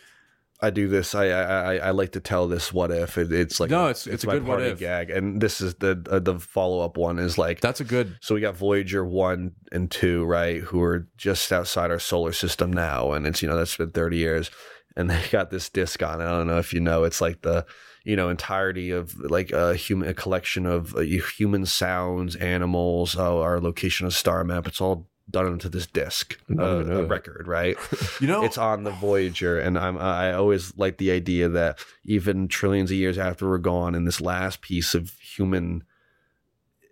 [0.61, 1.15] I do this.
[1.15, 4.05] I I I, I like to tell this what if it, it's like No, it's-
[4.07, 4.77] it's a my good what if.
[4.77, 8.17] gag, and this is the uh, the follow up one is like that's a good
[8.19, 10.59] So we got Voyager one and two, right?
[10.59, 14.17] Who are just outside our solar system now, and it's you know that's been thirty
[14.17, 14.51] years,
[14.97, 16.19] and they got this disc on.
[16.19, 16.25] it.
[16.25, 17.65] I don't know if you know, it's like the
[18.03, 23.39] you know entirety of like a human a collection of uh, human sounds, animals, uh,
[23.39, 24.67] our location of star map.
[24.67, 27.77] It's all done into this disc, I uh, a record, right?
[28.21, 32.47] you know it's on the Voyager, and I'm I always like the idea that even
[32.47, 35.83] trillions of years after we're gone, in this last piece of human,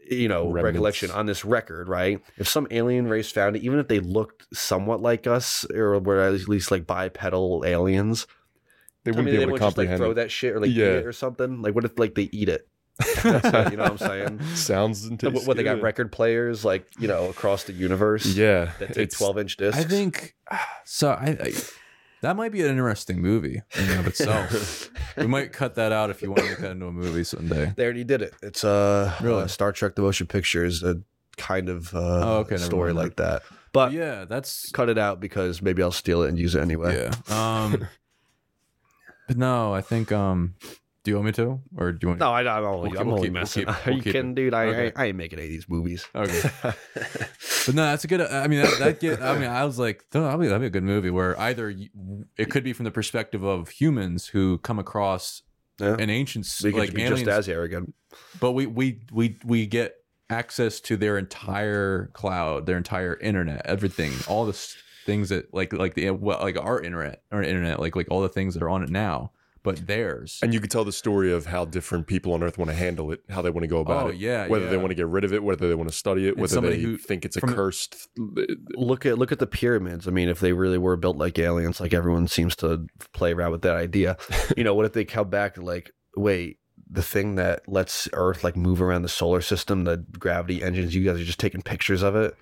[0.10, 0.64] you know, Remnants.
[0.64, 2.22] recollection on this record, right?
[2.38, 6.22] If some alien race found it, even if they looked somewhat like us, or were
[6.22, 8.28] at least like bipedal aliens,
[9.08, 10.16] they wouldn't mean, be they able to would just like throw it.
[10.16, 10.86] that shit or like Yeah.
[10.86, 11.62] eat it or something.
[11.62, 12.68] Like, what if like they eat it?
[13.24, 14.40] That's it, you know what I'm saying?
[14.56, 18.26] Sounds and what, tastes what, they got record players like you know across the universe
[18.26, 19.80] Yeah, that take 12 inch discs.
[19.80, 20.36] i think
[20.84, 21.54] so I, I
[22.24, 26.10] that might be an interesting movie in and of itself we might cut that out
[26.10, 28.34] if you want to make that into a movie someday They already did it.
[28.42, 29.44] It's uh, Really?
[29.44, 31.00] uh, Star Trek: The Motion Picture is a
[31.38, 33.44] kind of uh, Oh, okay, story like that.
[33.74, 36.96] But yeah that's cut it out because maybe I'll steal it and use it anyway.
[36.96, 37.14] yeah
[37.62, 37.82] um but
[39.36, 40.56] no i think um
[41.04, 43.08] do you want me to or do you want No, I, I'm only, We'll I'm
[43.08, 44.36] we'll only keep- we'll keep- Are you kidding, it.
[44.36, 44.54] dude?
[44.54, 44.92] I, Okay.
[44.96, 46.06] I I ain't making any of these movies.
[46.14, 46.50] okay
[47.66, 48.22] But no, that's a good.
[48.22, 49.22] I mean, that, that get.
[49.22, 51.70] I mean, I was like, oh, that'd be, that'd be a good movie where either
[51.70, 51.90] you-
[52.38, 55.44] it could be from the perspective of humans who come across
[55.80, 55.96] Yeah.
[56.00, 57.94] an ancient we like be aliens, just as arrogant.
[58.42, 59.96] but we we we we get
[60.30, 64.76] access to their entire cloud, their entire internet, everything, all the s-
[65.08, 68.30] things that like like the well, like our internet, our internet, like like all the
[68.30, 69.32] things that are on it now,
[69.64, 70.40] but theirs.
[70.44, 73.12] And you could tell the story of how different people on Earth want to handle
[73.12, 74.18] it, how they want to go about Oh, it.
[74.18, 74.78] yeah, whether they yeah.
[74.78, 76.82] want to get rid of it, whether they want to study it, whether somebody they
[76.84, 78.08] who- think it's a from- cursed.
[78.76, 80.08] Look at look at the pyramids.
[80.08, 83.52] I mean, if they really were built like aliens, like everyone seems to play around
[83.54, 84.18] with that idea.
[84.58, 88.56] you know, what if they come back like, wait, the thing that lets Earth like
[88.56, 92.16] move around the solar system, the gravity engines, you guys are just taking pictures of
[92.16, 92.36] it.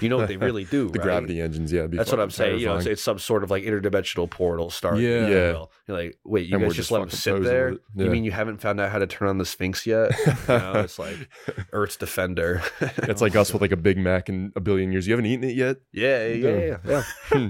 [0.00, 1.04] You know what they really do, The right?
[1.04, 1.86] gravity engines, yeah.
[1.86, 2.60] That's what I'm fucking saying.
[2.60, 5.04] You know, it's, it's some sort of like interdimensional portal starting.
[5.04, 5.28] Yeah.
[5.28, 5.64] Yeah.
[5.86, 7.70] You're like, wait, you And guys just, let them sit there?
[7.70, 7.80] it.
[7.94, 10.12] You mean you haven't found out how to turn on the Sphinx yet?
[10.26, 11.28] you know, it's like
[11.72, 12.62] Earth's defender.
[13.10, 15.06] It's like us with like a Big Mac in a billion years.
[15.06, 15.78] You haven't eaten it yet.
[15.92, 17.02] yeah, yeah, yeah, yeah.
[17.28, 17.48] Hmm.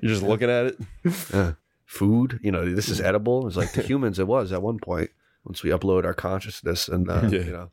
[0.00, 0.76] You're just looking at it.
[1.32, 1.52] yeah.
[1.84, 3.04] Food, you know, this is hmm.
[3.06, 3.46] edible.
[3.46, 5.10] It's like to humans, it was at one point
[5.44, 7.38] once we upload our consciousness and uh, Yeah.
[7.40, 7.68] you know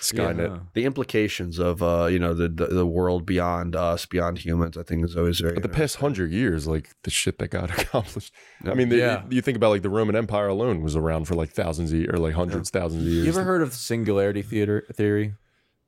[0.00, 0.48] Skynet.
[0.50, 0.58] Yeah.
[0.74, 4.76] the implications of uh, you know the, the the world beyond us, beyond humans.
[4.76, 5.54] I think is always very.
[5.54, 8.30] But the past hundred years, like the shit that got accomplished.
[8.66, 9.22] I mean, the, Yeah.
[9.30, 12.10] you think about like the Roman Empire alone was around for like thousands of years,
[12.12, 13.24] or like hundreds, thousands of years.
[13.24, 15.34] You ever heard of the singularity theater theory?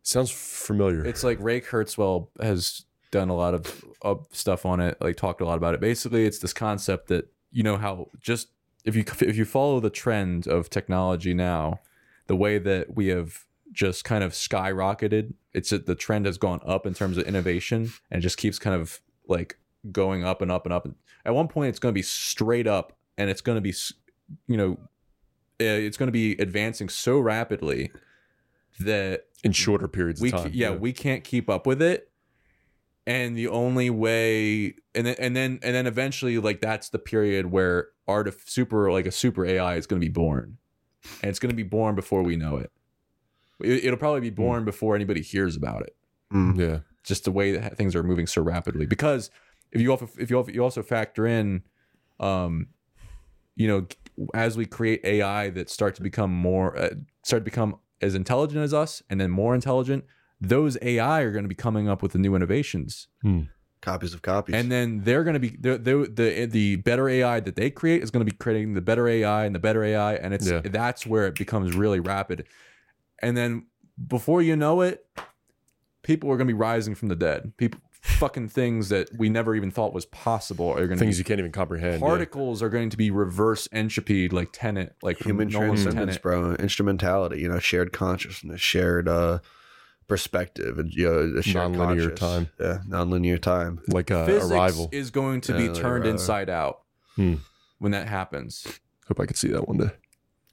[0.03, 1.05] Sounds familiar.
[1.05, 5.43] It's like Ray Kurzweil has done a lot of, of stuff on it, like talked
[5.43, 5.81] a lot about it.
[5.81, 8.49] Basically, it's this concept that you know how just
[8.87, 11.81] if you if you follow the trend of technology now,
[12.29, 16.87] the way that we have just kind of skyrocketed, it's the trend has gone up
[16.87, 19.59] in terms of innovation and it just keeps kind of like
[19.91, 20.89] going up and up and up.
[21.25, 23.75] At one point, it's going to be straight up, and it's going to be,
[24.47, 24.73] you know,
[25.61, 27.91] uh, it's going to be advancing so rapidly
[28.79, 30.53] that in shorter periods we of time.
[30.53, 32.11] ca- yeah, we can't keep up with it
[33.07, 37.47] and the only way and then and then and then eventually like that's the period
[37.47, 40.59] where art of super like a super ai is going to be born
[41.23, 42.71] and it's going to be born before we know it.
[43.61, 45.95] it it'll probably be born before anybody hears about it
[46.33, 46.59] Mm.
[46.59, 46.79] yeah.
[47.05, 49.31] just the way that things are moving so rapidly because
[49.71, 51.63] if you also if you also, you also factor in
[52.19, 52.67] um
[53.55, 53.87] you know
[54.35, 56.91] as we create AI that start to become more uh,
[57.23, 60.05] start to become as intelligent as us and then more intelligent,
[60.41, 63.09] those AI are going to be coming up with the new innovations.
[63.83, 64.55] Copies of copies.
[64.57, 68.03] And then they're going to be the the the the better AI that they create
[68.03, 70.61] is going to be creating the better AI and the better AI, and it's Yeah.
[70.65, 72.47] that's where it becomes really rapid.
[73.23, 73.67] And then
[74.09, 75.07] before you know it,
[76.03, 77.53] people are going to be rising from the dead.
[77.57, 81.19] People, fucking things that we never even thought was possible are going to Things be.
[81.19, 81.95] you can't even comprehend.
[81.95, 82.07] yeah.
[82.07, 86.55] Particles are going to be reverse entropy, like Tenet, like human transcendence, bro.
[86.55, 89.41] Instrumentality, you know, shared consciousness, shared uh
[90.09, 92.21] perspective, and you know, the shared Non-linear conscious.
[92.21, 92.49] time.
[92.61, 93.81] Yeah, non-linear time.
[93.89, 94.89] like a Physics Arrival.
[94.93, 96.11] is going to Yeah, be like turned Arrival.
[96.11, 96.83] inside out
[97.17, 97.35] Hmm.
[97.79, 98.67] when that happens,
[99.09, 99.91] Hope I could see that one day.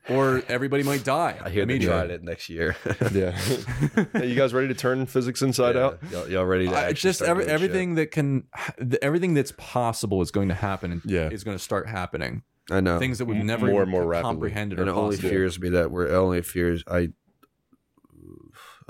[0.09, 1.37] or everybody might die.
[1.43, 2.75] I hear they tried it next year.
[3.13, 3.31] Yeah.
[4.13, 5.99] hey, you guys ready to turn physics inside Yeah, out?
[6.11, 7.63] Y'all, y'all ready to actually just start every, doing shit.
[7.63, 8.43] everything that can
[8.77, 11.29] the, everything that's possible is going to happen and Yeah.
[11.29, 12.99] is going to start happening I know.
[12.99, 14.31] things that we've never more even and more rapidly.
[14.33, 17.13] comprehended and or it only fears me that we're it only fears I it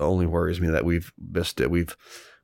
[0.03, 1.69] only worries me that we've missed it.
[1.71, 1.95] We've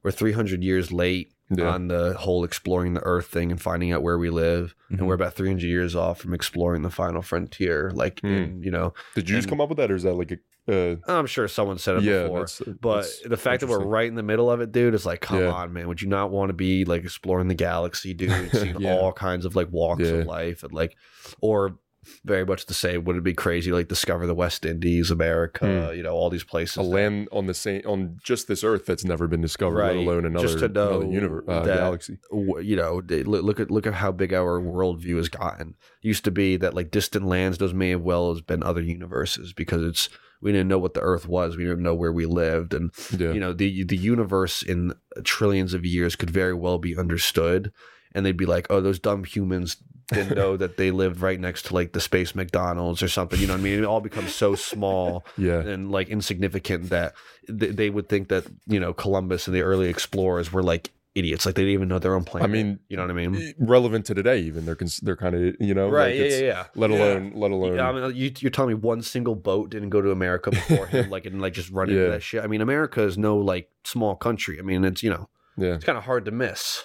[0.03, 1.69] we're 300 years late Yeah.
[1.71, 4.99] on the whole exploring the earth thing and finding out where we live Mhm.
[4.99, 8.27] and we're about 300 years off from exploring the final frontier like Hmm.
[8.27, 10.37] in, you know Did you just come up with that, or is that like a?
[10.71, 12.61] Uh, I'm sure someone said it yeah, before that's.
[12.79, 15.19] but that's the fact that we're right in the middle of it, dude, is like,
[15.19, 15.51] come Yeah.
[15.51, 15.87] on, man.
[15.87, 18.29] Would you not want to be like exploring the galaxy, dude?
[18.53, 20.95] Seeing all kinds of like walks of life and like,
[21.41, 21.79] or
[22.23, 23.03] very much the same.
[23.03, 26.77] would it be crazy like discover the West Indies, America, you know, all these places?
[26.77, 29.95] A that- land on the same on just this Earth that's never been discovered, Right.
[29.95, 32.17] let alone another, Just to know another universe, uh, that- galaxy.
[32.31, 35.75] you know, look at look at how big our worldview has gotten.
[36.01, 39.53] Used to be that like distant lands, those may have well has been other universes
[39.53, 40.09] because it's
[40.41, 43.33] we didn't know what the Earth was, we didn't know where we lived, and Yeah,
[43.33, 44.93] you know the the universe in
[45.25, 47.71] trillions of years could very well be understood
[48.15, 51.65] and they'd be like oh those dumb humans didn't know that they lived right next
[51.67, 54.33] to like the space mcdonald's or something you know what i mean it all becomes
[54.33, 57.13] so small yeah, and like insignificant that
[57.47, 61.45] th- they would think that you know columbus and the early explorers were like idiots
[61.45, 63.53] like they didn't even know their own planet I mean, you know what i mean
[63.59, 64.39] relevant to today.
[64.41, 66.97] Even they're cons- they're kind of you know right like yeah, yeah yeah Let Yeah.
[66.97, 70.01] alone let alone Yeah, I mean, you, you're telling me one single boat didn't go
[70.01, 72.43] to America before him, like and like just run into that shit.
[72.43, 74.59] I mean, America is no like small country.
[74.59, 75.29] I mean, it's you know,
[75.61, 75.75] yeah.
[75.75, 76.83] it's kind of hard to miss.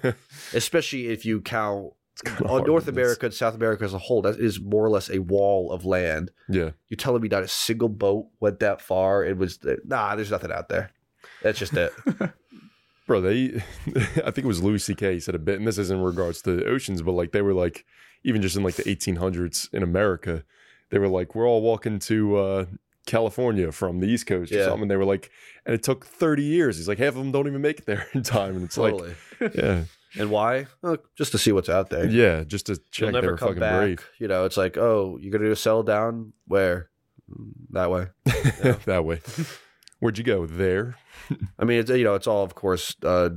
[0.54, 1.92] especially if you count
[2.26, 2.88] uh, North.
[2.88, 4.22] America and South America as a whole.
[4.22, 6.30] That is more or less a wall of land.
[6.48, 9.24] yeah, You're telling me not a single boat went that far?
[9.24, 10.14] It was nah.
[10.14, 10.90] There's nothing out there.
[11.42, 11.92] That's just it.
[13.06, 13.20] bro.
[13.20, 15.20] They, I think it was Louis C.K.
[15.20, 17.84] said a bit, and this is in regards to oceans, but like they were like
[18.22, 20.44] even just in like the 1800s in America,
[20.90, 22.36] they were like we're all walking to.
[22.36, 22.64] uh
[23.06, 24.64] California from the East Coast or Yeah.
[24.66, 24.82] something.
[24.82, 25.30] And they were like,
[25.66, 26.76] and it took 30 years.
[26.76, 28.56] He's like, half of them don't even make it there in time.
[28.56, 29.14] And it's totally.
[29.40, 29.84] like, yeah,
[30.18, 30.66] and why?
[30.82, 32.06] Well, just to see what's out there.
[32.06, 33.80] yeah, just to You'll check they never come fucking back.
[33.80, 34.08] brave.
[34.18, 36.90] You know, it's like, oh, you're gonna do a sell down where?
[37.30, 38.06] Mm, That way.
[38.86, 39.20] That way.
[40.00, 40.46] Where'd you go?
[40.46, 40.96] There.
[41.58, 43.30] I mean, it's you know, it's all of course uh,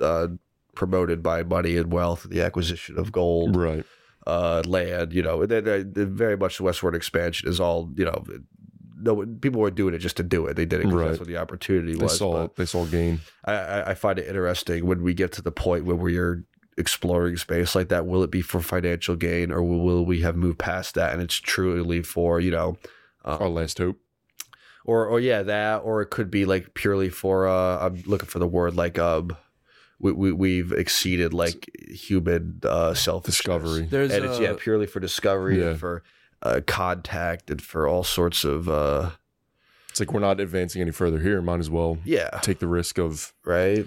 [0.00, 0.28] uh,
[0.74, 3.56] promoted by money and wealth, the acquisition of gold.
[3.56, 3.84] Right.
[4.26, 5.12] uh, land.
[5.12, 8.22] You know, they, they, they- very much the westward expansion is all you know.
[9.02, 10.54] No, people were doing it just to do it.
[10.54, 11.06] They did it because Right.
[11.08, 12.18] that's what the opportunity They was.
[12.18, 13.20] saw but they saw gain.
[13.44, 16.44] I, I, I find it interesting when we get to the point where we're
[16.76, 18.06] exploring space like that.
[18.06, 21.20] Will it be for financial gain, or will, will we have moved past that and
[21.22, 22.76] it's truly for you know,
[23.24, 23.98] Our last hope.
[24.84, 27.46] or or yeah, that, or it could be like purely for.
[27.48, 29.36] uh I'm looking for the word like um.
[30.02, 33.82] We, we, we've exceeded like human uh, self Discovery.
[33.82, 35.72] there's and it's uh, yeah purely for discovery Yeah.
[35.72, 36.02] and for
[36.42, 39.10] uh, contact and for all sorts of uh
[39.90, 41.42] It's like we're not advancing any further here.
[41.42, 43.86] Might as well yeah take the risk of right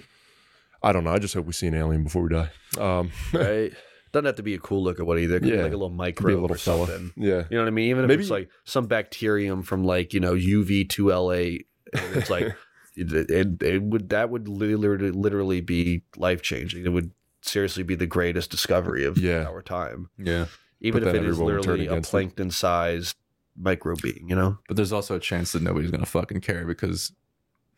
[0.83, 1.11] I don't know.
[1.13, 2.49] I just hope we see an alien before we die.
[2.77, 3.71] Um, right
[4.11, 5.63] doesn't have to be a cool looking one either it could be Yeah.
[5.63, 6.85] like a little micro a little or fella.
[6.85, 7.45] something Yeah.
[7.49, 10.19] you know what I mean even if Maybe- it's like some bacterium from like you
[10.19, 12.55] know UV2LA and it's like
[12.95, 17.95] it, it, it would that would literally literally be life changing it would seriously be
[17.95, 19.45] the greatest discovery of Yeah.
[19.47, 20.45] our time yeah
[20.83, 23.15] even if it is everyone would turn literally a plankton sized
[23.57, 24.57] micro being you know?
[24.67, 27.11] But there's also a chance that nobody's gonna fucking care because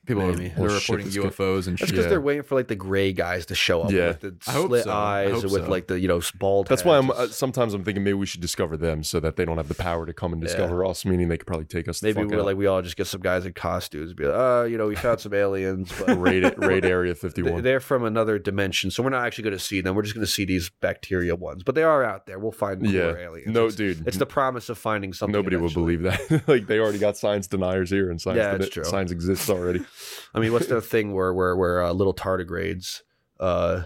[0.06, 0.50] people are, Maybe.
[0.50, 1.32] they're Well, shit, reporting it's good.
[1.34, 1.90] UFOs and That's shit.
[1.90, 2.09] because Yeah.
[2.09, 4.08] they're waiting for like the gray guys to show up Yeah.
[4.09, 4.92] with the I hope slit so.
[4.92, 5.69] I eyes hope and with so.
[5.69, 6.67] like the you know bald.
[6.67, 7.11] That's why I'm.
[7.11, 9.75] Uh, sometimes I'm thinking maybe we should discover them so that they don't have the
[9.75, 11.06] power to come and discover us.
[11.06, 12.00] Meaning they could probably take us.
[12.00, 12.45] The Maybe fuck we're out.
[12.45, 14.88] like we all just get some guys in costumes, and be like, uh, you know,
[14.88, 17.61] we found some aliens, but raid raid area they- 51.
[17.64, 19.95] they're from another dimension, so we're not actually going to see them.
[19.95, 22.40] We're just going to see these bacteria ones, but they are out there.
[22.40, 23.16] We'll find more Yeah.
[23.17, 23.48] aliens.
[23.53, 24.08] No, it's, dude.
[24.08, 25.34] it's the promise of finding something.
[25.34, 25.98] Nobody will eventually.
[25.98, 26.43] believe that.
[26.48, 28.84] like they already got science deniers here, and science Yeah, deni- it's true.
[28.84, 29.84] science exists already.
[30.33, 33.01] I mean, what's the thing where where where uh, little tardigrades,
[33.40, 33.83] uh,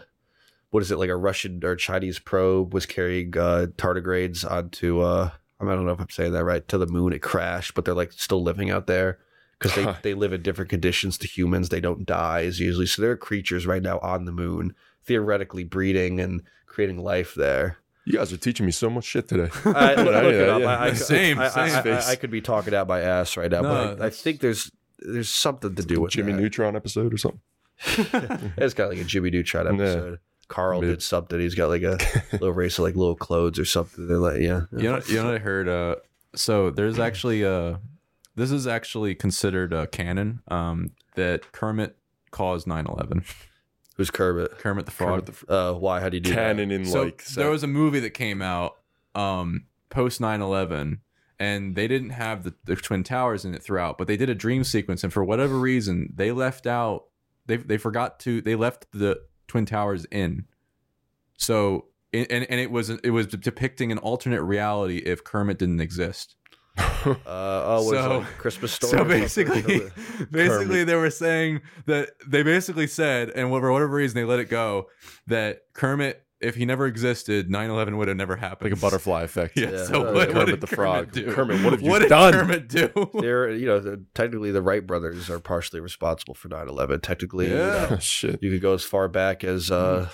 [0.71, 5.31] what is it like a Russian or Chinese probe was carrying uh, tardigrades onto uh
[5.61, 6.65] I, don't know if I'm saying that right.
[6.69, 9.19] To the moon, it crashed, but they're like still living out there
[9.59, 11.67] because they, they live in different conditions to humans.
[11.67, 12.85] They don't die as usually.
[12.85, 14.73] So there are creatures right now on the moon,
[15.03, 17.79] theoretically breeding and creating life there.
[18.05, 19.49] You guys are teaching me so much shit today.
[19.65, 20.61] I, look, look it up.
[20.61, 20.67] Yeah.
[20.77, 21.93] I, I, Same, I, I- same.
[21.93, 24.39] I- I could be talking out my ass right now, No, but I, I think
[24.39, 24.71] there's
[25.01, 26.39] there's something to do with Jimmy that.
[26.41, 27.41] Neutron episode or something.
[28.57, 29.73] It's got like a Jimmy Neutron Yeah.
[29.83, 30.19] episode.
[30.49, 30.93] Carl Maybe.
[30.93, 31.39] did something.
[31.39, 31.97] He's got like a
[32.33, 34.07] little race of like little clothes or something.
[34.07, 34.63] They're like, yeah.
[34.71, 35.67] You know, you know what I heard?
[35.69, 35.95] Uh,
[36.35, 37.75] so there's actually uh,
[38.35, 40.41] this is actually considered a canon.
[40.47, 41.97] Um, that Kermit
[42.31, 43.23] caused 9/11.
[43.97, 44.57] Who's Kermit?
[44.57, 45.25] Kermit the Frog.
[45.25, 45.99] Kermit the Uh, why?
[45.99, 46.35] How do you do that?
[46.35, 48.77] Canon in so like there was a movie that came out
[49.15, 50.99] um post 9-11
[51.39, 54.35] and they didn't have the, the twin towers in it throughout but they did a
[54.35, 57.05] dream sequence and for whatever reason they left out
[57.49, 60.45] they, they forgot to they left the twin towers in.
[61.37, 66.35] So and, and it was it was depicting an alternate reality if kermit didn't exist.
[67.05, 68.91] Uh, oh, So- like Christmas story.
[68.91, 69.61] so basically
[70.31, 74.49] basically they were saying that they basically said and for whatever reason they let it
[74.49, 74.87] go
[75.27, 79.57] that kermit if he never existed 9-11 would have never happened like a butterfly effect.
[79.57, 79.71] Yeah.
[79.71, 79.83] Yeah.
[79.85, 81.11] So Uh, what, Kermit what did the Kermit Frog.
[81.11, 81.31] do?
[81.33, 82.33] Kermit, what have you what did done?
[82.33, 83.09] Kermit do?
[83.21, 87.01] they're you know the, technically the Wright brothers are partially responsible for 9-11.
[87.01, 87.87] Technically, you, Yeah.
[87.89, 88.41] know, Shit.
[88.41, 90.07] you could go as far back as uh,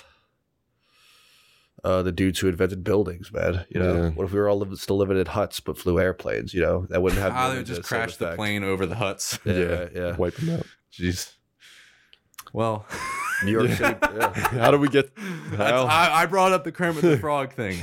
[1.84, 3.30] uh, the dudes who invented buildings.
[3.32, 4.08] Man, you know, Yeah.
[4.10, 6.52] what if we were all living, still living in huts but flew airplanes?
[6.54, 7.32] You know, that wouldn't have.
[7.32, 8.38] Ah, they nearly would just crash the effect.
[8.38, 9.38] plane over the huts.
[9.44, 9.88] Yeah, Yeah.
[9.94, 10.16] yeah.
[10.16, 10.66] Wipe them out.
[10.92, 11.34] Jeez.
[12.52, 12.86] Well,
[13.44, 13.76] New York Yeah.
[13.76, 13.98] City.
[14.02, 14.32] Yeah.
[14.60, 15.10] How do we get?
[15.58, 17.78] I, I brought up the Kermit the Frog thing.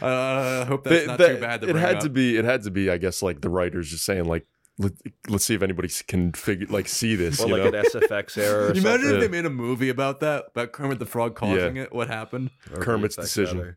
[0.00, 2.02] I uh, hope that's They- not they- too bad to it bring had up.
[2.02, 2.36] to be.
[2.36, 2.90] It had to be.
[2.90, 4.46] I guess like the writers just saying like,
[4.78, 4.92] Let,
[5.28, 7.40] let's see if anybody can figure like see this.
[7.42, 7.78] Or you like know?
[7.80, 8.64] an SFX error.
[8.64, 9.16] Or Can you imagine something.
[9.16, 11.92] if they made a movie about that, about Kermit the Frog causing it?
[11.92, 12.50] What happened?
[12.72, 13.76] Or Kermit's decision.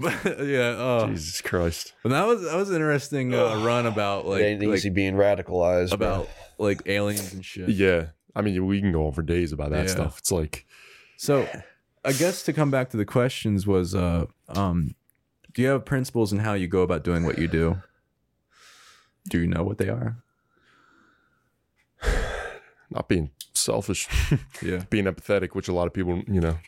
[0.00, 0.74] yeah.
[0.78, 1.06] Oh.
[1.08, 1.92] Jesus Christ.
[2.02, 5.92] But that was that was an interesting uh, run about like, like easy being radicalized.
[5.92, 7.68] about like aliens and shit.
[7.68, 8.06] Yeah.
[8.36, 9.92] I mean, we can go on for days about that Yeah.
[9.92, 10.18] stuff.
[10.18, 10.66] It's like,
[11.16, 11.48] So,
[12.04, 14.94] I guess to come back to the questions was, uh, um,
[15.54, 17.78] do you have principles in how you go about doing what you do?
[19.30, 20.18] Do you know what they are?
[22.90, 24.06] not being selfish,
[24.62, 24.84] Yeah.
[24.90, 26.58] being empathetic, which a lot of people, you know,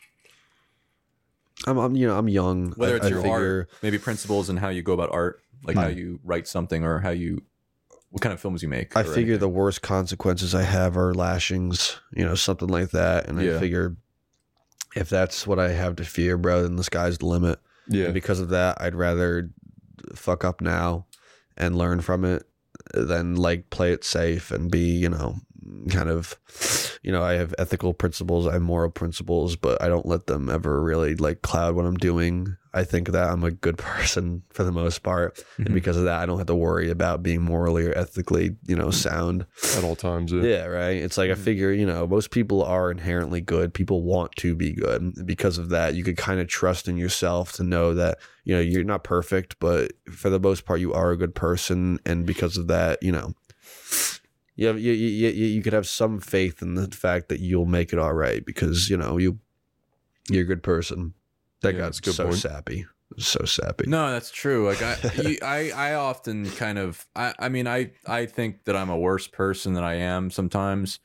[1.67, 2.71] I'm, I'm, you know, I'm young.
[2.71, 5.41] Whether I- it's I your figure- art, maybe principles in how you go about art,
[5.63, 7.43] like how you write something or how you,
[8.11, 8.95] what kind of films you make.
[8.97, 9.39] I figure anything.
[9.39, 13.27] the worst consequences I have are lashings, you know, something like that.
[13.27, 13.57] And Yeah.
[13.57, 13.95] I figure
[14.95, 17.59] if that's what I have to fear, bro, then the sky's the limit.
[17.87, 19.51] yeah, And because of that, I'd rather
[20.15, 21.05] fuck up now
[21.57, 22.43] and learn from it
[22.93, 25.35] than like play it safe and be, you know,
[25.91, 26.35] kind of,
[27.03, 30.49] you know, I have ethical principles, I have moral principles, but I don't let them
[30.49, 32.55] ever really like cloud what I'm doing.
[32.71, 35.37] I think that I'm a good person for the most part.
[35.57, 35.65] Mhm.
[35.67, 38.75] And because of that, I don't have to worry about being morally or ethically, you
[38.75, 39.45] know, sound.
[39.75, 40.31] at all times.
[40.31, 40.43] Yeah.
[40.43, 40.97] Yeah, right.
[40.97, 41.37] It's like I Mhm.
[41.37, 43.73] figure, you know, most people are inherently good.
[43.73, 45.01] People want to be good.
[45.01, 48.53] And because of that, you could kind of trust in yourself to know that, you
[48.53, 51.97] know, you're not perfect, but for the most part, you are a good person.
[52.05, 53.33] And because of that, you know,
[54.59, 57.65] you have you you, you, you could have some faith in the fact that you'll
[57.65, 59.39] make it all right because you know you
[60.29, 61.13] you're a good person.
[61.61, 62.35] That Yeah, got good so point.
[62.37, 62.85] sappy,
[63.17, 63.85] so sappy.
[63.87, 64.65] No, that's true.
[64.67, 68.75] Like I, you- I, I often kind of, I, I mean, I, I think that
[68.77, 70.99] I'm a worse person than I am sometimes.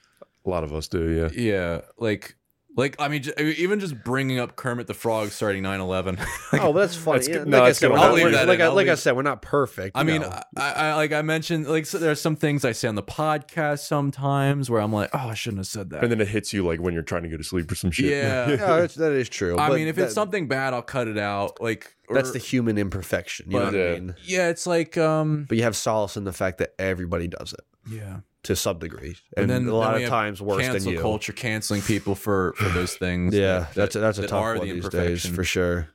[0.47, 1.09] A lot of us do.
[1.11, 1.29] Yeah.
[1.43, 2.37] Yeah, like,
[2.77, 6.19] like I mean, j- even just bringing up Kermit the Frog starting 9/11.
[6.61, 7.19] Oh, that's funny.
[7.19, 7.41] That's Yeah, good.
[7.43, 7.93] like No, I that's said, good.
[7.95, 8.63] we're I'll not- leave that like, in.
[8.63, 9.97] I, I'll like I said, we're not perfect.
[9.97, 10.41] I mean, know.
[10.57, 13.81] I, I like I mentioned like so there's some things I say on the podcast
[13.87, 16.03] sometimes where I'm like, oh, I shouldn't have said that.
[16.03, 17.91] And then it hits you like when you're trying to go to sleep or some
[17.91, 18.07] shit.
[18.11, 18.49] Yeah.
[18.55, 19.59] Yeah, that's, true.
[19.59, 21.61] I but mean, if that- it's something bad, I'll cut it out.
[21.61, 23.51] Like or- that's the human imperfection.
[23.51, 24.15] You know what I mean?
[24.25, 27.65] yeah, it's like um But you have solace in the fact that everybody does it
[27.91, 28.21] yeah.
[28.45, 31.01] to some degree, And then- a lot we of have times worse Cancel than you.
[31.01, 33.35] culture, canceling people for for those things.
[33.45, 35.35] Yeah, that- that's a, that's a that tough one the these days imperfection.
[35.35, 35.89] for sure.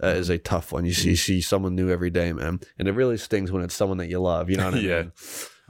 [0.00, 0.84] That is a tough one.
[0.84, 3.98] You see, see someone new every day, man, and it really stings when it's someone
[3.98, 4.48] that you love.
[4.48, 4.86] You know what I mean?
[4.88, 5.02] Yeah.
[5.02, 5.12] mean?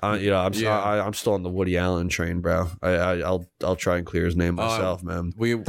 [0.02, 0.78] Uh, you know, I'm Yeah.
[0.80, 2.68] I, I'm still on the Woody Allen train, bro.
[2.82, 5.32] I, I I'll I'll try and clear his name Uh, myself, man.
[5.36, 5.64] We, me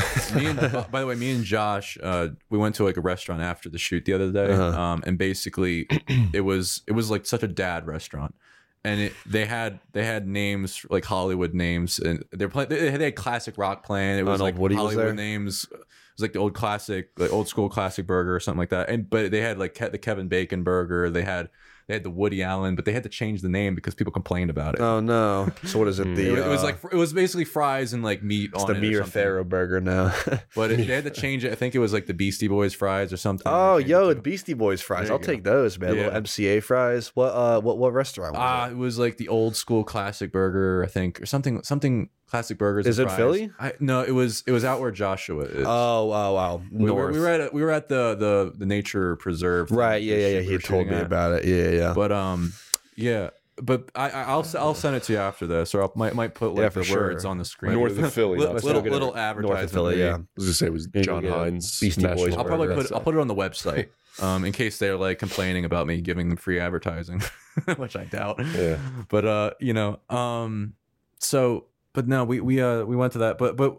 [0.45, 0.59] and
[0.91, 3.77] by the way, me and Josh, uh, we went to like a restaurant after the
[3.79, 4.79] shoot the other day, Uh-huh.
[4.79, 5.87] um, and basically,
[6.33, 8.35] it was it was like such a dad restaurant,
[8.83, 12.69] and it, they had they had names like Hollywood names, and they're playing.
[12.69, 14.19] They, they had classic rock playing.
[14.19, 15.13] It was like Woody Hollywood there?
[15.15, 15.65] names.
[15.71, 18.89] was like the old classic, like old school classic burger or something like that.
[18.89, 21.09] And but they had like Ke- the Kevin Bacon burger.
[21.09, 21.49] They had
[21.89, 24.51] they had the Woody Allen, but they had to change the name because people complained
[24.51, 24.79] about it.
[24.79, 25.51] Oh no!
[25.65, 26.05] So what is it?
[26.05, 26.15] Mm.
[26.15, 28.67] The it, it was uh, like it was basically fries and like meat it's on
[28.69, 29.03] the it or Mia.
[29.05, 30.13] Farrow burger now.
[30.55, 31.51] But it, they had to change it.
[31.51, 33.43] I think it was like the Beastie Boys fries or something.
[33.47, 35.07] oh, yo, it the Beastie Boys fries.
[35.07, 35.33] There I'll you go.
[35.33, 35.95] take those, man.
[35.95, 36.03] Yeah.
[36.05, 37.07] Little MCA fries.
[37.15, 38.71] What uh, what what restaurant was Ah, it?
[38.73, 41.63] it was like the old school classic burger, I think, or something.
[41.63, 42.85] Something classic burgers.
[42.87, 43.17] Is and it fries.
[43.17, 43.51] Philly?
[43.59, 44.43] I, no, it was.
[44.47, 45.65] It was out where Joshua is.
[45.67, 46.61] Oh, wow, wow.
[46.71, 49.71] we, were, we were at we were at the the the nature preserve.
[49.71, 50.01] right.
[50.01, 50.41] Yeah, yeah, yeah.
[50.41, 51.05] He told me at.
[51.05, 51.45] about it.
[51.45, 51.93] Yeah, yeah.
[51.93, 52.53] But um,
[52.95, 53.31] yeah.
[53.61, 56.33] But I, I- I'll I'll send it to you after this, or I might might
[56.33, 57.01] put like Yeah, the sure.
[57.07, 57.73] words on the screen.
[57.73, 59.49] North of Philly, little that's little, little advertisement.
[59.59, 59.99] North of Philly.
[59.99, 60.15] Yeah.
[60.15, 61.77] I was gonna say it was John get Hines.
[61.79, 62.83] Beastie Boys National I'll probably Burger.
[62.83, 63.89] put I'll put it on the website,
[64.21, 67.21] um, in case they're like complaining about me giving them free advertising,
[67.75, 68.39] which I doubt.
[68.55, 68.77] Yeah.
[69.09, 70.75] But uh, you know, um,
[71.19, 71.65] so
[71.99, 73.75] but no, we we uh we went to that, but but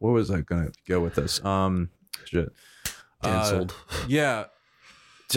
[0.00, 1.42] where was I gonna go with this?
[1.44, 1.90] Um,
[2.24, 2.48] shit,
[3.22, 3.74] Uh, Cancelled.
[4.08, 4.46] yeah,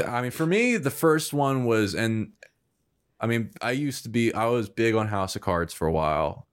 [0.08, 2.32] I mean, for me, the first one was, and
[3.20, 5.92] I mean, I used to be, I was big on House of Cards for a
[5.92, 6.48] while,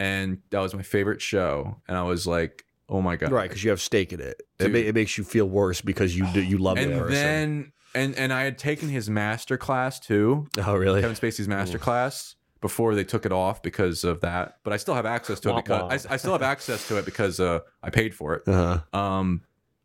[0.00, 3.62] and that was my favorite show, and I was like, oh my god, right, because
[3.62, 4.40] you have stake in it.
[4.58, 7.12] It, ma- it makes you feel worse because you do, you love and the person.
[7.12, 11.02] then and and I had taken his master class too, oh, really?
[11.02, 14.56] Kevin Spacey's master class before they took it off because of that.
[14.64, 16.10] But I still have access to it Wah, because wah.
[16.10, 18.48] I, I still have access to it because uh, I paid for it.
[18.48, 18.98] Uh-huh.
[18.98, 19.42] Um,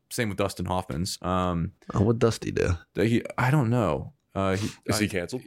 [0.10, 1.18] same with Dustin Hoffman's.
[1.22, 2.78] Um, Oh, what Dusty do?
[2.96, 4.14] he I don't know.
[4.34, 5.42] Uh, he, Is he canceled?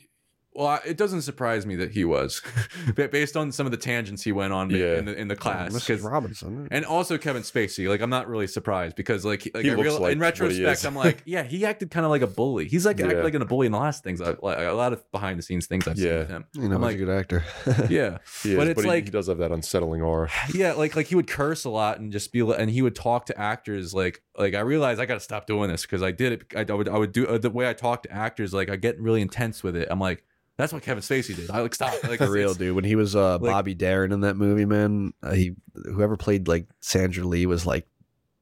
[0.52, 2.42] Well, it doesn't surprise me that he was,
[2.94, 4.98] based on some of the tangents he went on Yeah.
[4.98, 5.72] in the in the class.
[5.72, 5.86] Mrs.
[5.86, 6.68] 'cause- Robinson.
[6.70, 7.88] and also Kevin Spacey.
[7.88, 10.84] Like I'm not really surprised because like like He looks real, like in retrospect.
[10.84, 12.66] I'm like yeah he acted kind of like a bully.
[12.68, 13.22] He's like acted Yeah.
[13.24, 15.66] like a bully in the last things I like a lot of behind the scenes
[15.66, 16.18] things I've seen Yeah.
[16.18, 16.44] with him.
[16.54, 17.44] you know, I'm he's like a good actor.
[17.88, 20.30] yeah He is, But it's he, like- he does have that unsettling aura.
[20.54, 22.94] yeah like like he would curse a lot and just be like, and he would
[22.96, 26.10] talk to actors like like I realized I got to stop doing this because I
[26.10, 28.52] did it I, I would I would do uh, the way I talk to actors
[28.52, 29.86] like I get really intense with it.
[29.90, 30.24] I'm like
[30.60, 31.50] that's what Kevin Spacey did.
[31.50, 32.74] I like stop like For real, dude.
[32.76, 36.46] When he was uh, like- Bobby Darin in that movie, man, uh, he whoever played
[36.48, 37.86] like Sandra Dee was like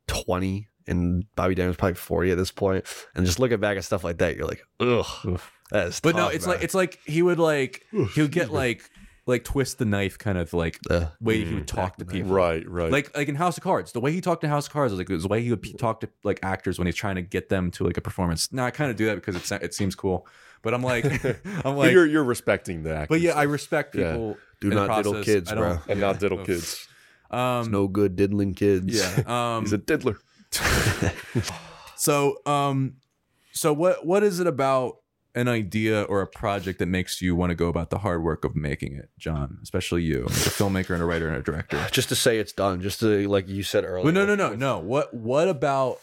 [0.06, 2.84] twenty, and Bobby Darin was probably forty at this point.
[3.14, 5.52] And just looking back at stuff like that, you're like, ugh, Oof.
[5.70, 6.00] that is.
[6.00, 6.56] But no, it's man.
[6.56, 8.88] like it's like he would like he would get like
[9.26, 11.54] like twist the knife kind of like the way he Mm.
[11.56, 12.22] would talk to Back the knife.
[12.24, 12.34] people.
[12.34, 12.90] Right, right.
[12.90, 14.98] Like like in House of Cards, the way he talked to House of Cards was
[14.98, 17.16] like it was the way he would p- talk to like actors when he's trying
[17.16, 18.50] to get them to like a performance.
[18.52, 20.26] Now I kind of do that because it it seems cool,
[20.62, 21.04] but I'm like
[21.64, 23.08] I'm like, you're you're respecting that.
[23.08, 24.12] but yeah, I respect Yeah.
[24.12, 24.36] people.
[24.60, 26.06] Do in the not diddle kids, bro, don't- and yeah.
[26.06, 26.88] not diddle kids.
[27.30, 28.86] Um, no good diddling kids.
[28.96, 29.22] yeah.
[29.56, 30.16] Um, He's a diddler.
[31.96, 32.94] so um,
[33.52, 34.96] so what what is it about
[35.34, 38.44] an idea or a project that makes you want to go about the hard work
[38.44, 39.58] of making it, John?
[39.62, 41.86] Especially you, as a filmmaker and a writer and a director.
[41.92, 42.80] Just to say it's done.
[42.80, 44.04] Just to like you said earlier.
[44.04, 44.78] Well, no, no, no, no.
[44.78, 45.98] What what about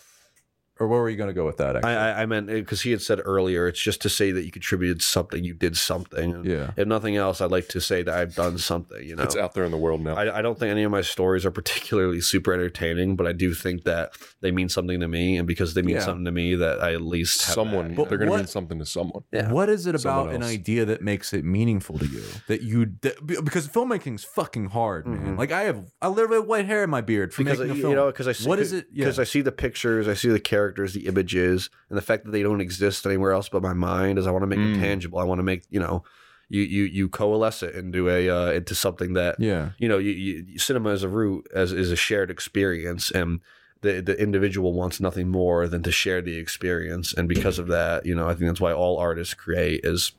[0.80, 1.76] or where were you going to go with that?
[1.78, 1.94] Actually?
[1.94, 4.52] I, I, I meant because he had said earlier, it's just to say that you
[4.52, 6.34] contributed something, you did something.
[6.34, 6.72] And yeah.
[6.76, 9.02] If nothing else, I'd like to say that I've done something.
[9.02, 10.16] You know, It's out there in the world now.
[10.16, 13.54] I, I don't think any of my stories are particularly super entertaining, but I do
[13.54, 16.02] think that they mean something to me, and because they mean Yeah.
[16.02, 18.48] something to me, that I at least have someone, that, But they're going to mean
[18.48, 19.24] something to someone.
[19.32, 19.52] Yeah.
[19.52, 22.24] What is it Someone about an idea that makes it meaningful to you?
[22.48, 25.36] That you that, because filmmaking's fucking hard, man.
[25.36, 25.38] Mhm.
[25.38, 27.90] Like I have I literally have white hair in my beard for because making a
[27.90, 28.88] you know because I see What is it?
[28.92, 29.06] Yeah.
[29.06, 32.32] because I see the pictures, I see the characters, the images, and the fact that
[32.32, 34.78] they don't exist anywhere else but my mind is I want to make Mm.
[34.78, 35.20] it tangible.
[35.20, 36.04] I want to make you know,
[36.50, 39.72] you you you coalesce it into a uh, into something that yeah.
[39.78, 43.40] you know, you, you, cinema as a root as is a shared experience, and
[43.82, 47.14] the the individual wants nothing more than to share the experience.
[47.14, 50.14] And because of that, you know, I think that's why all artists create is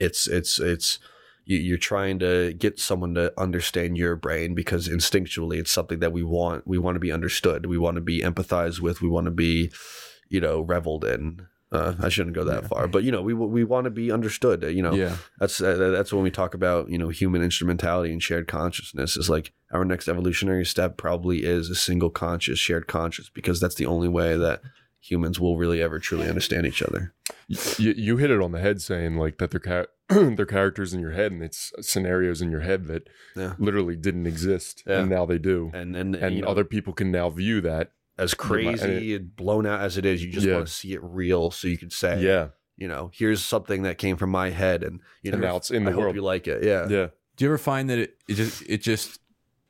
[0.00, 0.98] it's it's it's
[1.46, 6.12] you, you're trying to get someone to understand your brain because instinctually it's something that
[6.12, 6.66] we want.
[6.66, 7.64] We want to be understood.
[7.66, 9.00] We want to be empathized with.
[9.00, 9.72] We want to be,
[10.28, 11.46] you know, reveled in.
[11.72, 12.68] Uh, I shouldn't go that Yeah.
[12.68, 14.62] far, but you know, we we want to be understood.
[14.62, 15.16] You know, Yeah.
[15.40, 19.28] that's uh, that's when we talk about you know human instrumentality and shared consciousness is
[19.28, 23.84] like our next evolutionary step probably is a single conscious shared conscious because that's the
[23.86, 24.62] only way that
[25.00, 27.12] humans will really ever truly understand each other
[27.48, 29.86] You, you hit it on the head saying like that they're,
[30.36, 33.54] they're characters in your head and it's uh, scenarios in your head that Yeah.
[33.58, 35.00] literally didn't exist Yeah.
[35.00, 35.70] and now they do.
[35.74, 37.92] and and, And you know, other people can now view that.
[38.18, 40.54] as crazy and blown out as it is you just Yeah.
[40.54, 42.48] want to see it real so you can say Yeah.
[42.76, 45.70] you know here's something that came from my head and you know And now it's
[45.70, 46.14] in the I hope world.
[46.16, 47.08] you like it yeah Yeah.
[47.36, 49.20] Do you ever find that it, it just it just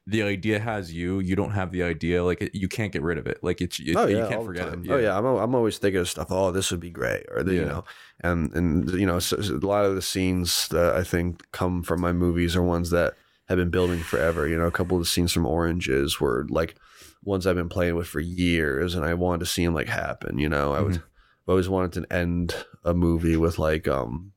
[0.08, 3.26] the idea has you, you don't have the idea, like you can't get rid of
[3.26, 3.38] it.
[3.42, 4.90] Like it's it, oh you yeah, can't all the forget it.
[4.90, 6.28] Oh yeah, I'm, I'm always thinking of stuff.
[6.30, 7.84] Oh, this would be great, or the, you know,
[8.20, 11.82] and and you know, so, so a lot of the scenes that I think come
[11.82, 13.14] from my movies are ones that
[13.48, 14.46] have been building forever.
[14.46, 16.76] You know, a couple of the scenes from Oranges were like
[17.24, 20.38] ones I've been playing with for years, and I wanted to see them like happen.
[20.38, 20.94] You know, I would.
[20.94, 21.02] Mhm.
[21.48, 22.54] I've always wanted to end
[22.84, 24.32] a movie with like um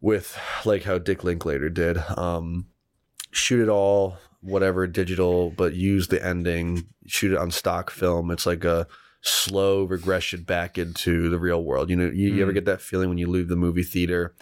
[0.00, 1.98] with like how Dick Linklater did.
[2.16, 2.66] Um
[3.32, 8.30] shoot it all, whatever, digital, but use the ending, shoot it on stock film.
[8.30, 8.86] It's like a
[9.22, 11.90] slow regression back into the real world.
[11.90, 12.54] You know, you, you ever Mm.
[12.54, 14.34] get that feeling when you leave the movie theater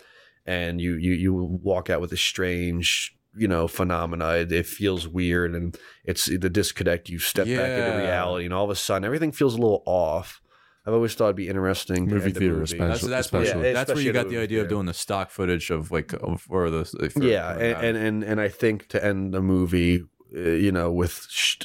[0.47, 5.07] and you you you walk out with a strange you know phenomena it, it feels
[5.07, 9.05] weird and it's the disconnect you step back into reality and all of a sudden
[9.05, 10.41] everything feels a little off
[10.89, 12.65] i've always thought it'd be interesting to Movie end a theater movie.
[12.65, 13.09] especially.
[13.11, 13.67] That's that's where, especially.
[13.69, 15.91] Yeah, that's where you got the the movie idea of doing the stock footage of
[15.91, 19.35] like of or the for- yeah for and, and and and i think to end
[19.35, 20.03] a movie
[20.35, 21.59] uh, you know with sh-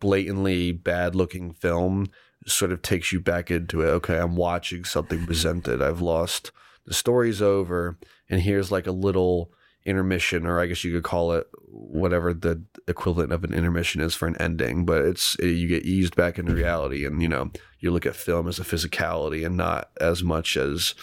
[0.00, 2.06] blatantly bad looking film
[2.46, 6.50] sort of takes you back into it okay i'm watching something presented i've lost
[6.86, 7.96] the story's over
[8.28, 9.52] and here's like a little
[9.84, 14.14] intermission or i guess you could call it whatever the equivalent of an intermission is
[14.14, 17.50] for an ending but it's uh, you get eased back into reality and you know
[17.80, 20.94] you look at film as a physicality and not as much as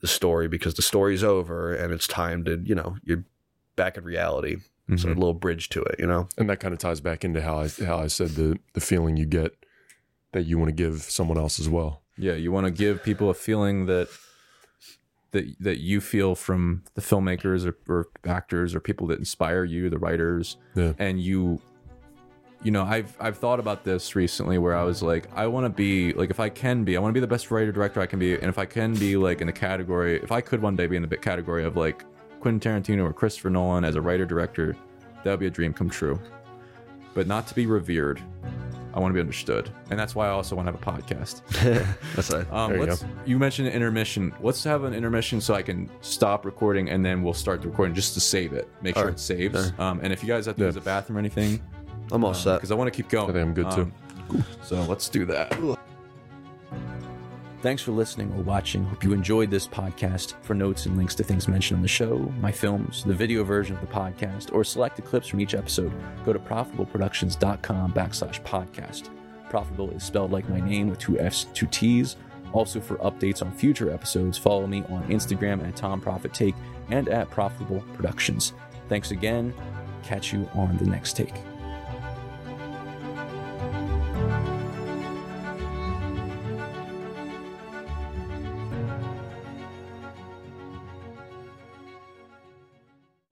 [0.00, 3.24] the story because the story's over and it's time to you know you're
[3.76, 4.58] back in reality.
[4.98, 6.28] So a little bridge to it you know?
[6.36, 9.16] And that kind of ties back into how I how I said the the feeling
[9.16, 9.56] you get
[10.32, 12.02] that you want to give someone else as well.
[12.18, 14.08] yeah, you want to give people a feeling that
[15.34, 19.90] that that you feel from the filmmakers or, or actors or people that inspire you,
[19.90, 20.94] the writers, Yeah.
[20.98, 21.60] and you
[22.62, 25.68] you know i've i've thought about this recently where i was like i want to
[25.68, 28.06] be like if i can be i want to be the best writer director i
[28.06, 30.74] can be and if i can be like in the category if i could one
[30.74, 32.06] day be in the category of like
[32.40, 34.74] quentin tarantino or christopher nolan as a writer director
[35.24, 36.18] that would be a dream come true
[37.12, 38.18] but not to be revered
[38.94, 41.42] i want to be understood and that's why i also want to have a podcast
[42.16, 44.32] that's it um, There you let's, you, mentioned an intermission.
[44.40, 47.94] Let's have an intermission so I can stop recording and then we'll start the recording
[47.94, 48.68] just to save it.
[48.82, 49.16] Make sure Alright.
[49.16, 49.72] it saves.
[49.78, 50.66] Um, and if you guys have to Yeah.
[50.68, 51.60] use the bathroom or anything,
[52.12, 53.30] i'm all set because I want to keep going.
[53.30, 53.92] I think I'm good, too.
[54.30, 55.52] Um, So let's do that.
[57.64, 58.84] Thanks for listening or watching.
[58.84, 60.34] Hope you enjoyed this podcast.
[60.42, 63.74] For notes and links to things mentioned on the show, my films, the video version
[63.74, 65.90] of the podcast, or selected clips from each episode,
[66.26, 69.08] go to profitableproductions.com backslash podcast.
[69.48, 72.16] Profitable is spelled like my name with two F's, two T's.
[72.52, 76.54] Also, for updates on future episodes, follow me on Instagram at Tom Proffitt Take
[76.90, 78.52] and at Profitable Productions.
[78.90, 79.54] Thanks again.
[80.02, 81.32] Catch you on the next take.